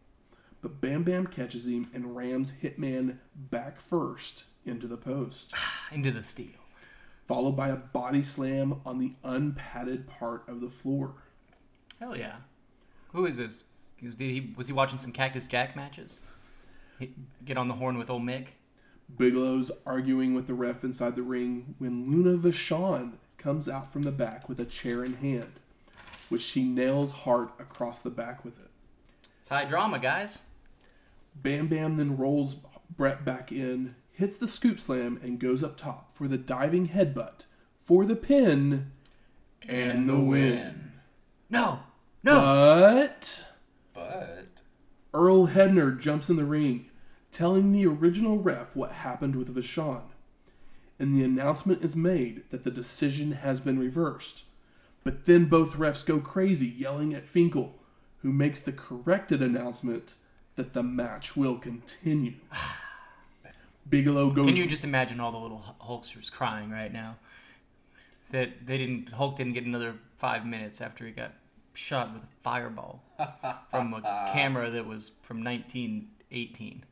But 0.62 0.80
Bam 0.80 1.02
Bam 1.02 1.26
catches 1.26 1.66
him 1.66 1.88
and 1.92 2.16
rams 2.16 2.52
Hitman 2.62 3.18
back 3.34 3.80
first 3.80 4.44
into 4.64 4.86
the 4.86 4.96
post, 4.96 5.52
Into 5.92 6.10
the 6.10 6.22
steel. 6.22 6.48
followed 7.26 7.52
by 7.56 7.68
a 7.68 7.76
body 7.76 8.22
slam 8.22 8.80
on 8.86 8.98
the 8.98 9.14
unpadded 9.22 10.06
part 10.06 10.48
of 10.48 10.60
the 10.60 10.70
floor. 10.70 11.14
Hell 12.00 12.16
yeah. 12.16 12.36
Who 13.12 13.26
is 13.26 13.36
this? 13.36 13.64
Did 14.02 14.18
he, 14.20 14.52
was 14.56 14.66
he 14.66 14.72
watching 14.72 14.98
some 14.98 15.12
Cactus 15.12 15.46
Jack 15.46 15.76
matches? 15.76 16.20
Get 17.44 17.56
on 17.58 17.68
the 17.68 17.74
horn 17.74 17.98
with 17.98 18.10
old 18.10 18.22
Mick? 18.22 18.48
Bigelow's 19.18 19.70
arguing 19.86 20.34
with 20.34 20.46
the 20.46 20.54
ref 20.54 20.82
inside 20.84 21.14
the 21.16 21.22
ring 21.22 21.74
when 21.78 22.10
Luna 22.10 22.38
Vachon 22.38 23.14
comes 23.36 23.68
out 23.68 23.92
from 23.92 24.02
the 24.02 24.12
back 24.12 24.48
with 24.48 24.58
a 24.60 24.64
chair 24.64 25.04
in 25.04 25.14
hand, 25.14 25.60
which 26.34 26.42
she 26.42 26.64
nails 26.64 27.12
Hart 27.12 27.52
across 27.60 28.00
the 28.00 28.10
back 28.10 28.44
with 28.44 28.58
it. 28.58 28.72
It's 29.38 29.48
high 29.48 29.66
drama, 29.66 30.00
guys. 30.00 30.42
Bam 31.36 31.68
Bam 31.68 31.96
then 31.96 32.16
rolls 32.16 32.56
Bret 32.96 33.24
back 33.24 33.52
in, 33.52 33.94
hits 34.10 34.36
the 34.36 34.48
scoop 34.48 34.80
slam, 34.80 35.20
and 35.22 35.38
goes 35.38 35.62
up 35.62 35.76
top 35.76 36.10
for 36.12 36.26
the 36.26 36.36
diving 36.36 36.88
headbutt 36.88 37.42
for 37.78 38.04
the 38.04 38.16
pin 38.16 38.90
and 39.62 40.08
the 40.08 40.18
win. 40.18 40.94
No! 41.48 41.78
No! 42.24 42.34
But 42.34 43.44
But 43.92 44.48
Earl 45.12 45.46
Hebner 45.46 45.96
jumps 45.96 46.28
in 46.28 46.34
the 46.34 46.44
ring, 46.44 46.90
telling 47.30 47.70
the 47.70 47.86
original 47.86 48.38
ref 48.38 48.74
what 48.74 48.90
happened 48.90 49.36
with 49.36 49.54
Vachon. 49.54 50.02
And 50.98 51.14
the 51.14 51.22
announcement 51.22 51.84
is 51.84 51.94
made 51.94 52.42
that 52.50 52.64
the 52.64 52.72
decision 52.72 53.32
has 53.32 53.60
been 53.60 53.78
reversed. 53.78 54.43
But 55.04 55.26
then 55.26 55.44
both 55.44 55.76
refs 55.76 56.04
go 56.04 56.18
crazy, 56.18 56.66
yelling 56.66 57.12
at 57.12 57.28
Finkel, 57.28 57.74
who 58.22 58.32
makes 58.32 58.60
the 58.60 58.72
corrected 58.72 59.42
announcement 59.42 60.14
that 60.56 60.72
the 60.72 60.82
match 60.82 61.36
will 61.36 61.56
continue. 61.56 62.34
Bigelow 63.88 64.30
goes. 64.30 64.46
Can 64.46 64.56
you 64.56 64.66
just 64.66 64.84
imagine 64.84 65.20
all 65.20 65.30
the 65.30 65.38
little 65.38 65.62
Hulksters 65.80 66.32
crying 66.32 66.70
right 66.70 66.90
now? 66.90 67.16
That 68.30 68.66
they 68.66 68.78
didn't, 68.78 69.10
Hulk 69.10 69.36
didn't 69.36 69.52
get 69.52 69.64
another 69.64 69.94
five 70.16 70.46
minutes 70.46 70.80
after 70.80 71.04
he 71.04 71.12
got 71.12 71.32
shot 71.74 72.14
with 72.14 72.22
a 72.22 72.26
fireball 72.42 73.02
from 73.70 73.92
a 73.92 74.30
camera 74.32 74.70
that 74.70 74.86
was 74.86 75.10
from 75.22 75.44
1918. 75.44 76.82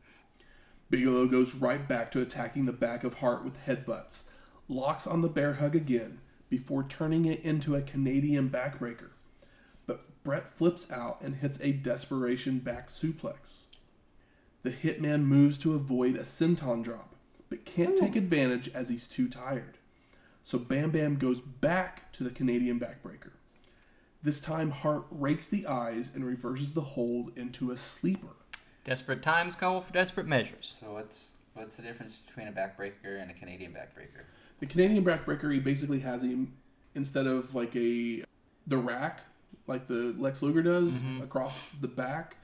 Bigelow 0.91 1.27
goes 1.27 1.55
right 1.55 1.89
back 1.89 2.11
to 2.11 2.21
attacking 2.21 2.67
the 2.67 2.73
back 2.73 3.05
of 3.05 3.15
Hart 3.15 3.43
with 3.43 3.65
headbutts, 3.65 4.25
locks 4.69 5.07
on 5.07 5.23
the 5.23 5.29
bear 5.29 5.55
hug 5.55 5.75
again 5.75 6.19
before 6.53 6.85
turning 6.85 7.25
it 7.25 7.41
into 7.41 7.75
a 7.75 7.81
Canadian 7.81 8.51
backbreaker. 8.51 9.09
But 9.87 10.23
Bret 10.23 10.55
flips 10.55 10.93
out 10.93 11.23
and 11.23 11.37
hits 11.37 11.59
a 11.63 11.73
desperation 11.73 12.59
back 12.59 12.91
suplex. 12.91 13.63
The 14.63 14.71
hitman 14.71 15.23
moves 15.23 15.57
to 15.61 15.75
avoid 15.75 16.15
a 16.15 16.25
senton 16.25 16.85
drop, 16.85 17.15
but 17.49 17.65
can't 17.65 17.97
take 17.97 18.13
hmm. 18.13 18.19
advantage 18.19 18.69
as 18.75 18.91
he's 18.91 19.09
too 19.09 19.31
tired. 19.31 19.79
So 20.43 20.59
Bam 20.59 20.91
Bam 20.91 21.17
goes 21.17 21.41
back 21.41 22.13
to 22.13 22.23
the 22.23 22.29
Canadian 22.29 22.79
backbreaker. 22.79 23.31
This 24.23 24.39
time, 24.39 24.73
Hart 24.73 25.07
rakes 25.11 25.47
the 25.47 25.67
eyes 25.67 26.11
and 26.15 26.23
reverses 26.23 26.75
the 26.75 26.83
hold 26.83 27.33
into 27.35 27.71
a 27.71 27.79
sleeper. 27.79 28.37
Desperate 28.85 29.23
times 29.23 29.57
call 29.57 29.81
for 29.81 29.95
desperate 29.95 30.27
measures. 30.27 30.67
so 30.79 30.93
what's 30.93 31.39
what's 31.55 31.79
the 31.79 31.83
difference 31.83 32.19
between 32.19 32.49
a 32.49 32.53
backbreaker 32.53 33.23
and 33.23 33.31
a 33.31 33.35
Canadian 33.35 33.73
backbreaker? 33.73 34.27
The 34.63 34.69
Canadian 34.69 35.05
backbreaker, 35.05 35.53
he 35.53 35.59
basically 35.59 35.99
has 36.01 36.23
him 36.23 36.53
instead 36.95 37.27
of 37.27 37.53
like 37.53 37.75
a 37.75 38.23
the 38.69 38.77
rack, 38.77 39.19
like 39.67 39.89
the 39.89 40.15
Lex 40.17 40.41
Luger 40.41 40.63
does 40.63 40.93
mm-hmm. 40.93 41.21
across 41.21 41.71
the 41.81 41.89
back. 41.89 42.37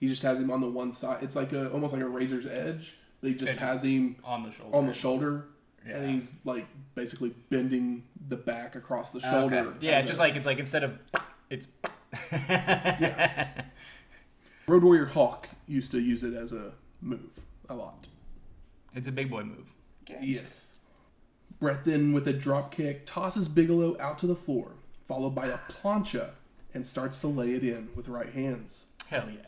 He 0.00 0.08
just 0.08 0.22
has 0.22 0.38
him 0.40 0.50
on 0.50 0.62
the 0.62 0.70
one 0.70 0.90
side. 0.90 1.18
It's 1.22 1.36
like 1.36 1.52
a 1.52 1.70
almost 1.70 1.92
like 1.92 2.00
a 2.00 2.08
razor's 2.08 2.46
edge, 2.46 2.96
but 3.20 3.28
he 3.28 3.34
just 3.34 3.48
It's 3.52 3.58
has 3.58 3.82
him 3.82 4.16
On 4.24 4.42
the 4.42 4.50
shoulder. 4.50 4.74
on 4.74 4.86
the 4.86 4.94
shoulder, 4.94 5.48
Yeah. 5.86 5.96
and 5.98 6.10
he's 6.12 6.32
like 6.46 6.66
basically 6.94 7.34
bending 7.50 8.04
the 8.30 8.36
back 8.36 8.74
across 8.74 9.10
the 9.10 9.18
Okay. 9.18 9.30
shoulder. 9.30 9.74
Yeah, 9.82 9.98
as 9.98 10.04
it's 10.04 10.08
just 10.12 10.18
a- 10.18 10.22
like 10.22 10.34
it's 10.34 10.46
like 10.46 10.58
instead 10.58 10.82
of 10.82 10.98
it's 11.50 11.68
yeah. 12.32 13.50
Road 14.66 14.82
Warrior 14.82 15.04
Hawk 15.04 15.50
used 15.68 15.90
to 15.92 16.00
use 16.00 16.24
it 16.24 16.32
as 16.32 16.52
a 16.52 16.72
move 17.02 17.20
a 17.68 17.74
lot. 17.74 18.06
it's 18.94 19.08
a 19.08 19.12
big 19.12 19.28
boy 19.28 19.42
move. 19.42 19.70
Yes. 20.22 20.22
Bret 20.22 20.75
then, 21.60 22.12
with 22.12 22.28
a 22.28 22.32
drop 22.32 22.74
kick, 22.74 23.06
tosses 23.06 23.48
Bigelow 23.48 23.96
out 23.98 24.18
to 24.20 24.26
the 24.26 24.36
floor, 24.36 24.72
followed 25.06 25.34
by 25.34 25.46
a 25.46 25.58
plancha, 25.68 26.30
and 26.74 26.86
starts 26.86 27.20
to 27.20 27.28
lay 27.28 27.54
it 27.54 27.64
in 27.64 27.88
with 27.94 28.08
right 28.08 28.32
hands. 28.32 28.86
Hell 29.08 29.30
yeah. 29.30 29.46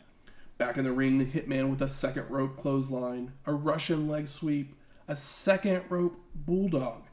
Back 0.57 0.77
in 0.77 0.83
the 0.83 0.91
ring, 0.91 1.19
the 1.19 1.25
hitman 1.25 1.69
with 1.69 1.81
a 1.81 1.87
second 1.87 2.29
rope 2.29 2.57
clothesline, 2.57 3.33
a 3.45 3.53
Russian 3.53 4.07
leg 4.07 4.27
sweep, 4.27 4.75
a 5.07 5.15
second 5.15 5.83
rope 5.89 6.19
bulldog, 6.35 7.03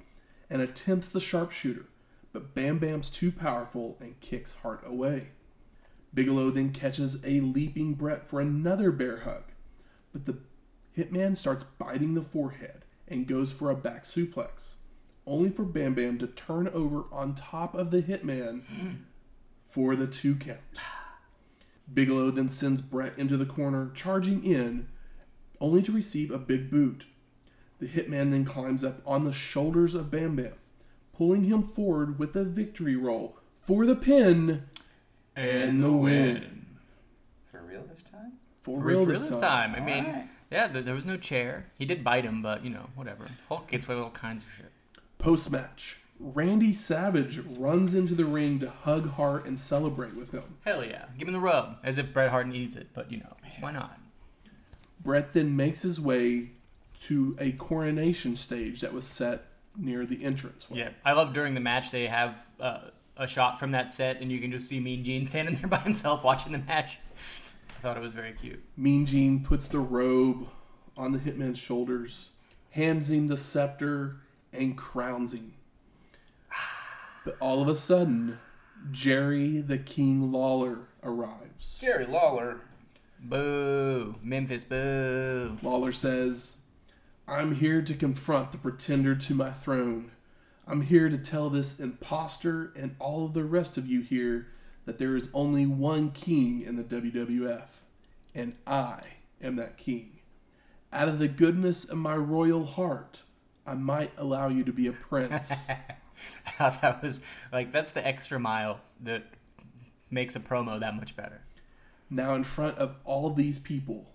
and 0.50 0.62
attempts 0.62 1.08
the 1.08 1.20
sharpshooter, 1.20 1.86
but 2.32 2.54
Bam 2.54 2.78
Bam's 2.78 3.10
too 3.10 3.30
powerful 3.32 3.96
and 4.00 4.18
kicks 4.20 4.54
Hart 4.62 4.82
away. 4.86 5.28
Bigelow 6.12 6.50
then 6.50 6.72
catches 6.72 7.22
a 7.24 7.40
leaping 7.40 7.94
Bret 7.94 8.28
for 8.28 8.40
another 8.40 8.90
bear 8.90 9.18
hug, 9.18 9.44
but 10.12 10.24
the 10.24 10.38
hitman 10.96 11.36
starts 11.36 11.64
biting 11.78 12.14
the 12.14 12.22
forehead 12.22 12.84
and 13.06 13.26
goes 13.26 13.52
for 13.52 13.70
a 13.70 13.76
back 13.76 14.04
suplex, 14.04 14.74
only 15.26 15.50
for 15.50 15.64
Bam 15.64 15.94
Bam 15.94 16.18
to 16.18 16.26
turn 16.26 16.68
over 16.68 17.04
on 17.12 17.34
top 17.34 17.74
of 17.74 17.90
the 17.90 18.02
hitman 18.02 18.62
for 19.68 19.96
the 19.96 20.06
two 20.06 20.36
count. 20.36 20.58
Bigelow 21.92 22.30
then 22.30 22.48
sends 22.48 22.80
Bret 22.80 23.12
into 23.18 23.36
the 23.36 23.46
corner, 23.46 23.90
charging 23.94 24.44
in, 24.44 24.88
only 25.60 25.82
to 25.82 25.92
receive 25.92 26.30
a 26.30 26.38
big 26.38 26.70
boot. 26.70 27.06
The 27.78 27.86
hitman 27.86 28.30
then 28.30 28.44
climbs 28.44 28.82
up 28.82 29.00
on 29.06 29.24
the 29.24 29.32
shoulders 29.32 29.94
of 29.94 30.10
Bam 30.10 30.36
Bam, 30.36 30.54
pulling 31.12 31.44
him 31.44 31.62
forward 31.62 32.18
with 32.18 32.34
a 32.36 32.44
victory 32.44 32.96
roll 32.96 33.36
for 33.62 33.84
the 33.86 33.96
pin 33.96 34.64
and 35.34 35.82
the 35.82 35.92
win. 35.92 36.66
For 37.50 37.62
real 37.62 37.84
this 37.88 38.02
time? 38.02 38.32
For 38.62 38.78
For 38.80 38.84
real, 38.86 38.98
real 39.04 39.06
this 39.06 39.22
this 39.22 39.36
time. 39.38 39.74
time. 39.74 39.82
I 39.82 39.84
mean, 39.84 40.04
Alright. 40.06 40.28
yeah, 40.50 40.66
there, 40.68 40.82
there 40.82 40.94
was 40.94 41.06
no 41.06 41.16
chair. 41.16 41.66
He 41.78 41.84
did 41.84 42.02
bite 42.02 42.24
him, 42.24 42.42
but 42.42 42.64
you 42.64 42.70
know, 42.70 42.88
whatever. 42.94 43.24
Hulk 43.48 43.68
gets 43.68 43.86
away 43.86 43.96
with 43.96 44.04
all 44.04 44.10
kinds 44.10 44.42
of 44.42 44.48
shit. 44.56 44.72
Post 45.26 45.50
match, 45.50 46.02
Randy 46.20 46.72
Savage 46.72 47.40
runs 47.58 47.96
into 47.96 48.14
the 48.14 48.24
ring 48.24 48.60
to 48.60 48.70
hug 48.70 49.10
Hart 49.14 49.44
and 49.44 49.58
celebrate 49.58 50.14
with 50.14 50.30
him. 50.30 50.44
Hell 50.64 50.84
yeah, 50.84 51.06
give 51.18 51.26
him 51.26 51.34
the 51.34 51.40
rub, 51.40 51.78
as 51.82 51.98
if 51.98 52.12
Bret 52.12 52.30
Hart 52.30 52.46
needs 52.46 52.76
it. 52.76 52.90
But 52.94 53.10
you 53.10 53.18
know, 53.18 53.36
why 53.58 53.72
not? 53.72 53.98
Bret 55.02 55.32
then 55.32 55.56
makes 55.56 55.82
his 55.82 56.00
way 56.00 56.50
to 57.00 57.36
a 57.40 57.50
coronation 57.50 58.36
stage 58.36 58.82
that 58.82 58.92
was 58.92 59.04
set 59.04 59.46
near 59.76 60.06
the 60.06 60.22
entrance. 60.22 60.68
Yeah, 60.70 60.90
I 61.04 61.10
love 61.14 61.32
during 61.32 61.54
the 61.54 61.60
match 61.60 61.90
they 61.90 62.06
have 62.06 62.46
uh, 62.60 62.82
a 63.16 63.26
shot 63.26 63.58
from 63.58 63.72
that 63.72 63.92
set, 63.92 64.20
and 64.20 64.30
you 64.30 64.38
can 64.38 64.52
just 64.52 64.68
see 64.68 64.78
Mean 64.78 65.02
Gene 65.02 65.26
standing 65.26 65.56
there 65.56 65.66
by 65.66 65.78
himself 65.78 66.22
watching 66.22 66.52
the 66.52 66.58
match. 66.58 67.00
I 67.76 67.80
thought 67.80 67.96
it 67.96 68.00
was 68.00 68.12
very 68.12 68.32
cute. 68.32 68.62
Mean 68.76 69.04
Gene 69.04 69.42
puts 69.42 69.66
the 69.66 69.80
robe 69.80 70.46
on 70.96 71.10
the 71.10 71.18
hitman's 71.18 71.58
shoulders, 71.58 72.28
hands 72.70 73.10
him 73.10 73.26
the 73.26 73.36
scepter, 73.36 74.18
and 74.56 74.76
crowns 74.76 75.32
him. 75.32 75.54
But 77.24 77.36
all 77.40 77.60
of 77.60 77.68
a 77.68 77.74
sudden, 77.74 78.38
Jerry 78.90 79.60
the 79.60 79.78
King 79.78 80.30
Lawler 80.30 80.88
arrives. 81.02 81.78
Jerry 81.80 82.06
Lawler. 82.06 82.60
Boo, 83.18 84.16
Memphis, 84.22 84.64
boo. 84.64 85.58
Lawler 85.62 85.92
says, 85.92 86.58
I'm 87.26 87.56
here 87.56 87.82
to 87.82 87.94
confront 87.94 88.52
the 88.52 88.58
pretender 88.58 89.16
to 89.16 89.34
my 89.34 89.50
throne. 89.50 90.12
I'm 90.68 90.82
here 90.82 91.08
to 91.08 91.18
tell 91.18 91.50
this 91.50 91.80
impostor 91.80 92.72
and 92.76 92.94
all 92.98 93.24
of 93.24 93.34
the 93.34 93.44
rest 93.44 93.76
of 93.76 93.86
you 93.86 94.02
here 94.02 94.48
that 94.84 94.98
there 94.98 95.16
is 95.16 95.28
only 95.34 95.66
one 95.66 96.10
king 96.12 96.62
in 96.62 96.76
the 96.76 96.84
WWF, 96.84 97.66
and 98.34 98.56
I 98.66 99.00
am 99.42 99.56
that 99.56 99.76
king. 99.76 100.20
Out 100.92 101.08
of 101.08 101.18
the 101.18 101.28
goodness 101.28 101.84
of 101.84 101.98
my 101.98 102.14
royal 102.14 102.64
heart, 102.64 103.22
I 103.66 103.74
might 103.74 104.12
allow 104.16 104.48
you 104.48 104.64
to 104.64 104.72
be 104.72 104.86
a 104.86 104.92
prince. 104.92 105.52
That 106.58 107.02
was 107.02 107.20
like 107.52 107.70
that's 107.70 107.90
the 107.90 108.06
extra 108.06 108.40
mile 108.40 108.80
that 109.02 109.24
makes 110.10 110.34
a 110.34 110.40
promo 110.40 110.80
that 110.80 110.94
much 110.96 111.14
better. 111.14 111.42
now, 112.08 112.34
in 112.34 112.42
front 112.44 112.78
of 112.78 112.96
all 113.04 113.30
these 113.30 113.58
people, 113.58 114.06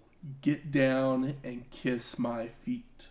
get 0.41 0.71
down 0.71 1.35
and 1.43 1.69
kiss 1.69 2.17
my 2.17 2.47
feet. 2.47 3.07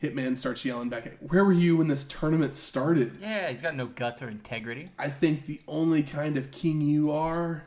Hitman 0.00 0.36
starts 0.36 0.64
yelling 0.64 0.88
back 0.90 1.06
at, 1.06 1.20
Where 1.22 1.44
were 1.44 1.52
you 1.52 1.76
when 1.78 1.88
this 1.88 2.04
tournament 2.04 2.54
started? 2.54 3.18
Yeah, 3.20 3.48
he's 3.50 3.60
got 3.62 3.74
no 3.74 3.86
guts 3.86 4.22
or 4.22 4.28
integrity. 4.28 4.90
I 4.98 5.10
think 5.10 5.46
the 5.46 5.60
only 5.66 6.02
kind 6.04 6.36
of 6.38 6.50
king 6.52 6.80
you 6.80 7.10
are 7.10 7.64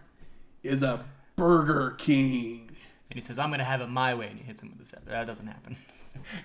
is 0.64 0.82
a 0.82 1.04
Burger 1.36 1.92
King. 1.98 2.70
And 3.10 3.16
he 3.16 3.22
says, 3.22 3.38
"I'm 3.38 3.52
gonna 3.52 3.64
have 3.66 3.82
it 3.82 3.90
my 3.90 4.14
way," 4.16 4.30
and 4.30 4.40
he 4.40 4.46
hits 4.46 4.64
him 4.64 4.70
with 4.70 4.80
the 4.80 4.86
scepter. 4.86 5.12
That 5.12 5.28
doesn't 5.28 5.48
happen. 5.48 5.76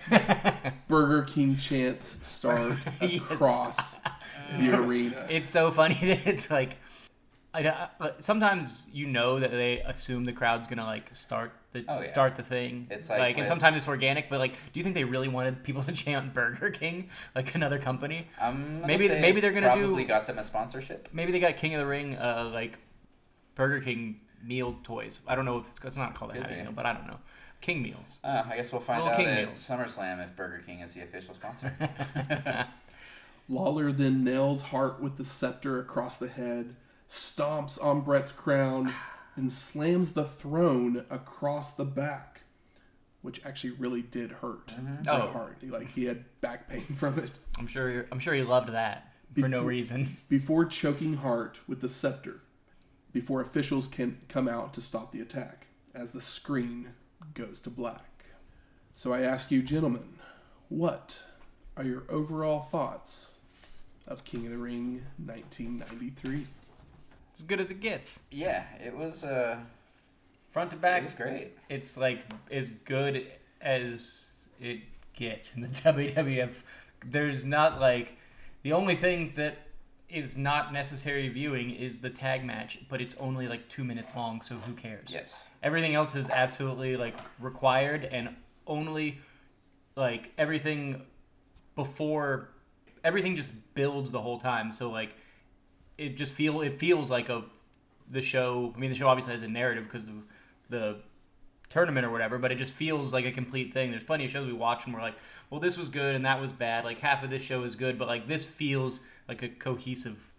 Burger 0.87 1.23
King 1.23 1.57
chants 1.57 2.19
start 2.27 2.77
Yes. 3.01 3.21
across 3.31 3.95
the 4.59 4.75
arena. 4.77 5.27
It's 5.29 5.49
so 5.49 5.71
funny 5.71 5.95
that 6.01 6.27
it's 6.27 6.49
like, 6.49 6.77
I, 7.53 7.67
I- 7.99 8.11
sometimes 8.19 8.87
you 8.93 9.07
know 9.07 9.39
that 9.39 9.51
they 9.51 9.79
assume 9.79 10.25
the 10.25 10.33
crowd's 10.33 10.67
gonna 10.67 10.85
like 10.85 11.15
start 11.15 11.51
the 11.71 11.85
Oh, 11.87 11.99
yeah. 11.99 12.05
start 12.05 12.35
the 12.35 12.43
thing. 12.43 12.87
It's 12.89 13.09
like 13.09 13.37
and 13.37 13.45
sometimes 13.45 13.77
it's 13.77 13.87
organic, 13.87 14.29
but 14.29 14.39
like, 14.39 14.53
do 14.53 14.79
you 14.79 14.83
think 14.83 14.95
they 14.95 15.03
really 15.03 15.27
wanted 15.27 15.63
people 15.63 15.83
to 15.83 15.91
chant 15.91 16.33
Burger 16.33 16.71
King 16.71 17.09
like 17.35 17.53
another 17.55 17.77
company? 17.79 18.27
I'm 18.41 18.81
Maybe- 18.81 19.07
say 19.07 19.21
maybe 19.21 19.39
they're 19.41 19.51
gonna 19.51 19.73
do- 19.75 19.81
probably 19.81 20.03
got 20.03 20.25
them 20.27 20.39
a 20.39 20.43
sponsorship. 20.43 21.09
Maybe 21.13 21.31
they 21.31 21.39
got 21.39 21.57
King 21.57 21.75
of 21.75 21.81
the 21.81 21.87
Ring, 21.87 22.15
uh, 22.17 22.49
like 22.53 22.77
Burger 23.55 23.79
King 23.81 24.19
meal 24.43 24.77
toys. 24.83 25.21
I 25.27 25.35
don't 25.35 25.45
know 25.45 25.57
if 25.59 25.65
it's, 25.65 25.83
it's 25.83 25.97
not 25.97 26.15
called 26.15 26.31
a 26.31 26.35
Could 26.35 26.43
Happy 26.43 26.55
be. 26.55 26.61
Meal, 26.63 26.71
but 26.71 26.85
I 26.85 26.93
don't 26.93 27.07
know. 27.07 27.19
King 27.61 27.81
meals. 27.81 28.19
Uh, 28.23 28.43
I 28.49 28.55
guess 28.55 28.71
we'll 28.71 28.81
find 28.81 28.99
Little 29.03 29.13
out 29.13 29.19
King 29.19 29.27
at 29.29 29.45
meals. 29.47 29.59
SummerSlam 29.59 30.23
if 30.23 30.35
Burger 30.35 30.61
King 30.65 30.79
is 30.79 30.93
the 30.93 31.01
official 31.01 31.33
sponsor. 31.33 31.73
Lawler 33.49 33.91
then 33.91 34.23
nails 34.23 34.61
Hart 34.61 35.01
with 35.01 35.17
the 35.17 35.25
scepter 35.25 35.79
across 35.79 36.17
the 36.17 36.27
head, 36.27 36.75
stomps 37.09 37.83
on 37.83 38.01
Bret's 38.01 38.31
crown, 38.31 38.93
and 39.35 39.51
slams 39.51 40.13
the 40.13 40.23
throne 40.23 41.05
across 41.09 41.73
the 41.73 41.85
back, 41.85 42.41
which 43.21 43.43
actually 43.45 43.71
really 43.71 44.01
did 44.03 44.31
hurt 44.33 44.67
Bret 44.77 45.07
Oh. 45.07 45.27
Hart. 45.31 45.57
He, 45.61 45.67
like 45.67 45.89
he 45.89 46.05
had 46.05 46.25
back 46.41 46.69
pain 46.69 46.85
from 46.95 47.17
it. 47.19 47.31
I'm 47.57 47.67
sure. 47.67 48.05
I'm 48.11 48.19
sure 48.19 48.33
he 48.35 48.43
loved 48.43 48.69
that 48.69 49.11
for 49.37 49.49
no 49.49 49.63
reason. 49.63 50.17
Before 50.29 50.65
choking 50.65 51.15
Hart 51.15 51.59
with 51.67 51.81
the 51.81 51.89
scepter, 51.89 52.41
before 53.11 53.41
officials 53.41 53.87
can 53.87 54.19
come 54.29 54.47
out 54.47 54.73
to 54.75 54.81
stop 54.81 55.11
the 55.11 55.21
attack, 55.21 55.65
as 55.95 56.11
the 56.11 56.21
screen 56.21 56.89
goes 57.39 57.61
to 57.61 57.69
black. 57.69 58.25
So 58.93 59.13
I 59.13 59.21
ask 59.21 59.49
you, 59.49 59.61
gentlemen, 59.61 60.03
what 60.67 61.19
are 61.77 61.85
your 61.85 62.03
overall 62.09 62.59
thoughts 62.61 63.33
of 64.07 64.25
King 64.25 64.45
of 64.45 64.51
the 64.51 64.57
Ring 64.57 65.03
1993? 65.25 66.45
It's 67.31 67.39
as 67.39 67.45
good 67.45 67.61
as 67.61 67.71
it 67.71 67.79
gets. 67.79 68.23
yeah, 68.31 68.65
it 68.83 68.95
was. 68.95 69.23
Uh, 69.23 69.57
Front 70.49 70.71
to 70.71 70.75
it 70.75 70.81
back, 70.81 71.03
was 71.03 71.13
great. 71.13 71.51
it's 71.69 71.95
like 71.95 72.21
as 72.51 72.71
good 72.71 73.27
as 73.61 74.49
it 74.59 74.79
gets 75.13 75.55
in 75.55 75.61
the 75.61 75.67
WWF. 75.69 76.63
There's 77.05 77.45
not 77.45 77.79
like 77.79 78.17
the 78.63 78.73
only 78.73 78.95
thing 78.95 79.31
that 79.35 79.59
is 80.09 80.37
not 80.37 80.73
necessary 80.73 81.27
viewing 81.29 81.71
is 81.71 81.99
the 81.99 82.09
tag 82.09 82.43
match, 82.43 82.79
but 82.89 83.01
it's 83.01 83.15
only 83.15 83.47
like 83.47 83.67
two 83.69 83.83
minutes 83.83 84.15
long, 84.15 84.41
so 84.41 84.55
who 84.55 84.73
cares? 84.73 85.09
Yes. 85.09 85.49
Everything 85.61 85.95
else 85.95 86.15
is 86.15 86.29
absolutely 86.29 86.97
like 86.97 87.15
required 87.39 88.05
and 88.05 88.35
only 88.65 89.19
like 89.95 90.31
everything 90.37 91.01
before 91.75 92.49
everything 93.03 93.35
just 93.35 93.53
builds 93.75 94.11
the 94.11 94.19
whole 94.19 94.37
time. 94.37 94.71
So 94.71 94.89
like 94.89 95.15
it 95.97 96.17
just 96.17 96.33
feel 96.33 96.61
it 96.61 96.73
feels 96.73 97.11
like 97.11 97.29
a 97.29 97.43
the 98.09 98.21
show. 98.21 98.73
I 98.75 98.79
mean, 98.79 98.89
the 98.89 98.95
show 98.95 99.07
obviously 99.07 99.33
has 99.33 99.43
a 99.43 99.47
narrative 99.47 99.83
because 99.83 100.07
of 100.07 100.15
the 100.69 100.97
tournament 101.69 102.05
or 102.05 102.09
whatever, 102.09 102.37
but 102.37 102.51
it 102.51 102.55
just 102.55 102.73
feels 102.73 103.13
like 103.13 103.25
a 103.25 103.31
complete 103.31 103.73
thing. 103.73 103.91
There's 103.91 104.03
plenty 104.03 104.25
of 104.25 104.31
shows 104.31 104.47
we 104.47 104.53
watch 104.53 104.85
and 104.85 104.93
we're 104.93 105.01
like, 105.01 105.15
well, 105.49 105.59
this 105.59 105.77
was 105.77 105.89
good 105.89 106.15
and 106.15 106.25
that 106.25 106.39
was 106.41 106.51
bad. 106.51 106.83
Like 106.83 106.97
half 106.99 107.23
of 107.23 107.29
this 107.29 107.43
show 107.43 107.63
is 107.63 107.75
good, 107.75 107.97
but 107.97 108.07
like 108.07 108.27
this 108.27 108.45
feels 108.45 109.01
like 109.27 109.43
a 109.43 109.49
cohesive 109.49 110.33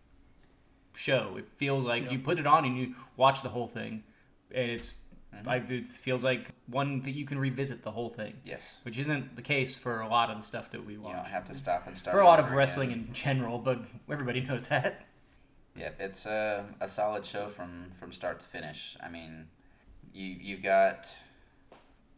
show. 0.94 1.36
It 1.38 1.46
feels 1.46 1.84
like 1.84 2.04
Yeah. 2.04 2.10
you 2.12 2.18
put 2.18 2.38
it 2.38 2.46
on 2.46 2.64
and 2.64 2.76
you 2.76 2.94
watch 3.16 3.42
the 3.42 3.48
whole 3.48 3.66
thing, 3.66 4.02
and 4.52 4.70
it's. 4.70 4.94
Mm-hmm. 5.34 5.48
I, 5.48 5.56
it 5.58 5.86
feels 5.86 6.24
like 6.24 6.48
one 6.66 7.00
that 7.02 7.12
you 7.12 7.24
can 7.24 7.38
revisit 7.38 7.84
the 7.84 7.90
whole 7.92 8.08
thing, 8.08 8.34
Yes. 8.42 8.80
which 8.82 8.98
isn't 8.98 9.36
the 9.36 9.42
case 9.42 9.76
for 9.76 10.00
a 10.00 10.08
lot 10.08 10.28
of 10.28 10.36
the 10.36 10.42
stuff 10.42 10.72
that 10.72 10.84
we 10.84 10.94
You 10.94 11.02
watch. 11.02 11.14
don't 11.14 11.26
have 11.28 11.44
to 11.44 11.54
stop 11.54 11.86
and 11.86 11.96
start. 11.96 12.12
for 12.12 12.20
a 12.20 12.26
lot 12.26 12.40
of 12.40 12.50
wrestling 12.50 12.90
again. 12.90 13.04
in 13.06 13.12
general, 13.12 13.56
but 13.56 13.78
everybody 14.10 14.40
knows 14.40 14.64
that. 14.66 15.06
Yeah, 15.76 15.90
it's 16.00 16.26
a, 16.26 16.66
a 16.80 16.88
solid 16.88 17.24
show 17.24 17.46
from, 17.46 17.90
from 17.92 18.10
start 18.10 18.40
to 18.40 18.46
finish. 18.46 18.96
I 19.00 19.08
mean, 19.08 19.46
you 20.14 20.36
you've 20.40 20.62
got 20.62 21.14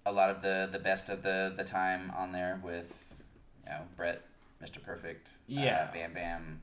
a 0.07 0.13
lot 0.13 0.31
of 0.31 0.43
the, 0.43 0.69
the 0.73 0.79
best 0.79 1.09
of 1.09 1.23
the, 1.23 1.53
the 1.57 1.63
time 1.65 2.13
on 2.17 2.33
there 2.33 2.61
with 2.65 3.15
you 3.65 3.71
know 3.71 3.81
Bret, 3.97 4.23
Mr. 4.63 4.83
Perfect, 4.83 5.31
Yeah. 5.47 5.87
uh, 5.89 5.93
Bam 5.93 6.13
Bam. 6.15 6.61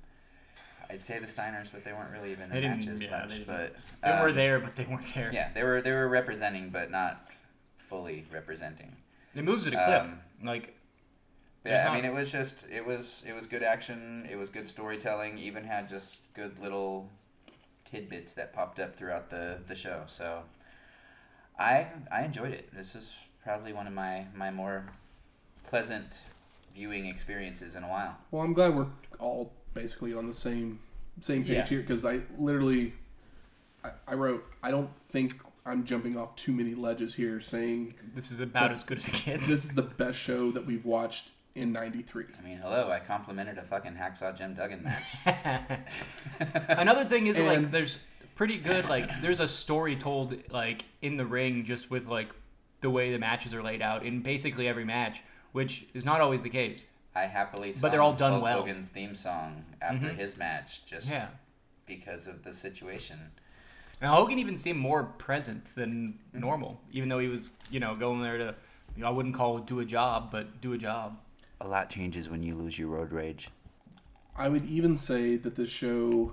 I'd 0.92 1.06
say 1.06 1.20
the 1.20 1.28
Steiners, 1.28 1.72
but 1.72 1.84
they 1.84 1.94
weren't 1.94 2.12
really 2.12 2.32
even 2.32 2.52
in 2.52 2.62
the 2.62 2.68
matches 2.68 3.00
yeah, 3.00 3.12
much. 3.12 3.38
they 3.38 3.44
but 3.44 3.76
They 4.04 4.10
were 4.22 4.30
um, 4.30 4.36
there, 4.36 4.60
but 4.60 4.76
they 4.76 4.86
weren't 4.86 5.14
there. 5.14 5.30
Yeah, 5.32 5.52
they 5.54 5.64
were 5.64 5.82
they 5.82 5.92
were 5.92 6.08
representing, 6.10 6.70
but 6.70 6.90
not 6.90 7.30
fully 7.78 8.26
representing. 8.34 8.96
It 9.36 9.44
moves 9.44 9.68
at 9.68 9.74
a 9.74 9.78
clip. 9.78 10.02
Um, 10.02 10.20
like 10.44 10.76
Yeah, 11.64 11.84
There's 11.84 11.88
I 11.90 11.96
mean, 11.96 12.06
it 12.06 12.14
was 12.14 12.32
just 12.32 12.68
it 12.72 12.84
was 12.84 13.24
it 13.28 13.34
was 13.36 13.46
good 13.46 13.62
action. 13.62 14.28
It 14.32 14.36
was 14.36 14.50
good 14.50 14.68
storytelling. 14.68 15.38
Even 15.38 15.64
had 15.64 15.88
just 15.88 16.22
good 16.34 16.58
little 16.60 17.08
tidbits 17.86 18.34
that 18.34 18.52
popped 18.52 18.80
up 18.80 18.96
throughout 18.96 19.30
the 19.30 19.60
the 19.68 19.76
show. 19.76 20.02
So 20.08 20.42
I 21.60 21.88
I 22.12 22.24
enjoyed 22.24 22.52
it. 22.54 22.70
This 22.74 22.96
is 22.96 23.28
probably 23.44 23.74
one 23.74 23.86
of 23.88 23.94
my 23.94 24.26
my 24.34 24.50
more 24.52 24.86
pleasant 25.64 26.26
viewing 26.74 27.06
experiences 27.06 27.76
in 27.76 27.84
a 27.84 27.88
while. 27.90 28.16
Well, 28.32 28.44
I'm 28.44 28.54
glad 28.54 28.76
we're 28.76 28.88
all 29.20 29.52
basically 29.74 30.14
on 30.14 30.28
the 30.28 30.34
same 30.34 30.80
same 31.22 31.44
page 31.44 31.52
Yeah. 31.54 31.66
here 31.66 31.82
because 31.82 32.06
I 32.06 32.22
literally 32.38 32.94
I, 33.84 33.90
I 34.08 34.14
wrote 34.14 34.46
I 34.64 34.72
don't 34.72 34.94
think 34.98 35.34
I'm 35.66 35.84
jumping 35.84 36.18
off 36.18 36.36
too 36.36 36.52
many 36.54 36.74
ledges 36.74 37.14
here 37.14 37.42
saying 37.42 37.94
this 38.16 38.32
is 38.32 38.40
about 38.40 38.72
as 38.72 38.84
good 38.84 38.98
as 39.00 39.08
it 39.10 39.22
gets. 39.26 39.48
this 39.48 39.66
is 39.66 39.76
the 39.76 39.82
best 39.84 40.18
show 40.18 40.52
that 40.52 40.66
we've 40.66 40.86
watched 40.86 41.32
in 41.56 41.74
'93. 41.74 42.26
I 42.40 42.42
mean, 42.46 42.58
hello, 42.60 42.90
I 42.90 43.00
complimented 43.00 43.58
a 43.58 43.64
fucking 43.64 43.94
hacksaw 43.94 44.36
Jim 44.38 44.54
Duggan 44.54 44.82
match. 44.84 45.16
Another 46.70 47.04
thing 47.04 47.28
is 47.28 47.38
And- 47.38 47.48
like 47.48 47.72
there's 47.72 48.00
pretty 48.40 48.58
good 48.58 48.88
like 48.88 49.20
there's 49.20 49.42
a 49.42 49.48
story 49.48 49.98
told 49.98 50.34
like 50.50 50.86
in 51.02 51.18
the 51.18 51.26
ring 51.26 51.62
just 51.66 51.92
with 51.92 52.08
like 52.08 52.30
the 52.80 52.90
way 52.90 53.12
the 53.12 53.20
matches 53.20 53.54
are 53.54 53.62
laid 53.62 53.82
out 53.82 54.06
in 54.06 54.22
basically 54.22 54.66
every 54.66 54.86
match, 54.86 55.22
which 55.52 55.86
is 55.94 56.06
not 56.06 56.22
always 56.22 56.42
the 56.42 56.50
case. 56.50 56.86
I 57.14 57.24
happily 57.26 57.74
But 57.82 57.92
they're 57.92 58.02
all 58.02 58.14
done 58.14 58.32
Hulk 58.32 58.44
well. 58.44 58.60
Hogan's 58.62 58.88
theme 58.88 59.14
song 59.14 59.66
after 59.82 60.08
Mhm. 60.08 60.16
his 60.16 60.38
match. 60.38 60.86
Just 60.86 61.12
Yeah. 61.12 61.28
because 61.86 62.30
of 62.30 62.42
the 62.44 62.54
situation. 62.54 63.20
Now 64.02 64.16
Hogan 64.16 64.40
even 64.40 64.58
seemed 64.58 64.80
more 64.80 65.04
present 65.04 65.62
than 65.76 66.18
normal, 66.32 66.80
even 66.94 67.10
though 67.10 67.20
he 67.20 67.28
was, 67.28 67.52
you 67.70 67.82
know, 67.82 67.94
going 67.94 68.22
there 68.22 68.38
to, 68.38 68.56
you 68.96 69.02
know, 69.02 69.08
I 69.10 69.12
wouldn't 69.12 69.36
call 69.36 69.58
it 69.58 69.66
do 69.66 69.82
a 69.82 69.86
job, 69.86 70.32
but 70.32 70.62
do 70.62 70.72
a 70.72 70.78
job. 70.78 71.20
A 71.60 71.68
lot 71.68 71.90
changes 71.90 72.30
when 72.30 72.42
you 72.42 72.56
lose 72.56 72.80
your 72.80 72.88
road 72.88 73.12
rage. 73.12 73.50
I 74.38 74.48
would 74.48 74.64
even 74.66 74.96
say 74.96 75.36
that 75.36 75.56
the 75.56 75.66
show 75.66 76.32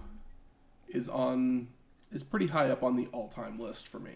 is 0.86 1.08
on 1.08 1.66
is 2.12 2.22
pretty 2.22 2.46
high 2.46 2.70
up 2.70 2.82
on 2.82 2.96
the 2.96 3.06
all 3.12 3.28
time 3.28 3.58
list 3.58 3.88
for 3.88 3.98
me. 3.98 4.12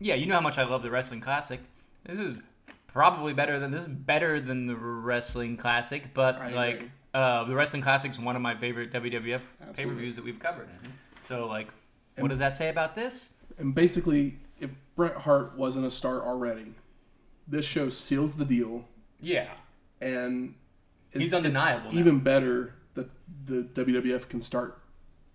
Yeah, 0.00 0.14
you 0.14 0.26
know 0.26 0.34
how 0.34 0.40
much 0.40 0.58
I 0.58 0.64
love 0.64 0.82
the 0.82 0.90
wrestling 0.90 1.20
classic. 1.20 1.60
This 2.04 2.18
is 2.18 2.38
probably 2.86 3.32
better 3.32 3.58
than 3.58 3.70
this 3.70 3.82
is 3.82 3.88
better 3.88 4.40
than 4.40 4.66
the 4.66 4.76
wrestling 4.76 5.56
classic, 5.56 6.12
but 6.14 6.36
I 6.40 6.50
like 6.50 6.88
uh, 7.12 7.44
the 7.44 7.54
wrestling 7.54 7.82
classic 7.82 8.10
is 8.10 8.18
one 8.18 8.36
of 8.36 8.42
my 8.42 8.54
favorite 8.54 8.92
WWF 8.92 9.40
pay 9.74 9.84
per 9.86 9.92
views 9.92 10.16
that 10.16 10.24
we've 10.24 10.38
covered. 10.38 10.68
Mm-hmm. 10.68 10.90
So 11.20 11.46
like, 11.46 11.68
And- 12.16 12.22
what 12.22 12.28
does 12.28 12.38
that 12.38 12.56
say 12.56 12.68
about 12.68 12.94
this? 12.94 13.36
And 13.58 13.74
basically, 13.74 14.38
if 14.60 14.70
Bret 14.96 15.16
Hart 15.16 15.56
wasn't 15.56 15.86
a 15.86 15.90
star 15.90 16.22
already, 16.26 16.74
this 17.46 17.64
show 17.64 17.88
seals 17.88 18.34
the 18.34 18.44
deal 18.44 18.84
Yeah, 19.20 19.50
and 20.00 20.54
it's- 21.10 21.20
He's 21.20 21.34
undeniable 21.34 21.88
It's 21.88 21.96
even 21.96 22.18
better 22.20 22.74
that 22.94 23.08
the 23.44 23.62
WWF 23.74 24.28
can 24.28 24.42
start 24.42 24.80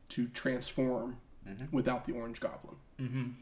to 0.10 0.28
transform 0.28 1.18
Mm-hmm. 1.50 1.76
without 1.76 2.06
the 2.06 2.14
Orange 2.14 2.40
Goblin. 2.40 3.36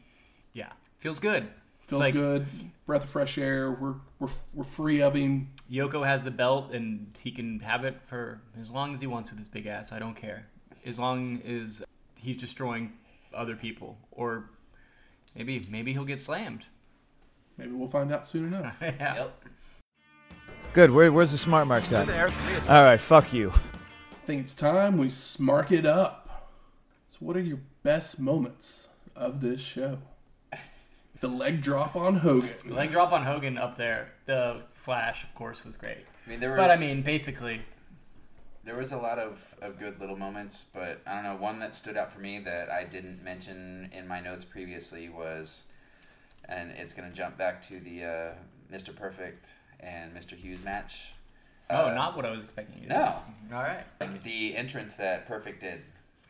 yeah, 0.52 0.72
feels 0.98 1.18
good. 1.18 1.48
Feels 1.88 2.00
like 2.00 2.12
good, 2.12 2.46
breath 2.84 3.04
of 3.04 3.08
fresh 3.08 3.38
air. 3.38 3.72
We're 3.72 3.94
we're 4.18 4.28
we're 4.52 4.64
free 4.64 5.00
of 5.00 5.14
him. 5.14 5.48
Yoko 5.70 6.04
has 6.06 6.22
the 6.22 6.30
belt 6.30 6.72
and 6.72 7.16
he 7.18 7.30
can 7.30 7.60
have 7.60 7.84
it 7.84 7.98
for 8.06 8.42
as 8.60 8.70
long 8.70 8.92
as 8.92 9.00
he 9.00 9.06
wants 9.06 9.30
with 9.30 9.38
his 9.38 9.48
big 9.48 9.66
ass. 9.66 9.90
I 9.90 9.98
don't 9.98 10.14
care. 10.14 10.46
As 10.84 11.00
long 11.00 11.40
as 11.46 11.82
he's 12.18 12.38
destroying 12.38 12.92
other 13.34 13.56
people, 13.56 13.96
or 14.12 14.50
maybe 15.34 15.66
maybe 15.70 15.92
he'll 15.94 16.04
get 16.04 16.20
slammed. 16.20 16.66
Maybe 17.56 17.72
we'll 17.72 17.88
find 17.88 18.12
out 18.12 18.26
soon 18.26 18.52
enough. 18.52 18.76
yeah. 18.82 19.14
Yep. 19.16 19.44
Good. 20.74 20.90
Where, 20.90 21.10
where's 21.10 21.32
the 21.32 21.38
smart 21.38 21.66
marks 21.66 21.90
at? 21.92 22.08
All 22.68 22.84
right. 22.84 23.00
Fuck 23.00 23.32
you. 23.32 23.50
I 23.50 24.26
think 24.26 24.42
it's 24.42 24.54
time 24.54 24.98
we 24.98 25.06
smark 25.06 25.72
it 25.72 25.86
up. 25.86 26.27
So, 27.18 27.26
what 27.26 27.36
are 27.36 27.40
your 27.40 27.60
best 27.82 28.20
moments 28.20 28.88
of 29.16 29.40
this 29.40 29.60
show? 29.60 29.98
The 31.20 31.28
leg 31.28 31.62
drop 31.62 31.96
on 31.96 32.16
Hogan. 32.16 32.50
The 32.64 32.74
leg 32.74 32.92
drop 32.92 33.12
on 33.12 33.24
Hogan 33.24 33.58
up 33.58 33.76
there. 33.76 34.12
The 34.26 34.62
flash, 34.72 35.24
of 35.24 35.34
course, 35.34 35.64
was 35.64 35.76
great. 35.76 36.04
I 36.26 36.30
mean, 36.30 36.38
there 36.38 36.50
was, 36.50 36.58
But 36.58 36.70
I 36.70 36.76
mean, 36.76 37.02
basically, 37.02 37.60
there 38.64 38.76
was 38.76 38.92
a 38.92 38.96
lot 38.96 39.18
of, 39.18 39.42
of 39.60 39.78
good 39.80 39.98
little 40.00 40.16
moments, 40.16 40.66
but 40.72 41.00
I 41.06 41.14
don't 41.14 41.24
know. 41.24 41.34
One 41.34 41.58
that 41.58 41.74
stood 41.74 41.96
out 41.96 42.12
for 42.12 42.20
me 42.20 42.38
that 42.40 42.70
I 42.70 42.84
didn't 42.84 43.22
mention 43.24 43.90
in 43.92 44.06
my 44.06 44.20
notes 44.20 44.44
previously 44.44 45.08
was, 45.08 45.64
and 46.44 46.70
it's 46.70 46.94
going 46.94 47.08
to 47.10 47.14
jump 47.16 47.36
back 47.36 47.60
to 47.62 47.80
the 47.80 48.04
uh, 48.04 48.32
Mr. 48.72 48.94
Perfect 48.94 49.54
and 49.80 50.14
Mr. 50.14 50.34
Hughes 50.36 50.62
match. 50.64 51.14
oh, 51.70 51.86
Uh, 51.88 51.94
not 51.94 52.14
what 52.14 52.26
I 52.26 52.30
was 52.30 52.42
expecting 52.42 52.80
you 52.80 52.88
to 52.90 52.94
no. 52.96 53.04
say. 53.50 53.56
All 53.56 53.62
right. 53.62 54.22
The 54.22 54.56
entrance 54.56 54.94
that 54.96 55.26
Perfect 55.26 55.60
did 55.62 55.80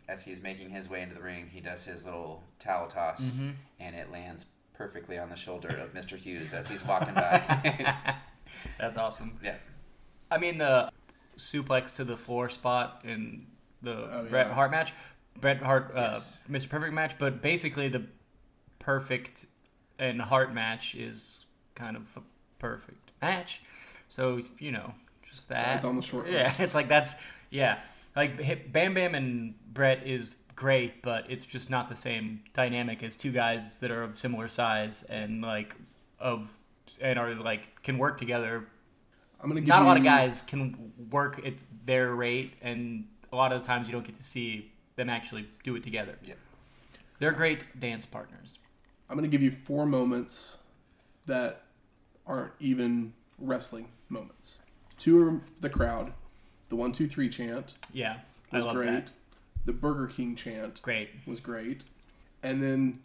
as 0.08 0.24
he's 0.24 0.40
making 0.42 0.70
his 0.70 0.88
way 0.88 1.02
into 1.02 1.14
the 1.14 1.20
ring, 1.22 1.48
he 1.52 1.60
does 1.60 1.84
his 1.84 2.04
little 2.06 2.42
towel 2.58 2.86
toss, 2.88 3.20
Mm-hmm. 3.22 3.50
and 3.80 3.94
it 3.96 4.10
lands 4.10 4.46
perfectly 4.74 5.18
on 5.18 5.28
the 5.28 5.36
shoulder 5.36 5.68
of 5.68 5.92
Mr. 5.92 6.16
Hughes 6.16 6.52
as 6.54 6.68
he's 6.68 6.84
walking 6.86 7.14
by. 7.14 8.14
That's 8.78 8.96
awesome. 8.96 9.38
yeah. 9.42 9.56
I 10.30 10.38
mean, 10.38 10.58
the 10.58 10.90
suplex 11.36 11.94
to 11.96 12.04
the 12.04 12.16
floor 12.16 12.48
spot 12.48 13.02
in 13.04 13.46
the 13.82 13.92
Oh, 14.12 14.26
Bret 14.30 14.46
yeah. 14.48 14.54
Hart 14.54 14.70
match, 14.70 14.92
Bret 15.40 15.62
Hart, 15.62 15.92
uh, 15.94 16.10
Yes. 16.14 16.38
Mr. 16.50 16.68
Perfect 16.68 16.94
match, 16.94 17.16
but 17.18 17.42
basically 17.42 17.88
the 17.88 18.04
perfect 18.78 19.46
and 19.98 20.20
Hart 20.20 20.52
match 20.54 20.94
is 20.94 21.46
kind 21.74 21.96
of 21.96 22.02
a 22.16 22.20
perfect 22.58 23.12
match. 23.20 23.62
So 24.08 24.40
you 24.58 24.72
know, 24.72 24.94
just 25.22 25.48
that. 25.48 25.76
It's 25.76 25.84
on 25.84 25.96
the 25.96 26.02
short 26.02 26.28
Yeah, 26.28 26.44
list. 26.44 26.60
it's 26.60 26.74
like 26.74 26.88
that's 26.88 27.14
yeah, 27.50 27.78
like 28.16 28.72
Bam 28.72 28.94
Bam 28.94 29.14
and 29.14 29.54
Bret 29.72 30.06
is 30.06 30.36
great, 30.56 31.02
but 31.02 31.30
it's 31.30 31.46
just 31.46 31.70
not 31.70 31.88
the 31.88 31.96
same 31.96 32.42
dynamic 32.52 33.02
as 33.02 33.16
two 33.16 33.30
guys 33.30 33.78
that 33.78 33.90
are 33.90 34.02
of 34.02 34.18
similar 34.18 34.48
size 34.48 35.04
and 35.04 35.42
like 35.42 35.74
of 36.18 36.50
and 37.00 37.18
are 37.18 37.34
like 37.34 37.82
can 37.82 37.98
work 37.98 38.18
together 38.18 38.66
I'm 39.40 39.48
gonna 39.48 39.60
give 39.60 39.68
not 39.68 39.82
a 39.82 39.86
lot 39.86 39.96
of 39.96 40.02
guys 40.02 40.42
can 40.42 40.92
work 41.10 41.40
at 41.46 41.54
their 41.86 42.14
rate, 42.14 42.54
and 42.60 43.06
a 43.32 43.36
lot 43.36 43.52
of 43.52 43.62
the 43.62 43.66
times 43.66 43.86
you 43.86 43.92
don't 43.92 44.04
get 44.04 44.16
to 44.16 44.22
see 44.22 44.72
them 44.96 45.08
actually 45.08 45.48
do 45.62 45.76
it 45.76 45.82
together. 45.82 46.16
Yeah. 46.24 46.34
They're 47.18 47.32
great 47.32 47.66
dance 47.78 48.04
partners. 48.04 48.58
I'm 49.08 49.16
gonna 49.16 49.28
give 49.28 49.42
you 49.42 49.50
four 49.50 49.86
moments 49.86 50.58
that 51.26 51.62
aren't 52.26 52.52
even 52.58 53.12
wrestling 53.38 53.88
moments. 54.08 54.60
Two 54.98 55.22
are 55.22 55.40
the 55.60 55.70
crowd. 55.70 56.12
The 56.68 56.76
one, 56.76 56.92
two, 56.92 57.08
three 57.08 57.28
chant 57.28 57.74
Yeah, 57.92 58.18
I 58.52 58.56
was 58.56 58.64
love 58.66 58.76
great. 58.76 58.86
that. 59.06 59.10
The 59.64 59.72
Burger 59.72 60.06
King 60.06 60.34
chant 60.36 60.80
Great. 60.82 61.10
was 61.26 61.40
great. 61.40 61.82
And 62.42 62.62
then 62.62 63.00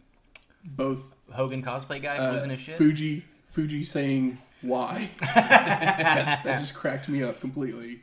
both 0.64 1.14
Hogan 1.32 1.62
cosplay 1.64 2.02
guy 2.02 2.18
uh, 2.18 2.32
losing 2.34 2.52
his 2.52 2.60
shit. 2.60 2.78
Fuji 2.78 3.24
Fuji 3.48 3.84
saying 3.84 4.38
why. 4.62 5.10
that, 5.36 6.42
that 6.44 6.60
just 6.60 6.74
cracked 6.74 7.10
me 7.10 7.22
up 7.24 7.40
completely. 7.42 8.00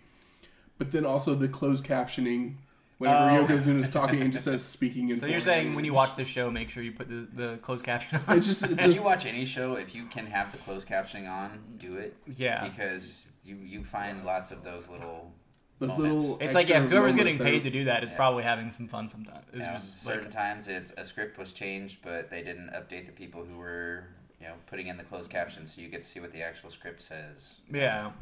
But 0.79 0.93
then 0.93 1.05
also 1.07 1.35
the 1.35 1.49
closed 1.49 1.85
captioning 1.85 2.55
whenever 2.99 3.31
Oh. 3.31 3.47
Yokozuna 3.47 3.81
is 3.81 3.89
talking 3.89 4.21
and 4.21 4.33
just 4.33 4.45
says 4.47 4.63
speaking 4.65 5.09
in 5.09 5.17
So 5.17 5.25
you're 5.27 5.41
foreign 5.41 5.65
saying 5.65 5.75
when 5.75 5.85
you 5.87 5.95
watch 5.95 6.17
the 6.17 6.25
show, 6.25 6.51
make 6.51 6.69
sure 6.71 6.83
you 6.83 6.93
put 6.93 7.09
the, 7.09 7.27
the 7.35 7.57
closed 7.59 7.85
caption 7.85 8.21
on. 8.29 8.39
it's 8.39 8.47
just 8.47 8.63
it's 8.63 8.75
When 8.83 8.93
you 8.93 9.03
watch 9.03 9.25
any 9.27 9.45
show, 9.47 9.75
if 9.77 9.95
you 9.95 10.05
can 10.07 10.27
have 10.27 10.53
the 10.53 10.59
closed 10.59 10.87
captioning 10.89 11.31
on, 11.31 11.59
do 11.79 11.97
it. 11.97 12.15
Yeah. 12.37 12.67
Because 12.67 13.25
you, 13.45 13.57
you 13.57 13.85
find 13.85 14.25
lots 14.25 14.51
of 14.51 14.63
those 14.63 14.91
little 14.91 15.33
those 15.81 15.89
moments. 15.99 16.23
little 16.23 16.39
It's 16.41 16.55
like 16.55 16.69
yeah, 16.69 16.81
whoever's 16.87 17.17
getting 17.17 17.37
paid 17.39 17.61
are- 17.63 17.65
to 17.65 17.71
do 17.71 17.85
that 17.85 18.05
is 18.05 18.11
Yeah. 18.11 18.17
probably 18.17 18.45
having 18.45 18.71
some 18.71 18.87
fun 18.87 19.09
sometimes. 19.09 19.45
It's 19.53 19.65
you 19.65 19.67
know, 19.67 19.77
just 19.77 20.03
certain 20.03 20.23
like, 20.25 20.31
times 20.31 20.69
it's 20.69 20.93
a 20.97 21.03
script 21.05 21.37
was 21.39 21.53
changed, 21.53 21.99
but 22.03 22.31
they 22.31 22.43
didn't 22.43 22.69
update 22.71 23.07
the 23.07 23.13
people 23.13 23.45
who 23.45 23.59
were 23.59 24.05
you 24.41 24.47
know 24.47 24.55
putting 24.67 24.87
in 24.87 24.97
the 24.97 25.05
closed 25.05 25.31
captions, 25.31 25.75
so 25.75 25.81
you 25.81 25.89
get 25.89 26.03
to 26.03 26.09
see 26.09 26.21
what 26.21 26.31
the 26.31 26.43
actual 26.43 26.71
script 26.71 27.03
says. 27.03 27.63
yeah. 27.73 28.13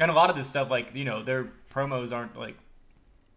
And 0.00 0.10
a 0.10 0.14
lot 0.14 0.30
of 0.30 0.36
this 0.36 0.48
stuff, 0.48 0.70
like 0.70 0.94
you 0.94 1.04
know, 1.04 1.22
their 1.22 1.48
promos 1.70 2.12
aren't 2.12 2.38
like 2.38 2.56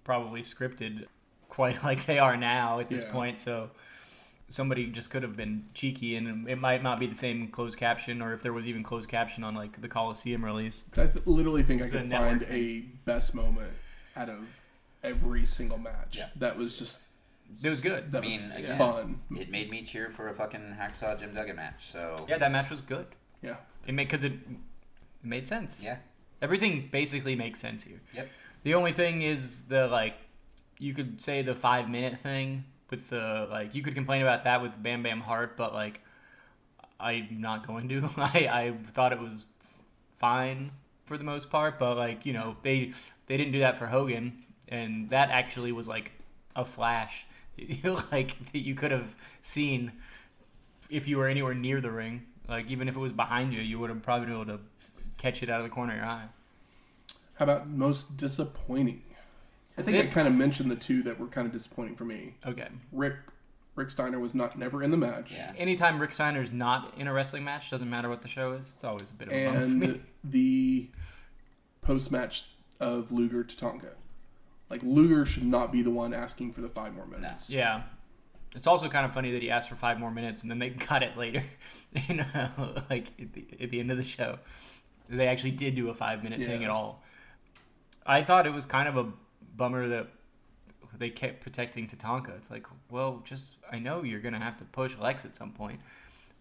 probably 0.04 0.42
scripted 0.42 1.06
quite 1.50 1.84
like 1.90 2.06
they 2.06 2.20
are 2.20 2.38
now 2.38 2.80
at 2.80 2.90
this 2.90 3.04
Yeah. 3.04 3.12
point. 3.12 3.40
So 3.40 3.72
somebody 4.48 4.88
just 4.88 5.10
could 5.10 5.24
have 5.24 5.36
been 5.36 5.66
cheeky, 5.74 6.16
and 6.16 6.48
it 6.48 6.58
might 6.60 6.84
not 6.84 7.00
be 7.00 7.08
the 7.08 7.16
same 7.16 7.48
closed 7.48 7.78
caption, 7.80 8.22
or 8.22 8.34
if 8.34 8.42
there 8.44 8.54
was 8.54 8.68
even 8.68 8.84
closed 8.84 9.10
caption 9.10 9.44
on 9.44 9.56
like 9.56 9.82
the 9.82 9.88
Coliseum 9.88 10.44
release. 10.46 10.86
I 10.98 11.08
th- 11.08 11.26
literally 11.26 11.64
think 11.64 11.82
I 11.82 11.86
It's 11.86 11.94
a 11.94 12.02
could 12.02 12.12
find 12.12 12.42
thing. 12.46 12.52
a 12.56 12.80
best 13.06 13.34
moment 13.34 13.72
out 14.16 14.30
of 14.30 14.40
every 15.04 15.46
single 15.46 15.78
match. 15.78 16.18
Yeah. 16.18 16.30
That 16.38 16.58
was 16.58 16.78
just 16.80 17.00
It 17.64 17.70
was 17.70 17.82
good. 17.82 18.12
that 18.12 18.24
I 18.24 18.28
mean, 18.28 18.40
was 18.40 18.52
again, 18.52 18.78
fun. 18.78 19.20
It 19.38 19.50
made 19.50 19.70
me 19.70 19.82
cheer 19.84 20.10
for 20.10 20.30
a 20.30 20.34
fucking 20.34 20.76
hacksaw 20.80 21.20
Jim 21.20 21.34
Duggan 21.34 21.56
match. 21.56 21.86
So 21.86 22.16
Yeah, 22.28 22.38
that 22.38 22.52
match 22.52 22.70
was 22.70 22.82
good. 22.82 23.06
Yeah. 23.42 23.58
It 23.88 23.94
made 23.94 24.08
because 24.08 24.24
it, 24.24 24.34
it 24.34 24.40
made 25.24 25.48
sense. 25.48 25.84
yeah, 25.86 25.98
Everything 26.42 26.90
basically 26.92 27.36
makes 27.36 27.60
sense 27.60 27.84
here. 27.84 28.02
Yep. 28.14 28.30
The 28.64 28.74
only 28.74 28.92
thing 28.94 29.22
is 29.22 29.64
the 29.64 29.88
like, 29.88 30.16
you 30.80 30.94
could 30.94 31.22
say 31.22 31.42
the 31.44 31.54
five 31.56 31.90
minute 31.90 32.20
thing 32.20 32.64
with 32.90 33.10
the 33.10 33.48
like. 33.50 33.76
You 33.76 33.82
could 33.82 33.96
complain 33.96 34.22
about 34.22 34.44
that 34.44 34.62
with 34.62 34.72
Bam 34.82 35.04
Bam 35.04 35.22
Hart, 35.22 35.58
but 35.58 35.74
like, 35.74 36.02
I'm 37.00 37.42
not 37.42 37.68
going 37.68 37.90
to. 37.90 38.10
I 38.18 38.48
I 38.52 38.74
thought 38.88 39.14
it 39.14 39.20
was 39.20 39.46
fine 40.16 40.72
for 41.06 41.18
the 41.18 41.24
most 41.24 41.50
part, 41.50 41.80
but 41.80 41.96
like 41.96 42.26
you 42.26 42.34
know 42.34 42.58
they 42.62 42.94
they 43.28 43.38
didn't 43.38 43.54
do 43.54 43.60
that 43.60 43.78
for 43.78 43.88
Hogan, 43.88 44.44
and 44.70 45.10
that 45.10 45.30
actually 45.30 45.72
was 45.72 45.88
like 45.88 46.12
a 46.56 46.66
flash, 46.66 47.28
like 48.12 48.52
that 48.52 48.60
you 48.60 48.76
could 48.76 48.92
have 48.92 49.16
seen 49.42 49.92
if 50.90 51.08
you 51.08 51.18
were 51.18 51.28
anywhere 51.28 51.54
near 51.54 51.82
the 51.82 51.92
ring. 51.92 52.24
Like 52.48 52.70
even 52.70 52.88
if 52.88 52.96
it 52.96 53.00
was 53.00 53.14
behind 53.14 53.54
you, 53.54 53.62
you 53.62 53.80
would 53.80 53.90
have 53.90 54.02
probably 54.02 54.28
been 54.28 54.36
able 54.36 54.58
to 54.58 54.60
catch 55.18 55.42
it 55.42 55.50
out 55.50 55.62
of 55.62 55.66
the 55.66 55.74
corner 55.74 55.94
of 55.94 55.98
your 55.98 56.08
eye. 56.08 56.26
How 57.36 57.44
about 57.44 57.68
most 57.68 58.18
disappointing? 58.18 59.02
I 59.78 59.82
think 59.82 59.98
I 59.98 60.08
kind 60.08 60.28
of 60.28 60.34
mentioned 60.34 60.72
the 60.72 60.76
two 60.76 61.04
that 61.04 61.20
were 61.20 61.28
kind 61.28 61.46
of 61.46 61.54
disappointing 61.54 61.96
for 61.96 62.06
me. 62.06 62.36
Okay. 62.46 62.68
Rick 62.92 63.16
Rick 63.76 63.90
Steiner 63.90 64.20
was 64.20 64.34
not 64.34 64.58
never 64.58 64.82
in 64.82 64.92
the 64.92 64.98
match. 64.98 65.34
Yeah. 65.34 65.52
Anytime 65.58 66.00
Rick 66.00 66.14
Steiner's 66.14 66.54
not 66.54 66.94
in 66.98 67.08
a 67.08 67.14
wrestling 67.14 67.44
match, 67.44 67.70
doesn't 67.70 67.90
matter 67.90 68.10
what 68.10 68.22
the 68.22 68.28
show 68.28 68.54
is. 68.54 68.72
It's 68.74 68.84
always 68.86 69.12
a 69.12 69.14
bit 69.14 69.28
of 69.28 69.34
a 69.34 69.46
bummer 69.46 69.60
for 69.60 69.68
me. 69.68 69.86
And 69.88 70.04
the 70.24 70.90
post 71.82 72.12
match 72.12 72.46
of 72.80 73.12
Luger 73.12 73.44
Tatanka. 73.44 73.92
Like 74.70 74.82
Luger 74.82 75.26
should 75.26 75.46
not 75.46 75.72
be 75.72 75.82
the 75.82 75.92
one 75.92 76.14
asking 76.14 76.54
for 76.54 76.62
the 76.62 76.70
five 76.70 76.96
more 76.96 77.06
minutes. 77.06 77.50
Yeah. 77.50 77.84
It's 78.56 78.68
also 78.68 78.88
kind 78.88 79.06
of 79.06 79.14
funny 79.14 79.32
that 79.32 79.42
he 79.42 79.52
asked 79.52 79.68
for 79.68 79.76
five 79.76 80.00
more 80.00 80.12
minutes 80.12 80.42
and 80.42 80.50
then 80.50 80.60
they 80.60 80.70
cut 80.80 81.04
it 81.04 81.18
later, 81.18 81.44
you 82.08 82.16
know, 82.16 82.26
like 82.90 83.08
at 83.20 83.34
the, 83.34 83.46
at 83.60 83.70
the 83.72 83.80
end 83.80 83.92
of 83.92 83.98
the 83.98 84.04
show. 84.04 84.40
They 85.10 85.28
actually 85.28 85.52
did 85.52 85.76
do 85.76 85.90
a 85.90 85.94
five 85.94 86.24
minute 86.24 86.40
thing 86.40 86.64
at 86.64 86.70
all. 86.70 87.04
I 88.08 88.24
thought 88.24 88.48
it 88.48 88.54
was 88.54 88.66
kind 88.66 88.88
of 88.88 88.98
a 88.98 89.12
bummer 89.56 89.88
that 89.88 90.08
they 90.98 91.10
kept 91.10 91.42
protecting 91.42 91.88
Tatanka. 91.88 92.36
It's 92.36 92.50
like, 92.50 92.68
well, 92.90 93.22
just 93.26 93.58
I 93.72 93.80
know 93.80 94.04
you're 94.04 94.20
gonna 94.20 94.40
have 94.40 94.58
to 94.58 94.66
push 94.66 94.98
Lex 94.98 95.26
at 95.26 95.36
some 95.36 95.52
point. 95.52 95.80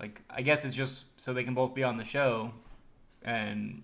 Like, 0.01 0.23
I 0.31 0.43
guess 0.43 0.65
it's 0.65 0.75
just 0.75 1.21
so 1.21 1.33
they 1.33 1.45
can 1.45 1.55
both 1.55 1.75
be 1.75 1.85
on 1.85 1.97
the 1.97 2.05
show, 2.05 2.51
and 3.23 3.83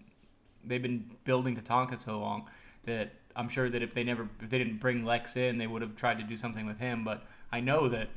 they've 0.64 0.82
been 0.82 1.10
building 1.24 1.56
Tatanka 1.56 1.98
so 1.98 2.18
long 2.18 2.48
that 2.84 3.12
I'm 3.36 3.48
sure 3.48 3.70
that 3.70 3.82
if 3.82 3.94
they 3.94 4.04
never 4.04 4.28
if 4.40 4.50
they 4.50 4.58
didn't 4.58 4.80
bring 4.80 5.04
Lex 5.04 5.36
in, 5.36 5.56
they 5.58 5.66
would 5.66 5.82
have 5.82 5.96
tried 5.96 6.18
to 6.18 6.24
do 6.24 6.36
something 6.36 6.66
with 6.66 6.78
him. 6.78 7.04
But 7.04 7.24
I 7.52 7.60
know 7.60 7.88
that 7.88 8.08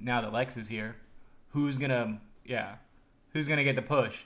now 0.00 0.20
that 0.20 0.32
Lex 0.32 0.56
is 0.56 0.68
here, 0.68 0.96
who's 1.50 1.78
gonna 1.78 2.20
yeah, 2.44 2.76
who's 3.32 3.48
gonna 3.48 3.64
get 3.64 3.76
the 3.76 3.82
push? 3.82 4.22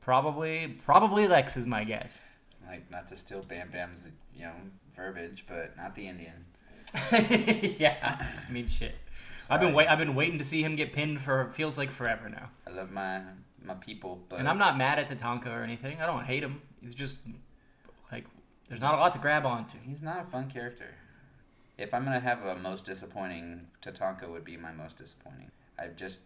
Probably 0.00 0.76
probably 0.84 1.26
Lex 1.26 1.56
is 1.56 1.66
my 1.66 1.84
guess. 1.84 2.26
Like 2.66 2.90
not 2.90 3.06
to 3.08 3.16
steal 3.16 3.42
Bam 3.42 3.70
Bam's 3.70 4.12
you 4.34 4.44
know 4.44 4.52
verbiage, 4.96 5.44
but 5.46 5.76
not 5.76 5.94
the 5.94 6.08
Indian. 6.08 6.44
yeah, 7.78 8.26
I 8.48 8.50
mean 8.50 8.68
shit. 8.68 8.96
I've 9.48 9.60
been 9.60 9.74
wait 9.74 9.88
I've 9.88 9.98
been 9.98 10.14
waiting 10.14 10.38
to 10.38 10.44
see 10.44 10.62
him 10.62 10.76
get 10.76 10.92
pinned 10.92 11.20
for 11.20 11.50
feels 11.52 11.78
like 11.78 11.90
forever 11.90 12.28
now. 12.28 12.50
I 12.66 12.70
love 12.70 12.90
my 12.90 13.20
my 13.62 13.74
people, 13.74 14.20
but 14.28 14.38
And 14.38 14.48
I'm 14.48 14.58
not 14.58 14.76
mad 14.76 14.98
at 14.98 15.08
Tatanka 15.08 15.48
or 15.48 15.62
anything. 15.62 16.00
I 16.00 16.06
don't 16.06 16.24
hate 16.24 16.42
him. 16.42 16.62
It's 16.82 16.94
just 16.94 17.26
like 18.10 18.24
there's 18.68 18.80
not 18.80 18.94
a 18.94 18.96
lot 18.96 19.12
to 19.12 19.18
grab 19.18 19.46
onto. 19.46 19.78
He's 19.84 20.02
not 20.02 20.22
a 20.22 20.24
fun 20.24 20.48
character. 20.48 20.94
If 21.78 21.92
I'm 21.92 22.04
gonna 22.04 22.20
have 22.20 22.44
a 22.44 22.56
most 22.56 22.84
disappointing, 22.84 23.66
Tatanka 23.82 24.28
would 24.28 24.44
be 24.44 24.56
my 24.56 24.72
most 24.72 24.96
disappointing. 24.96 25.50
I 25.78 25.88
just, 25.88 26.22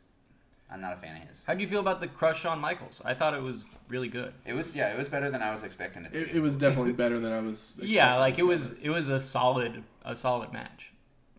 I'm 0.72 0.80
not 0.80 0.92
a 0.92 0.96
fan 0.96 1.20
of 1.20 1.28
his. 1.28 1.42
How'd 1.46 1.60
you 1.60 1.66
feel 1.66 1.80
about 1.80 1.98
the 2.00 2.06
crush 2.06 2.44
on 2.44 2.60
Michaels? 2.60 3.02
I 3.04 3.12
thought 3.14 3.34
it 3.34 3.42
was 3.42 3.64
really 3.88 4.08
good. 4.08 4.32
It 4.46 4.52
was 4.52 4.74
yeah, 4.76 4.92
it 4.92 4.96
was 4.98 5.08
better 5.08 5.30
than 5.30 5.42
I 5.42 5.50
was 5.50 5.64
expecting 5.64 6.04
it 6.04 6.12
to 6.12 6.20
It, 6.22 6.32
be. 6.32 6.38
it 6.38 6.40
was 6.40 6.56
definitely 6.56 6.92
better 6.92 7.18
than 7.18 7.32
I 7.32 7.40
was. 7.40 7.76
Yeah, 7.82 8.16
like 8.18 8.38
it 8.38 8.44
was 8.44 8.78
it 8.80 8.90
was 8.90 9.08
a 9.08 9.18
solid 9.18 9.82
a 10.04 10.14
solid 10.14 10.52
match. 10.52 10.92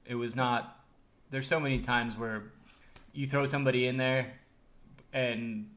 It 0.06 0.16
was 0.16 0.36
not 0.36 0.80
there's 1.30 1.48
so 1.48 1.60
many 1.60 1.80
times 1.80 2.18
where 2.18 2.52
you 3.14 3.26
throw 3.28 3.46
somebody 3.46 3.88
in 3.88 3.96
there 3.98 4.34
and 5.14 5.70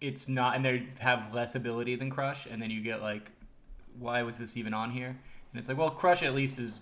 it's 0.00 0.28
not 0.28 0.56
and 0.56 0.64
they 0.64 0.88
have 0.98 1.32
less 1.34 1.54
ability 1.54 1.96
than 1.96 2.10
Crush 2.10 2.46
and 2.46 2.60
then 2.60 2.70
you 2.70 2.80
get 2.80 3.02
like 3.02 3.30
why 3.98 4.22
was 4.22 4.38
this 4.38 4.56
even 4.56 4.72
on 4.72 4.90
here? 4.90 5.08
And 5.08 5.58
it's 5.58 5.68
like, 5.68 5.76
well, 5.76 5.90
Crush 5.90 6.22
at 6.22 6.34
least 6.34 6.58
is 6.58 6.80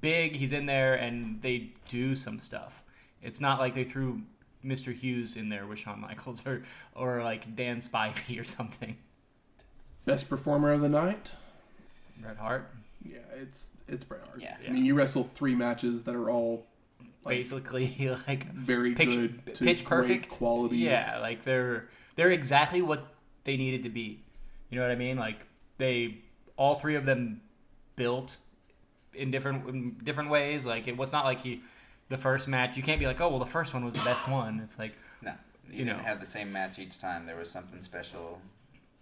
big, 0.00 0.34
he's 0.34 0.54
in 0.54 0.64
there 0.64 0.94
and 0.94 1.40
they 1.42 1.72
do 1.88 2.14
some 2.16 2.40
stuff. 2.40 2.82
It's 3.22 3.42
not 3.42 3.58
like 3.58 3.74
they 3.74 3.84
threw 3.84 4.22
Mr. 4.64 4.92
Hughes 4.94 5.36
in 5.36 5.48
there 5.48 5.66
with 5.66 5.78
Shawn 5.78 6.00
Michaels 6.00 6.46
or 6.46 6.62
or 6.94 7.22
like 7.22 7.54
Dan 7.56 7.78
Spivey 7.78 8.40
or 8.40 8.44
something. 8.44 8.96
best 10.04 10.28
performer 10.28 10.72
of 10.72 10.80
the 10.80 10.88
night. 10.88 11.32
Bret 12.18 12.36
Hart. 12.36 12.70
Yeah, 13.04 13.18
it's 13.36 13.70
it's 13.88 14.04
Bret 14.04 14.22
Hart. 14.24 14.40
Yeah. 14.40 14.56
I 14.66 14.70
mean, 14.70 14.84
you 14.84 14.94
wrestle 14.94 15.24
three 15.34 15.54
matches 15.54 16.04
that 16.04 16.14
are 16.14 16.30
all 16.30 16.66
like, 17.24 17.36
basically 17.36 18.10
like 18.28 18.50
very 18.52 18.94
pitch, 18.94 19.08
good, 19.08 19.46
to 19.46 19.64
pitch 19.64 19.84
great 19.84 19.84
perfect 19.84 20.28
quality. 20.28 20.78
Yeah, 20.78 21.18
like 21.20 21.44
they're 21.44 21.88
they're 22.16 22.30
exactly 22.30 22.82
what 22.82 23.06
they 23.44 23.56
needed 23.56 23.82
to 23.84 23.88
be. 23.88 24.22
You 24.68 24.78
know 24.78 24.82
what 24.82 24.92
I 24.92 24.96
mean? 24.96 25.16
Like 25.16 25.46
they 25.78 26.18
all 26.56 26.74
three 26.74 26.94
of 26.96 27.06
them 27.06 27.40
built 27.96 28.36
in 29.14 29.30
different 29.30 29.68
in 29.68 29.96
different 30.02 30.30
ways. 30.30 30.66
Like 30.66 30.88
it 30.88 30.96
was 30.96 31.12
not 31.12 31.24
like 31.24 31.40
he 31.40 31.62
the 32.10 32.16
first 32.18 32.48
match. 32.48 32.76
You 32.76 32.82
can't 32.82 33.00
be 33.00 33.06
like, 33.06 33.20
oh 33.22 33.30
well, 33.30 33.38
the 33.38 33.46
first 33.46 33.72
one 33.72 33.82
was 33.82 33.94
the 33.94 34.04
best 34.04 34.28
one. 34.28 34.60
It's 34.62 34.78
like 34.78 34.92
no, 35.22 35.30
you, 35.66 35.78
you 35.78 35.84
didn't 35.86 35.98
know. 35.98 36.04
have 36.04 36.20
the 36.20 36.26
same 36.26 36.52
match 36.52 36.78
each 36.78 36.98
time. 36.98 37.24
There 37.24 37.36
was 37.36 37.50
something 37.50 37.80
special. 37.80 38.38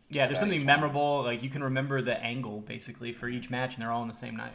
yeah, 0.08 0.26
there's 0.26 0.38
something 0.38 0.58
each 0.58 0.66
one. 0.66 0.80
memorable. 0.80 1.22
Like 1.24 1.42
you 1.42 1.50
can 1.50 1.64
remember 1.64 2.00
the 2.00 2.22
angle 2.22 2.60
basically 2.60 3.12
for 3.12 3.28
each 3.28 3.50
match, 3.50 3.74
and 3.74 3.82
they're 3.82 3.90
all 3.90 4.02
on 4.02 4.08
the 4.08 4.14
same 4.14 4.36
night. 4.36 4.54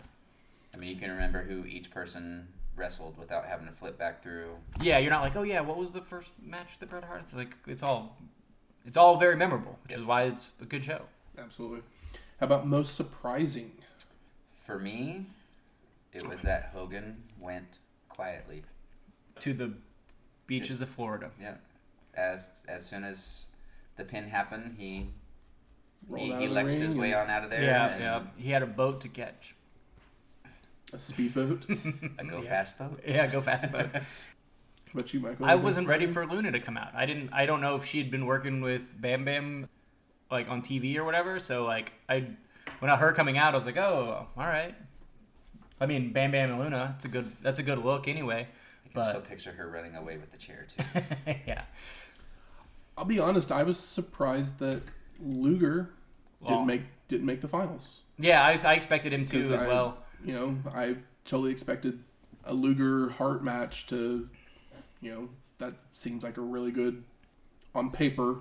I 0.74 0.78
mean, 0.78 0.90
you 0.90 0.96
can 0.96 1.12
remember 1.12 1.44
who 1.44 1.66
each 1.66 1.92
person 1.92 2.48
wrestled 2.76 3.18
without 3.18 3.46
having 3.46 3.68
to 3.68 3.74
flip 3.74 3.98
back 3.98 4.24
through. 4.24 4.56
Yeah, 4.82 4.98
you're 4.98 5.12
not 5.12 5.22
like, 5.22 5.36
oh 5.36 5.44
yeah, 5.44 5.62
what 5.62 5.78
was 5.78 5.92
the 5.92 6.02
first 6.02 6.32
match 6.42 6.80
that 6.80 6.90
Bret 6.90 7.04
Hart? 7.04 7.22
It's 7.22 7.36
like 7.36 7.58
it's 7.68 7.84
all 7.84 8.18
it's 8.86 8.98
all 8.98 9.18
very 9.18 9.36
memorable, 9.36 9.80
which 9.84 9.98
is 9.98 10.04
why 10.04 10.24
it's 10.24 10.54
a 10.62 10.66
good 10.66 10.84
show. 10.84 11.02
absolutely. 11.38 11.82
How 12.40 12.46
about 12.46 12.68
most 12.68 12.96
surprising? 12.96 13.72
For 14.66 14.78
me, 14.80 15.26
it 16.14 16.28
was 16.28 16.42
that 16.44 16.72
Hogan 16.74 17.24
went 17.40 17.80
quietly. 18.16 18.64
To 19.42 19.54
the 19.54 19.74
beaches 20.48 20.68
Just- 20.70 20.82
of 20.84 20.90
Florida. 20.90 21.32
Yeah, 21.42 21.56
as 22.16 22.62
as 22.68 22.86
soon 22.86 23.04
as 23.04 23.48
the 23.96 24.06
pin 24.06 24.28
happened, 24.28 24.76
he 24.78 25.08
Rolled 26.08 26.26
he, 26.28 26.34
out 26.34 26.42
he 26.42 26.48
lexed 26.48 26.80
his 26.80 26.96
way 26.96 27.14
on 27.14 27.30
out 27.30 27.44
of 27.44 27.52
there. 27.52 27.64
Yeah, 27.64 27.98
yeah. 27.98 28.24
He 28.38 28.50
had 28.52 28.62
a 28.62 28.68
boat 28.68 29.02
to 29.02 29.08
catch. 29.08 29.56
A 30.92 31.00
speedboat. 31.00 31.66
A 32.20 32.24
go 32.26 32.38
Yeah. 32.38 32.50
fast 32.50 32.78
boat. 32.78 33.00
Yeah, 33.08 33.26
go 33.28 33.42
fast 33.42 33.72
boat. 33.72 33.90
but 34.94 35.14
you, 35.14 35.20
Michael. 35.22 35.46
I 35.46 35.56
wasn't 35.56 35.88
ready 35.88 36.06
for 36.08 36.26
Luna 36.28 36.52
to 36.52 36.60
come 36.60 36.78
out. 36.78 36.94
I 36.94 37.06
didn't. 37.06 37.32
I 37.34 37.46
don't 37.46 37.62
know 37.62 37.76
if 37.76 37.86
she 37.86 37.98
had 38.00 38.12
been 38.12 38.26
working 38.26 38.62
with 38.62 38.90
Bam 39.02 39.26
Bam, 39.26 39.68
like 40.30 40.50
on 40.50 40.62
TV 40.62 40.98
or 40.98 41.04
whatever. 41.04 41.40
So 41.40 41.66
like 41.66 41.94
I, 42.08 42.28
when 42.80 42.92
I 42.92 42.96
heard 42.96 43.08
her 43.08 43.14
coming 43.14 43.38
out, 43.38 43.54
I 43.54 43.56
was 43.56 43.66
like, 43.66 43.78
oh, 43.78 44.28
all 44.38 44.46
right. 44.46 44.76
I 45.84 45.86
mean, 45.86 46.14
Bam 46.14 46.32
Bam 46.32 46.50
and 46.52 46.60
Luna. 46.60 46.94
It's 46.96 47.04
a 47.04 47.10
good. 47.10 47.30
That's 47.42 47.60
a 47.60 47.64
good 47.64 47.80
look 47.84 48.08
anyway. 48.08 48.48
I 48.86 48.94
can 48.94 49.04
still 49.04 49.20
picture 49.22 49.52
her 49.52 49.70
running 49.70 49.96
away 49.98 50.18
with 50.18 50.32
the 50.32 50.38
chair, 50.38 50.66
too. 50.68 50.84
Yeah. 51.46 51.64
I'll 52.98 53.04
be 53.06 53.20
honest. 53.20 53.52
I 53.52 53.64
was 53.64 53.78
surprised 53.78 54.60
that 54.60 54.82
Luger 55.20 55.90
Well- 56.40 56.52
didn't 56.52 56.68
make 56.68 56.82
didn't 57.10 57.26
make 57.26 57.42
the 57.42 57.48
finals. 57.50 58.00
Yeah, 58.18 58.42
I, 58.44 58.52
I 58.66 58.74
expected 58.76 59.12
him 59.14 59.26
to 59.26 59.42
'Cause 59.42 59.52
as 59.52 59.62
I- 59.62 59.68
well. 59.68 59.98
You 60.24 60.34
know, 60.36 60.58
I 60.74 60.96
totally 61.26 61.52
expected 61.52 62.00
a 62.46 62.54
Luger 62.54 63.10
Hart 63.10 63.44
match 63.44 63.88
to, 63.88 64.30
you 65.02 65.12
know, 65.12 65.30
that 65.58 65.74
seems 65.94 66.24
like 66.24 66.38
a 66.38 66.42
really 66.42 66.72
good, 66.72 67.04
on 67.76 67.92
paper, 67.92 68.38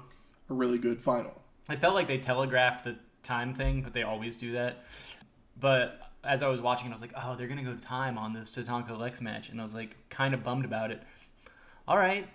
a 0.48 0.54
really 0.54 0.78
good 0.78 1.00
final. 1.00 1.42
I 1.68 1.74
felt 1.74 1.94
like 1.94 2.06
they 2.06 2.18
telegraphed 2.18 2.84
the 2.84 2.96
time 3.24 3.52
thing, 3.52 3.82
but 3.82 3.92
they 3.94 4.02
always 4.04 4.36
do 4.36 4.52
that. 4.52 4.84
But 5.58 6.11
as 6.24 6.42
I 6.42 6.48
was 6.48 6.60
watching, 6.60 6.86
it, 6.86 6.90
I 6.90 6.92
was 6.94 7.00
like, 7.00 7.12
oh, 7.16 7.34
they're 7.36 7.48
gonna 7.48 7.62
go 7.62 7.74
time 7.74 8.16
on 8.18 8.32
this 8.32 8.52
Tatanka 8.56 8.96
Lex 8.98 9.20
match, 9.20 9.48
and 9.50 9.60
I 9.60 9.64
was 9.64 9.74
like, 9.74 9.96
kind 10.08 10.34
of 10.34 10.42
bummed 10.42 10.64
about 10.64 10.90
it. 10.90 11.02
All 11.88 11.96
right. 11.98 12.26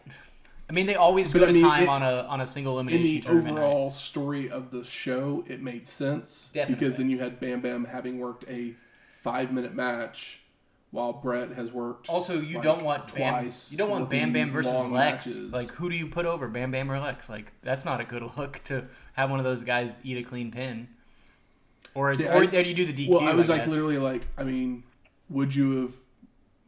I 0.69 0.73
mean, 0.73 0.85
they 0.85 0.95
always 0.95 1.31
But 1.31 1.39
go 1.39 1.45
I 1.45 1.47
to 1.47 1.53
mean, 1.53 1.61
time 1.63 1.83
it- 1.83 1.89
on 1.89 2.03
a 2.03 2.23
on 2.23 2.41
a 2.41 2.45
single 2.45 2.77
In 2.79 2.87
elimination 2.89 3.15
the 3.15 3.21
tournament. 3.21 3.57
overall 3.59 3.91
story 3.91 4.49
of 4.49 4.71
the 4.71 4.83
show, 4.83 5.45
it 5.47 5.61
made 5.61 5.87
sense 5.87 6.49
Definitely. 6.53 6.75
because 6.85 6.97
then 6.97 7.09
you 7.09 7.19
had 7.19 7.39
Bam 7.39 7.61
Bam 7.61 7.85
having 7.85 8.19
worked 8.19 8.43
a 8.49 8.75
five 9.23 9.53
minute 9.53 9.73
match, 9.73 10.41
while 10.91 11.13
Bret 11.13 11.51
has 11.51 11.71
worked. 11.71 12.09
Also, 12.09 12.41
you 12.41 12.55
like, 12.55 12.63
don't 12.65 12.83
want 12.83 13.13
Bam. 13.15 13.33
twice 13.43 13.71
You 13.71 13.77
don't 13.77 13.89
want 13.89 14.09
Bam 14.09 14.33
Bam 14.33 14.49
versus 14.49 14.73
Lex. 14.87 14.91
matches. 15.27 15.51
Like, 15.53 15.69
who 15.71 15.89
do 15.89 15.95
you 15.95 16.07
put 16.07 16.25
over, 16.25 16.49
Bam 16.49 16.71
Bam 16.71 16.91
or 16.91 16.99
Lex? 16.99 17.29
Like, 17.29 17.53
that's 17.61 17.85
not 17.85 18.01
a 18.01 18.03
good 18.03 18.23
look 18.37 18.61
to 18.65 18.85
have 19.13 19.29
one 19.29 19.39
of 19.39 19.45
those 19.45 19.63
guys 19.63 20.01
eat 20.03 20.17
a 20.17 20.23
clean 20.23 20.51
pin. 20.51 20.89
Or, 21.97 22.13
See, 22.13 22.27
or 22.27 22.43
I- 22.43 22.45
do 22.45 22.61
you 22.61 22.75
do 22.75 22.85
the 22.85 22.93
DQ? 23.07 23.09
well, 23.09 23.27
I 23.27 23.33
was 23.33 23.49
like 23.49 23.65
literally 23.65 23.97
like, 23.97 24.21
I 24.37 24.43
mean, 24.43 24.83
would 25.29 25.55
you 25.55 25.81
have 25.81 25.93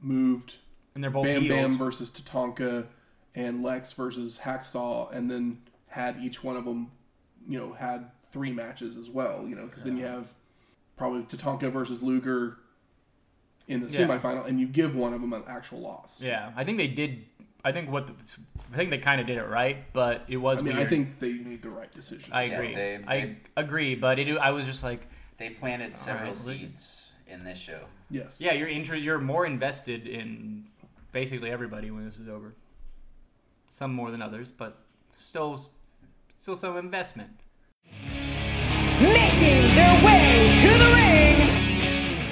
moved 0.01 0.55
and 0.95 1.03
they're 1.03 1.11
both 1.11 1.25
Bam 1.25 1.43
heels. 1.43 1.55
Bam 1.69 1.77
versus 1.77 2.09
Tatanka 2.09 2.87
and 3.35 3.61
Lex 3.61 3.93
versus 3.93 4.39
Hacksaw, 4.43 5.13
and 5.13 5.29
then 5.29 5.61
had 5.87 6.17
each 6.19 6.43
one 6.43 6.57
of 6.57 6.65
them, 6.65 6.91
you 7.47 7.59
know, 7.59 7.73
had 7.73 8.09
three 8.31 8.51
matches 8.51 8.97
as 8.97 9.07
well, 9.09 9.45
you 9.47 9.55
know, 9.55 9.67
because 9.67 9.83
then 9.83 9.97
you 9.97 10.05
have 10.05 10.33
probably 10.97 11.21
Tatanka 11.21 11.71
versus 11.71 12.01
Luger 12.01 12.57
in 13.67 13.81
the 13.81 13.87
Yeah. 13.87 14.07
semifinal, 14.07 14.47
and 14.47 14.59
you 14.59 14.65
give 14.67 14.95
one 14.95 15.13
of 15.13 15.21
them 15.21 15.31
an 15.33 15.43
actual 15.47 15.79
loss. 15.79 16.19
Yeah, 16.21 16.51
I 16.55 16.63
think 16.63 16.79
they 16.79 16.87
did. 16.87 17.25
I 17.63 17.71
think 17.71 17.91
what 17.91 18.07
the, 18.07 18.13
I 18.73 18.77
think 18.77 18.89
they 18.89 18.97
kind 18.97 19.21
of 19.21 19.27
did 19.27 19.37
it 19.37 19.43
right, 19.45 19.77
but 19.93 20.23
it 20.27 20.37
was 20.37 20.59
I 20.61 20.63
mean, 20.63 20.75
weird. 20.75 20.87
I 20.87 20.89
think 20.89 21.19
they 21.19 21.33
made 21.33 21.61
the 21.61 21.69
right 21.69 21.91
decision. 21.91 22.33
I 22.33 22.43
Yeah, 22.45 22.53
agree. 22.53 22.73
they- 22.73 23.03
I 23.05 23.19
they- 23.21 23.35
agree, 23.57 23.93
but 23.95 24.17
it, 24.17 24.35
I 24.37 24.49
was 24.51 24.65
just 24.65 24.83
like, 24.83 25.05
They 25.39 25.49
planted 25.51 25.95
several 25.95 26.27
right, 26.31 26.35
well, 26.35 26.45
they- 26.45 26.57
seeds 26.59 27.13
in 27.27 27.43
this 27.43 27.57
show. 27.59 27.79
yes. 28.11 28.37
yeah, 28.41 28.53
you're 28.53 28.67
inter- 28.67 28.95
you're 28.95 29.19
more 29.19 29.45
invested 29.45 30.05
in 30.05 30.65
basically 31.13 31.49
everybody 31.49 31.89
when 31.91 32.03
this 32.05 32.19
is 32.19 32.27
over. 32.27 32.53
Some 33.69 33.93
more 33.93 34.11
than 34.11 34.21
others, 34.21 34.51
but 34.51 34.77
still, 35.09 35.59
still 36.37 36.55
some 36.55 36.75
investment. 36.77 37.29
making 39.01 39.75
their 39.75 40.03
way 40.03 40.53
to 40.61 40.67
the 40.77 40.89
ring. 40.93 41.37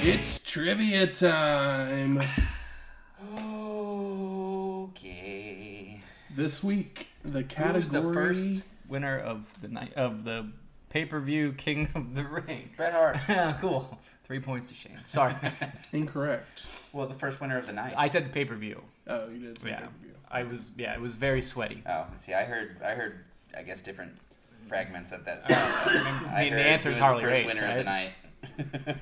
It's 0.02 0.40
trivia 0.40 1.06
time. 1.06 2.20
Okay. 4.80 6.00
This 6.36 6.62
week, 6.62 7.06
the 7.24 7.40
Who 7.40 7.44
category. 7.44 7.80
was 7.80 7.90
the 7.90 8.02
first 8.02 8.66
winner 8.88 9.18
of 9.18 9.46
the 9.62 9.68
night 9.68 9.94
of 9.94 10.24
the 10.24 10.50
pay 10.88 11.04
per 11.04 11.20
view 11.20 11.52
King 11.52 11.88
of 11.94 12.14
the 12.14 12.24
Ring? 12.24 12.70
Bret 12.76 12.92
Hart. 12.92 13.18
Oh, 13.28 13.56
cool. 13.60 13.98
Three 14.24 14.40
points 14.40 14.68
to 14.68 14.74
Shane. 14.74 14.98
Sorry, 15.04 15.34
Incorrect. 15.92 16.46
Well, 16.92 17.06
the 17.06 17.14
first 17.14 17.40
winner 17.40 17.56
of 17.56 17.66
the 17.66 17.72
night. 17.72 17.94
I 17.96 18.08
said 18.08 18.26
the 18.26 18.28
pay 18.30 18.44
per 18.44 18.56
view. 18.56 18.82
Oh, 19.06 19.28
you 19.30 19.38
did. 19.38 19.58
say 19.58 19.70
Yeah, 19.70 19.78
pay-per-view. 19.80 20.10
I 20.30 20.42
was. 20.42 20.72
Yeah, 20.76 20.92
it 20.94 21.00
was 21.00 21.14
very 21.14 21.40
sweaty. 21.40 21.82
Oh, 21.88 22.06
see, 22.16 22.34
I 22.34 22.44
heard, 22.44 22.76
I 22.84 22.90
heard, 22.90 23.24
I 23.56 23.62
guess 23.62 23.80
different 23.80 24.12
fragments 24.66 25.12
of 25.12 25.24
that 25.24 25.42
sentence. 25.42 25.74
I 26.30 26.42
mean, 26.44 26.52
the 26.52 26.60
answer 26.60 26.90
it 26.90 26.92
is 26.92 26.98
was 26.98 26.98
Harley 26.98 27.24
the 27.24 27.30
first 27.30 27.44
Race, 27.44 27.54
winner 27.54 27.72
of 27.72 27.78
the 27.78 27.84
night. 27.84 28.96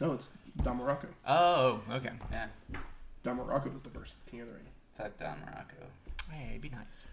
No, 0.00 0.12
it's 0.12 0.30
Don 0.64 0.80
Muraco. 0.80 1.06
Oh, 1.28 1.80
okay. 1.92 2.10
Yeah. 2.32 2.46
Don 3.22 3.38
Muraco 3.38 3.72
was 3.72 3.84
the 3.84 3.90
first 3.90 4.14
King 4.28 4.40
of 4.40 4.48
the 4.48 4.54
Ring. 4.54 4.64
Fuck 4.94 5.16
Don 5.16 5.36
Muraco. 5.36 6.32
Hey, 6.32 6.58
be 6.60 6.70
nice. 6.70 7.06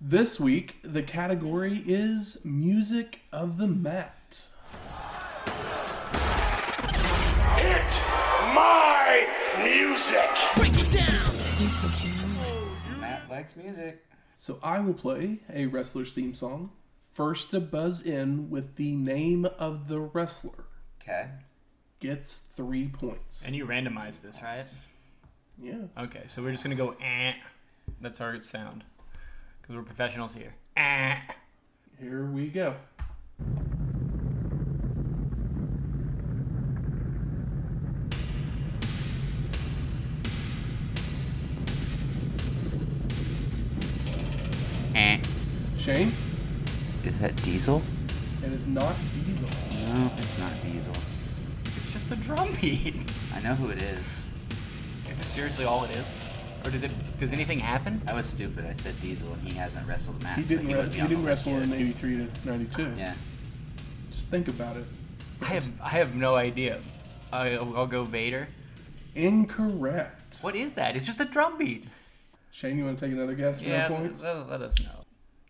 This 0.00 0.38
week, 0.38 0.76
the 0.82 1.02
category 1.02 1.82
is 1.86 2.38
Music 2.44 3.22
of 3.32 3.58
the 3.58 3.66
Mat. 3.66 4.42
Hit 7.56 7.90
my 8.54 9.26
music. 9.62 10.30
Break 10.56 10.72
it 10.74 10.96
down! 10.96 13.00
Matt 13.00 13.28
likes 13.28 13.56
music. 13.56 14.04
So 14.36 14.60
I 14.62 14.78
will 14.78 14.94
play 14.94 15.40
a 15.52 15.66
wrestler's 15.66 16.12
theme 16.12 16.32
song. 16.32 16.70
First 17.12 17.50
to 17.50 17.58
buzz 17.60 18.06
in 18.06 18.48
with 18.50 18.76
the 18.76 18.94
name 18.94 19.46
of 19.58 19.88
the 19.88 19.98
wrestler 19.98 20.66
Okay. 21.02 21.26
gets 21.98 22.42
three 22.54 22.86
points. 22.86 23.42
And 23.44 23.56
you 23.56 23.66
randomized 23.66 24.22
this, 24.22 24.40
right? 24.42 24.64
yeah. 25.60 25.78
Okay, 25.98 26.22
so 26.26 26.40
we're 26.42 26.52
just 26.52 26.62
gonna 26.62 26.76
go 26.76 26.94
eh. 27.02 27.32
That's 28.00 28.20
our 28.20 28.40
sound. 28.42 28.84
Because 29.68 29.82
we're 29.82 29.86
professionals 29.86 30.32
here. 30.32 30.54
Eh. 30.78 31.14
Here 32.00 32.24
we 32.24 32.48
go. 32.48 32.74
Eh. 44.94 45.18
Shane, 45.76 46.12
Is 47.04 47.18
that 47.20 47.36
Diesel? 47.42 47.82
it 48.42 48.52
is 48.52 48.66
not 48.66 48.94
Diesel. 49.26 49.50
No, 49.70 50.10
it's 50.16 50.38
not 50.38 50.50
Diesel. 50.62 50.94
It's 51.76 51.92
just 51.92 52.10
a 52.10 52.16
drum 52.16 52.48
beat. 52.62 52.94
I 53.34 53.40
know 53.40 53.54
who 53.54 53.68
it 53.68 53.82
is. 53.82 54.24
Is 55.10 55.18
this 55.18 55.28
seriously 55.28 55.66
all 55.66 55.84
it 55.84 55.94
is? 55.94 56.16
Or 56.68 56.70
does 56.70 56.84
it 56.84 56.90
does 57.16 57.32
anything 57.32 57.58
happen? 57.58 58.02
I 58.06 58.12
was 58.12 58.26
stupid. 58.26 58.66
I 58.66 58.74
said 58.74 59.00
Diesel, 59.00 59.32
and 59.32 59.40
he 59.40 59.54
hasn't 59.54 59.88
wrestled 59.88 60.20
a 60.20 60.24
match. 60.24 60.36
He 60.36 60.44
didn't. 60.44 60.66
he 60.66 60.74
re- 60.74 60.82
he 60.82 61.00
didn't 61.00 61.24
list 61.24 61.46
wrestle 61.46 61.62
in 61.62 61.72
'83 61.72 62.16
to 62.18 62.28
'92. 62.46 62.92
Yeah. 62.98 63.14
Just 64.12 64.26
think 64.26 64.48
about 64.48 64.76
it. 64.76 64.84
I 65.40 65.46
have 65.46 65.66
I 65.82 65.88
have 65.88 66.14
no 66.14 66.34
idea. 66.34 66.82
I'll, 67.32 67.74
I'll 67.74 67.86
go 67.86 68.04
Vader. 68.04 68.48
Incorrect. 69.14 70.40
What 70.42 70.54
is 70.54 70.74
that? 70.74 70.94
It's 70.94 71.06
just 71.06 71.20
a 71.20 71.24
drum 71.24 71.56
beat. 71.56 71.86
Shane, 72.50 72.76
you 72.76 72.84
want 72.84 72.98
to 72.98 73.04
take 73.06 73.14
another 73.14 73.34
guess 73.34 73.60
for 73.60 73.66
Yeah, 73.68 73.88
no 73.88 73.96
points? 73.96 74.22
let, 74.22 74.50
let 74.50 74.60
us 74.60 74.78
know. 74.78 75.04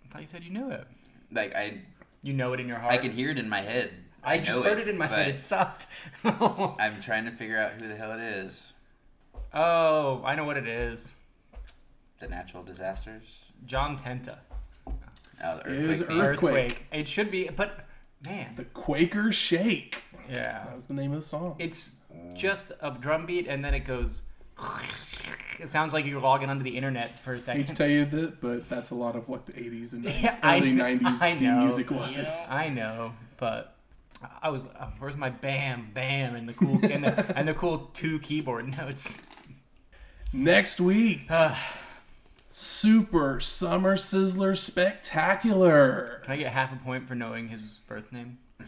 I 0.05 0.09
thought 0.13 0.21
you 0.21 0.29
said 0.29 0.45
you 0.45 0.51
knew 0.51 0.71
it. 0.71 0.87
Like 1.33 1.53
I, 1.57 1.79
You 2.23 2.33
know 2.33 2.53
it 2.53 2.61
in 2.61 2.69
your 2.69 2.79
heart. 2.79 2.93
I 2.93 2.99
can 2.99 3.11
hear 3.11 3.31
it 3.31 3.39
in 3.41 3.49
my 3.49 3.61
head. 3.61 3.91
I, 4.23 4.37
know 4.37 4.45
just 4.45 4.65
heard 4.65 4.79
it 4.79 4.87
in 4.87 4.97
my 4.97 5.09
head. 5.09 5.27
but 5.27 5.35
It 5.35 5.39
sucked. 5.39 5.87
I'm 6.25 7.01
trying 7.01 7.25
to 7.25 7.33
figure 7.33 7.59
out 7.59 7.73
who 7.73 7.89
the 7.89 7.97
hell 7.97 8.13
it 8.13 8.21
is. 8.21 8.73
Oh, 9.55 10.23
I 10.25 10.35
know 10.35 10.45
what 10.45 10.57
it 10.57 10.69
is. 10.69 11.17
The 12.21 12.29
natural 12.29 12.63
disasters. 12.63 13.53
John 13.67 13.97
Tenta. 13.99 14.39
Oh, 15.45 15.61
the 15.65 15.71
It 15.71 15.71
is 15.71 16.01
earthquake. 16.03 16.09
theme. 16.09 16.21
Earthquake. 16.21 16.85
It 16.93 17.07
should 17.09 17.31
be, 17.31 17.49
but 17.49 17.87
man, 18.25 18.55
The 18.57 18.65
Quaker 18.65 19.31
Shake. 19.33 20.03
yeah. 20.29 20.65
That 20.65 20.75
was 20.75 20.87
the 20.87 20.95
name 20.95 21.13
of 21.13 21.21
the 21.21 21.27
song. 21.27 21.55
It's 21.59 22.03
just 22.35 22.73
a 22.81 22.91
drum 22.91 23.25
beat, 23.27 23.47
and 23.47 23.65
then 23.65 23.75
it 23.75 23.81
goes. 23.85 24.23
It 25.61 25.69
sounds 25.69 25.93
like 25.93 26.05
you're 26.07 26.21
logging 26.21 26.51
onto 26.51 26.65
the 26.65 26.77
internet 26.77 27.19
for 27.21 27.35
a 27.35 27.41
second. 27.41 27.61
I 27.61 27.63
hate 27.63 27.69
to 27.69 27.75
tell 27.75 27.89
you 27.89 28.05
that, 28.07 28.41
but 28.41 28.69
that's 28.69 28.91
a 28.91 28.95
lot 28.95 29.15
of 29.17 29.29
what 29.29 29.47
the 29.47 29.53
80s 29.53 29.93
and 29.93 30.05
Yeah, 30.23 30.37
early 30.43 30.75
kn- 30.77 31.01
90s 31.01 31.21
I 31.23 31.35
theme 31.37 31.59
music 31.61 31.91
was. 31.91 32.47
I 32.51 32.69
know, 32.69 33.13
but 33.37 33.77
I 34.43 34.49
was. 34.51 34.65
uh, 34.65 34.87
Where's 34.99 35.17
my 35.17 35.31
bam, 35.31 35.91
bam, 35.95 36.35
and 36.35 36.49
the 36.49 36.53
cool 36.55 36.79
and 36.83 37.05
the, 37.05 37.39
and 37.39 37.47
the 37.47 37.55
cool 37.55 37.91
two 37.93 38.19
keyboard 38.21 38.69
notes? 38.79 39.23
Next 40.33 40.81
week, 40.81 41.27
Uh, 41.31 41.55
Super 42.51 43.39
Summer 43.41 43.97
Sizzler 43.97 44.57
Spectacular. 44.57 46.21
can 46.25 46.33
I 46.33 46.37
get 46.37 46.53
half 46.53 46.73
a 46.73 46.77
point 46.77 47.07
for 47.07 47.15
knowing 47.15 47.49
his 47.49 47.79
birth 47.87 48.13
name? 48.13 48.39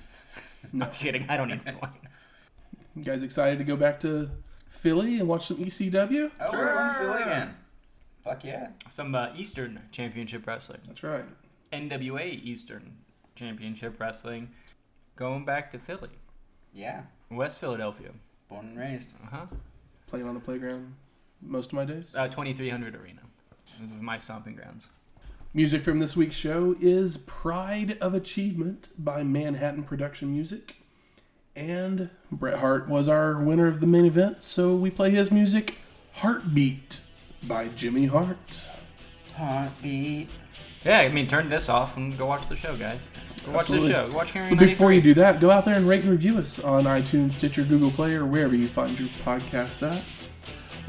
No, 0.75 0.85
I'm 0.85 0.93
kidding. 0.93 1.25
I 1.29 1.39
don't 1.39 1.49
need 1.49 1.63
a 1.67 1.73
point. 1.73 1.95
You 2.95 3.03
guys 3.03 3.23
excited 3.23 3.59
to 3.59 3.65
go 3.65 3.77
back 3.77 3.99
to 4.01 4.31
Philly 4.69 5.19
and 5.19 5.27
watch 5.27 5.47
some 5.49 5.57
ECW? 5.57 6.31
Oh, 6.39 6.51
we're 6.53 6.77
on 6.77 6.95
Phil 6.97 7.13
again. 7.15 7.55
Fuck 8.23 8.45
yeah. 8.45 8.69
Some 8.91 9.15
uh, 9.15 9.31
Eastern 9.35 9.81
Championship 9.91 10.47
Wrestling, 10.47 10.81
That's 10.87 11.03
right. 11.03 11.25
NWA 11.73 12.45
Eastern 12.45 12.93
Championship 13.35 13.99
Wrestling, 13.99 14.51
going 15.17 15.47
back 15.47 15.71
to 15.71 15.79
Philly, 15.79 16.11
Yeah. 16.75 17.03
West 17.31 17.59
Philadelphia. 17.59 18.11
Born 18.51 18.67
and 18.67 18.79
raised. 18.79 19.15
Uh 19.25 19.37
huh. 19.39 19.47
Playing 20.09 20.29
on 20.29 20.35
the 20.35 20.41
playground 20.41 20.95
most 21.43 21.67
of 21.69 21.75
my 21.75 21.85
days. 21.85 22.15
Uh, 22.17 22.27
2300 22.27 22.97
Arena. 22.97 23.21
This 23.81 23.91
is 23.91 24.01
my 24.01 24.19
stomping 24.19 24.55
grounds. 24.55 24.89
Music 25.53 25.83
from 25.83 25.99
this 25.99 26.17
week's 26.17 26.37
show 26.37 26.77
is 26.81 27.17
Pride 27.17 27.99
of 28.01 28.15
Achievement 28.15 28.89
by 28.99 29.23
Manhattan 29.23 29.83
Production 29.83 30.33
Music. 30.33 30.77
And 31.57 32.11
Bret 32.31 32.59
Hart 32.59 32.89
was 32.89 33.09
our 33.09 33.41
winner 33.43 33.67
of 33.67 33.81
the 33.81 33.87
main 33.87 34.05
event, 34.05 34.43
so 34.43 34.75
we 34.75 34.91
play 34.91 35.11
his 35.11 35.33
music, 35.33 35.79
Heartbeat 36.15 37.01
by 37.43 37.69
Jimmy 37.69 38.07
Hart. 38.07 38.67
Heartbeat. 39.35 40.29
Yeah, 40.85 41.01
I 41.01 41.09
mean, 41.09 41.27
turn 41.27 41.49
this 41.49 41.69
off 41.69 41.97
and 41.97 42.17
go 42.17 42.27
watch 42.27 42.49
the 42.49 42.55
show, 42.55 42.77
guys. 42.77 43.13
Go 43.45 43.53
watch 43.53 43.67
the 43.67 43.81
show. 43.81 44.09
Go 44.09 44.17
watch 44.17 44.33
Carrying 44.33 44.57
But 44.57 44.65
before 44.65 44.93
you 44.93 45.01
do 45.01 45.15
that, 45.15 45.41
go 45.41 45.51
out 45.51 45.65
there 45.65 45.75
and 45.75 45.89
rate 45.89 46.03
and 46.03 46.11
review 46.11 46.39
us 46.39 46.59
on 46.61 46.85
iTunes, 46.85 47.33
Stitcher, 47.33 47.65
Google 47.65 47.91
Play, 47.91 48.15
or 48.15 48.25
wherever 48.25 48.55
you 48.55 48.69
find 48.69 48.99
your 48.99 49.09
podcasts 49.25 49.83
at. 49.91 50.03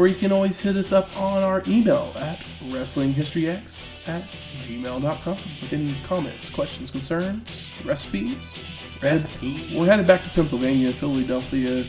Or 0.02 0.08
you 0.08 0.16
can 0.16 0.32
always 0.32 0.60
hit 0.60 0.78
us 0.78 0.92
up 0.92 1.16
on 1.16 1.44
our 1.44 1.62
email 1.68 2.12
at 2.16 2.40
WrestlingHistoryX 2.64 3.88
at 4.08 4.24
gmail.com 4.62 5.38
with 5.62 5.74
any 5.74 5.96
comments, 6.02 6.50
questions, 6.50 6.90
concerns, 6.90 7.72
recipes. 7.86 8.58
We're 9.00 9.10
headed- 9.10 9.26
Recipes. 9.26 9.76
We're 9.78 9.86
headed 9.86 10.08
back 10.08 10.24
to 10.24 10.30
Pennsylvania, 10.32 10.92
Philadelphia, 10.92 11.86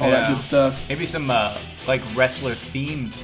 all 0.00 0.10
that 0.10 0.30
good 0.30 0.40
stuff. 0.40 0.84
Maybe 0.88 1.06
some 1.06 1.30
uh, 1.30 1.56
like 1.86 2.02
wrestler 2.16 2.56
themed 2.56 3.14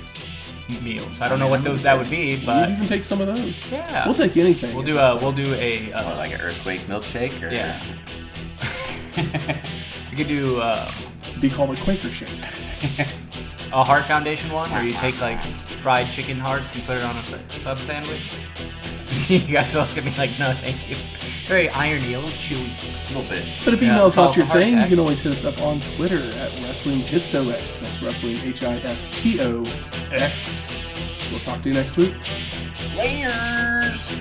meals. 0.81 1.21
I 1.21 1.29
don't 1.29 1.41
know 1.41 1.49
what 1.49 1.65
those 1.65 1.83
that 1.83 1.99
would 1.99 2.09
be, 2.09 2.37
but 2.47 2.69
We'd 2.69 2.75
but 2.77 2.77
even 2.77 2.87
take 2.87 3.03
some 3.03 3.21
of 3.21 3.27
those. 3.27 3.67
yeah, 3.67 4.07
We'll 4.07 4.15
take 4.15 4.37
anything. 4.37 4.77
We'll 4.77 4.85
do 4.85 4.97
a 4.97 5.17
we'll 5.17 5.33
do 5.33 5.55
a 5.55 5.91
Or 5.91 5.97
uh, 5.97 6.17
like 6.19 6.33
an 6.33 6.41
earthquake 6.41 6.83
milkshake? 6.83 7.43
Or 7.43 7.51
yeah. 7.53 7.83
we 10.13 10.17
could 10.17 10.29
do 10.29 10.61
uh, 10.61 10.89
be 11.41 11.51
called 11.51 11.77
a 11.77 11.83
Quaker 11.83 12.13
shake. 12.13 12.29
a 13.73 13.85
heart 13.85 14.07
foundation 14.07 14.51
one, 14.53 14.71
where 14.71 14.85
you 14.85 14.93
take 14.93 15.21
like 15.21 15.41
fried 15.81 16.11
chicken 16.11 16.39
hearts 16.39 16.75
and 16.75 16.85
put 16.85 16.97
it 16.97 17.03
on 17.03 17.17
a 17.17 17.23
sub 17.23 17.83
sandwich. 17.83 18.33
you 19.29 19.41
guys 19.41 19.75
looked 19.75 19.99
at 19.99 20.05
me 20.05 20.15
like, 20.17 20.39
no, 20.39 20.55
thank 20.55 20.89
you. 20.89 20.97
Very 21.49 21.69
irony, 21.71 22.15
a 22.15 22.21
little 22.21 22.35
chewy. 22.39 22.73
A 23.07 23.09
little 23.09 23.29
bit. 23.29 23.45
But 23.65 23.75
if 23.75 23.83
Yeah, 23.83 23.93
email's 23.95 24.15
call 24.15 24.27
not 24.27 24.37
your 24.37 24.45
a 24.45 24.49
heart 24.49 24.61
thing, 24.61 24.81
you 24.81 24.87
can 24.87 24.99
always 25.01 25.21
hit 25.21 25.33
us 25.33 25.45
up 25.45 25.61
on 25.61 25.81
Twitter 25.81 26.23
at 26.33 26.53
Wrestling 26.63 27.01
Histo 27.01 27.51
That's 27.81 28.03
Wrestling 28.03 28.37
H 28.39 28.63
I 28.63 28.77
S 28.79 29.11
T 29.17 29.41
O 29.41 29.65
X. 30.13 30.87
We'll 31.31 31.41
talk 31.41 31.63
to 31.63 31.69
you 31.69 31.75
next 31.75 31.97
week. 31.97 32.15
Layers. 32.97 34.13